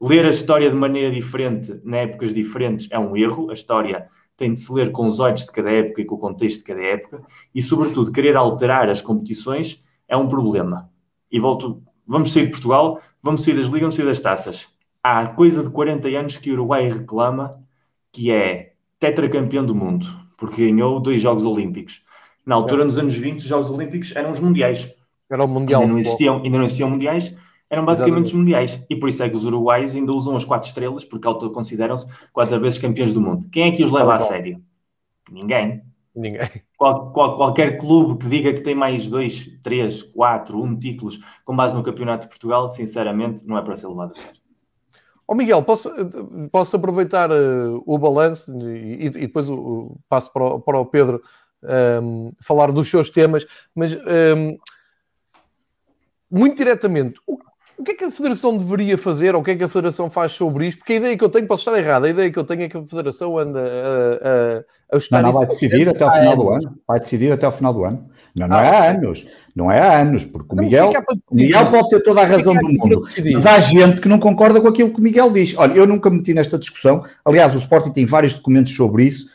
ler 0.00 0.24
a 0.24 0.30
história 0.30 0.70
de 0.70 0.74
maneira 0.74 1.10
diferente, 1.10 1.78
em 1.84 1.94
épocas 1.94 2.32
diferentes, 2.32 2.88
é 2.90 2.98
um 2.98 3.14
erro, 3.14 3.50
a 3.50 3.52
história 3.52 4.08
tem 4.36 4.52
de 4.52 4.60
se 4.60 4.72
ler 4.72 4.92
com 4.92 5.06
os 5.06 5.20
olhos 5.20 5.42
de 5.42 5.52
cada 5.52 5.70
época 5.70 6.00
e 6.00 6.04
com 6.04 6.14
o 6.16 6.18
contexto 6.18 6.58
de 6.58 6.64
cada 6.64 6.82
época, 6.82 7.22
e 7.54 7.62
sobretudo 7.62 8.12
querer 8.12 8.36
alterar 8.36 8.88
as 8.88 9.00
competições 9.00 9.84
é 10.08 10.16
um 10.16 10.28
problema. 10.28 10.90
E 11.30 11.38
volto, 11.38 11.82
vamos 12.06 12.32
sair 12.32 12.46
de 12.46 12.52
Portugal, 12.52 13.00
vamos 13.22 13.42
sair 13.42 13.54
das 13.54 13.66
ligas, 13.66 13.80
vamos 13.80 13.94
sair 13.94 14.06
das 14.06 14.20
taças. 14.20 14.68
Há 15.02 15.26
coisa 15.28 15.62
de 15.62 15.70
40 15.70 16.08
anos 16.08 16.36
que 16.36 16.50
o 16.50 16.54
Uruguai 16.54 16.90
reclama 16.90 17.60
que 18.10 18.30
é 18.30 18.72
tetracampeão 18.98 19.64
do 19.64 19.74
mundo, 19.74 20.06
porque 20.36 20.66
ganhou 20.66 21.00
dois 21.00 21.20
Jogos 21.20 21.44
Olímpicos. 21.44 22.04
Na 22.44 22.56
altura, 22.56 22.84
nos 22.84 22.98
anos 22.98 23.14
20, 23.14 23.38
os 23.38 23.44
Jogos 23.44 23.70
Olímpicos 23.70 24.14
eram 24.14 24.32
os 24.32 24.40
mundiais. 24.40 24.94
Era 25.30 25.44
o 25.44 25.48
Mundial. 25.48 25.80
Ainda 25.80 25.92
não 25.94 26.00
existiam, 26.00 26.42
ainda 26.42 26.58
não 26.58 26.64
existiam 26.64 26.90
mundiais, 26.90 27.36
eram 27.72 27.86
basicamente 27.86 28.26
Exatamente. 28.26 28.26
os 28.26 28.32
mundiais. 28.34 28.86
E 28.90 28.94
por 28.94 29.08
isso 29.08 29.22
é 29.22 29.30
que 29.30 29.34
os 29.34 29.46
uruguaios 29.46 29.94
ainda 29.94 30.14
usam 30.14 30.36
as 30.36 30.44
quatro 30.44 30.68
estrelas, 30.68 31.06
porque 31.06 31.26
autoconsideram-se 31.26 32.06
quatro 32.30 32.60
vezes 32.60 32.78
campeões 32.78 33.14
do 33.14 33.20
mundo. 33.20 33.48
Quem 33.50 33.70
é 33.70 33.72
que 33.72 33.82
os 33.82 33.90
leva 33.90 34.14
a 34.14 34.18
sério? 34.18 34.62
Ninguém. 35.30 35.82
Ninguém. 36.14 36.50
Qual, 36.76 37.10
qual, 37.12 37.36
qualquer 37.36 37.78
clube 37.78 38.22
que 38.22 38.28
diga 38.28 38.52
que 38.52 38.60
tem 38.60 38.74
mais 38.74 39.08
dois, 39.08 39.58
três, 39.62 40.02
quatro, 40.02 40.60
um 40.60 40.78
títulos 40.78 41.20
com 41.46 41.56
base 41.56 41.74
no 41.74 41.82
Campeonato 41.82 42.26
de 42.26 42.28
Portugal, 42.28 42.68
sinceramente, 42.68 43.46
não 43.46 43.56
é 43.56 43.62
para 43.62 43.74
ser 43.74 43.86
levado 43.86 44.12
a 44.12 44.14
sério. 44.16 44.40
Oh 45.26 45.34
Miguel, 45.34 45.62
posso, 45.62 45.90
posso 46.50 46.76
aproveitar 46.76 47.30
uh, 47.30 47.82
o 47.86 47.96
balanço 47.96 48.52
e, 48.68 49.06
e, 49.06 49.10
depois 49.10 49.48
o, 49.48 49.54
o, 49.54 49.98
passo 50.08 50.30
para 50.30 50.44
o, 50.44 50.60
para 50.60 50.78
o 50.78 50.84
Pedro 50.84 51.22
um, 51.62 52.26
ehm, 52.26 52.32
falar 52.42 52.70
dos 52.70 52.90
seus 52.90 53.08
temas, 53.08 53.46
mas 53.74 53.94
um, 53.94 53.98
ehm, 54.06 54.58
muito 56.30 56.56
diretamente, 56.56 57.18
o, 57.26 57.38
o 57.82 57.84
que 57.84 57.90
é 57.90 57.94
que 57.94 58.04
a 58.04 58.10
Federação 58.12 58.56
deveria 58.56 58.96
fazer, 58.96 59.34
ou 59.34 59.40
o 59.40 59.44
que 59.44 59.50
é 59.50 59.56
que 59.56 59.64
a 59.64 59.68
Federação 59.68 60.08
faz 60.08 60.32
sobre 60.32 60.68
isto? 60.68 60.78
Porque 60.78 60.92
a 60.92 60.96
ideia 60.96 61.18
que 61.18 61.24
eu 61.24 61.28
tenho, 61.28 61.48
posso 61.48 61.68
estar 61.68 61.76
errada, 61.76 62.06
a 62.06 62.10
ideia 62.10 62.30
que 62.30 62.38
eu 62.38 62.44
tenho 62.44 62.62
é 62.62 62.68
que 62.68 62.76
a 62.76 62.84
Federação 62.84 63.36
anda 63.36 63.60
a, 63.60 63.64
a, 63.64 64.58
a 64.92 64.96
ajustar 64.96 65.20
não, 65.20 65.32
não, 65.32 65.38
vai 65.40 65.48
decidir 65.48 65.88
até 65.88 66.06
o 66.06 66.10
final 66.12 66.36
do 66.36 66.50
ano. 66.50 66.78
Vai 66.86 67.00
decidir 67.00 67.32
até 67.32 67.48
o 67.48 67.52
final 67.52 67.74
do 67.74 67.84
ano. 67.84 68.06
Não, 68.38 68.46
não 68.46 68.56
ah, 68.56 68.64
é 68.64 68.68
há 68.68 68.90
anos. 68.92 69.26
Não 69.54 69.70
é 69.70 69.80
há 69.80 70.00
anos, 70.00 70.24
porque 70.24 70.54
o 70.54 70.56
Miguel, 70.56 70.92
Miguel 71.32 71.70
pode 71.72 71.88
ter 71.88 72.00
toda 72.04 72.20
a 72.20 72.24
razão 72.24 72.54
do 72.54 72.68
mundo, 72.68 73.00
mas 73.32 73.46
há 73.46 73.58
gente 73.58 74.00
que 74.00 74.08
não 74.08 74.20
concorda 74.20 74.60
com 74.60 74.68
aquilo 74.68 74.90
que 74.92 75.00
o 75.00 75.02
Miguel 75.02 75.30
diz. 75.32 75.58
Olha, 75.58 75.74
eu 75.74 75.86
nunca 75.86 76.08
me 76.08 76.18
meti 76.18 76.32
nesta 76.32 76.56
discussão. 76.56 77.04
Aliás, 77.24 77.52
o 77.52 77.58
Sporting 77.58 77.90
tem 77.90 78.06
vários 78.06 78.36
documentos 78.36 78.76
sobre 78.76 79.06
isso. 79.06 79.28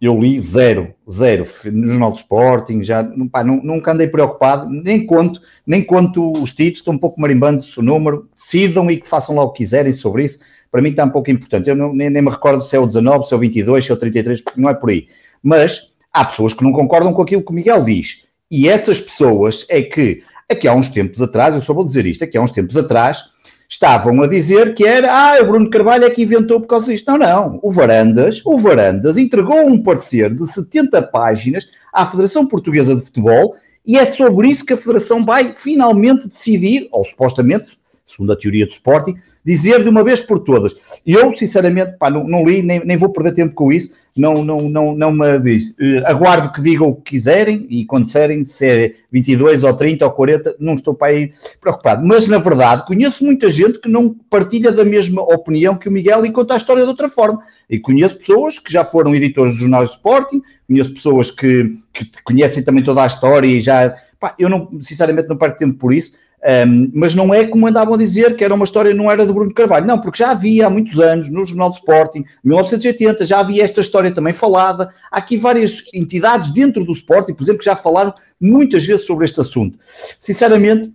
Eu 0.00 0.20
li 0.20 0.38
zero, 0.38 0.94
zero, 1.10 1.44
no 1.72 1.86
Jornal 1.88 2.12
do 2.12 2.18
Sporting, 2.18 2.84
já 2.84 3.02
pá, 3.32 3.42
nunca 3.42 3.92
andei 3.92 4.06
preocupado, 4.06 4.70
nem 4.70 5.04
quanto, 5.04 5.40
nem 5.66 5.82
quanto 5.82 6.32
os 6.40 6.52
títulos, 6.52 6.78
estão 6.78 6.94
um 6.94 6.98
pouco 6.98 7.20
marimbando 7.20 7.64
o 7.76 7.82
número, 7.82 8.28
decidam 8.36 8.88
e 8.90 9.00
que 9.00 9.08
façam 9.08 9.34
lá 9.34 9.42
o 9.42 9.50
que 9.50 9.58
quiserem 9.58 9.92
sobre 9.92 10.24
isso, 10.24 10.38
para 10.70 10.80
mim 10.80 10.90
está 10.90 11.04
um 11.04 11.10
pouco 11.10 11.30
importante. 11.30 11.68
Eu 11.68 11.74
não, 11.74 11.92
nem, 11.92 12.10
nem 12.10 12.22
me 12.22 12.30
recordo 12.30 12.62
se 12.62 12.76
é 12.76 12.78
o 12.78 12.86
19, 12.86 13.26
se 13.26 13.34
é 13.34 13.36
o 13.36 13.40
22, 13.40 13.84
se 13.84 13.90
é 13.90 13.94
o 13.94 13.98
33, 13.98 14.42
não 14.56 14.68
é 14.68 14.74
por 14.74 14.90
aí. 14.90 15.08
Mas 15.42 15.96
há 16.12 16.24
pessoas 16.24 16.54
que 16.54 16.62
não 16.62 16.72
concordam 16.72 17.12
com 17.12 17.22
aquilo 17.22 17.42
que 17.42 17.50
o 17.50 17.54
Miguel 17.54 17.82
diz 17.82 18.28
e 18.50 18.68
essas 18.68 19.00
pessoas 19.00 19.66
é 19.68 19.82
que, 19.82 20.22
aqui 20.48 20.66
há 20.66 20.74
uns 20.74 20.90
tempos 20.90 21.20
atrás, 21.20 21.54
eu 21.54 21.60
só 21.60 21.74
vou 21.74 21.84
dizer 21.84 22.06
isto, 22.06 22.24
aqui 22.24 22.38
há 22.38 22.40
uns 22.40 22.52
tempos 22.52 22.76
atrás, 22.76 23.32
estavam 23.68 24.22
a 24.22 24.26
dizer 24.26 24.74
que 24.74 24.84
era, 24.84 25.12
ah, 25.12 25.42
o 25.42 25.46
Bruno 25.46 25.68
Carvalho 25.68 26.04
é 26.04 26.10
que 26.10 26.22
inventou 26.22 26.60
por 26.60 26.66
causa 26.66 26.90
disto. 26.90 27.06
Não, 27.10 27.18
não. 27.18 27.60
O 27.62 27.70
Varandas, 27.70 28.40
o 28.44 28.56
Varandas 28.58 29.18
entregou 29.18 29.66
um 29.66 29.82
parecer 29.82 30.34
de 30.34 30.46
70 30.46 31.02
páginas 31.02 31.68
à 31.92 32.06
Federação 32.06 32.46
Portuguesa 32.46 32.96
de 32.96 33.02
Futebol 33.02 33.56
e 33.84 33.96
é 33.98 34.04
sobre 34.04 34.48
isso 34.48 34.64
que 34.64 34.72
a 34.72 34.76
Federação 34.76 35.24
vai 35.24 35.52
finalmente 35.52 36.28
decidir, 36.28 36.88
ou 36.90 37.04
supostamente, 37.04 37.78
segundo 38.06 38.32
a 38.32 38.36
teoria 38.36 38.66
do 38.66 38.72
Sporting, 38.72 39.16
dizer 39.48 39.82
de 39.82 39.88
uma 39.88 40.04
vez 40.04 40.20
por 40.20 40.40
todas. 40.40 40.76
Eu, 41.06 41.34
sinceramente, 41.34 41.96
pá, 41.98 42.10
não, 42.10 42.28
não 42.28 42.46
li, 42.46 42.62
nem, 42.62 42.84
nem 42.84 42.98
vou 42.98 43.08
perder 43.08 43.32
tempo 43.32 43.54
com 43.54 43.72
isso, 43.72 43.92
não, 44.14 44.44
não, 44.44 44.68
não, 44.68 44.94
não 44.94 45.10
me 45.10 45.38
diz. 45.38 45.70
Uh, 45.70 46.04
aguardo 46.04 46.52
que 46.52 46.60
digam 46.60 46.88
o 46.88 46.94
que 46.94 47.12
quiserem 47.12 47.66
e 47.70 47.86
quando 47.86 48.04
disserem 48.04 48.44
se 48.44 48.66
é 48.66 48.94
22 49.10 49.64
ou 49.64 49.72
30 49.72 50.04
ou 50.04 50.12
40, 50.12 50.56
não 50.60 50.74
estou 50.74 50.92
para 50.92 51.12
aí 51.12 51.32
preocupado. 51.62 52.06
Mas, 52.06 52.28
na 52.28 52.36
verdade, 52.36 52.84
conheço 52.84 53.24
muita 53.24 53.48
gente 53.48 53.78
que 53.78 53.88
não 53.88 54.14
partilha 54.28 54.70
da 54.70 54.84
mesma 54.84 55.22
opinião 55.22 55.76
que 55.76 55.88
o 55.88 55.92
Miguel 55.92 56.26
e 56.26 56.30
conta 56.30 56.52
a 56.52 56.58
história 56.58 56.82
de 56.82 56.88
outra 56.90 57.08
forma. 57.08 57.40
E 57.70 57.78
conheço 57.78 58.16
pessoas 58.16 58.58
que 58.58 58.70
já 58.70 58.84
foram 58.84 59.14
editores 59.14 59.54
do 59.54 59.60
Jornal 59.60 59.86
de 59.86 59.92
Sporting, 59.92 60.42
conheço 60.66 60.92
pessoas 60.92 61.30
que, 61.30 61.74
que 61.94 62.06
conhecem 62.22 62.62
também 62.62 62.84
toda 62.84 63.02
a 63.02 63.06
história 63.06 63.46
e 63.46 63.62
já... 63.62 63.96
Pá, 64.20 64.34
eu, 64.38 64.50
não, 64.50 64.68
sinceramente, 64.80 65.28
não 65.28 65.38
perco 65.38 65.56
tempo 65.56 65.78
por 65.78 65.94
isso 65.94 66.12
um, 66.40 66.90
mas 66.94 67.14
não 67.14 67.34
é 67.34 67.46
como 67.46 67.66
andavam 67.66 67.94
a 67.94 67.98
dizer 67.98 68.36
que 68.36 68.44
era 68.44 68.54
uma 68.54 68.64
história, 68.64 68.94
não 68.94 69.10
era 69.10 69.26
do 69.26 69.34
Bruno 69.34 69.52
Carvalho, 69.52 69.86
não, 69.86 70.00
porque 70.00 70.18
já 70.18 70.30
havia 70.30 70.66
há 70.66 70.70
muitos 70.70 71.00
anos 71.00 71.28
no 71.28 71.44
Jornal 71.44 71.70
de 71.70 71.76
Sporting, 71.76 72.24
1980, 72.44 73.24
já 73.24 73.40
havia 73.40 73.64
esta 73.64 73.80
história 73.80 74.12
também 74.12 74.32
falada. 74.32 74.90
Há 75.10 75.18
aqui 75.18 75.36
várias 75.36 75.82
entidades 75.92 76.52
dentro 76.52 76.84
do 76.84 76.92
Sporting, 76.92 77.34
por 77.34 77.42
exemplo, 77.42 77.58
que 77.58 77.64
já 77.64 77.74
falaram 77.74 78.14
muitas 78.40 78.86
vezes 78.86 79.04
sobre 79.04 79.24
este 79.24 79.40
assunto. 79.40 79.78
Sinceramente, 80.20 80.92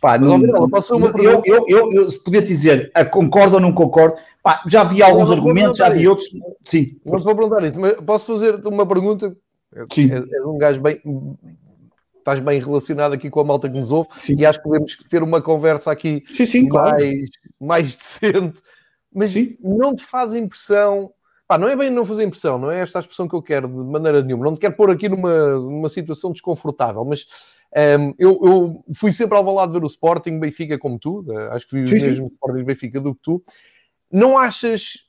pá, 0.00 0.16
não, 0.18 0.40
eu, 0.40 1.42
eu, 1.44 1.64
eu, 1.68 1.92
eu, 1.92 2.12
podia 2.24 2.42
dizer 2.42 2.92
concordo 3.10 3.56
ou 3.56 3.60
não 3.60 3.72
concordo, 3.72 4.16
pá, 4.40 4.62
já 4.68 4.82
havia 4.82 5.04
alguns 5.04 5.32
argumentos, 5.32 5.78
já 5.78 5.88
havia 5.88 6.08
outros. 6.08 6.28
Sim. 6.62 6.96
Não 7.04 7.18
vou 7.18 7.34
perguntar 7.34 7.66
isso, 7.66 7.80
mas 7.80 7.94
posso 7.94 8.26
fazer 8.26 8.64
uma 8.64 8.86
pergunta? 8.86 9.36
Sim. 9.92 10.12
É, 10.12 10.36
é 10.36 10.46
um 10.46 10.56
gajo 10.56 10.80
bem 10.80 11.00
estás 12.26 12.40
bem 12.40 12.58
relacionado 12.58 13.12
aqui 13.12 13.30
com 13.30 13.38
a 13.38 13.44
malta 13.44 13.68
que 13.70 13.78
nos 13.78 13.92
ouve 13.92 14.08
sim. 14.12 14.34
e 14.36 14.44
acho 14.44 14.58
que 14.58 14.64
podemos 14.64 14.96
ter 15.08 15.22
uma 15.22 15.40
conversa 15.40 15.92
aqui 15.92 16.24
sim, 16.28 16.44
sim, 16.44 16.68
mais, 16.68 17.02
claro. 17.02 17.28
mais 17.60 17.94
decente. 17.94 18.60
Mas 19.14 19.34
não 19.60 19.94
te 19.94 20.04
faz 20.04 20.34
impressão. 20.34 21.12
Pá, 21.46 21.56
não 21.56 21.68
é 21.68 21.76
bem 21.76 21.88
não 21.88 22.04
fazer 22.04 22.24
impressão, 22.24 22.58
não 22.58 22.72
é 22.72 22.80
esta 22.80 22.98
a 22.98 23.00
expressão 23.00 23.28
que 23.28 23.34
eu 23.36 23.40
quero 23.40 23.68
de 23.68 23.92
maneira 23.92 24.20
nenhuma. 24.20 24.44
Não 24.44 24.54
te 24.54 24.60
quero 24.60 24.74
pôr 24.74 24.90
aqui 24.90 25.08
numa, 25.08 25.52
numa 25.52 25.88
situação 25.88 26.32
desconfortável, 26.32 27.04
mas 27.04 27.24
um, 28.00 28.14
eu, 28.18 28.40
eu, 28.42 28.84
fui 28.96 29.12
sempre 29.12 29.38
ao 29.38 29.54
lado 29.54 29.72
ver 29.72 29.84
o 29.84 29.86
Sporting 29.86 30.40
Benfica 30.40 30.76
como 30.76 30.98
tu, 30.98 31.24
eh, 31.30 31.48
acho 31.52 31.66
que 31.66 31.70
fui 31.70 31.84
o 31.84 32.02
mesmo 32.02 32.26
Sporting 32.26 32.64
Benfica 32.64 33.00
do 33.00 33.14
que 33.14 33.20
tu. 33.22 33.42
Não 34.10 34.36
achas 34.36 35.06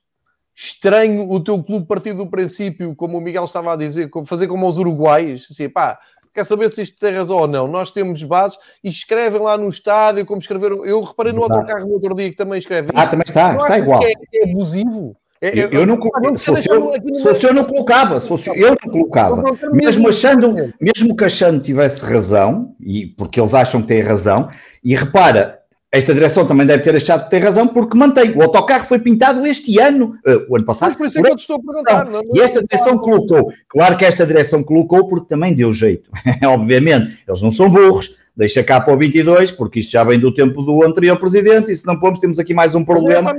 estranho 0.56 1.30
o 1.30 1.40
teu 1.40 1.64
clube 1.64 1.86
partir 1.86 2.14
do 2.14 2.28
princípio, 2.28 2.96
como 2.96 3.18
o 3.18 3.22
Miguel 3.22 3.44
estava 3.44 3.74
a 3.74 3.76
dizer, 3.76 4.10
fazer 4.26 4.48
como 4.48 4.68
os 4.68 4.80
uruguaios, 4.80 5.48
assim, 5.52 5.70
pá, 5.70 6.00
quer 6.38 6.44
saber 6.44 6.70
se 6.70 6.84
isto 6.84 7.00
tem 7.00 7.16
razão 7.16 7.38
ou 7.38 7.48
não. 7.48 7.68
Nós 7.68 7.90
temos 7.90 8.22
bases 8.22 8.60
e 8.84 8.90
escrevem 8.90 9.42
lá 9.42 9.58
no 9.58 9.68
estádio, 9.68 10.24
como 10.24 10.40
escreveram. 10.40 10.86
Eu 10.86 11.02
reparei 11.02 11.34
no 11.34 11.42
autocarro 11.42 11.88
no 11.88 11.94
outro 11.94 12.14
dia 12.14 12.30
que 12.30 12.38
também 12.38 12.60
escreve 12.60 12.92
Ah, 12.94 13.08
também 13.08 13.24
está, 13.26 13.56
está 13.56 13.80
igual. 13.80 14.04
É, 14.04 14.14
é 14.36 14.52
abusivo. 14.52 15.18
É, 15.42 15.50
eu, 15.60 15.70
eu, 15.70 15.86
não, 15.86 16.00
se, 16.36 16.46
fosse 16.46 16.70
eu, 16.70 16.92
se 17.14 17.24
fosse 17.24 17.46
eu 17.46 17.54
não 17.54 17.64
colocava, 17.64 18.20
se 18.20 18.28
fosse 18.28 18.50
eu 18.50 18.70
não 18.70 18.92
colocava. 18.92 19.44
Mesmo 19.72 20.10
achando, 20.10 20.56
mesmo 20.80 21.16
que 21.16 21.24
achando 21.24 21.62
tivesse 21.62 22.04
razão, 22.06 22.76
e 22.80 23.06
porque 23.06 23.40
eles 23.40 23.54
acham 23.54 23.82
que 23.82 23.88
têm 23.88 24.02
razão, 24.02 24.50
e 24.84 24.96
repara, 24.96 25.57
esta 25.92 26.14
direção 26.14 26.46
também 26.46 26.68
deve 26.68 26.84
ter 26.84 26.96
achado 26.96 27.24
que 27.24 27.30
tem 27.30 27.40
razão, 27.40 27.68
porque 27.68 27.98
mantém. 27.98 28.32
O 28.36 28.42
autocarro 28.42 28.86
foi 28.86 29.00
pintado 29.00 29.46
este 29.46 29.80
ano, 29.80 30.16
uh, 30.28 30.46
o 30.50 30.58
ano 30.58 30.66
passado. 30.66 30.90
Mas 30.90 30.98
por 30.98 31.08
isso 31.08 31.20
é 31.20 31.22
que 31.22 31.30
eu 31.30 31.36
te 31.36 31.40
estou 31.40 31.56
a 31.56 31.60
perguntar. 31.60 32.06
Não, 32.06 32.12
não, 32.12 32.36
e 32.36 32.42
esta 32.42 32.62
direção 32.62 32.98
colocou. 32.98 33.52
Claro 33.70 33.98
que 33.98 34.04
esta 34.04 34.26
direção 34.26 34.64
colocou 34.64 35.08
porque 35.08 35.28
também 35.28 35.54
deu 35.54 35.74
jeito. 35.74 36.10
Obviamente, 36.44 37.18
eles 37.28 37.42
não 37.42 37.52
são 37.52 37.70
burros. 37.70 38.18
Deixa 38.36 38.64
cá 38.64 38.80
para 38.80 38.94
o 38.94 38.98
22, 38.98 39.50
porque 39.50 39.80
isto 39.80 39.94
já 39.94 40.04
vem 40.04 40.20
do 40.20 40.32
tempo 40.32 40.62
do 40.62 40.84
anterior 40.84 41.18
presidente, 41.18 41.72
e 41.72 41.76
se 41.76 41.88
não 41.88 42.00
pomos, 42.00 42.20
temos 42.20 42.38
aqui 42.38 42.54
mais 42.54 42.76
um 42.76 42.86
problema. 42.86 43.34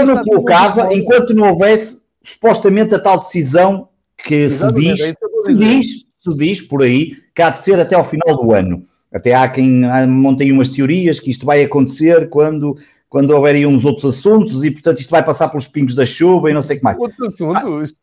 Eu 0.00 0.06
não 0.14 0.22
colocava, 0.22 0.92
enquanto 0.92 1.32
não 1.32 1.48
houvesse 1.48 2.02
supostamente 2.22 2.94
a 2.94 2.98
tal 2.98 3.20
decisão 3.20 3.88
que 4.18 4.50
se 4.50 4.70
diz, 4.74 5.00
é 5.00 5.14
se 5.46 5.52
diz, 5.54 5.86
se 6.18 6.34
diz 6.36 6.60
por 6.60 6.82
aí, 6.82 7.12
que 7.34 7.40
há 7.40 7.48
de 7.48 7.62
ser 7.62 7.80
até 7.80 7.94
ao 7.94 8.04
final 8.04 8.36
do 8.36 8.52
ano. 8.52 8.84
Até 9.14 9.32
há 9.32 9.48
quem 9.48 9.82
montem 10.08 10.50
umas 10.50 10.68
teorias 10.68 11.20
que 11.20 11.30
isto 11.30 11.46
vai 11.46 11.62
acontecer 11.62 12.28
quando, 12.28 12.76
quando 13.08 13.30
houver 13.30 13.64
uns 13.66 13.84
outros 13.84 14.16
assuntos 14.18 14.64
e, 14.64 14.70
portanto, 14.72 14.98
isto 14.98 15.10
vai 15.10 15.24
passar 15.24 15.48
pelos 15.48 15.68
pingos 15.68 15.94
da 15.94 16.04
chuva 16.04 16.50
e 16.50 16.54
não 16.54 16.62
sei 16.62 16.76
o 16.76 16.78
que 16.80 16.84
mais. 16.84 16.98
Outros 16.98 17.28
assuntos? 17.28 17.94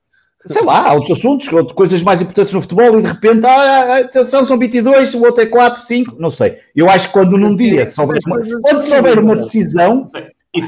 sei 0.46 0.64
lá, 0.64 0.94
outros 0.94 1.20
assuntos, 1.20 1.48
coisas 1.74 2.02
mais 2.02 2.22
importantes 2.22 2.54
no 2.54 2.62
futebol 2.62 3.00
e 3.00 3.04
de 3.04 3.08
repente, 3.08 3.46
ah, 3.46 3.50
ah, 3.52 3.98
atenção, 4.00 4.44
são 4.44 4.58
22, 4.58 5.14
o 5.14 5.24
outro 5.24 5.42
é 5.42 5.46
4, 5.46 5.84
5, 5.84 6.16
não 6.18 6.30
sei. 6.30 6.58
Eu 6.76 6.90
acho 6.90 7.08
que 7.08 7.14
quando 7.14 7.38
num 7.38 7.56
dia, 7.56 7.86
souber 7.86 8.20
uma, 8.26 8.40
quando 8.62 8.82
souber 8.82 9.20
uma 9.20 9.36
decisão, 9.36 10.10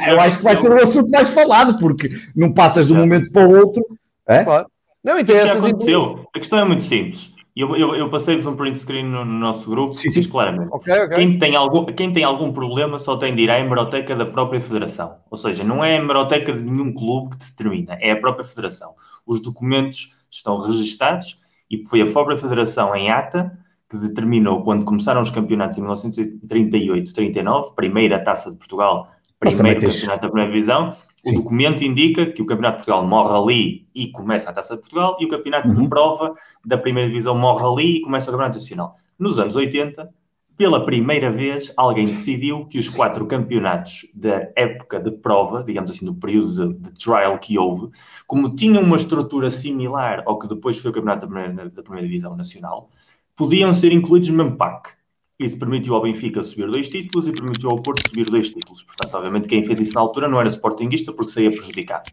eu 0.07 0.19
acho 0.19 0.37
que 0.37 0.43
vai 0.43 0.55
ser 0.55 0.71
o 0.71 0.81
assunto 0.81 1.09
mais 1.09 1.29
falado, 1.29 1.79
porque 1.79 2.11
não 2.35 2.53
passas 2.53 2.87
de 2.87 2.93
um 2.93 2.97
momento 2.97 3.31
para 3.31 3.47
o 3.47 3.55
outro. 3.57 3.83
É? 4.27 4.43
Claro. 4.43 4.67
Não, 5.03 5.19
então 5.19 5.35
Isso 5.35 5.47
já 5.47 5.53
aconteceu. 5.53 6.27
A 6.33 6.39
questão 6.39 6.59
é 6.59 6.65
muito 6.65 6.83
simples. 6.83 7.32
Eu, 7.55 7.75
eu, 7.75 7.95
eu 7.95 8.09
passei-vos 8.09 8.47
um 8.47 8.55
print 8.55 8.79
screen 8.79 9.05
no, 9.05 9.23
no 9.23 9.39
nosso 9.39 9.69
grupo 9.69 9.93
sim, 9.93 10.09
sim. 10.09 10.27
claramente. 10.27 10.69
Okay, 10.73 11.03
okay. 11.03 11.17
Quem, 11.17 11.37
tem 11.37 11.55
algum, 11.55 11.85
quem 11.85 12.11
tem 12.11 12.23
algum 12.23 12.51
problema 12.51 12.97
só 12.97 13.15
tem 13.15 13.35
de 13.35 13.43
ir 13.43 13.51
à 13.51 13.59
hemeroteca 13.59 14.15
da 14.15 14.25
própria 14.25 14.59
federação. 14.59 15.17
Ou 15.29 15.37
seja, 15.37 15.63
não 15.63 15.83
é 15.83 15.95
a 15.95 15.99
hemeroteca 15.99 16.51
de 16.51 16.63
nenhum 16.63 16.91
clube 16.91 17.35
que 17.35 17.45
determina, 17.45 17.95
é 18.01 18.11
a 18.11 18.19
própria 18.19 18.43
federação. 18.43 18.95
Os 19.25 19.39
documentos 19.39 20.17
estão 20.31 20.57
registados 20.57 21.41
e 21.69 21.85
foi 21.85 22.01
a 22.01 22.07
própria 22.07 22.37
federação 22.37 22.95
em 22.95 23.11
ata 23.11 23.55
que 23.87 23.97
determinou 23.97 24.63
quando 24.63 24.83
começaram 24.83 25.21
os 25.21 25.29
campeonatos 25.29 25.77
em 25.77 25.83
1938-39, 25.83 27.75
primeira 27.75 28.19
taça 28.19 28.49
de 28.49 28.57
Portugal, 28.57 29.11
primeiro 29.39 29.79
campeonato 29.79 30.21
da 30.21 30.27
primeira 30.27 30.51
divisão, 30.51 30.95
o 31.25 31.29
Sim. 31.29 31.35
documento 31.35 31.83
indica 31.83 32.25
que 32.25 32.41
o 32.41 32.45
Campeonato 32.45 32.79
de 32.79 32.85
Portugal 32.85 33.07
morre 33.07 33.37
ali 33.37 33.87
e 33.95 34.11
começa 34.11 34.49
a 34.49 34.53
Taça 34.53 34.75
de 34.75 34.81
Portugal, 34.81 35.17
e 35.19 35.25
o 35.25 35.29
Campeonato 35.29 35.69
uhum. 35.69 35.83
de 35.83 35.89
Prova 35.89 36.35
da 36.65 36.77
Primeira 36.77 37.09
Divisão 37.09 37.37
morre 37.37 37.65
ali 37.65 37.97
e 37.97 38.01
começa 38.01 38.29
o 38.29 38.31
Campeonato 38.31 38.59
Nacional. 38.59 38.97
Nos 39.17 39.39
anos 39.39 39.55
80, 39.55 40.09
pela 40.57 40.85
primeira 40.85 41.31
vez, 41.31 41.73
alguém 41.75 42.05
decidiu 42.05 42.65
que 42.65 42.77
os 42.77 42.87
quatro 42.87 43.25
campeonatos 43.25 44.07
da 44.13 44.51
época 44.55 44.99
de 44.99 45.11
prova, 45.11 45.63
digamos 45.63 45.91
assim, 45.91 46.05
do 46.05 46.13
período 46.13 46.73
de, 46.73 46.89
de 46.89 46.93
trial 46.93 47.39
que 47.39 47.57
houve, 47.57 47.89
como 48.27 48.55
tinham 48.55 48.83
uma 48.83 48.97
estrutura 48.97 49.49
similar 49.49 50.23
ao 50.25 50.37
que 50.37 50.47
depois 50.47 50.79
foi 50.79 50.91
o 50.91 50.93
Campeonato 50.93 51.25
da 51.25 51.33
Primeira, 51.33 51.69
da 51.69 51.83
primeira 51.83 52.07
Divisão 52.07 52.35
Nacional, 52.35 52.89
podiam 53.35 53.73
ser 53.73 53.91
incluídos 53.91 54.29
no 54.29 54.37
mesmo 54.37 54.57
pack. 54.57 54.91
Isso 55.39 55.57
permitiu 55.59 55.95
ao 55.95 56.01
Benfica 56.03 56.43
subir 56.43 56.67
dois 56.69 56.87
títulos 56.89 57.27
e 57.27 57.33
permitiu 57.33 57.69
ao 57.69 57.81
Porto 57.81 58.01
subir 58.03 58.29
dois 58.29 58.49
títulos. 58.51 58.83
Portanto, 58.83 59.15
obviamente, 59.15 59.47
quem 59.47 59.63
fez 59.63 59.79
isso 59.79 59.95
na 59.95 60.01
altura 60.01 60.27
não 60.27 60.39
era 60.39 60.49
Sportingista 60.49 61.11
porque 61.11 61.31
saía 61.31 61.51
prejudicado. 61.51 62.05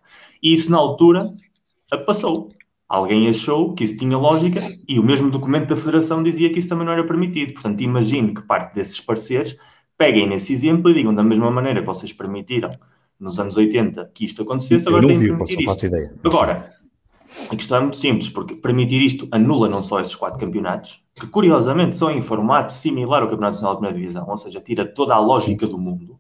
E 0.43 0.53
isso, 0.55 0.71
na 0.71 0.79
altura, 0.79 1.21
passou. 2.07 2.49
Alguém 2.89 3.29
achou 3.29 3.75
que 3.75 3.85
isso 3.85 3.97
tinha 3.97 4.17
lógica 4.19 4.61
e 4.89 4.99
o 4.99 5.03
mesmo 5.03 5.31
documento 5.31 5.69
da 5.69 5.77
Federação 5.77 6.23
dizia 6.23 6.51
que 6.51 6.59
isso 6.59 6.69
também 6.69 6.85
não 6.87 6.93
era 6.93 7.07
permitido. 7.07 7.53
Portanto, 7.55 7.81
imagino 7.83 8.35
que 8.35 8.43
parte 8.43 8.75
desses 8.75 9.01
pareceres 9.01 9.57
peguem 9.97 10.29
nesse 10.29 10.53
exemplo 10.53 10.91
e 10.91 10.95
digam 10.95 11.15
da 11.15 11.23
mesma 11.23 11.51
maneira 11.51 11.81
que 11.81 11.87
vocês 11.87 12.13
permitiram 12.13 12.71
nos 13.19 13.39
anos 13.39 13.57
80 13.57 14.11
que 14.15 14.25
isto 14.25 14.43
acontecesse, 14.43 14.89
agora 14.89 15.07
têm 15.07 15.19
de 15.19 15.27
permitir 15.27 15.61
isto. 15.61 15.87
Agora, 16.25 16.75
A 17.49 17.57
questão 17.57 17.79
é 17.79 17.81
muito 17.83 17.97
simples, 17.97 18.29
porque 18.29 18.57
permitir 18.57 19.01
isto 19.05 19.29
anula 19.31 19.69
não 19.69 19.81
só 19.83 20.01
esses 20.01 20.15
quatro 20.15 20.39
campeonatos, 20.39 21.07
que 21.15 21.27
curiosamente 21.27 21.97
são 21.97 22.11
em 22.11 22.23
formato 22.23 22.73
similar 22.73 23.23
ao 23.23 23.29
Campeonato 23.29 23.55
Nacional 23.55 23.75
da 23.75 23.81
Primeira 23.81 24.01
Divisão, 24.01 24.29
ou 24.29 24.39
seja, 24.39 24.61
tira 24.61 24.85
toda 24.85 25.15
a 25.15 25.19
lógica 25.19 25.67
do 25.67 25.79
mundo, 25.79 26.19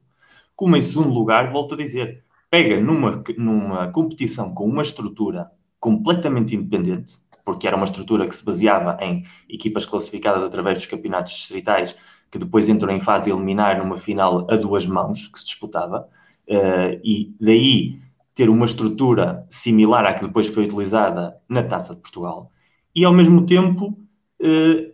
como 0.56 0.76
em 0.76 0.82
segundo 0.82 1.10
lugar, 1.10 1.50
volto 1.50 1.74
a 1.74 1.76
dizer, 1.76 2.22
pega 2.50 2.80
numa, 2.80 3.22
numa 3.38 3.88
competição 3.88 4.52
com 4.52 4.66
uma 4.66 4.82
estrutura 4.82 5.50
completamente 5.78 6.54
independente, 6.54 7.18
porque 7.44 7.66
era 7.66 7.76
uma 7.76 7.86
estrutura 7.86 8.26
que 8.26 8.36
se 8.36 8.44
baseava 8.44 8.98
em 9.00 9.24
equipas 9.48 9.86
classificadas 9.86 10.44
através 10.44 10.78
dos 10.78 10.86
campeonatos 10.86 11.32
distritais, 11.32 11.96
que 12.30 12.38
depois 12.38 12.68
entram 12.68 12.92
em 12.92 13.00
fase 13.00 13.30
eliminar 13.30 13.78
numa 13.78 13.98
final 13.98 14.46
a 14.50 14.56
duas 14.56 14.86
mãos, 14.86 15.28
que 15.28 15.38
se 15.38 15.46
disputava, 15.46 16.08
uh, 16.48 17.00
e 17.02 17.34
daí 17.40 18.00
ter 18.34 18.48
uma 18.48 18.66
estrutura 18.66 19.46
similar 19.48 20.04
à 20.04 20.14
que 20.14 20.26
depois 20.26 20.48
foi 20.48 20.64
utilizada 20.64 21.36
na 21.48 21.62
Taça 21.62 21.94
de 21.94 22.00
Portugal, 22.00 22.50
e 22.94 23.04
ao 23.04 23.12
mesmo 23.12 23.46
tempo 23.46 23.98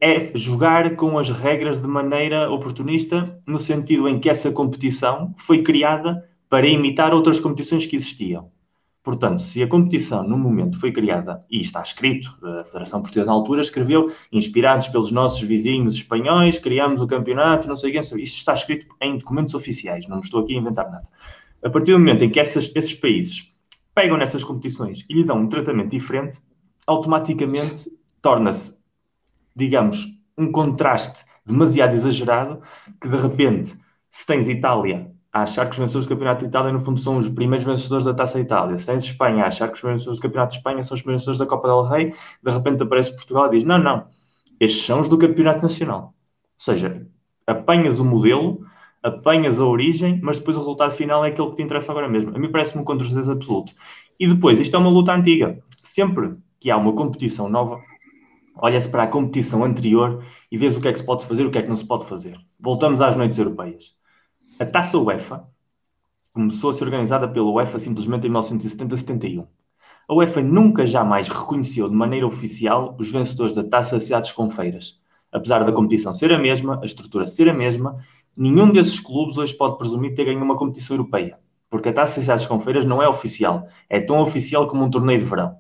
é 0.01 0.37
jogar 0.37 0.97
com 0.97 1.19
as 1.19 1.31
regras 1.31 1.81
de 1.81 1.87
maneira 1.87 2.51
oportunista, 2.51 3.39
no 3.47 3.59
sentido 3.59 4.09
em 4.09 4.19
que 4.19 4.29
essa 4.29 4.51
competição 4.51 5.33
foi 5.37 5.63
criada 5.63 6.29
para 6.49 6.67
imitar 6.67 7.15
outras 7.15 7.39
competições 7.39 7.87
que 7.87 7.97
existiam. 7.97 8.51
Portanto, 9.07 9.41
se 9.41 9.63
a 9.63 9.69
competição 9.69 10.27
no 10.27 10.37
momento 10.37 10.81
foi 10.81 10.91
criada, 10.91 11.45
e 11.49 11.61
está 11.61 11.81
escrito, 11.81 12.37
a 12.43 12.65
Federação 12.65 13.01
Portuguesa 13.01 13.27
na 13.27 13.35
altura 13.35 13.63
escreveu, 13.63 14.11
inspirados 14.33 14.89
pelos 14.89 15.13
nossos 15.13 15.41
vizinhos 15.43 15.95
espanhóis, 15.95 16.59
criamos 16.59 17.01
o 17.01 17.07
campeonato, 17.07 17.69
não 17.69 17.77
sei 17.77 17.93
quê, 17.93 18.01
isto 18.01 18.17
está 18.17 18.53
escrito 18.53 18.87
em 19.01 19.17
documentos 19.17 19.55
oficiais, 19.55 20.09
não 20.09 20.19
estou 20.19 20.41
aqui 20.41 20.57
a 20.57 20.59
inventar 20.59 20.91
nada. 20.91 21.07
A 21.63 21.71
partir 21.71 21.93
do 21.93 22.01
momento 22.01 22.25
em 22.25 22.31
que 22.31 22.41
essas, 22.41 22.75
esses 22.75 22.95
países 22.95 23.55
pegam 23.95 24.17
nessas 24.17 24.43
competições 24.43 25.07
e 25.09 25.15
lhe 25.15 25.23
dão 25.23 25.39
um 25.39 25.49
tratamento 25.49 25.91
diferente, 25.91 26.41
automaticamente 26.85 27.89
torna-se, 28.21 28.79
digamos, 29.57 30.07
um 30.37 30.53
contraste 30.53 31.25
demasiado 31.45 31.95
exagerado, 31.95 32.61
que 33.01 33.09
de 33.09 33.17
repente, 33.17 33.75
se 34.11 34.27
tens 34.27 34.49
Itália 34.49 35.11
a 35.33 35.43
achar 35.43 35.67
que 35.67 35.73
os 35.73 35.79
vencedores 35.79 36.07
do 36.07 36.11
Campeonato 36.11 36.41
de 36.41 36.47
Itália, 36.47 36.73
no 36.73 36.81
fundo, 36.81 37.01
são 37.01 37.19
os 37.19 37.29
primeiros 37.29 37.67
vencedores 37.67 38.05
da 38.05 38.15
Taça 38.15 38.41
Itália. 38.41 38.77
Se 38.79 38.87
tens 38.87 39.05
Espanha 39.05 39.45
a 39.45 39.49
achar 39.49 39.69
que 39.69 39.75
os 39.75 39.83
vencedores 39.83 40.19
do 40.19 40.23
Campeonato 40.23 40.53
de 40.53 40.59
Espanha 40.59 40.83
são 40.83 40.97
os 40.97 41.03
vencedores 41.03 41.39
da 41.39 41.47
Copa 41.47 41.69
del 41.69 41.83
Rei, 41.83 42.15
de 42.43 42.51
repente 42.51 42.83
aparece 42.83 43.15
Portugal 43.15 43.47
e 43.47 43.51
diz: 43.51 43.65
não, 43.65 43.79
não, 43.79 44.07
estes 44.59 44.85
são 44.85 45.01
os 45.01 45.09
do 45.09 45.19
Campeonato 45.19 45.63
Nacional. 45.63 46.03
Ou 46.03 46.15
seja, 46.59 47.07
apanhas 47.47 48.01
o 48.01 48.05
modelo, 48.05 48.61
apanhas 49.03 49.61
a 49.61 49.65
origem, 49.65 50.21
mas 50.23 50.39
depois 50.39 50.57
o 50.57 50.61
resultado 50.61 50.93
final 50.93 51.25
é 51.25 51.29
aquele 51.29 51.51
que 51.51 51.57
te 51.57 51.63
interessa 51.63 51.93
agora 51.93 52.09
mesmo. 52.09 52.35
A 52.35 52.39
mim 52.39 52.51
parece-me 52.51 52.83
um 52.83 52.85
contra-certeza 52.85 53.33
absoluto. 53.33 53.73
E 54.19 54.27
depois, 54.27 54.59
isto 54.59 54.75
é 54.75 54.79
uma 54.79 54.91
luta 54.91 55.13
antiga. 55.13 55.59
Sempre 55.77 56.37
que 56.59 56.71
há 56.71 56.77
uma 56.77 56.93
competição 56.93 57.49
nova, 57.49 57.81
olha-se 58.57 58.89
para 58.89 59.05
a 59.05 59.07
competição 59.07 59.65
anterior 59.65 60.25
e 60.51 60.57
vês 60.57 60.77
o 60.77 60.81
que 60.81 60.89
é 60.89 60.93
que 60.93 60.99
se 60.99 61.05
pode 61.05 61.27
fazer 61.27 61.45
o 61.45 61.51
que 61.51 61.59
é 61.59 61.63
que 61.63 61.69
não 61.69 61.77
se 61.77 61.87
pode 61.87 62.07
fazer. 62.07 62.39
Voltamos 62.59 63.01
às 63.01 63.15
noites 63.15 63.39
europeias. 63.39 63.97
A 64.59 64.65
taça 64.65 64.99
UEFA 64.99 65.47
começou 66.33 66.71
a 66.71 66.75
ser 66.75 66.85
organizada 66.85 67.29
pela 67.29 67.51
UEFA 67.51 67.79
simplesmente 67.79 68.27
em 68.27 68.31
1970-71. 68.31 69.47
A 70.09 70.15
UEFA 70.15 70.41
nunca 70.41 70.87
jamais 70.87 71.29
reconheceu 71.29 71.89
de 71.89 71.97
maneira 71.97 72.27
oficial 72.27 72.97
os 72.99 73.11
vencedores 73.11 73.55
da 73.55 73.65
taça 73.65 73.99
Cidades 73.99 74.33
com 74.33 74.49
Feiras. 74.49 75.01
Apesar 75.33 75.65
da 75.65 75.73
competição 75.73 76.15
ser 76.15 76.33
a 76.33 76.39
mesma, 76.39 76.81
a 76.81 76.87
estrutura 76.87 77.27
ser 77.27 77.49
a 77.49 77.55
mesma, 77.55 77.99
nenhum 78.37 78.71
desses 78.71 79.01
clubes 79.01 79.37
hoje 79.37 79.55
pode 79.55 79.77
presumir 79.77 80.15
ter 80.15 80.25
ganho 80.25 80.43
uma 80.43 80.57
competição 80.57 80.97
europeia, 80.97 81.39
porque 81.69 81.89
a 81.89 81.93
taça 81.93 82.21
Cidades 82.21 82.47
com 82.47 82.61
Feiras 82.61 82.85
não 82.85 83.03
é 83.03 83.09
oficial, 83.09 83.67
é 83.89 84.01
tão 84.01 84.21
oficial 84.21 84.69
como 84.69 84.85
um 84.85 84.91
torneio 84.91 85.19
de 85.19 85.25
verão. 85.25 85.59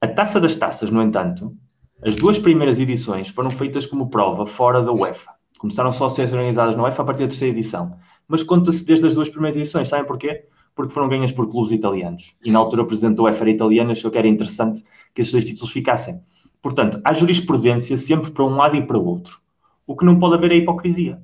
A 0.00 0.06
taça 0.06 0.38
das 0.38 0.54
taças, 0.54 0.90
no 0.90 1.00
entanto, 1.00 1.56
as 2.04 2.16
duas 2.16 2.38
primeiras 2.38 2.78
edições 2.78 3.28
foram 3.28 3.50
feitas 3.50 3.86
como 3.86 4.10
prova 4.10 4.46
fora 4.46 4.82
da 4.82 4.92
UEFA. 4.92 5.30
Começaram 5.58 5.92
só 5.92 6.06
a 6.06 6.10
ser 6.10 6.22
organizadas 6.22 6.74
na 6.74 6.82
UEFA 6.82 7.02
a 7.02 7.04
partir 7.04 7.22
da 7.22 7.28
terceira 7.28 7.56
edição 7.56 7.96
mas 8.32 8.42
conta-se 8.42 8.84
desde 8.86 9.06
as 9.06 9.14
duas 9.14 9.28
primeiras 9.28 9.58
edições. 9.58 9.88
Sabem 9.88 10.06
porquê? 10.06 10.46
Porque 10.74 10.94
foram 10.94 11.06
ganhas 11.06 11.32
por 11.32 11.50
clubes 11.50 11.70
italianos. 11.70 12.34
E 12.42 12.50
na 12.50 12.58
altura 12.58 12.80
o 12.80 12.86
presidente 12.86 13.16
da 13.16 13.24
UEFA 13.24 13.42
era 13.42 13.50
italiano 13.50 13.92
achou 13.92 14.10
que 14.10 14.16
era 14.16 14.26
interessante 14.26 14.82
que 15.14 15.20
esses 15.20 15.32
dois 15.32 15.44
títulos 15.44 15.70
ficassem. 15.70 16.22
Portanto, 16.62 16.98
há 17.04 17.12
jurisprudência 17.12 17.94
sempre 17.98 18.30
para 18.30 18.44
um 18.44 18.56
lado 18.56 18.74
e 18.74 18.86
para 18.86 18.98
o 18.98 19.04
outro. 19.04 19.38
O 19.86 19.94
que 19.94 20.04
não 20.04 20.18
pode 20.18 20.36
haver 20.36 20.52
é 20.52 20.56
hipocrisia. 20.56 21.20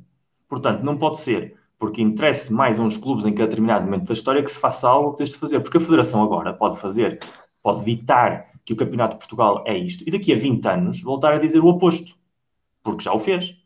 Portanto, 0.48 0.82
não 0.82 0.98
pode 0.98 1.18
ser 1.18 1.56
porque 1.78 2.02
interesse 2.02 2.52
mais 2.52 2.78
uns 2.78 2.98
clubes 2.98 3.24
em 3.24 3.32
que 3.32 3.40
determinado 3.40 3.86
momento 3.86 4.08
da 4.08 4.12
história 4.12 4.42
que 4.42 4.50
se 4.50 4.58
faça 4.58 4.86
algo 4.86 5.12
que 5.12 5.18
deixe 5.18 5.32
de 5.32 5.38
fazer. 5.38 5.60
Porque 5.60 5.78
a 5.78 5.80
Federação 5.80 6.22
agora 6.22 6.52
pode 6.52 6.78
fazer, 6.78 7.20
pode 7.62 7.84
ditar 7.86 8.48
que 8.68 8.74
o 8.74 8.76
Campeonato 8.76 9.14
de 9.14 9.18
Portugal 9.18 9.64
é 9.66 9.76
isto 9.76 10.04
e 10.06 10.10
daqui 10.10 10.32
a 10.32 10.36
20 10.36 10.66
anos 10.66 11.02
voltar 11.02 11.32
a 11.32 11.38
dizer 11.38 11.58
o 11.58 11.66
oposto. 11.66 12.14
Porque 12.82 13.02
já 13.02 13.12
o 13.12 13.18
fez 13.18 13.56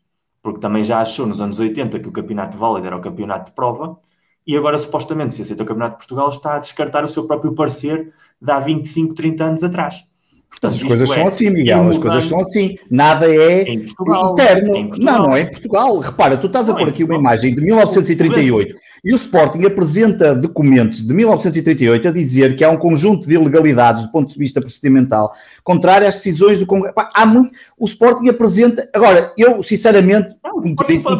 porque 0.43 0.59
também 0.59 0.83
já 0.83 0.99
achou 0.99 1.25
nos 1.25 1.39
anos 1.39 1.57
80 1.57 2.01
que 2.01 2.09
o 2.09 2.11
campeonato 2.11 2.57
válido 2.57 2.85
era 2.85 2.97
o 2.97 3.01
campeonato 3.01 3.45
de 3.45 3.55
prova, 3.55 3.97
e 4.45 4.57
agora 4.57 4.77
supostamente, 4.77 5.33
se 5.33 5.41
aceita 5.41 5.63
o 5.63 5.65
Campeonato 5.65 5.93
de 5.93 5.97
Portugal, 5.99 6.27
está 6.27 6.57
a 6.57 6.59
descartar 6.59 7.01
o 7.05 7.07
seu 7.07 7.25
próprio 7.25 7.55
parecer 7.55 8.11
de 8.41 8.51
há 8.51 8.59
25, 8.59 9.15
30 9.15 9.43
anos 9.45 9.63
atrás. 9.63 10.03
Portanto, 10.49 10.75
as 10.75 10.83
coisas 10.83 11.09
é 11.09 11.15
são 11.15 11.27
assim, 11.27 11.49
Miguel, 11.49 11.87
as 11.87 11.97
coisas 11.97 12.25
são 12.25 12.39
assim. 12.41 12.77
Nada 12.91 13.33
é 13.33 13.63
Portugal, 13.85 14.33
interno. 14.33 14.89
Não, 14.97 15.19
não 15.19 15.35
é 15.35 15.41
em 15.41 15.49
Portugal. 15.49 15.97
Repara, 15.97 16.37
tu 16.37 16.47
estás 16.47 16.69
a 16.69 16.75
pôr 16.75 16.89
aqui 16.89 17.05
uma 17.05 17.15
imagem 17.15 17.55
de 17.55 17.61
1938 17.61 18.75
e 19.03 19.11
o 19.11 19.15
Sporting 19.15 19.65
apresenta 19.65 20.33
documentos 20.33 21.05
de 21.05 21.13
1938 21.13 22.07
a 22.07 22.11
dizer 22.11 22.55
que 22.55 22.63
há 22.63 22.69
um 22.69 22.77
conjunto 22.77 23.27
de 23.27 23.33
ilegalidades 23.33 24.03
do 24.03 24.11
ponto 24.11 24.31
de 24.31 24.39
vista 24.39 24.61
procedimental 24.61 25.33
contrário 25.63 26.07
às 26.07 26.15
decisões 26.15 26.59
do 26.59 26.65
Congresso. 26.65 26.95
Há 27.13 27.25
muito. 27.25 27.53
O 27.77 27.85
Sporting 27.85 28.29
apresenta. 28.29 28.89
Agora, 28.93 29.33
eu, 29.37 29.61
sinceramente, 29.61 30.35
não, 30.43 30.55
não 30.61 30.75
perdi, 30.75 31.03
tempo, 31.03 31.09
não 31.09 31.19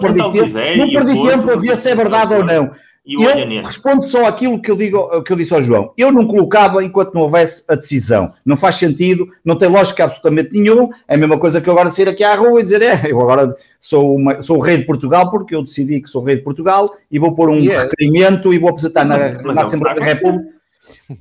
perdi 0.89 1.27
tempo 1.27 1.51
a 1.51 1.55
ver 1.55 1.77
se 1.77 1.89
é 1.89 1.95
verdade 1.95 2.33
ou 2.33 2.45
não. 2.45 2.71
E 3.05 3.21
eu 3.21 3.61
respondo 3.61 4.01
só 4.03 4.25
aquilo 4.25 4.61
que 4.61 4.71
eu, 4.71 4.77
digo, 4.77 5.21
que 5.23 5.33
eu 5.33 5.35
disse 5.35 5.53
ao 5.53 5.61
João. 5.61 5.91
Eu 5.97 6.09
não 6.09 6.25
colocava 6.25 6.81
enquanto 6.81 7.13
não 7.13 7.23
houvesse 7.23 7.65
a 7.67 7.75
decisão. 7.75 8.33
Não 8.45 8.55
faz 8.55 8.77
sentido, 8.77 9.29
não 9.43 9.57
tem 9.57 9.67
lógica 9.67 10.05
absolutamente 10.05 10.57
nenhum. 10.57 10.89
É 11.05 11.15
a 11.15 11.17
mesma 11.17 11.37
coisa 11.37 11.59
que 11.59 11.67
eu 11.67 11.73
agora 11.73 11.89
sair 11.89 12.07
aqui 12.07 12.23
à 12.23 12.33
rua 12.35 12.61
e 12.61 12.63
dizer, 12.63 12.81
é, 12.81 13.01
eu 13.11 13.19
agora 13.19 13.53
sou, 13.81 14.15
uma, 14.15 14.41
sou 14.41 14.57
o 14.57 14.61
rei 14.61 14.77
de 14.77 14.85
Portugal 14.85 15.29
porque 15.29 15.53
eu 15.53 15.63
decidi 15.63 15.99
que 15.99 16.09
sou 16.09 16.21
o 16.21 16.25
rei 16.25 16.37
de 16.37 16.43
Portugal 16.43 16.95
e 17.11 17.19
vou 17.19 17.35
pôr 17.35 17.49
um 17.49 17.59
yeah. 17.59 17.83
requerimento 17.83 18.53
e 18.53 18.57
vou 18.57 18.69
apresentar 18.69 19.03
na, 19.03 19.17
na 19.17 19.23
é 19.23 19.63
Assembleia 19.63 19.95
da 19.95 20.05
República. 20.05 20.53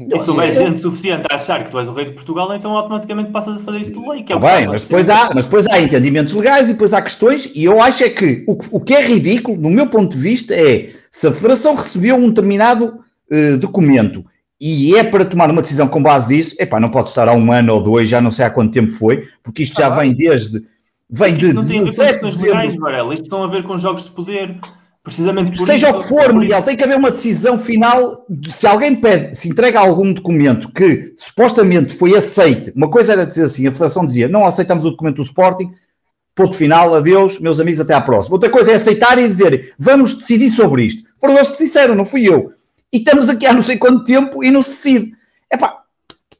E 0.08 0.18
se 0.18 0.30
houver 0.30 0.52
gente 0.52 0.80
suficiente 0.80 1.26
a 1.30 1.34
achar 1.34 1.64
que 1.64 1.70
tu 1.70 1.78
és 1.78 1.88
o 1.88 1.92
rei 1.92 2.04
de 2.04 2.12
Portugal, 2.12 2.54
então 2.54 2.76
automaticamente 2.76 3.32
passas 3.32 3.60
a 3.60 3.60
fazer 3.60 3.80
isso 3.80 3.92
de 3.92 4.08
lei. 4.08 4.22
Que 4.22 4.32
é 4.32 4.36
ah, 4.36 4.38
bem, 4.38 4.66
mas 4.68 4.82
depois, 4.82 5.10
há, 5.10 5.34
mas 5.34 5.44
depois 5.44 5.66
há 5.66 5.80
entendimentos 5.80 6.34
legais 6.34 6.68
e 6.68 6.72
depois 6.72 6.94
há 6.94 7.02
questões, 7.02 7.50
e 7.54 7.64
eu 7.64 7.80
acho 7.80 8.04
é 8.04 8.08
que 8.08 8.44
o, 8.46 8.56
o 8.70 8.80
que 8.80 8.94
é 8.94 9.04
ridículo, 9.04 9.60
no 9.60 9.70
meu 9.70 9.88
ponto 9.88 10.14
de 10.14 10.22
vista, 10.22 10.54
é 10.54 10.90
se 11.12 11.28
a 11.28 11.32
Federação 11.32 11.74
recebeu 11.74 12.16
um 12.16 12.30
determinado 12.30 13.04
uh, 13.30 13.58
documento 13.58 14.24
e 14.58 14.96
é 14.96 15.04
para 15.04 15.24
tomar 15.24 15.50
uma 15.50 15.60
decisão 15.60 15.86
com 15.86 16.02
base 16.02 16.28
disso, 16.28 16.56
epá, 16.58 16.80
não 16.80 16.88
pode 16.88 17.10
estar 17.10 17.28
há 17.28 17.34
um 17.34 17.52
ano 17.52 17.74
ou 17.74 17.82
dois, 17.82 18.08
já 18.08 18.20
não 18.20 18.30
sei 18.30 18.46
há 18.46 18.50
quanto 18.50 18.72
tempo 18.72 18.92
foi, 18.92 19.28
porque 19.42 19.64
isto 19.64 19.78
ah, 19.78 19.82
já 19.82 19.90
vem 19.90 20.14
desde. 20.14 20.64
Vem 21.10 21.34
de 21.34 21.52
não 21.52 21.60
17 21.60 22.20
tem 22.20 22.30
legais, 22.30 22.76
Varela, 22.76 23.12
isto 23.12 23.28
tem 23.28 23.44
a 23.44 23.46
ver 23.48 23.64
com 23.64 23.78
jogos 23.78 24.04
de 24.04 24.10
poder. 24.12 24.56
Precisamente 25.02 25.50
por 25.50 25.66
Seja 25.66 25.88
isso, 25.88 25.98
o 25.98 26.00
que 26.00 26.08
for, 26.08 26.32
Miguel, 26.32 26.62
tem 26.62 26.76
que 26.76 26.84
haver 26.84 26.96
uma 26.96 27.10
decisão 27.10 27.58
final. 27.58 28.24
De, 28.30 28.52
se 28.52 28.64
alguém 28.68 28.94
pede, 28.94 29.34
se 29.34 29.48
entrega 29.48 29.80
algum 29.80 30.12
documento 30.12 30.70
que 30.70 31.12
supostamente 31.16 31.96
foi 31.96 32.14
aceite, 32.14 32.72
uma 32.76 32.88
coisa 32.88 33.14
era 33.14 33.26
dizer 33.26 33.44
assim: 33.44 33.66
a 33.66 33.72
Federação 33.72 34.06
dizia 34.06 34.28
não 34.28 34.46
aceitamos 34.46 34.86
o 34.86 34.90
documento 34.90 35.16
do 35.16 35.22
Sporting, 35.22 35.72
ponto 36.36 36.54
final, 36.54 36.94
adeus, 36.94 37.40
meus 37.40 37.58
amigos, 37.58 37.80
até 37.80 37.94
à 37.94 38.00
próxima. 38.00 38.36
Outra 38.36 38.48
coisa 38.48 38.70
é 38.70 38.74
aceitar 38.74 39.18
e 39.18 39.28
dizer 39.28 39.74
vamos 39.76 40.14
decidir 40.14 40.50
sobre 40.50 40.84
isto. 40.84 41.01
Foram 41.22 41.36
eles 41.36 41.52
que 41.52 41.64
disseram, 41.64 41.94
não 41.94 42.04
fui 42.04 42.28
eu. 42.28 42.52
E 42.92 42.98
estamos 42.98 43.28
aqui 43.28 43.46
há 43.46 43.54
não 43.54 43.62
sei 43.62 43.78
quanto 43.78 44.02
tempo 44.02 44.42
e 44.42 44.50
não 44.50 44.60
se 44.60 44.70
decide. 44.70 45.12
É 45.48 45.56
pá, 45.56 45.82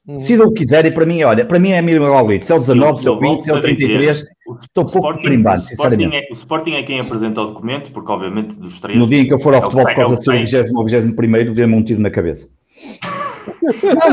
Uhum. 0.06 0.16
Decidam 0.16 0.46
o 0.46 0.52
que 0.52 0.58
quiserem, 0.58 0.90
para 0.90 1.06
mim, 1.06 1.22
olha, 1.22 1.46
para 1.46 1.60
mim 1.60 1.70
é 1.70 1.80
mínimo 1.80 2.06
igualito. 2.06 2.44
Se 2.44 2.52
é 2.52 2.56
o 2.56 2.58
19, 2.58 3.02
se 3.02 3.06
é 3.06 3.10
o 3.12 3.20
20, 3.20 3.40
se 3.40 3.50
é 3.52 3.54
o 3.54 3.60
33, 3.60 4.18
dizer, 4.18 4.30
estou 4.60 4.84
pouco 4.84 5.22
perimbado, 5.22 5.60
sinceramente. 5.60 6.16
É, 6.16 6.26
o 6.28 6.32
Sporting 6.32 6.72
é 6.72 6.82
quem 6.82 6.98
apresenta 6.98 7.40
o 7.40 7.46
documento, 7.46 7.92
porque 7.92 8.10
obviamente 8.10 8.58
dos 8.58 8.80
três. 8.80 8.98
No 8.98 9.06
dia 9.06 9.20
em 9.20 9.26
que 9.26 9.32
eu 9.32 9.38
for 9.38 9.54
ao 9.54 9.60
é 9.60 9.62
futebol 9.62 9.84
por 9.84 9.94
causa 9.94 10.16
do 10.16 10.24
seu 10.24 10.32
20 10.32 10.54
ou 10.74 10.84
21, 10.84 11.52
dê-me 11.52 11.74
um 11.74 11.84
tiro 11.84 12.00
na 12.00 12.10
cabeça. 12.10 12.48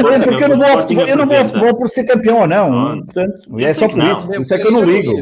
Não, 0.02 0.12
é 0.12 0.20
porque 0.20 0.44
eu 0.44 0.50
não 0.50 0.56
vou 0.58 0.66
ao 0.66 0.80
futebol, 0.80 1.08
eu 1.08 1.18
não 1.18 1.26
vou 1.26 1.38
ao 1.38 1.46
futebol 1.46 1.78
por 1.78 1.88
ser 1.90 2.04
campeão 2.06 2.42
ou 2.42 2.48
não. 2.48 3.04
Portanto, 3.04 3.60
é 3.60 3.74
só 3.74 3.88
por 3.88 4.04
isso. 4.04 4.42
Isso 4.42 4.54
é 4.54 4.58
que 4.58 4.68
eu 4.68 4.72
não 4.72 4.84
ligo. 4.84 5.14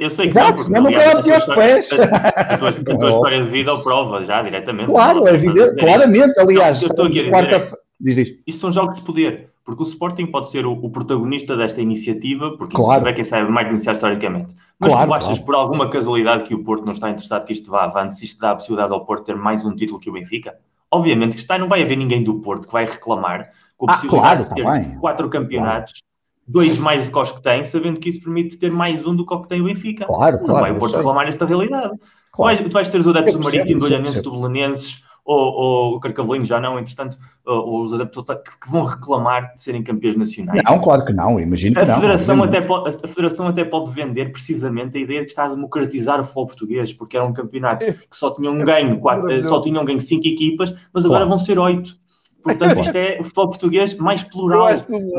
Eu, 0.00 0.10
sei 0.10 0.26
que 0.26 0.32
Exato, 0.32 0.58
não, 0.58 0.64
senão 0.64 0.82
não 0.82 0.90
quero 0.90 1.16
meter 1.16 1.36
os 1.36 1.46
pés. 1.46 1.90
A 1.92 2.58
tua 2.58 3.10
história 3.10 3.42
de 3.42 3.50
vida 3.50 3.70
ao 3.70 3.82
prova 3.82 4.24
já, 4.24 4.42
diretamente. 4.42 4.90
Claro, 4.90 5.26
é 5.26 5.34
evidente, 5.34 5.76
claramente. 5.76 6.38
Aliás, 6.38 6.82
eu 6.82 6.88
estou 6.88 7.06
aqui 7.06 7.32
a 7.32 7.40
dizer. 7.42 7.72
Diz 8.00 8.18
isto. 8.18 8.42
Isto 8.46 8.60
são 8.60 8.72
jogos 8.72 8.96
de 8.96 9.02
poder. 9.02 9.52
Porque 9.64 9.82
o 9.82 9.86
Sporting 9.86 10.26
pode 10.26 10.50
ser 10.50 10.66
o, 10.66 10.72
o 10.72 10.90
protagonista 10.90 11.56
desta 11.56 11.80
iniciativa, 11.80 12.56
porque 12.58 12.74
claro. 12.74 13.06
é 13.06 13.12
quem 13.12 13.22
sabe 13.22 13.48
mais 13.50 13.68
iniciar 13.68 13.92
historicamente. 13.92 14.56
Mas 14.78 14.92
claro, 14.92 15.08
tu 15.08 15.14
achas 15.14 15.28
claro. 15.28 15.44
por 15.44 15.54
alguma 15.54 15.88
casualidade 15.88 16.42
que 16.42 16.54
o 16.54 16.64
Porto 16.64 16.84
não 16.84 16.92
está 16.92 17.08
interessado 17.10 17.44
que 17.44 17.52
isto 17.52 17.70
vá 17.70 17.84
avante, 17.84 18.16
se 18.16 18.24
isto 18.24 18.40
dá 18.40 18.50
a 18.50 18.54
possibilidade 18.56 18.92
ao 18.92 19.04
Porto 19.04 19.26
ter 19.26 19.36
mais 19.36 19.64
um 19.64 19.74
título 19.76 20.00
que 20.00 20.10
o 20.10 20.12
Benfica? 20.12 20.56
Obviamente 20.92 21.34
que 21.34 21.40
está, 21.40 21.56
não 21.58 21.68
vai 21.68 21.82
haver 21.82 21.96
ninguém 21.96 22.22
do 22.22 22.40
Porto 22.40 22.66
que 22.66 22.72
vai 22.72 22.84
reclamar 22.84 23.50
com 23.76 23.90
a 23.90 23.92
ah, 23.92 23.94
possibilidade 23.94 24.44
claro, 24.44 24.54
de 24.54 24.54
ter 24.54 24.92
tá 24.92 25.00
quatro 25.00 25.28
campeonatos, 25.30 25.92
claro. 25.94 26.04
dois 26.46 26.78
mais 26.78 27.04
do 27.06 27.10
que 27.10 27.18
os 27.18 27.32
que 27.32 27.42
tem, 27.42 27.64
sabendo 27.64 27.98
que 27.98 28.10
isso 28.10 28.22
permite 28.22 28.58
ter 28.58 28.70
mais 28.70 29.06
um 29.06 29.16
do 29.16 29.26
que 29.26 29.34
o 29.34 29.40
que 29.40 29.48
tem 29.48 29.60
o 29.60 29.64
Benfica. 29.64 30.04
Claro, 30.04 30.46
não 30.46 30.60
vai 30.60 30.70
o 30.70 30.78
Porto 30.78 30.96
reclamar 30.96 31.26
esta 31.26 31.46
realidade. 31.46 31.98
Claro. 32.32 32.56
Tu, 32.56 32.62
vais, 32.62 32.70
tu 32.70 32.74
vais 32.74 32.88
ter 32.90 32.98
os 32.98 33.08
adeptos 33.08 33.34
do 33.34 33.42
Marítimo, 33.42 33.80
do 33.80 33.86
Olhanense, 33.86 34.22
do 34.22 34.30
Belenenses, 34.30 35.04
ou, 35.24 35.38
ou 35.38 35.96
o 35.96 36.00
Carcavelinho 36.00 36.44
já 36.44 36.60
não, 36.60 36.78
entretanto, 36.78 37.16
ou 37.44 37.82
os 37.82 37.92
adeptos 37.92 38.24
que 38.60 38.70
vão 38.70 38.84
reclamar 38.84 39.54
de 39.54 39.62
serem 39.62 39.82
campeões 39.82 40.16
nacionais. 40.16 40.62
Não, 40.64 40.78
claro 40.80 41.04
que 41.04 41.12
não, 41.12 41.38
imagino 41.38 41.74
que 41.74 41.80
a 41.80 41.86
não. 41.86 41.94
Federação 41.94 42.42
até 42.42 42.60
pode, 42.60 42.88
a 42.88 43.08
Federação 43.08 43.46
até 43.46 43.64
pode 43.64 43.90
vender 43.92 44.32
precisamente 44.32 44.98
a 44.98 45.00
ideia 45.00 45.20
de 45.20 45.26
que 45.26 45.32
está 45.32 45.44
a 45.44 45.48
democratizar 45.48 46.20
o 46.20 46.24
futebol 46.24 46.46
português, 46.46 46.92
porque 46.92 47.16
era 47.16 47.26
um 47.26 47.32
campeonato 47.32 47.84
que 47.84 48.16
só 48.16 48.34
tinha 48.34 48.50
um 48.50 48.64
ganho, 48.64 48.98
quatro, 48.98 49.42
só 49.42 49.60
tinham 49.60 49.82
um 49.82 49.84
ganho 49.84 50.00
cinco 50.00 50.26
equipas, 50.26 50.74
mas 50.92 51.04
agora 51.04 51.24
vão 51.24 51.38
ser 51.38 51.58
oito. 51.58 52.00
Portanto, 52.42 52.80
isto 52.80 52.96
é 52.96 53.18
o 53.20 53.24
futebol 53.24 53.48
português 53.48 53.96
mais 53.96 54.22
plural, 54.22 54.68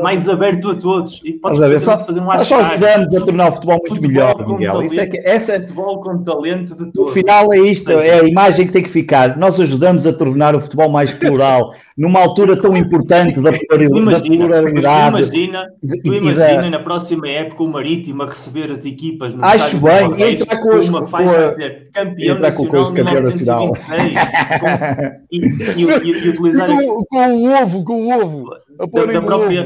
mais 0.02 0.28
aberto 0.28 0.70
a 0.70 0.74
todos. 0.74 1.20
E 1.24 1.32
pode 1.32 1.58
fazer, 1.58 1.78
só, 1.80 1.98
fazer 1.98 2.20
um 2.20 2.24
nós 2.24 2.46
só 2.46 2.60
ajudamos 2.60 3.14
a 3.14 3.20
tornar 3.20 3.48
o 3.48 3.52
futebol 3.52 3.78
muito 3.78 3.94
futebol 3.94 4.10
melhor, 4.10 4.48
Miguel. 4.48 4.72
Talento, 4.72 4.92
Isso 4.92 5.00
é 5.00 5.06
que, 5.06 5.16
essa, 5.18 5.60
futebol 5.60 6.00
com 6.00 6.22
talento 6.22 6.74
de 6.74 6.92
todos. 6.92 7.10
O 7.10 7.14
final 7.14 7.52
é 7.52 7.58
isto, 7.58 7.90
é 7.90 8.20
a 8.20 8.24
imagem 8.24 8.66
que 8.66 8.72
tem 8.72 8.82
que 8.82 8.90
ficar. 8.90 9.36
Nós 9.36 9.58
ajudamos 9.58 10.06
a 10.06 10.12
tornar 10.12 10.54
o 10.54 10.60
futebol 10.60 10.90
mais 10.90 11.12
plural, 11.12 11.72
numa 11.96 12.20
altura 12.20 12.60
tão 12.60 12.76
importante 12.76 13.40
da 13.40 13.52
pluralidade. 13.52 14.28
Imagina, 14.28 15.66
tu 16.02 16.14
imagina 16.14 16.62
da... 16.62 16.70
na 16.70 16.78
próxima 16.80 17.28
época 17.28 17.62
o 17.62 17.68
Marítimo 17.68 18.22
a 18.22 18.26
receber 18.26 18.70
as 18.70 18.84
equipas 18.84 19.32
no 19.32 19.44
Acho 19.44 19.78
bem, 19.78 20.14
e 20.18 20.34
entrar 20.34 20.60
com, 20.60 20.76
os, 20.76 20.88
uma 20.88 21.06
faixa 21.08 21.46
a 21.46 21.50
dizer 21.50 21.88
campeão 21.92 22.38
nacional, 22.38 22.84
com 22.84 22.94
campeão 22.94 23.22
nacional. 23.22 23.72
e, 25.30 25.38
e, 25.38 25.82
e, 25.82 26.28
utilizar 26.28 26.68
com 27.14 27.36
o 27.36 27.62
ovo, 27.62 27.84
com 27.84 28.06
o 28.06 28.12
ovo. 28.12 28.50
Da, 28.76 29.04
da 29.06 29.22
própria. 29.22 29.64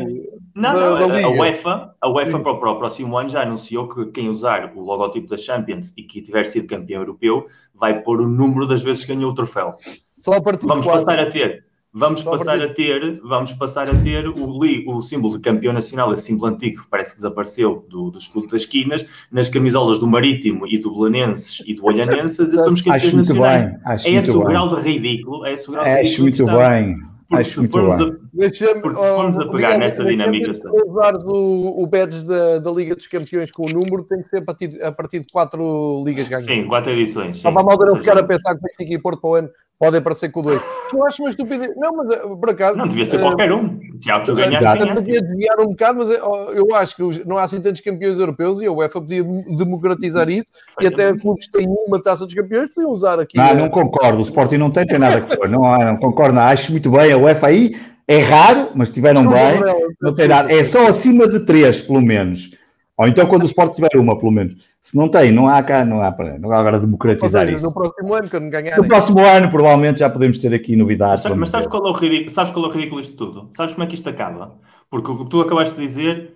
Não, 0.55 0.75
da, 0.75 1.01
não, 1.01 1.09
da 1.09 1.27
a 1.27 1.31
UEFA, 1.31 1.95
a 2.01 2.09
UEFA 2.11 2.41
para 2.41 2.71
o 2.71 2.79
próximo 2.79 3.17
ano 3.17 3.29
já 3.29 3.43
anunciou 3.43 3.89
que 3.89 4.07
quem 4.07 4.29
usar 4.29 4.73
o 4.75 4.81
logotipo 4.81 5.29
da 5.29 5.37
Champions 5.37 5.95
e 5.97 6.03
que 6.03 6.21
tiver 6.21 6.45
sido 6.45 6.67
campeão 6.67 7.01
europeu 7.01 7.47
vai 7.75 8.03
pôr 8.03 8.21
o 8.21 8.29
número 8.29 8.67
das 8.67 8.83
vezes 8.83 9.05
que 9.05 9.15
ganhou 9.15 9.31
o 9.31 9.35
troféu. 9.35 9.77
Só 10.19 10.33
a 10.33 10.41
partir 10.41 10.67
Vamos 10.67 10.87
passar 10.87 11.19
a 11.19 11.31
ter 11.31 11.69
vamos 11.93 12.21
Só 12.21 12.33
passar 12.33 12.61
a 12.61 12.69
ter, 12.69 13.21
vamos 13.23 13.53
passar 13.53 13.89
a 13.89 13.99
ter 14.03 14.29
o, 14.29 14.61
o 14.87 15.03
símbolo 15.03 15.37
de 15.37 15.43
campeão 15.43 15.73
nacional, 15.73 16.13
esse 16.13 16.25
símbolo 16.25 16.53
antigo 16.53 16.83
que 16.83 16.89
parece 16.89 17.11
que 17.11 17.17
desapareceu 17.17 17.87
do, 17.89 18.11
do 18.11 18.19
escudo 18.19 18.49
das 18.49 18.63
esquinas, 18.63 19.07
nas 19.33 19.49
camisolas 19.49 19.99
do 19.99 20.07
Marítimo 20.07 20.67
e 20.67 20.79
do 20.79 20.95
Belenenses 20.95 21.63
e 21.67 21.75
do 21.75 21.85
Olhanenses, 21.85 22.53
e 22.53 22.59
somos 22.59 22.83
campeões 22.83 23.15
nacionais. 23.15 23.63
Bem, 23.65 23.81
acho 23.85 24.09
é 24.09 24.11
esse 24.13 24.31
o 24.31 24.45
grau 24.45 24.69
de 24.69 24.83
ridículo, 24.83 25.47
é 25.47 25.53
esse 25.53 25.69
o 25.69 25.73
grau 25.73 25.85
de 25.85 25.91
ridículo. 25.91 26.13
Acho 26.13 26.23
muito 26.23 26.47
bem. 26.47 27.18
Porque 27.29 27.43
Acho 27.43 27.61
se 27.61 27.69
formos, 27.69 28.01
a, 28.01 28.07
porque 28.07 28.55
se 28.55 28.65
formos 28.95 29.39
a 29.39 29.49
pegar 29.51 29.79
nessa 29.79 30.03
dinâmica. 30.03 30.55
Se 30.55 30.67
usares 30.87 31.23
o, 31.25 31.83
o 31.83 31.87
badge 31.87 32.25
da, 32.25 32.59
da 32.59 32.71
Liga 32.71 32.97
dos 32.97 33.07
Campeões 33.07 33.51
com 33.51 33.67
o 33.67 33.69
número, 33.69 34.03
tem 34.05 34.23
que 34.23 34.31
ser 34.31 34.39
a 34.39 34.43
partir, 34.43 34.83
a 34.83 34.91
partir 34.91 35.21
de 35.21 35.27
quatro 35.31 36.03
ligas 36.07 36.27
ganhas. 36.27 36.47
Sim, 36.47 36.67
quatro 36.67 36.91
edições. 36.91 37.37
Estava 37.37 37.63
mal 37.63 37.77
de 37.77 37.85
não 37.85 37.97
ficar 37.97 38.17
a 38.17 38.25
pensar 38.25 38.55
que 38.55 38.63
Benfica 38.63 38.95
e 38.95 38.99
Porto 38.99 39.21
para 39.21 39.31
o 39.31 39.35
ano 39.35 39.51
podem 39.79 40.01
aparecer 40.01 40.31
com 40.31 40.41
o 40.41 40.43
2. 40.43 40.61
Eu 40.93 41.07
acho 41.07 41.23
uma 41.23 41.31
estupidez. 41.31 41.71
Não, 41.77 41.93
mas 41.97 42.11
eh, 42.11 42.19
por 42.19 42.51
acaso. 42.51 42.79
Não 42.79 42.89
devia 42.89 43.07
ser 43.07 43.19
uh, 43.19 43.21
qualquer 43.21 43.53
um. 43.53 43.79
Se 44.01 44.11
há 44.11 44.21
que 44.21 44.35
ganhar. 44.35 44.95
Podia 44.95 45.21
desviar 45.23 45.61
um 45.61 45.67
bocado, 45.69 45.99
mas 45.99 46.11
eh, 46.11 46.21
eu 46.55 46.75
acho 46.75 46.97
que 46.97 47.25
não 47.25 47.39
há 47.39 47.45
assim 47.45 47.61
tantos 47.61 47.81
campeões 47.81 48.19
europeus 48.19 48.61
e 48.61 48.67
a 48.67 48.73
UEFA 48.73 49.01
podia 49.01 49.23
democratizar 49.23 50.29
isso 50.29 50.51
e 50.81 50.87
até 50.87 51.17
clubes 51.17 51.47
que 51.47 51.59
têm 51.59 51.69
uma 51.87 52.03
taça 52.03 52.25
dos 52.25 52.35
campeões 52.35 52.69
podiam 52.75 52.91
usar 52.91 53.21
aqui. 53.21 53.37
Não, 53.37 53.55
não 53.55 53.69
concordo. 53.69 54.19
O 54.19 54.23
Sporting 54.23 54.57
não 54.57 54.71
tem, 54.71 54.87
tem 54.87 54.99
nada 54.99 55.21
que 55.21 55.37
for. 55.37 55.49
Não, 55.49 55.63
não 55.79 55.97
concordo. 55.97 56.35
Não. 56.35 56.43
Acho 56.43 56.73
muito 56.73 56.91
bem. 56.91 57.13
A 57.13 57.19
UEFA 57.19 57.47
aí 57.47 57.77
é 58.07 58.21
raro, 58.21 58.71
mas 58.75 58.91
tiveram 58.91 59.29
bem. 59.29 59.61
Não 60.01 60.15
tem 60.15 60.29
nada. 60.29 60.53
É 60.53 60.65
só 60.65 60.87
acima 60.87 61.29
de 61.29 61.41
três, 61.41 61.81
pelo 61.81 62.01
menos. 62.01 62.58
Ou 62.99 63.07
então 63.07 63.27
quando 63.27 63.43
o 63.43 63.47
Sport 63.47 63.75
tiver 63.77 63.97
uma, 63.97 64.19
pelo 64.19 64.33
menos. 64.33 64.57
Se 64.83 64.97
não 64.97 65.09
tem, 65.09 65.31
não 65.31 65.47
há 65.47 65.63
cá, 65.63 65.85
não 65.85 66.03
há 66.03 66.11
para 66.11 66.39
não 66.39 66.51
há 66.51 66.59
agora 66.59 66.81
democratizar 66.81 67.47
seja, 67.47 67.57
isso. 67.57 67.67
No 67.67 67.75
próximo 67.75 68.15
ano, 68.15 68.29
quando 68.29 68.51
ganhar. 68.51 68.77
No 68.77 68.87
próximo 68.87 69.25
ano, 69.25 69.51
provavelmente, 69.51 70.01
já 70.01 70.11
podemos 70.11 70.39
ter 70.39 70.53
aqui 70.53 70.75
novidades. 70.75 71.25
Mas, 71.25 71.37
mas 71.37 71.49
sabes, 71.49 71.69
qual 71.69 71.87
é 71.87 71.91
o 71.91 71.93
ridículo, 71.93 72.31
sabes 72.31 72.53
qual 72.53 72.65
é 72.65 72.69
o 72.69 72.73
ridículo 72.73 73.01
disto 73.01 73.17
tudo? 73.17 73.51
Sabes 73.53 73.75
como 73.75 73.85
é 73.85 73.87
que 73.87 73.95
isto 73.95 74.09
acaba? 74.09 74.57
Porque 74.91 75.11
o 75.11 75.19
que 75.19 75.31
tu 75.31 75.41
acabaste 75.41 75.77
de 75.77 75.87
dizer, 75.87 76.35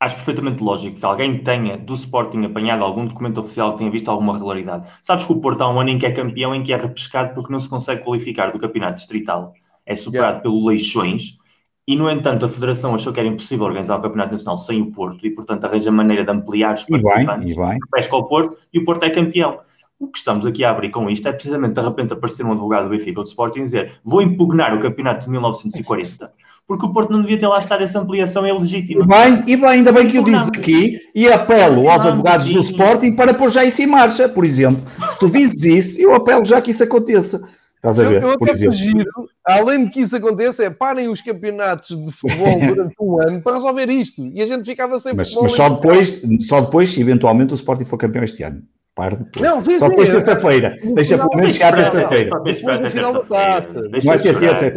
acho 0.00 0.16
perfeitamente 0.16 0.62
lógico 0.62 0.98
que 0.98 1.04
alguém 1.04 1.38
tenha 1.38 1.76
do 1.76 1.92
Sporting 1.92 2.44
apanhado 2.44 2.84
algum 2.84 3.06
documento 3.06 3.40
oficial 3.40 3.72
que 3.72 3.78
tenha 3.78 3.90
visto 3.90 4.10
alguma 4.10 4.32
regularidade. 4.32 4.86
Sabes 5.02 5.26
que 5.26 5.32
o 5.32 5.40
Porto 5.40 5.62
há 5.62 5.68
um 5.70 5.78
ano 5.78 5.90
em 5.90 5.98
que 5.98 6.06
é 6.06 6.10
campeão, 6.10 6.54
em 6.54 6.62
que 6.62 6.72
é 6.72 6.76
repescado 6.76 7.34
porque 7.34 7.52
não 7.52 7.60
se 7.60 7.68
consegue 7.68 8.02
qualificar 8.02 8.50
do 8.50 8.58
campeonato 8.58 8.94
distrital. 8.94 9.52
É 9.84 9.94
superado 9.96 10.28
yeah. 10.28 10.42
pelo 10.42 10.66
Leixões 10.66 11.37
e, 11.88 11.96
no 11.96 12.10
entanto, 12.10 12.44
a 12.44 12.48
Federação 12.50 12.94
achou 12.94 13.14
que 13.14 13.18
era 13.18 13.26
impossível 13.26 13.64
organizar 13.64 13.96
o 13.96 14.02
Campeonato 14.02 14.32
Nacional 14.32 14.58
sem 14.58 14.82
o 14.82 14.92
Porto 14.92 15.26
e, 15.26 15.30
portanto, 15.30 15.64
arranja 15.64 15.90
maneira 15.90 16.22
de 16.22 16.30
ampliar 16.30 16.74
os 16.74 16.84
participantes 16.84 17.54
e 17.54 17.58
bem, 17.58 17.78
pesca 17.90 18.14
ao 18.14 18.26
Porto 18.26 18.58
e 18.74 18.78
o 18.78 18.84
Porto 18.84 19.04
é 19.04 19.10
campeão. 19.10 19.60
O 19.98 20.06
que 20.06 20.18
estamos 20.18 20.44
aqui 20.44 20.62
a 20.62 20.70
abrir 20.70 20.90
com 20.90 21.08
isto 21.08 21.26
é 21.26 21.32
precisamente, 21.32 21.72
de 21.72 21.80
repente, 21.80 22.12
aparecer 22.12 22.44
um 22.44 22.52
advogado 22.52 22.84
do 22.84 22.90
Benfica 22.90 23.20
ou 23.20 23.24
do 23.24 23.28
Sporting 23.28 23.60
e 23.60 23.62
dizer 23.62 23.92
vou 24.04 24.20
impugnar 24.20 24.74
o 24.74 24.80
Campeonato 24.80 25.24
de 25.24 25.30
1940 25.30 26.30
porque 26.66 26.84
o 26.84 26.92
Porto 26.92 27.10
não 27.10 27.22
devia 27.22 27.38
ter 27.38 27.48
lá 27.48 27.58
estado 27.58 27.82
essa 27.82 27.98
ampliação 27.98 28.44
é 28.44 28.52
legítima. 28.52 29.02
E 29.02 29.06
bem, 29.06 29.42
e 29.46 29.56
bem, 29.56 29.68
ainda 29.70 29.90
bem 29.90 30.06
que 30.10 30.18
o 30.18 30.22
dizes 30.22 30.48
aqui 30.48 31.00
e 31.14 31.26
apelo 31.26 31.88
aos 31.88 32.04
advogados 32.04 32.46
do 32.50 32.58
Sporting 32.58 33.12
para 33.12 33.32
pôr 33.32 33.48
já 33.48 33.64
isso 33.64 33.80
em 33.80 33.86
marcha, 33.86 34.28
por 34.28 34.44
exemplo. 34.44 34.82
Se 35.08 35.18
tu 35.18 35.30
dizes 35.30 35.64
isso, 35.64 36.02
eu 36.02 36.14
apelo 36.14 36.44
já 36.44 36.60
que 36.60 36.70
isso 36.70 36.84
aconteça. 36.84 37.48
Estás 37.78 38.00
a 38.00 38.02
ver? 38.04 38.22
Eu, 38.22 38.30
eu 38.30 38.34
até 38.34 38.56
sugiro, 38.56 39.08
além 39.44 39.84
de 39.84 39.90
que 39.90 40.00
isso 40.00 40.16
aconteça, 40.16 40.64
é 40.64 40.70
parem 40.70 41.08
os 41.08 41.20
campeonatos 41.20 41.96
de 41.96 42.10
futebol 42.10 42.58
durante 42.60 42.94
um 43.00 43.22
ano 43.22 43.40
para 43.40 43.54
resolver 43.54 43.88
isto. 43.88 44.26
E 44.26 44.42
a 44.42 44.46
gente 44.46 44.64
ficava 44.64 44.98
sem 44.98 45.14
mas, 45.14 45.28
futebol. 45.28 45.44
Mas 45.44 45.52
só 45.52 45.68
depois, 45.68 46.22
só 46.40 46.60
depois, 46.60 46.90
se 46.90 47.00
eventualmente 47.00 47.52
o 47.52 47.56
Sporting 47.56 47.84
for 47.84 47.96
campeão 47.96 48.24
este 48.24 48.42
ano. 48.42 48.62
Não, 49.40 49.62
sim, 49.62 49.78
só 49.78 49.88
depois 49.88 50.10
terça-feira. 50.10 50.76
Deixa 50.92 51.16
pelo 51.16 51.36
menos 51.36 51.54
chegar 51.54 51.76
terça-feira. 51.76 52.30
Não 54.04 54.12
é 54.12 54.18
ter 54.18 54.38
terça. 54.38 54.72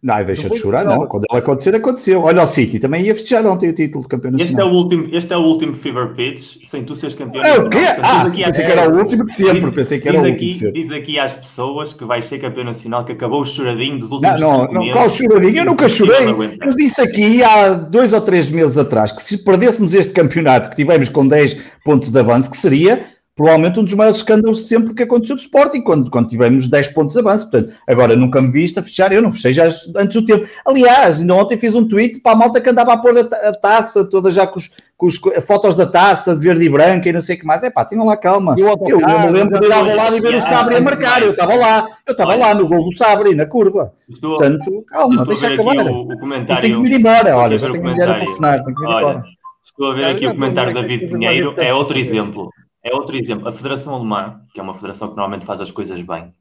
Não, 0.00 0.24
deixa 0.24 0.48
de 0.48 0.58
chorar, 0.58 0.84
não. 0.84 1.08
Quando 1.08 1.26
ela 1.28 1.40
acontecer, 1.40 1.74
aconteceu. 1.74 2.22
Olha, 2.22 2.44
o 2.44 2.46
City 2.46 2.78
também 2.78 3.02
ia 3.02 3.14
festejar 3.16 3.44
ontem 3.44 3.68
o 3.68 3.72
título 3.72 4.04
de 4.04 4.08
campeão 4.08 4.30
nacional. 4.30 4.52
Este 4.52 4.60
é 4.60 4.64
o 4.64 4.76
último, 4.76 5.08
este 5.16 5.32
é 5.32 5.36
o 5.36 5.40
último 5.40 5.74
Fever 5.74 6.14
Pitch, 6.14 6.58
sem 6.62 6.84
tu 6.84 6.94
seres 6.94 7.16
campeão 7.16 7.44
é, 7.44 7.58
o 7.58 7.68
quê? 7.68 7.78
Ah, 8.00 8.22
aqui, 8.22 8.44
pensei 8.44 8.64
que 8.64 8.70
era 8.70 8.88
o 8.88 8.96
último 8.96 9.24
de 9.24 9.32
sempre. 9.32 9.60
Diz, 9.60 9.70
pensei 9.70 10.00
que 10.00 10.08
era 10.08 10.18
o 10.18 10.20
último 10.20 10.36
aqui, 10.36 10.72
Diz 10.72 10.90
aqui 10.92 11.18
às 11.18 11.34
pessoas 11.34 11.92
que 11.92 12.04
vais 12.04 12.24
ser 12.24 12.38
campeão 12.38 12.64
nacional, 12.64 13.04
que 13.04 13.10
acabou 13.10 13.40
o 13.40 13.44
choradinho 13.44 13.98
dos 13.98 14.12
últimos 14.12 14.40
não, 14.40 14.66
não, 14.66 14.72
não, 14.72 14.92
Qual 14.92 15.10
choradinho? 15.10 15.56
Eu 15.56 15.64
nunca 15.64 15.88
chorei. 15.88 16.28
Eu 16.60 16.76
disse 16.76 17.00
aqui 17.00 17.42
há 17.42 17.72
dois 17.72 18.12
ou 18.12 18.20
três 18.20 18.50
meses 18.50 18.78
atrás 18.78 19.10
que 19.10 19.22
se 19.22 19.42
perdêssemos 19.44 19.94
este 19.94 20.12
campeonato 20.12 20.70
que 20.70 20.76
tivemos 20.76 21.08
com 21.08 21.26
10 21.26 21.60
pontos 21.84 22.10
de 22.10 22.18
avanço, 22.20 22.48
que 22.48 22.56
seria 22.56 23.04
provavelmente 23.34 23.80
um 23.80 23.84
dos 23.84 23.94
maiores 23.94 24.18
escândalos 24.18 24.58
de 24.58 24.68
sempre 24.68 24.94
que 24.94 25.02
aconteceu 25.02 25.36
do 25.36 25.42
Sporting, 25.42 25.80
quando, 25.80 26.10
quando 26.10 26.28
tivemos 26.28 26.68
10 26.68 26.88
pontos 26.88 27.14
de 27.14 27.20
avanço. 27.20 27.50
Portanto, 27.50 27.74
agora 27.88 28.14
nunca 28.14 28.40
me 28.42 28.50
viste 28.50 28.78
a 28.78 28.82
fechar, 28.82 29.12
eu 29.12 29.22
não 29.22 29.32
fechei 29.32 29.52
já 29.52 29.66
antes 29.96 30.14
do 30.14 30.24
tempo. 30.24 30.46
Aliás, 30.66 31.20
ainda 31.20 31.34
ontem 31.34 31.56
fiz 31.56 31.74
um 31.74 31.88
tweet 31.88 32.20
para 32.20 32.32
a 32.32 32.36
malta 32.36 32.60
que 32.60 32.68
andava 32.68 32.92
a 32.92 32.98
pôr 32.98 33.18
a, 33.18 33.52
taça 33.52 34.08
toda 34.08 34.30
já 34.30 34.46
com, 34.46 34.58
os, 34.58 34.70
com 34.96 35.06
os, 35.06 35.18
fotos 35.46 35.74
da 35.74 35.86
taça 35.86 36.36
de 36.36 36.46
verde 36.46 36.64
e 36.64 36.68
branca 36.68 37.08
e 37.08 37.12
não 37.12 37.20
sei 37.20 37.36
o 37.36 37.38
que 37.38 37.46
mais. 37.46 37.64
É 37.64 37.70
pá, 37.70 37.84
tenham 37.84 38.04
lá 38.04 38.16
calma. 38.16 38.54
Eu, 38.58 38.68
eu, 38.86 39.00
eu 39.00 39.20
me 39.20 39.30
lembro 39.30 39.58
de 39.58 39.66
ir 39.66 39.72
ao 39.72 39.84
lado 39.84 40.16
e 40.16 40.20
ver 40.20 40.34
o 40.34 40.42
Sabre 40.42 40.76
a 40.76 40.80
marcar. 40.80 41.22
Eu 41.22 41.30
estava 41.30 41.54
lá, 41.54 41.88
eu 42.06 42.12
estava 42.12 42.34
lá 42.34 42.54
no 42.54 42.68
gol 42.68 42.84
do 42.84 42.96
Sabre, 42.96 43.34
na 43.34 43.46
curva. 43.46 43.94
Estou, 44.08 44.36
Portanto, 44.36 44.84
calma, 44.88 45.24
deixa 45.24 45.54
acabar. 45.54 45.86
O, 45.86 46.02
o 46.02 46.18
comentário, 46.18 46.62
tenho 46.62 46.82
que 46.82 46.88
ir 46.90 46.98
embora, 46.98 47.36
olha, 47.36 47.58
já 47.58 47.70
tenho 47.70 47.82
que 47.82 47.88
ir 47.88 48.02
a 48.02 48.14
telefonar, 48.14 48.62
tenho 48.62 48.76
que 48.76 48.82
ir 48.82 48.86
embora. 48.86 49.24
Estou 49.64 49.92
a 49.92 49.94
ver 49.94 50.04
aqui 50.04 50.26
o 50.26 50.34
comentário 50.34 50.74
da 50.74 50.82
David 50.82 51.06
Pinheiro, 51.06 51.54
é 51.56 51.72
outro 51.72 51.98
exemplo. 51.98 52.50
É 52.82 52.94
outro 52.94 53.16
exemplo. 53.16 53.48
A 53.48 53.52
Federação 53.52 53.94
Alemã, 53.94 54.40
que 54.52 54.58
é 54.58 54.62
uma 54.62 54.74
federação 54.74 55.08
que 55.08 55.16
normalmente 55.16 55.46
faz 55.46 55.60
as 55.60 55.70
coisas 55.70 56.02
bem, 56.02 56.34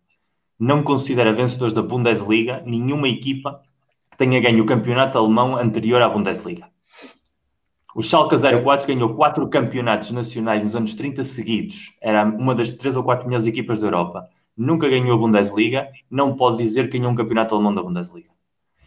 não 0.60 0.84
considera 0.84 1.34
vencedores 1.34 1.74
da 1.74 1.82
Bundesliga 1.82 2.62
nenhuma 2.66 3.08
equipa 3.08 3.62
que 4.12 4.18
tenha 4.18 4.40
ganho 4.40 4.64
o 4.64 4.66
campeonato 4.66 5.18
alemão 5.18 5.56
anterior 5.56 6.02
à 6.02 6.10
Bundesliga. 6.10 6.68
O 7.96 8.02
Schalke 8.02 8.36
04 8.38 8.88
ganhou 8.88 9.14
quatro 9.16 9.48
campeonatos 9.50 10.12
nacionais 10.12 10.64
nos 10.64 10.76
anos 10.76 10.96
30 10.96 11.24
seguidos. 11.24 11.94
Era 12.02 12.24
uma 12.24 12.56
das 12.56 12.70
três 12.70 12.96
ou 12.96 13.04
quatro 13.04 13.26
melhores 13.26 13.46
equipas 13.46 13.80
da 13.80 13.88
Europa. 13.88 14.28
Nunca 14.56 14.88
ganhou 14.88 15.14
a 15.14 15.18
Bundesliga. 15.18 15.90
Não 16.10 16.36
pode 16.36 16.58
dizer 16.60 16.90
que 16.90 16.98
ganhou 16.98 17.12
um 17.12 17.16
campeonato 17.16 17.54
alemão 17.54 17.74
da 17.74 17.84
Bundesliga. 17.84 18.30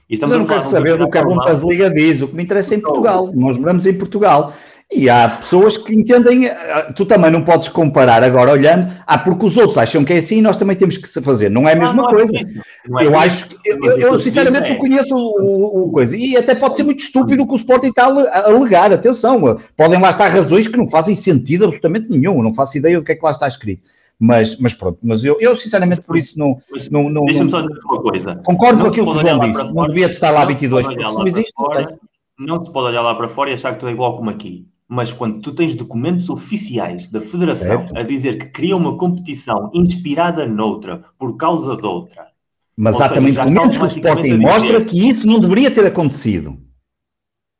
E 0.08 0.14
estamos 0.14 0.36
Mas 0.36 0.44
eu 0.44 0.48
não 0.48 0.58
quero 0.58 0.70
saber 0.70 0.96
do 0.96 1.10
que 1.10 1.18
a 1.18 1.24
Bundesliga 1.24 1.90
diz. 1.90 2.22
O 2.22 2.28
que 2.28 2.34
me 2.34 2.44
interessa 2.44 2.74
é 2.74 2.78
em 2.78 2.80
Portugal. 2.80 3.30
Nós 3.34 3.58
moramos 3.58 3.84
em 3.84 3.98
Portugal. 3.98 4.54
E 4.92 5.08
há 5.08 5.28
pessoas 5.28 5.76
que 5.76 5.94
entendem, 5.94 6.46
eh, 6.46 6.92
tu 6.94 7.04
também 7.04 7.30
não 7.30 7.42
podes 7.42 7.68
comparar 7.68 8.22
agora 8.22 8.52
olhando, 8.52 8.92
ah, 9.06 9.18
porque 9.18 9.46
os 9.46 9.56
outros 9.56 9.78
acham 9.78 10.04
que 10.04 10.12
é 10.12 10.18
assim, 10.18 10.40
nós 10.40 10.56
também 10.56 10.76
temos 10.76 10.96
que 10.96 11.08
fazer. 11.20 11.48
Não 11.48 11.68
é 11.68 11.72
a 11.72 11.76
mesma 11.76 12.02
não, 12.02 12.04
não 12.04 12.10
é 12.10 12.14
coisa. 12.14 12.38
É 12.38 13.06
eu 13.06 13.18
acho 13.18 13.48
que, 13.48 13.68
eu, 13.68 13.98
eu 13.98 14.20
sinceramente 14.20 14.68
não 14.68 14.76
conheço 14.76 15.16
o, 15.16 15.84
o, 15.84 15.90
coisa, 15.90 16.16
e 16.16 16.36
até 16.36 16.54
pode 16.54 16.76
ser 16.76 16.84
muito 16.84 17.00
estúpido 17.00 17.42
o 17.42 17.48
que 17.48 17.54
o 17.54 17.56
Sporting 17.56 17.88
está 17.88 18.04
a 18.04 18.48
alegar, 18.48 18.92
atenção, 18.92 19.58
podem 19.76 20.00
lá 20.00 20.10
estar 20.10 20.28
razões 20.28 20.68
que 20.68 20.76
não 20.76 20.88
fazem 20.88 21.14
sentido 21.14 21.64
absolutamente 21.64 22.08
nenhum, 22.08 22.42
não 22.42 22.52
faço 22.52 22.78
ideia 22.78 22.98
do 22.98 23.04
que 23.04 23.12
é 23.12 23.14
que 23.16 23.24
lá 23.24 23.32
está 23.32 23.48
escrito. 23.48 23.82
Mas, 24.18 24.60
mas 24.60 24.72
pronto, 24.72 24.98
mas 25.02 25.24
eu, 25.24 25.38
eu 25.40 25.56
sinceramente 25.56 26.00
por 26.00 26.16
isso 26.16 26.38
não. 26.38 26.60
não, 26.90 27.10
não 27.10 27.24
Deixa-me 27.24 27.50
só 27.50 27.60
dizer 27.60 27.80
uma 27.84 28.00
coisa. 28.00 28.36
Concordo 28.44 28.78
não 28.78 28.86
com 28.86 28.92
aquilo 28.92 29.12
que 29.12 29.18
o 29.18 29.20
João 29.20 29.38
disse. 29.40 29.74
Não 29.74 29.86
devia 29.88 30.06
estar 30.06 30.30
lá 30.30 30.44
22. 30.44 30.84
Não, 30.84 31.26
existe, 31.26 31.52
fora, 31.52 31.98
não 32.38 32.60
se 32.60 32.72
pode 32.72 32.88
olhar 32.88 33.02
lá 33.02 33.14
para 33.16 33.28
fora 33.28 33.50
e 33.50 33.54
achar 33.54 33.72
que 33.72 33.80
tu 33.80 33.88
é 33.88 33.90
igual 33.90 34.16
como 34.16 34.30
aqui. 34.30 34.68
Mas 34.94 35.12
quando 35.12 35.40
tu 35.40 35.52
tens 35.52 35.74
documentos 35.74 36.30
oficiais 36.30 37.10
da 37.10 37.20
Federação 37.20 37.78
certo. 37.80 37.98
a 37.98 38.02
dizer 38.04 38.38
que 38.38 38.46
cria 38.46 38.76
uma 38.76 38.96
competição 38.96 39.68
inspirada 39.74 40.46
noutra 40.46 41.04
por 41.18 41.36
causa 41.36 41.76
de 41.76 41.84
outra. 41.84 42.28
Mas 42.76 42.94
há 43.00 43.08
seja, 43.08 43.14
também 43.14 43.32
documentos 43.32 43.76
que 43.76 43.82
o 43.82 43.86
Sporting 43.86 44.36
mostra 44.36 44.84
que 44.84 45.08
isso 45.08 45.26
não 45.26 45.40
deveria 45.40 45.68
ter 45.68 45.84
acontecido. 45.84 46.56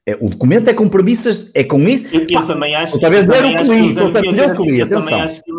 É, 0.07 0.17
o 0.21 0.31
documento 0.31 0.69
é 0.69 0.75
com 0.75 0.89
premissas, 0.89 1.51
é 1.55 1.65
com 1.65 1.81
isso. 1.89 2.07
Eu, 2.15 2.25
eu 2.31 2.47
também 2.47 2.77
acho 2.77 2.97
que. 2.97 3.05
Eu 3.05 3.11
também 4.89 5.21
acho 5.21 5.43
que 5.43 5.51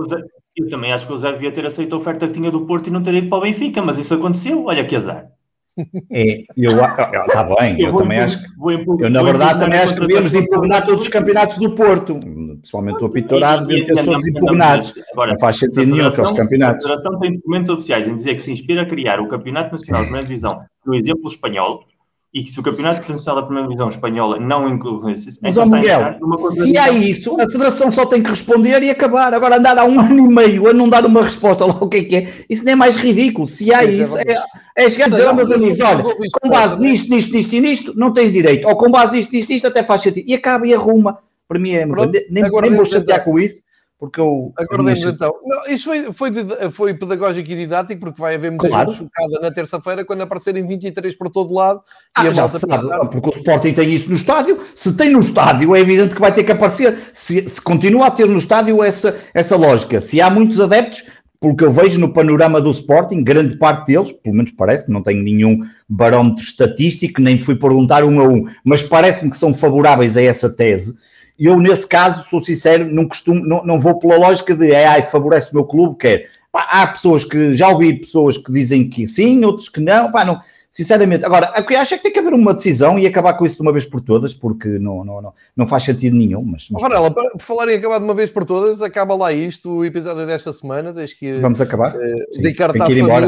eu 0.58 0.70
também 0.70 0.94
acho 0.94 1.12
o 1.12 1.18
Zé 1.18 1.34
devia 1.34 1.52
ter 1.52 1.66
aceito 1.66 1.94
a 1.94 1.98
oferta 1.98 2.26
que 2.26 2.34
tinha 2.34 2.50
do 2.50 2.66
Porto 2.66 2.88
e 2.88 2.90
não 2.90 3.04
ter 3.04 3.14
ido 3.16 3.28
para 3.28 3.40
o 3.40 3.42
Benfica, 3.42 3.82
mas 3.82 3.98
isso 3.98 4.14
aconteceu. 4.14 4.64
Olha 4.64 4.86
que 4.86 4.96
azar. 4.96 5.28
É, 6.10 6.44
eu, 6.56 6.72
está 6.72 7.44
bem, 7.60 7.82
eu, 7.82 7.90
eu 7.90 7.96
também 7.98 8.20
acho 8.20 8.42
que, 8.42 9.04
eu 9.04 9.10
na 9.10 9.22
verdade 9.22 9.60
também 9.60 9.80
acho 9.80 9.94
que 9.94 10.00
devíamos 10.00 10.32
de 10.32 10.38
impugnar 10.38 10.86
todos 10.86 11.04
os 11.04 11.10
campeonatos 11.10 11.58
do 11.58 11.76
Porto, 11.76 12.18
principalmente 12.18 13.04
o 13.04 13.08
Apitorado, 13.08 13.68
deviam 13.68 13.86
ter 13.86 14.06
todos 14.06 14.28
impugnados, 14.28 14.94
Agora, 15.12 15.32
não 15.32 15.40
faz 15.40 15.58
sentido 15.58 15.86
nenhum 15.86 16.08
aqueles 16.08 16.32
campeonatos. 16.32 16.86
A 16.86 16.90
Federação 16.90 17.20
tem 17.20 17.36
documentos 17.36 17.70
oficiais 17.70 18.08
em 18.08 18.16
dizer 18.16 18.36
que 18.36 18.42
se 18.42 18.52
inspira 18.54 18.84
a 18.84 18.86
criar 18.86 19.20
o 19.20 19.28
Campeonato 19.28 19.74
Nacional 19.74 20.02
de 20.02 20.08
Primeira 20.08 20.28
Divisão 20.28 20.62
no 20.86 20.96
exemplo 20.96 21.28
espanhol, 21.28 21.84
e 22.36 22.44
que 22.44 22.52
se 22.52 22.60
o 22.60 22.64
Campeonato 22.64 23.00
Internacional 23.00 23.42
da 23.42 23.44
Primeira 23.44 23.70
Divisão 23.70 23.88
Espanhola 23.88 24.38
não 24.38 24.68
inclui 24.68 25.14
isso, 25.14 25.40
então 25.42 25.66
Miguel, 25.68 26.20
se 26.52 26.78
há 26.78 26.92
isso, 26.92 27.40
a 27.40 27.50
Federação 27.50 27.90
só 27.90 28.06
tem 28.06 28.22
que 28.22 28.30
responder 28.30 28.84
e 28.84 28.90
acabar. 28.90 29.34
Agora, 29.34 29.56
andar 29.56 29.78
há 29.78 29.86
um 29.86 29.98
ano 29.98 30.18
e 30.18 30.28
meio 30.28 30.68
a 30.68 30.74
não 30.74 30.90
dar 30.90 31.06
uma 31.06 31.24
resposta 31.24 31.66
lá 31.66 31.78
o 31.80 31.88
que 31.88 31.98
é 31.98 32.04
que 32.04 32.16
é, 32.18 32.34
isso 32.50 32.66
nem 32.66 32.74
é 32.74 32.76
mais 32.76 32.98
ridículo. 32.98 33.48
Se 33.48 33.74
há 33.74 33.86
isso, 33.86 34.18
é, 34.18 34.36
é 34.76 34.90
chegar 34.90 35.06
a 35.06 35.10
dizer 35.10 35.28
aos 35.28 35.36
meus 35.38 35.50
amigos: 35.50 35.80
olha, 35.80 36.04
com 36.04 36.50
base 36.50 36.78
nisto, 36.78 37.10
nisto, 37.10 37.34
nisto 37.34 37.56
e 37.56 37.62
nisto, 37.62 37.94
não 37.96 38.12
tens 38.12 38.34
direito, 38.34 38.68
ou 38.68 38.76
com 38.76 38.92
base 38.92 39.16
nisto, 39.16 39.32
nisto, 39.32 39.50
nisto, 39.50 39.68
até 39.68 39.82
faz 39.82 40.02
sentido. 40.02 40.26
E 40.28 40.34
acaba 40.34 40.68
e 40.68 40.74
arruma. 40.74 41.20
Para 41.48 41.58
mim 41.58 41.72
é, 41.72 41.88
Pronto, 41.88 42.12
nem, 42.30 42.44
nem 42.44 42.76
vou 42.76 42.84
chatear 42.84 43.24
com 43.24 43.40
isso 43.40 43.64
porque 43.98 44.20
eu. 44.20 44.52
Acordemos 44.58 45.04
então. 45.04 45.34
Não, 45.46 45.74
isto 45.74 45.86
foi, 45.86 46.14
foi, 46.14 46.32
foi 46.72 46.94
pedagógico 46.94 47.50
e 47.50 47.56
didático, 47.56 48.02
porque 48.02 48.22
vai 48.22 48.36
haver 48.36 48.52
muita 48.52 48.68
claro. 48.68 48.92
gente 48.92 49.00
chocada 49.00 49.40
na 49.42 49.52
terça-feira 49.52 50.04
quando 50.04 50.22
aparecerem 50.22 50.66
23 50.68 51.16
por 51.16 51.30
todo 51.30 51.54
lado. 51.54 51.82
Ah, 52.14 52.26
e 52.26 52.34
já 52.34 52.48
sabe, 52.48 52.68
pensar... 52.68 53.06
porque 53.06 53.30
o 53.30 53.34
Sporting 53.34 53.74
tem 53.74 53.94
isso 53.94 54.10
no 54.10 54.16
estádio. 54.16 54.60
Se 54.76 54.98
tem 54.98 55.12
no 55.12 55.20
estádio, 55.20 55.76
é 55.76 55.80
evidente 55.80 56.14
que 56.14 56.22
vai 56.22 56.34
ter 56.34 56.44
que 56.44 56.52
aparecer. 56.52 56.98
Se, 57.14 57.48
se 57.48 57.62
continua 57.62 58.08
a 58.08 58.12
ter 58.12 58.28
no 58.28 58.38
estádio 58.38 58.84
essa, 58.84 59.18
essa 59.34 59.56
lógica, 59.56 60.02
se 60.02 60.20
há 60.20 60.30
muitos 60.30 60.60
adeptos, 60.60 61.10
pelo 61.40 61.56
que 61.56 61.64
eu 61.64 61.72
vejo 61.72 62.00
no 62.00 62.14
panorama 62.14 62.60
do 62.60 62.72
Sporting, 62.72 63.24
grande 63.24 63.58
parte 63.58 63.88
deles, 63.88 64.12
pelo 64.12 64.36
menos 64.36 64.52
parece, 64.52 64.92
não 64.92 65.02
tenho 65.02 65.24
nenhum 65.24 65.62
barómetro 65.88 66.44
estatístico, 66.44 67.22
nem 67.22 67.40
fui 67.40 67.56
perguntar 67.56 68.04
um 68.04 68.20
a 68.20 68.28
um, 68.28 68.46
mas 68.64 68.84
parece-me 68.84 69.32
que 69.32 69.38
são 69.38 69.54
favoráveis 69.54 70.18
a 70.18 70.22
essa 70.22 70.54
tese 70.54 71.06
e 71.38 71.46
eu, 71.46 71.60
nesse 71.60 71.88
caso, 71.88 72.28
sou 72.30 72.42
sincero, 72.42 72.86
não 72.86 73.08
costumo, 73.08 73.46
não, 73.46 73.64
não 73.66 73.80
vou 73.80 74.00
pela 74.00 74.18
lógica 74.18 74.56
de 74.56 74.74
ai, 74.74 75.04
favorece 75.04 75.52
o 75.52 75.56
meu 75.56 75.66
clube, 75.66 75.98
quer. 75.98 76.30
Pá, 76.52 76.68
há 76.72 76.88
pessoas 76.88 77.26
que, 77.26 77.54
já 77.54 77.68
ouvi 77.70 78.00
pessoas 78.00 78.38
que 78.38 78.52
dizem 78.52 78.90
que 78.90 79.06
sim, 79.08 79.44
outros 79.44 79.68
que 79.68 79.82
não, 79.82 80.12
pá, 80.12 80.24
não. 80.24 80.40
Sinceramente, 80.76 81.26
agora, 81.26 81.54
o 81.58 81.66
que 81.66 81.74
acho 81.74 81.94
é 81.94 81.98
que 81.98 82.04
tem 82.04 82.12
que 82.12 82.20
haver 82.20 82.34
uma 82.34 82.54
decisão 82.54 83.00
e 83.00 83.08
acabar 83.08 83.34
com 83.36 83.46
isso 83.46 83.56
de 83.56 83.62
uma 83.62 83.72
vez 83.72 83.86
por 83.86 84.02
todas, 84.02 84.34
porque 84.34 84.68
não, 84.68 85.06
não, 85.06 85.22
não, 85.22 85.34
não 85.56 85.68
faz 85.68 85.84
sentido 85.84 86.18
nenhum. 86.18 86.44
Mas, 86.44 86.68
mas... 86.70 86.82
Varela, 86.82 87.12
para 87.12 87.32
falar 87.40 87.70
em 87.70 87.78
acabar 87.78 87.98
de 87.98 88.04
uma 88.04 88.14
vez 88.14 88.30
por 88.30 88.44
todas, 88.44 88.82
acaba 88.82 89.16
lá 89.16 89.32
isto, 89.32 89.70
o 89.70 89.86
episódio 89.86 90.26
desta 90.26 90.52
semana, 90.52 90.92
desde 90.92 91.16
que. 91.16 91.40
Vamos 91.40 91.62
acabar? 91.62 91.96
Uh, 91.96 92.16
dedicar-te 92.36 92.78
à 92.78 92.84
família. 92.84 93.04
Embora. 93.04 93.28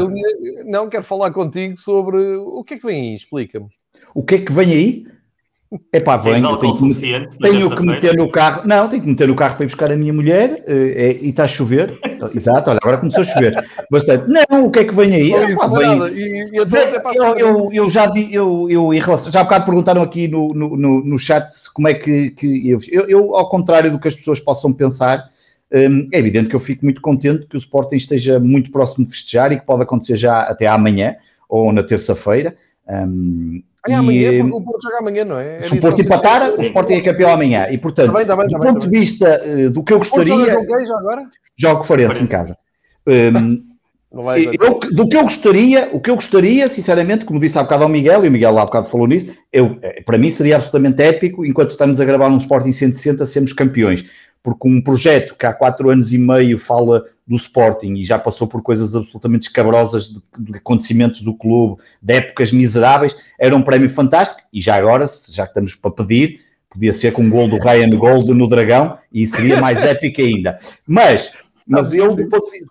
Não, 0.66 0.90
quero 0.90 1.04
falar 1.04 1.30
contigo 1.30 1.74
sobre 1.74 2.18
o 2.18 2.62
que 2.62 2.74
é 2.74 2.78
que 2.78 2.86
vem 2.86 3.00
aí, 3.00 3.16
explica-me. 3.16 3.68
O 4.14 4.22
que 4.22 4.34
é 4.34 4.38
que 4.40 4.52
vem 4.52 4.70
aí? 4.70 5.06
É 5.92 6.00
pá, 6.00 6.16
venho, 6.16 6.56
tenho, 6.56 6.74
que, 6.74 7.38
tenho 7.38 7.76
que 7.76 7.82
meter 7.82 8.16
no 8.16 8.30
carro, 8.30 8.62
não, 8.66 8.88
tenho 8.88 9.02
que 9.02 9.08
meter 9.08 9.28
no 9.28 9.34
carro 9.34 9.56
para 9.56 9.64
ir 9.64 9.66
buscar 9.66 9.90
a 9.90 9.96
minha 9.96 10.14
mulher 10.14 10.64
eh, 10.66 10.94
é, 10.96 11.18
e 11.20 11.28
está 11.28 11.44
a 11.44 11.48
chover. 11.48 11.94
Exato, 12.34 12.70
olha, 12.70 12.78
agora 12.82 12.96
começou 12.96 13.20
a 13.20 13.24
chover 13.24 13.52
bastante. 13.90 14.24
Não, 14.28 14.64
o 14.64 14.70
que 14.70 14.78
é 14.78 14.84
que 14.84 14.94
vem 14.94 15.14
aí? 15.14 15.30
Não, 15.30 15.62
ah, 15.62 15.66
vem, 15.66 16.18
e, 16.18 16.44
e 16.52 16.56
eu, 16.56 17.36
eu, 17.36 17.68
eu, 17.70 17.90
já, 17.90 18.10
eu, 18.30 18.70
eu, 18.70 18.94
em 18.94 18.98
relação, 18.98 19.30
já 19.30 19.40
há 19.40 19.44
bocado 19.44 19.66
perguntaram 19.66 20.00
aqui 20.00 20.26
no, 20.26 20.48
no, 20.54 20.74
no, 20.74 21.04
no 21.04 21.18
chat 21.18 21.46
como 21.74 21.86
é 21.86 21.92
que, 21.92 22.30
que 22.30 22.70
eu, 22.70 22.78
eu, 22.90 23.06
eu, 23.06 23.36
ao 23.36 23.50
contrário 23.50 23.90
do 23.90 24.00
que 24.00 24.08
as 24.08 24.16
pessoas 24.16 24.40
possam 24.40 24.72
pensar, 24.72 25.28
hum, 25.70 26.08
é 26.10 26.18
evidente 26.18 26.48
que 26.48 26.56
eu 26.56 26.60
fico 26.60 26.82
muito 26.82 27.02
contente 27.02 27.46
que 27.46 27.56
o 27.56 27.58
Sporting 27.58 27.96
esteja 27.96 28.40
muito 28.40 28.70
próximo 28.70 29.04
de 29.04 29.12
festejar 29.12 29.52
e 29.52 29.60
que 29.60 29.66
pode 29.66 29.82
acontecer 29.82 30.16
já 30.16 30.44
até 30.44 30.66
amanhã 30.66 31.16
ou 31.46 31.70
na 31.74 31.82
terça-feira. 31.82 32.56
Um, 32.88 33.62
é 33.92 33.94
amanhã, 33.94 34.32
e, 34.32 34.40
porque 34.40 34.56
o 34.56 34.62
Porto 34.62 34.82
joga 34.82 34.98
amanhã, 34.98 35.24
não 35.24 35.38
é? 35.38 35.56
é 35.56 35.62
se 35.62 35.74
o 35.74 35.80
Porto 35.80 36.00
empatar, 36.00 36.50
o 36.58 36.62
Sporting 36.62 36.94
é 36.94 37.00
campeão 37.00 37.30
amanhã. 37.30 37.66
E, 37.70 37.78
portanto, 37.78 38.12
tá 38.12 38.18
bem, 38.18 38.26
tá 38.26 38.36
bem, 38.36 38.48
tá 38.48 38.58
do 38.58 38.66
ponto 38.66 38.88
de 38.88 38.98
vista 38.98 39.40
uh, 39.44 39.70
do 39.70 39.82
que 39.82 39.92
eu 39.92 39.98
gostaria. 39.98 40.34
Joga 40.34 40.66
com 40.66 40.86
já 40.86 40.98
agora? 40.98 41.26
Jogo 41.56 41.84
Farense 41.84 42.24
em 42.24 42.26
casa. 42.26 42.56
Um, 43.08 43.62
eu, 44.10 44.80
do 44.92 45.08
que 45.08 45.16
eu 45.16 45.22
gostaria, 45.22 45.90
o 45.92 46.00
que 46.00 46.10
eu 46.10 46.14
gostaria, 46.14 46.66
sinceramente, 46.68 47.26
como 47.26 47.38
disse 47.38 47.58
há 47.58 47.62
bocado 47.62 47.82
ao 47.82 47.88
Miguel, 47.88 48.24
e 48.24 48.28
o 48.28 48.30
Miguel 48.30 48.58
há 48.58 48.64
bocado 48.64 48.88
falou 48.88 49.06
nisso, 49.06 49.28
eu, 49.52 49.78
eh, 49.82 50.02
para 50.02 50.16
mim 50.16 50.30
seria 50.30 50.56
absolutamente 50.56 51.02
épico, 51.02 51.44
enquanto 51.44 51.70
estamos 51.70 52.00
a 52.00 52.04
gravar 52.06 52.28
um 52.28 52.38
Sporting 52.38 52.72
160, 52.72 53.26
sermos 53.26 53.52
campeões. 53.52 54.06
Porque 54.42 54.66
um 54.66 54.80
projeto 54.80 55.34
que 55.34 55.44
há 55.44 55.52
quatro 55.52 55.90
anos 55.90 56.12
e 56.12 56.18
meio 56.18 56.58
fala 56.58 57.04
do 57.28 57.36
Sporting 57.36 57.94
e 57.94 58.04
já 58.04 58.18
passou 58.18 58.48
por 58.48 58.62
coisas 58.62 58.96
absolutamente 58.96 59.46
escabrosas 59.48 60.06
de, 60.06 60.22
de, 60.38 60.56
acontecimentos 60.56 61.20
do 61.20 61.34
clube, 61.34 61.80
de 62.00 62.14
épocas 62.14 62.50
miseráveis, 62.50 63.14
era 63.38 63.54
um 63.54 63.60
prémio 63.60 63.90
fantástico 63.90 64.48
e 64.52 64.60
já 64.62 64.76
agora, 64.76 65.06
já 65.30 65.44
que 65.44 65.50
estamos 65.50 65.74
para 65.74 65.90
pedir, 65.90 66.40
podia 66.70 66.92
ser 66.92 67.12
com 67.12 67.22
um 67.22 67.30
gol 67.30 67.46
do 67.46 67.58
Ryan 67.58 67.90
Gold 67.90 68.32
no 68.32 68.48
Dragão 68.48 68.98
e 69.12 69.26
seria 69.26 69.60
mais 69.60 69.82
épico 69.84 70.22
ainda. 70.22 70.58
Mas, 70.86 71.36
mas 71.66 71.92
eu 71.92 72.16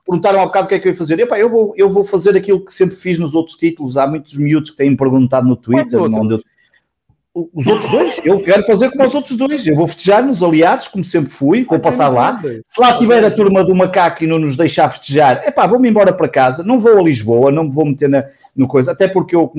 perguntaram 0.04 0.42
há 0.42 0.46
bocado 0.48 0.66
o 0.66 0.70
que 0.70 0.76
é 0.76 0.80
que 0.80 0.88
eu 0.88 0.92
ia 0.92 0.98
fazer. 0.98 1.20
Epá, 1.20 1.38
eu, 1.38 1.50
vou, 1.50 1.74
eu 1.78 1.90
vou 1.90 2.04
fazer 2.04 2.36
aquilo 2.36 2.66
que 2.66 2.74
sempre 2.74 2.96
fiz 2.96 3.20
nos 3.20 3.36
outros 3.36 3.58
títulos. 3.58 3.96
Há 3.96 4.08
muitos 4.08 4.36
miúdos 4.38 4.72
que 4.72 4.78
têm 4.78 4.96
perguntado 4.96 5.48
no 5.48 5.56
Twitter, 5.56 6.02
onde 6.02 6.36
eu, 6.36 6.42
os 7.54 7.68
outros 7.68 7.92
dois, 7.92 8.22
eu 8.26 8.40
quero 8.40 8.64
fazer 8.64 8.90
como 8.90 9.06
os 9.06 9.14
outros 9.14 9.38
dois. 9.38 9.68
Eu 9.68 9.76
vou 9.76 9.88
festejar 9.88 10.26
nos 10.26 10.42
aliados, 10.42 10.88
como 10.88 11.04
sempre 11.04 11.30
fui, 11.30 11.64
vou 11.64 11.80
passar 11.80 12.10
lá. 12.10 12.40
Se 12.66 12.82
lá 12.82 12.98
tiver 12.98 13.24
a 13.24 13.30
turma 13.30 13.64
do 13.64 13.76
macaco 13.76 14.24
e 14.24 14.28
não 14.28 14.40
nos 14.40 14.58
deixar 14.58 14.90
festejar, 14.90 15.42
é 15.46 15.52
pá, 15.52 15.68
vou-me 15.68 15.90
embora 15.90 16.12
para 16.12 16.28
casa, 16.28 16.64
não 16.64 16.80
vou 16.80 16.98
a 16.98 17.02
Lisboa, 17.02 17.52
não 17.52 17.66
me 17.66 17.72
vou 17.72 17.86
meter 17.86 18.10
na, 18.10 18.26
no 18.56 18.68
coisa, 18.68 18.92
até 18.92 19.08
porque 19.08 19.36
eu, 19.36 19.52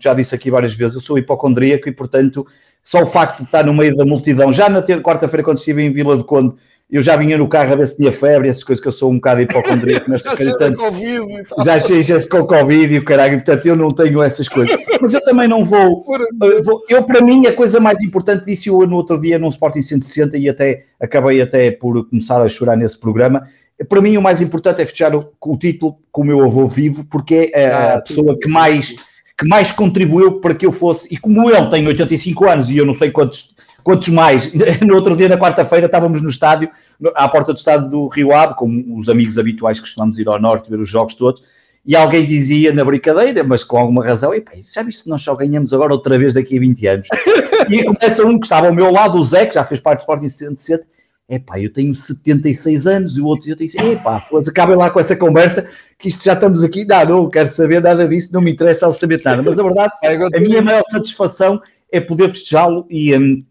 já 0.00 0.14
disse 0.14 0.34
aqui 0.34 0.50
várias 0.50 0.74
vezes, 0.74 0.96
eu 0.96 1.00
sou 1.00 1.18
hipocondríaco 1.18 1.88
e, 1.88 1.92
portanto, 1.92 2.46
só 2.82 3.02
o 3.02 3.06
facto 3.06 3.38
de 3.38 3.44
estar 3.44 3.64
no 3.64 3.74
meio 3.74 3.94
da 3.94 4.04
multidão, 4.04 4.52
já 4.52 4.68
na 4.68 4.82
quarta-feira, 4.82 5.44
quando 5.44 5.58
estive 5.58 5.82
em 5.82 5.92
Vila 5.92 6.16
de 6.16 6.24
Conde, 6.24 6.54
eu 6.90 7.02
já 7.02 7.16
vinha 7.16 7.36
no 7.36 7.46
carro 7.48 7.72
a 7.72 7.76
ver 7.76 7.86
se 7.86 7.96
tinha 7.96 8.10
febre, 8.10 8.48
essas 8.48 8.64
coisas 8.64 8.82
que 8.82 8.88
eu 8.88 8.92
sou 8.92 9.10
um 9.10 9.16
bocado 9.16 9.42
hipocondríaco 9.42 10.08
nessas 10.10 10.34
coisas. 10.34 10.54
já 11.62 11.74
achei 11.74 11.98
isso 11.98 12.28
com 12.30 12.46
Covid 12.46 12.94
e 12.94 12.98
o 12.98 13.04
caralho, 13.04 13.36
portanto 13.36 13.66
eu 13.66 13.76
não 13.76 13.88
tenho 13.88 14.22
essas 14.22 14.48
coisas. 14.48 14.78
Mas 15.00 15.12
eu 15.12 15.22
também 15.22 15.46
não 15.46 15.64
vou, 15.64 16.04
eh, 16.14 16.62
vou. 16.62 16.82
Eu, 16.88 17.02
para 17.02 17.20
mim, 17.20 17.46
a 17.46 17.52
coisa 17.52 17.78
mais 17.78 18.02
importante, 18.02 18.46
disse 18.46 18.70
eu 18.70 18.86
no 18.86 18.96
outro 18.96 19.20
dia 19.20 19.38
num 19.38 19.48
Sporting 19.48 19.82
160 19.82 20.38
e 20.38 20.48
até 20.48 20.84
acabei 20.98 21.42
até 21.42 21.70
por 21.70 22.08
começar 22.08 22.42
a 22.42 22.48
chorar 22.48 22.76
nesse 22.76 22.98
programa. 22.98 23.46
Para 23.86 24.00
mim, 24.00 24.16
o 24.16 24.22
mais 24.22 24.40
importante 24.40 24.80
é 24.80 24.86
fechar 24.86 25.14
o, 25.14 25.30
o 25.40 25.56
título 25.58 25.98
com 26.10 26.22
o 26.22 26.24
meu 26.24 26.42
avô 26.42 26.66
vivo, 26.66 27.04
porque 27.10 27.52
é 27.54 27.66
a, 27.66 27.94
ah, 27.94 28.00
pessoa 28.00 28.32
sim. 28.32 28.40
que 28.40 28.48
mais 28.48 28.96
que 29.38 29.46
mais 29.46 29.70
contribuiu 29.70 30.40
para 30.40 30.52
que 30.52 30.66
eu 30.66 30.72
fosse, 30.72 31.14
e 31.14 31.16
como 31.16 31.48
ele 31.48 31.70
tem 31.70 31.86
85 31.86 32.48
anos 32.48 32.70
e 32.70 32.76
eu 32.76 32.84
não 32.84 32.92
sei 32.92 33.12
quantos 33.12 33.54
Quantos 33.82 34.08
mais? 34.08 34.52
No 34.84 34.94
outro 34.94 35.16
dia, 35.16 35.28
na 35.28 35.38
quarta-feira, 35.38 35.86
estávamos 35.86 36.22
no 36.22 36.28
estádio, 36.28 36.70
à 37.14 37.28
porta 37.28 37.52
do 37.52 37.58
estádio 37.58 37.88
do 37.88 38.08
Rio 38.08 38.32
Ave, 38.32 38.54
com 38.54 38.84
os 38.96 39.08
amigos 39.08 39.38
habituais 39.38 39.78
que 39.78 39.86
costumamos 39.86 40.18
ir 40.18 40.28
ao 40.28 40.40
norte 40.40 40.70
ver 40.70 40.78
os 40.78 40.88
jogos 40.88 41.14
todos, 41.14 41.42
e 41.86 41.96
alguém 41.96 42.26
dizia 42.26 42.72
na 42.72 42.84
brincadeira, 42.84 43.42
mas 43.42 43.64
com 43.64 43.78
alguma 43.78 44.04
razão, 44.04 44.34
e 44.34 44.44
já 44.60 44.82
viste 44.82 45.08
nós 45.08 45.22
só 45.22 45.34
ganhamos 45.34 45.72
agora 45.72 45.92
outra 45.92 46.18
vez 46.18 46.34
daqui 46.34 46.56
a 46.56 46.60
20 46.60 46.86
anos? 46.86 47.08
e 47.70 47.84
começa 47.84 48.26
um 48.26 48.38
que 48.38 48.46
estava 48.46 48.66
ao 48.66 48.74
meu 48.74 48.90
lado, 48.90 49.18
o 49.18 49.24
Zé, 49.24 49.46
que 49.46 49.54
já 49.54 49.64
fez 49.64 49.80
parte 49.80 50.00
do 50.00 50.02
Sporting 50.02 50.28
67, 50.28 50.84
epá, 51.30 51.58
eu 51.58 51.72
tenho 51.72 51.94
76 51.94 52.86
anos, 52.86 53.16
e 53.16 53.20
o 53.20 53.26
outro 53.26 53.50
eu 53.50 53.56
disse, 53.56 53.78
epá, 53.78 54.22
pois 54.28 54.48
acabem 54.48 54.76
lá 54.76 54.90
com 54.90 55.00
essa 55.00 55.16
conversa, 55.16 55.68
que 55.98 56.08
isto 56.08 56.24
já 56.24 56.34
estamos 56.34 56.62
aqui, 56.62 56.84
não, 56.84 57.04
não 57.04 57.30
quero 57.30 57.48
saber 57.48 57.82
nada 57.82 58.06
disso, 58.06 58.32
não 58.32 58.40
me 58.40 58.52
interessa 58.52 58.86
absolutamente 58.86 59.24
nada, 59.24 59.42
mas 59.42 59.58
a 59.58 59.62
verdade, 59.62 59.92
a 60.04 60.40
minha 60.40 60.62
maior 60.62 60.82
satisfação 60.88 61.60
é 61.90 62.00
poder 62.00 62.30
festejá-lo 62.30 62.86
e, 62.90 63.16
um, 63.16 63.42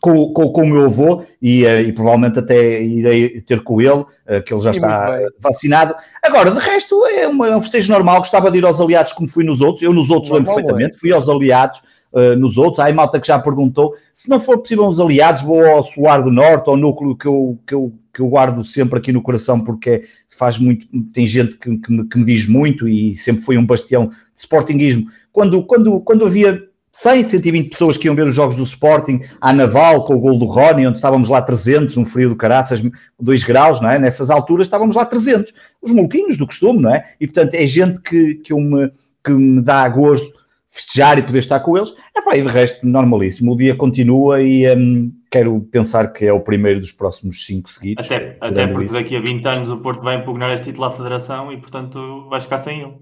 com, 0.00 0.32
com, 0.32 0.48
com, 0.50 0.62
o 0.62 0.66
meu 0.66 0.84
avô 0.84 1.24
e, 1.40 1.64
eh, 1.64 1.82
e, 1.82 1.92
provavelmente 1.92 2.38
até 2.38 2.82
irei 2.82 3.40
ter 3.40 3.62
com 3.62 3.80
ele, 3.80 4.04
eh, 4.26 4.40
que 4.40 4.52
ele 4.52 4.60
já 4.60 4.70
está 4.70 5.18
vacinado. 5.40 5.94
Agora, 6.22 6.50
de 6.50 6.58
resto, 6.58 7.06
é, 7.06 7.26
uma, 7.26 7.48
é 7.48 7.56
um 7.56 7.60
festejo 7.60 7.92
normal. 7.92 8.18
Gostava 8.18 8.50
de 8.50 8.58
ir 8.58 8.64
aos 8.64 8.80
aliados 8.80 9.12
como 9.12 9.28
fui 9.28 9.44
nos 9.44 9.60
outros. 9.60 9.82
Eu 9.82 9.92
nos 9.92 10.10
outros 10.10 10.30
lembro 10.30 10.54
perfeitamente. 10.54 10.96
É. 10.96 10.98
Fui 10.98 11.12
aos 11.12 11.28
aliados, 11.28 11.80
uh, 12.14 12.36
nos 12.36 12.56
outros. 12.56 12.78
Há 12.78 12.86
aí 12.86 12.92
malta 12.92 13.20
que 13.20 13.26
já 13.26 13.38
perguntou, 13.38 13.94
se 14.12 14.30
não 14.30 14.38
for 14.38 14.58
possível 14.58 14.86
os 14.86 15.00
aliados, 15.00 15.42
vou 15.42 15.64
ao 15.66 15.82
Solar 15.82 16.22
do 16.22 16.30
Norte, 16.30 16.68
ao 16.68 16.76
núcleo 16.76 17.16
que 17.16 17.26
eu, 17.26 17.58
que 17.66 17.74
eu, 17.74 17.92
que 18.12 18.20
eu 18.20 18.28
guardo 18.28 18.64
sempre 18.64 18.98
aqui 18.98 19.12
no 19.12 19.20
coração, 19.22 19.60
porque 19.60 20.04
faz 20.30 20.58
muito, 20.58 20.86
tem 21.12 21.26
gente 21.26 21.56
que, 21.56 21.76
que, 21.76 21.92
me, 21.92 22.08
que 22.08 22.18
me 22.18 22.24
diz 22.24 22.48
muito 22.48 22.88
e 22.88 23.16
sempre 23.16 23.42
foi 23.42 23.58
um 23.58 23.66
bastião 23.66 24.08
de 24.08 24.40
sportinguismo. 24.40 25.06
Quando, 25.32 25.64
quando, 25.64 26.00
quando 26.00 26.24
havia 26.24 26.62
100, 26.94 27.24
120 27.24 27.70
pessoas 27.70 27.96
que 27.96 28.06
iam 28.06 28.14
ver 28.14 28.24
os 28.24 28.34
jogos 28.34 28.54
do 28.54 28.62
Sporting 28.62 29.20
à 29.40 29.52
Naval, 29.52 30.04
com 30.04 30.14
o 30.14 30.20
gol 30.20 30.38
do 30.38 30.44
Rony, 30.44 30.86
onde 30.86 30.96
estávamos 30.96 31.28
lá 31.28 31.42
300, 31.42 31.96
um 31.96 32.06
frio 32.06 32.28
do 32.28 32.36
caraças, 32.36 32.80
2 33.20 33.42
graus, 33.42 33.80
não 33.80 33.90
é? 33.90 33.98
Nessas 33.98 34.30
alturas 34.30 34.68
estávamos 34.68 34.94
lá 34.94 35.04
300. 35.04 35.52
Os 35.82 35.90
maluquinhos 35.90 36.38
do 36.38 36.46
costume, 36.46 36.82
não 36.82 36.94
é? 36.94 37.04
E, 37.20 37.26
portanto, 37.26 37.54
é 37.54 37.66
gente 37.66 38.00
que, 38.00 38.36
que, 38.36 38.52
eu 38.52 38.60
me, 38.60 38.92
que 39.24 39.32
me 39.32 39.60
dá 39.60 39.88
gosto 39.88 40.32
festejar 40.70 41.18
e 41.18 41.22
poder 41.22 41.40
estar 41.40 41.58
com 41.60 41.76
eles. 41.76 41.96
Epá, 42.16 42.36
e 42.36 42.42
de 42.42 42.48
resto, 42.48 42.86
normalíssimo. 42.86 43.52
O 43.52 43.56
dia 43.56 43.74
continua 43.74 44.40
e 44.40 44.72
um, 44.76 45.12
quero 45.32 45.60
pensar 45.72 46.12
que 46.12 46.24
é 46.24 46.32
o 46.32 46.40
primeiro 46.40 46.78
dos 46.78 46.92
próximos 46.92 47.44
5 47.44 47.70
seguidos. 47.70 48.06
Até, 48.06 48.36
até 48.40 48.68
porque 48.68 48.84
isso. 48.84 48.94
daqui 48.94 49.16
a 49.16 49.20
20 49.20 49.44
anos 49.46 49.70
o 49.70 49.78
Porto 49.78 50.00
vai 50.00 50.16
impugnar 50.16 50.52
este 50.52 50.66
título 50.66 50.86
à 50.86 50.92
Federação 50.92 51.52
e, 51.52 51.56
portanto, 51.56 52.28
vais 52.30 52.44
ficar 52.44 52.58
sem 52.58 52.82
ele 52.82 52.94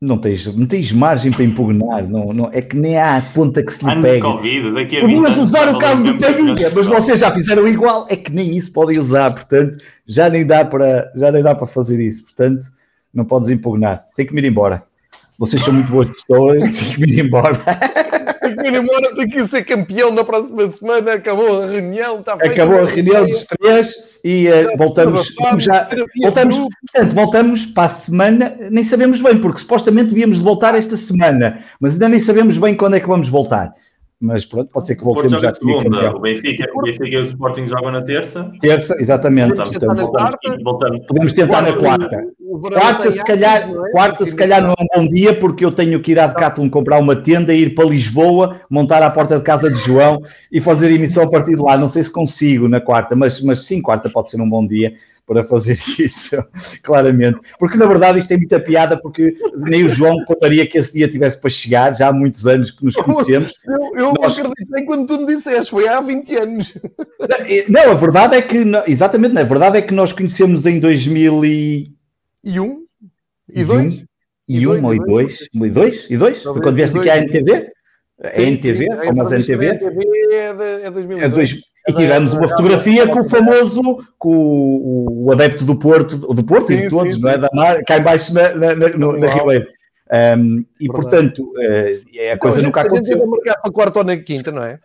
não 0.00 0.16
tens, 0.16 0.54
não 0.56 0.66
tens 0.66 0.92
margem 0.92 1.32
para 1.32 1.42
impugnar, 1.42 2.08
não, 2.08 2.32
não, 2.32 2.50
é 2.52 2.62
que 2.62 2.76
nem 2.76 2.98
há 2.98 3.20
ponta 3.34 3.62
que 3.62 3.72
se 3.72 3.84
lhe 3.84 4.00
pega. 4.00 4.20
Covid, 4.20 4.72
daqui 4.72 4.98
a 4.98 5.00
Podemos 5.00 5.36
usar 5.36 5.74
o 5.74 5.78
caso 5.78 6.04
do 6.04 6.14
Peguinha, 6.16 6.54
mas 6.54 6.86
vocês 6.86 7.20
já 7.20 7.30
fizeram 7.32 7.66
igual, 7.66 8.06
é 8.08 8.14
que 8.14 8.30
nem 8.30 8.56
isso 8.56 8.72
podem 8.72 8.98
usar, 8.98 9.32
portanto, 9.32 9.78
já 10.06 10.28
nem 10.28 10.46
dá 10.46 10.64
para, 10.64 11.10
já 11.16 11.32
nem 11.32 11.42
dá 11.42 11.54
para 11.54 11.66
fazer 11.66 12.00
isso, 12.04 12.22
portanto, 12.22 12.68
não 13.12 13.24
podes 13.24 13.48
impugnar, 13.48 14.06
tem 14.14 14.24
que 14.24 14.32
me 14.32 14.40
ir 14.40 14.46
embora. 14.46 14.84
Vocês 15.36 15.62
são 15.62 15.72
muito 15.72 15.90
boas 15.90 16.10
pessoas, 16.10 16.62
tem 16.78 16.92
que 16.92 17.00
me 17.00 17.12
ir 17.12 17.24
embora. 17.24 17.60
Tem 18.48 18.56
que 18.56 18.66
ir 18.68 18.74
embora, 18.74 19.14
tem 19.14 19.28
que 19.28 19.46
ser 19.46 19.64
campeão 19.64 20.12
na 20.12 20.24
próxima 20.24 20.66
semana, 20.68 21.14
acabou 21.14 21.62
a 21.62 21.66
reunião, 21.66 22.20
está. 22.20 22.34
Acabou 22.34 22.80
a 22.80 22.84
reunião 22.84 23.26
dos 23.26 23.44
três 23.44 24.20
e 24.24 24.48
uh, 24.48 24.76
voltamos, 24.76 25.34
já, 25.58 25.88
voltamos, 26.22 26.56
portanto, 26.58 27.14
voltamos 27.14 27.66
para 27.66 27.84
a 27.84 27.88
semana, 27.88 28.56
nem 28.70 28.84
sabemos 28.84 29.20
bem, 29.20 29.38
porque 29.38 29.60
supostamente 29.60 30.08
devíamos 30.08 30.40
voltar 30.40 30.74
esta 30.74 30.96
semana, 30.96 31.58
mas 31.80 31.94
ainda 31.94 32.08
nem 32.08 32.20
sabemos 32.20 32.58
bem 32.58 32.76
quando 32.76 32.96
é 32.96 33.00
que 33.00 33.08
vamos 33.08 33.28
voltar 33.28 33.72
mas 34.20 34.44
pronto, 34.44 34.68
pode 34.72 34.88
ser 34.88 34.96
que 34.96 35.04
voltemos 35.04 35.40
já 35.40 35.54
segunda, 35.54 36.16
o 36.16 36.18
Benfica, 36.18 36.68
o 36.74 36.82
Benfica 36.82 37.06
e 37.06 37.16
o 37.18 37.22
Sporting 37.22 37.66
jogam 37.68 37.92
na 37.92 38.02
terça. 38.02 38.50
Terça, 38.60 38.96
exatamente. 38.98 39.54
Podemos 39.54 39.70
tentar 39.70 39.94
na 39.94 40.08
quarta. 40.08 40.58
Voltamos. 40.64 41.06
Podemos 41.06 41.32
tentar 41.32 41.62
na 41.62 41.72
quarta. 41.74 42.24
Quarta, 42.72 43.12
se 43.12 43.24
calhar, 43.24 43.70
é? 43.70 43.90
quarta, 43.92 44.26
se 44.26 44.34
calhar 44.34 44.60
não 44.60 44.70
é 44.70 44.74
um 44.82 45.02
bom 45.02 45.08
dia, 45.08 45.34
porque 45.34 45.64
eu 45.64 45.70
tenho 45.70 46.00
que 46.00 46.12
ir 46.12 46.18
à 46.18 46.26
Decathlon 46.26 46.68
comprar 46.68 46.98
uma 46.98 47.14
tenda, 47.14 47.54
ir 47.54 47.76
para 47.76 47.88
Lisboa, 47.88 48.60
montar 48.68 49.02
à 49.02 49.10
porta 49.10 49.38
de 49.38 49.44
casa 49.44 49.70
de 49.70 49.78
João 49.78 50.20
e 50.50 50.60
fazer 50.60 50.90
emissão 50.90 51.22
a 51.24 51.30
partir 51.30 51.54
de 51.54 51.62
lá. 51.62 51.76
Não 51.76 51.88
sei 51.88 52.02
se 52.02 52.12
consigo 52.12 52.66
na 52.66 52.80
quarta, 52.80 53.14
mas, 53.14 53.40
mas 53.40 53.66
sim, 53.66 53.80
quarta 53.80 54.10
pode 54.10 54.30
ser 54.30 54.40
um 54.40 54.48
bom 54.48 54.66
dia 54.66 54.94
para 55.28 55.44
fazer 55.44 55.78
isso, 56.00 56.36
claramente. 56.82 57.38
Porque 57.58 57.76
na 57.76 57.86
verdade 57.86 58.18
isto 58.18 58.28
tem 58.28 58.38
muita 58.38 58.58
piada, 58.58 58.96
porque 58.96 59.36
nem 59.56 59.84
o 59.84 59.88
João 59.88 60.24
contaria 60.24 60.66
que 60.66 60.78
esse 60.78 60.94
dia 60.94 61.06
tivesse 61.06 61.38
para 61.38 61.50
chegar, 61.50 61.94
já 61.94 62.08
há 62.08 62.12
muitos 62.12 62.46
anos 62.46 62.70
que 62.70 62.82
nos 62.82 62.96
conhecemos. 62.96 63.52
Eu, 63.66 63.90
eu 63.94 64.14
Nós... 64.14 64.38
acreditei 64.38 64.84
quando 64.84 65.06
tu 65.06 65.20
me 65.20 65.26
disseste, 65.26 65.70
foi 65.70 65.86
há 65.86 66.00
20 66.00 66.36
anos. 66.36 66.74
Não, 67.68 67.90
a 67.90 67.94
verdade 67.94 68.36
é 68.36 68.42
que, 68.42 68.64
exatamente, 68.86 69.38
a 69.38 69.44
verdade 69.44 69.76
é 69.76 69.82
que 69.82 69.92
nós 69.92 70.12
conhecemos 70.12 70.66
em 70.66 70.80
2001 70.80 71.44
e 73.50 73.64
2? 73.64 74.04
E 74.48 74.66
1 74.66 74.84
ou 74.84 75.04
2? 75.04 75.48
E 75.52 75.70
2? 75.70 76.10
E 76.10 76.16
2? 76.16 76.42
Foi 76.42 76.62
quando 76.62 76.74
vieste 76.74 76.98
aqui 76.98 77.10
à 77.10 77.18
NTV? 77.18 77.70
A 78.20 78.40
NTV, 78.40 78.86
fomos 79.04 79.32
à 79.32 79.36
NTV. 79.36 79.68
A 79.68 79.74
NTV 79.74 80.34
é 80.84 80.90
2002. 80.90 81.60
E 81.88 81.92
tivemos 81.92 82.34
uma 82.34 82.48
fotografia 82.48 83.06
com 83.08 83.20
o 83.20 83.24
famoso, 83.24 84.06
com 84.18 84.36
o, 84.36 85.24
o 85.24 85.32
adepto 85.32 85.64
do 85.64 85.74
Porto, 85.74 86.18
do 86.18 86.44
Porto 86.44 86.66
sim, 86.66 86.74
e 86.74 86.82
de 86.82 86.90
todos, 86.90 87.14
sim, 87.14 87.20
não 87.20 87.30
é? 87.30 87.38
Da 87.38 87.48
Mar, 87.54 87.82
cá 87.84 87.96
embaixo 87.96 88.34
na, 88.34 88.52
na, 88.54 88.74
na, 88.74 88.88
no, 88.90 89.18
na 89.18 89.26
Ribeira. 89.26 89.66
Um, 90.36 90.64
e 90.78 90.86
portanto, 90.86 91.52
uh, 91.56 92.32
a 92.32 92.38
coisa 92.38 92.60
nunca 92.60 92.82
aconteceu. 92.82 93.16
A 93.16 93.20
gente 93.20 93.30
marcar 93.30 93.60
para 93.60 93.72
quarto 93.72 93.96
ou 93.96 94.04
na 94.04 94.16
quinta, 94.18 94.52
não 94.52 94.62
é? 94.62 94.78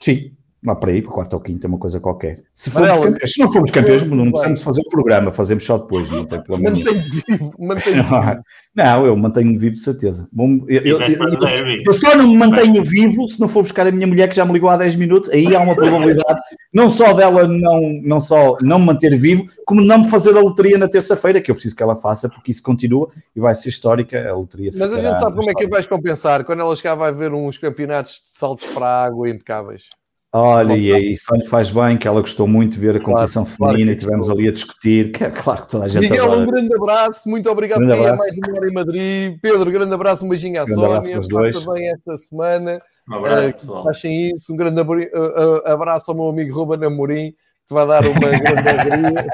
Sim, 0.00 0.32
Lá 0.64 0.76
para 0.76 0.92
aí, 0.92 1.02
para 1.02 1.10
quarto 1.10 1.34
ou 1.34 1.40
quinto, 1.40 1.66
é 1.66 1.68
uma 1.68 1.78
coisa 1.78 1.98
qualquer. 1.98 2.44
Se, 2.54 2.70
formos 2.70 2.96
campeões, 2.96 3.32
se 3.32 3.40
não 3.40 3.52
formos 3.52 3.70
campeões, 3.72 4.02
não 4.04 4.30
precisamos 4.30 4.62
fazer 4.62 4.80
o 4.80 4.90
programa, 4.90 5.32
fazemos 5.32 5.64
só 5.64 5.76
depois, 5.76 6.08
não 6.08 6.24
tem 6.24 6.40
problema 6.40 6.70
nenhum. 6.70 7.02
vivo, 7.02 7.52
mantenho 7.58 8.04
vivo. 8.04 8.44
Não, 8.72 9.06
eu 9.06 9.16
mantenho 9.16 9.58
vivo, 9.58 9.74
de 9.74 9.80
certeza. 9.80 10.28
Eu, 10.68 10.80
eu, 10.82 11.00
eu, 11.00 11.82
eu, 11.84 11.92
só 11.92 12.16
não 12.16 12.28
me 12.28 12.36
mantenho 12.36 12.80
vivo 12.84 13.28
se 13.28 13.40
não 13.40 13.48
for 13.48 13.62
buscar 13.62 13.88
a 13.88 13.90
minha 13.90 14.06
mulher 14.06 14.28
que 14.28 14.36
já 14.36 14.44
me 14.44 14.52
ligou 14.52 14.70
há 14.70 14.76
10 14.76 14.94
minutos, 14.94 15.30
aí 15.30 15.52
há 15.52 15.58
uma 15.58 15.74
probabilidade, 15.74 16.40
não 16.72 16.88
só 16.88 17.12
dela 17.12 17.48
não, 17.48 17.80
não 18.00 18.20
só 18.20 18.56
não 18.62 18.78
me 18.78 18.86
manter 18.86 19.18
vivo, 19.18 19.48
como 19.66 19.80
não 19.80 19.98
me 19.98 20.08
fazer 20.08 20.36
a 20.36 20.40
loteria 20.40 20.78
na 20.78 20.88
terça-feira, 20.88 21.40
que 21.40 21.50
eu 21.50 21.56
preciso 21.56 21.74
que 21.74 21.82
ela 21.82 21.96
faça, 21.96 22.28
porque 22.28 22.52
isso 22.52 22.62
continua 22.62 23.10
e 23.34 23.40
vai 23.40 23.54
ser 23.56 23.68
histórica, 23.68 24.30
a 24.30 24.36
loteria. 24.36 24.70
Mas 24.76 24.92
a 24.92 25.00
gente 25.00 25.18
sabe 25.18 25.36
como 25.36 25.50
é 25.50 25.54
que 25.54 25.66
vais 25.66 25.86
compensar, 25.86 26.44
quando 26.44 26.60
ela 26.60 26.76
chegar 26.76 26.94
vai 26.94 27.12
ver 27.12 27.32
uns 27.34 27.58
campeonatos 27.58 28.22
de 28.22 28.30
saltos 28.30 28.66
para 28.66 28.86
a 28.86 29.04
água 29.04 29.28
impecáveis. 29.28 29.88
Olha, 30.34 30.74
e 30.74 30.90
aí 30.90 31.14
só 31.14 31.34
lhe 31.34 31.44
faz 31.44 31.70
bem 31.70 31.98
que 31.98 32.08
ela 32.08 32.22
gostou 32.22 32.48
muito 32.48 32.72
de 32.72 32.80
ver 32.80 32.96
a 32.96 33.00
competição 33.00 33.44
claro, 33.44 33.54
feminina 33.54 33.76
claro 33.76 33.90
e 33.90 33.96
estivemos 33.96 34.30
ali 34.30 34.48
a 34.48 34.52
discutir. 34.52 35.12
Que 35.12 35.24
é 35.24 35.30
claro 35.30 35.62
que 35.62 35.68
toda 35.68 35.84
a 35.84 35.88
gente 35.88 36.08
Miguel, 36.08 36.24
adora. 36.24 36.40
um 36.40 36.46
grande 36.46 36.74
abraço, 36.74 37.28
muito 37.28 37.50
obrigado 37.50 37.80
por 37.80 37.88
ter 37.88 38.16
mais 38.16 38.38
uma 38.38 38.56
hora 38.56 38.68
em 38.68 38.72
Madrid. 38.72 39.38
Pedro, 39.42 39.70
grande 39.70 39.92
abraço, 39.92 40.24
um 40.24 40.30
beijinho 40.30 40.58
à 40.58 40.64
grande 40.64 41.28
Sónia. 41.28 41.52
Faça 41.52 41.72
bem 41.72 41.88
esta 41.90 42.16
semana. 42.16 42.80
Um 43.10 43.14
abraço, 43.14 43.72
uh, 43.72 43.88
Achem 43.90 44.30
isso. 44.34 44.54
Um 44.54 44.56
grande 44.56 44.80
abraço 45.66 46.10
ao 46.10 46.16
meu 46.16 46.28
amigo 46.28 46.54
Ruben 46.54 46.86
Amorim, 46.86 47.34
que 47.68 47.74
vai 47.74 47.86
dar 47.86 48.02
uma 48.06 48.18
grande 48.18 48.46
alegria. 48.68 49.26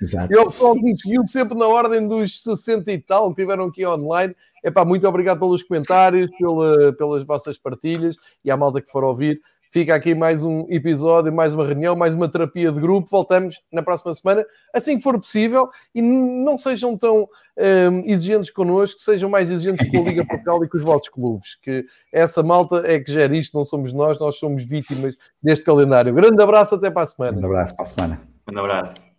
Exato. 0.00 0.32
E 0.32 0.36
ao 0.36 0.46
pessoal 0.46 0.74
que 0.74 0.90
nos 0.90 1.00
seguiu 1.00 1.24
sempre 1.24 1.56
na 1.56 1.68
ordem 1.68 2.08
dos 2.08 2.42
60 2.42 2.90
e 2.90 2.98
tal, 2.98 3.32
que 3.32 3.40
tiveram 3.40 3.66
aqui 3.66 3.86
online. 3.86 4.34
Epá, 4.64 4.84
muito 4.84 5.06
obrigado 5.08 5.40
pelos 5.40 5.62
comentários, 5.62 6.30
pela, 6.36 6.92
pelas 6.92 7.24
vossas 7.24 7.58
partilhas 7.58 8.16
e 8.44 8.50
à 8.50 8.56
malta 8.56 8.80
que 8.80 8.90
for 8.90 9.04
ouvir. 9.04 9.40
Fica 9.72 9.94
aqui 9.94 10.14
mais 10.14 10.44
um 10.44 10.66
episódio, 10.68 11.32
mais 11.32 11.54
uma 11.54 11.66
reunião, 11.66 11.96
mais 11.96 12.14
uma 12.14 12.28
terapia 12.28 12.70
de 12.70 12.78
grupo. 12.78 13.08
Voltamos 13.10 13.58
na 13.72 13.82
próxima 13.82 14.12
semana, 14.12 14.44
assim 14.70 14.98
que 14.98 15.02
for 15.02 15.18
possível, 15.18 15.70
e 15.94 16.02
não 16.02 16.58
sejam 16.58 16.94
tão 16.94 17.26
um, 17.56 18.02
exigentes 18.04 18.50
connosco, 18.50 19.00
sejam 19.00 19.30
mais 19.30 19.50
exigentes 19.50 19.90
com 19.90 19.96
a 19.96 20.02
Liga 20.02 20.26
Portugal 20.26 20.62
e 20.62 20.68
com 20.68 20.76
os 20.76 20.82
vossos 20.82 21.08
clubes. 21.08 21.54
Que 21.54 21.86
essa 22.12 22.42
malta 22.42 22.82
é 22.84 23.00
que 23.00 23.10
gera 23.10 23.34
isto, 23.34 23.56
não 23.56 23.64
somos 23.64 23.94
nós, 23.94 24.20
nós 24.20 24.36
somos 24.36 24.62
vítimas 24.62 25.16
deste 25.42 25.64
calendário. 25.64 26.12
Grande 26.12 26.42
abraço, 26.42 26.74
até 26.74 26.90
para 26.90 27.04
a 27.04 27.06
semana. 27.06 27.40
Um 27.40 27.46
abraço 27.46 27.74
para 27.74 27.84
a 27.84 27.88
semana. 27.88 28.20
Um 28.52 28.58
abraço. 28.58 29.11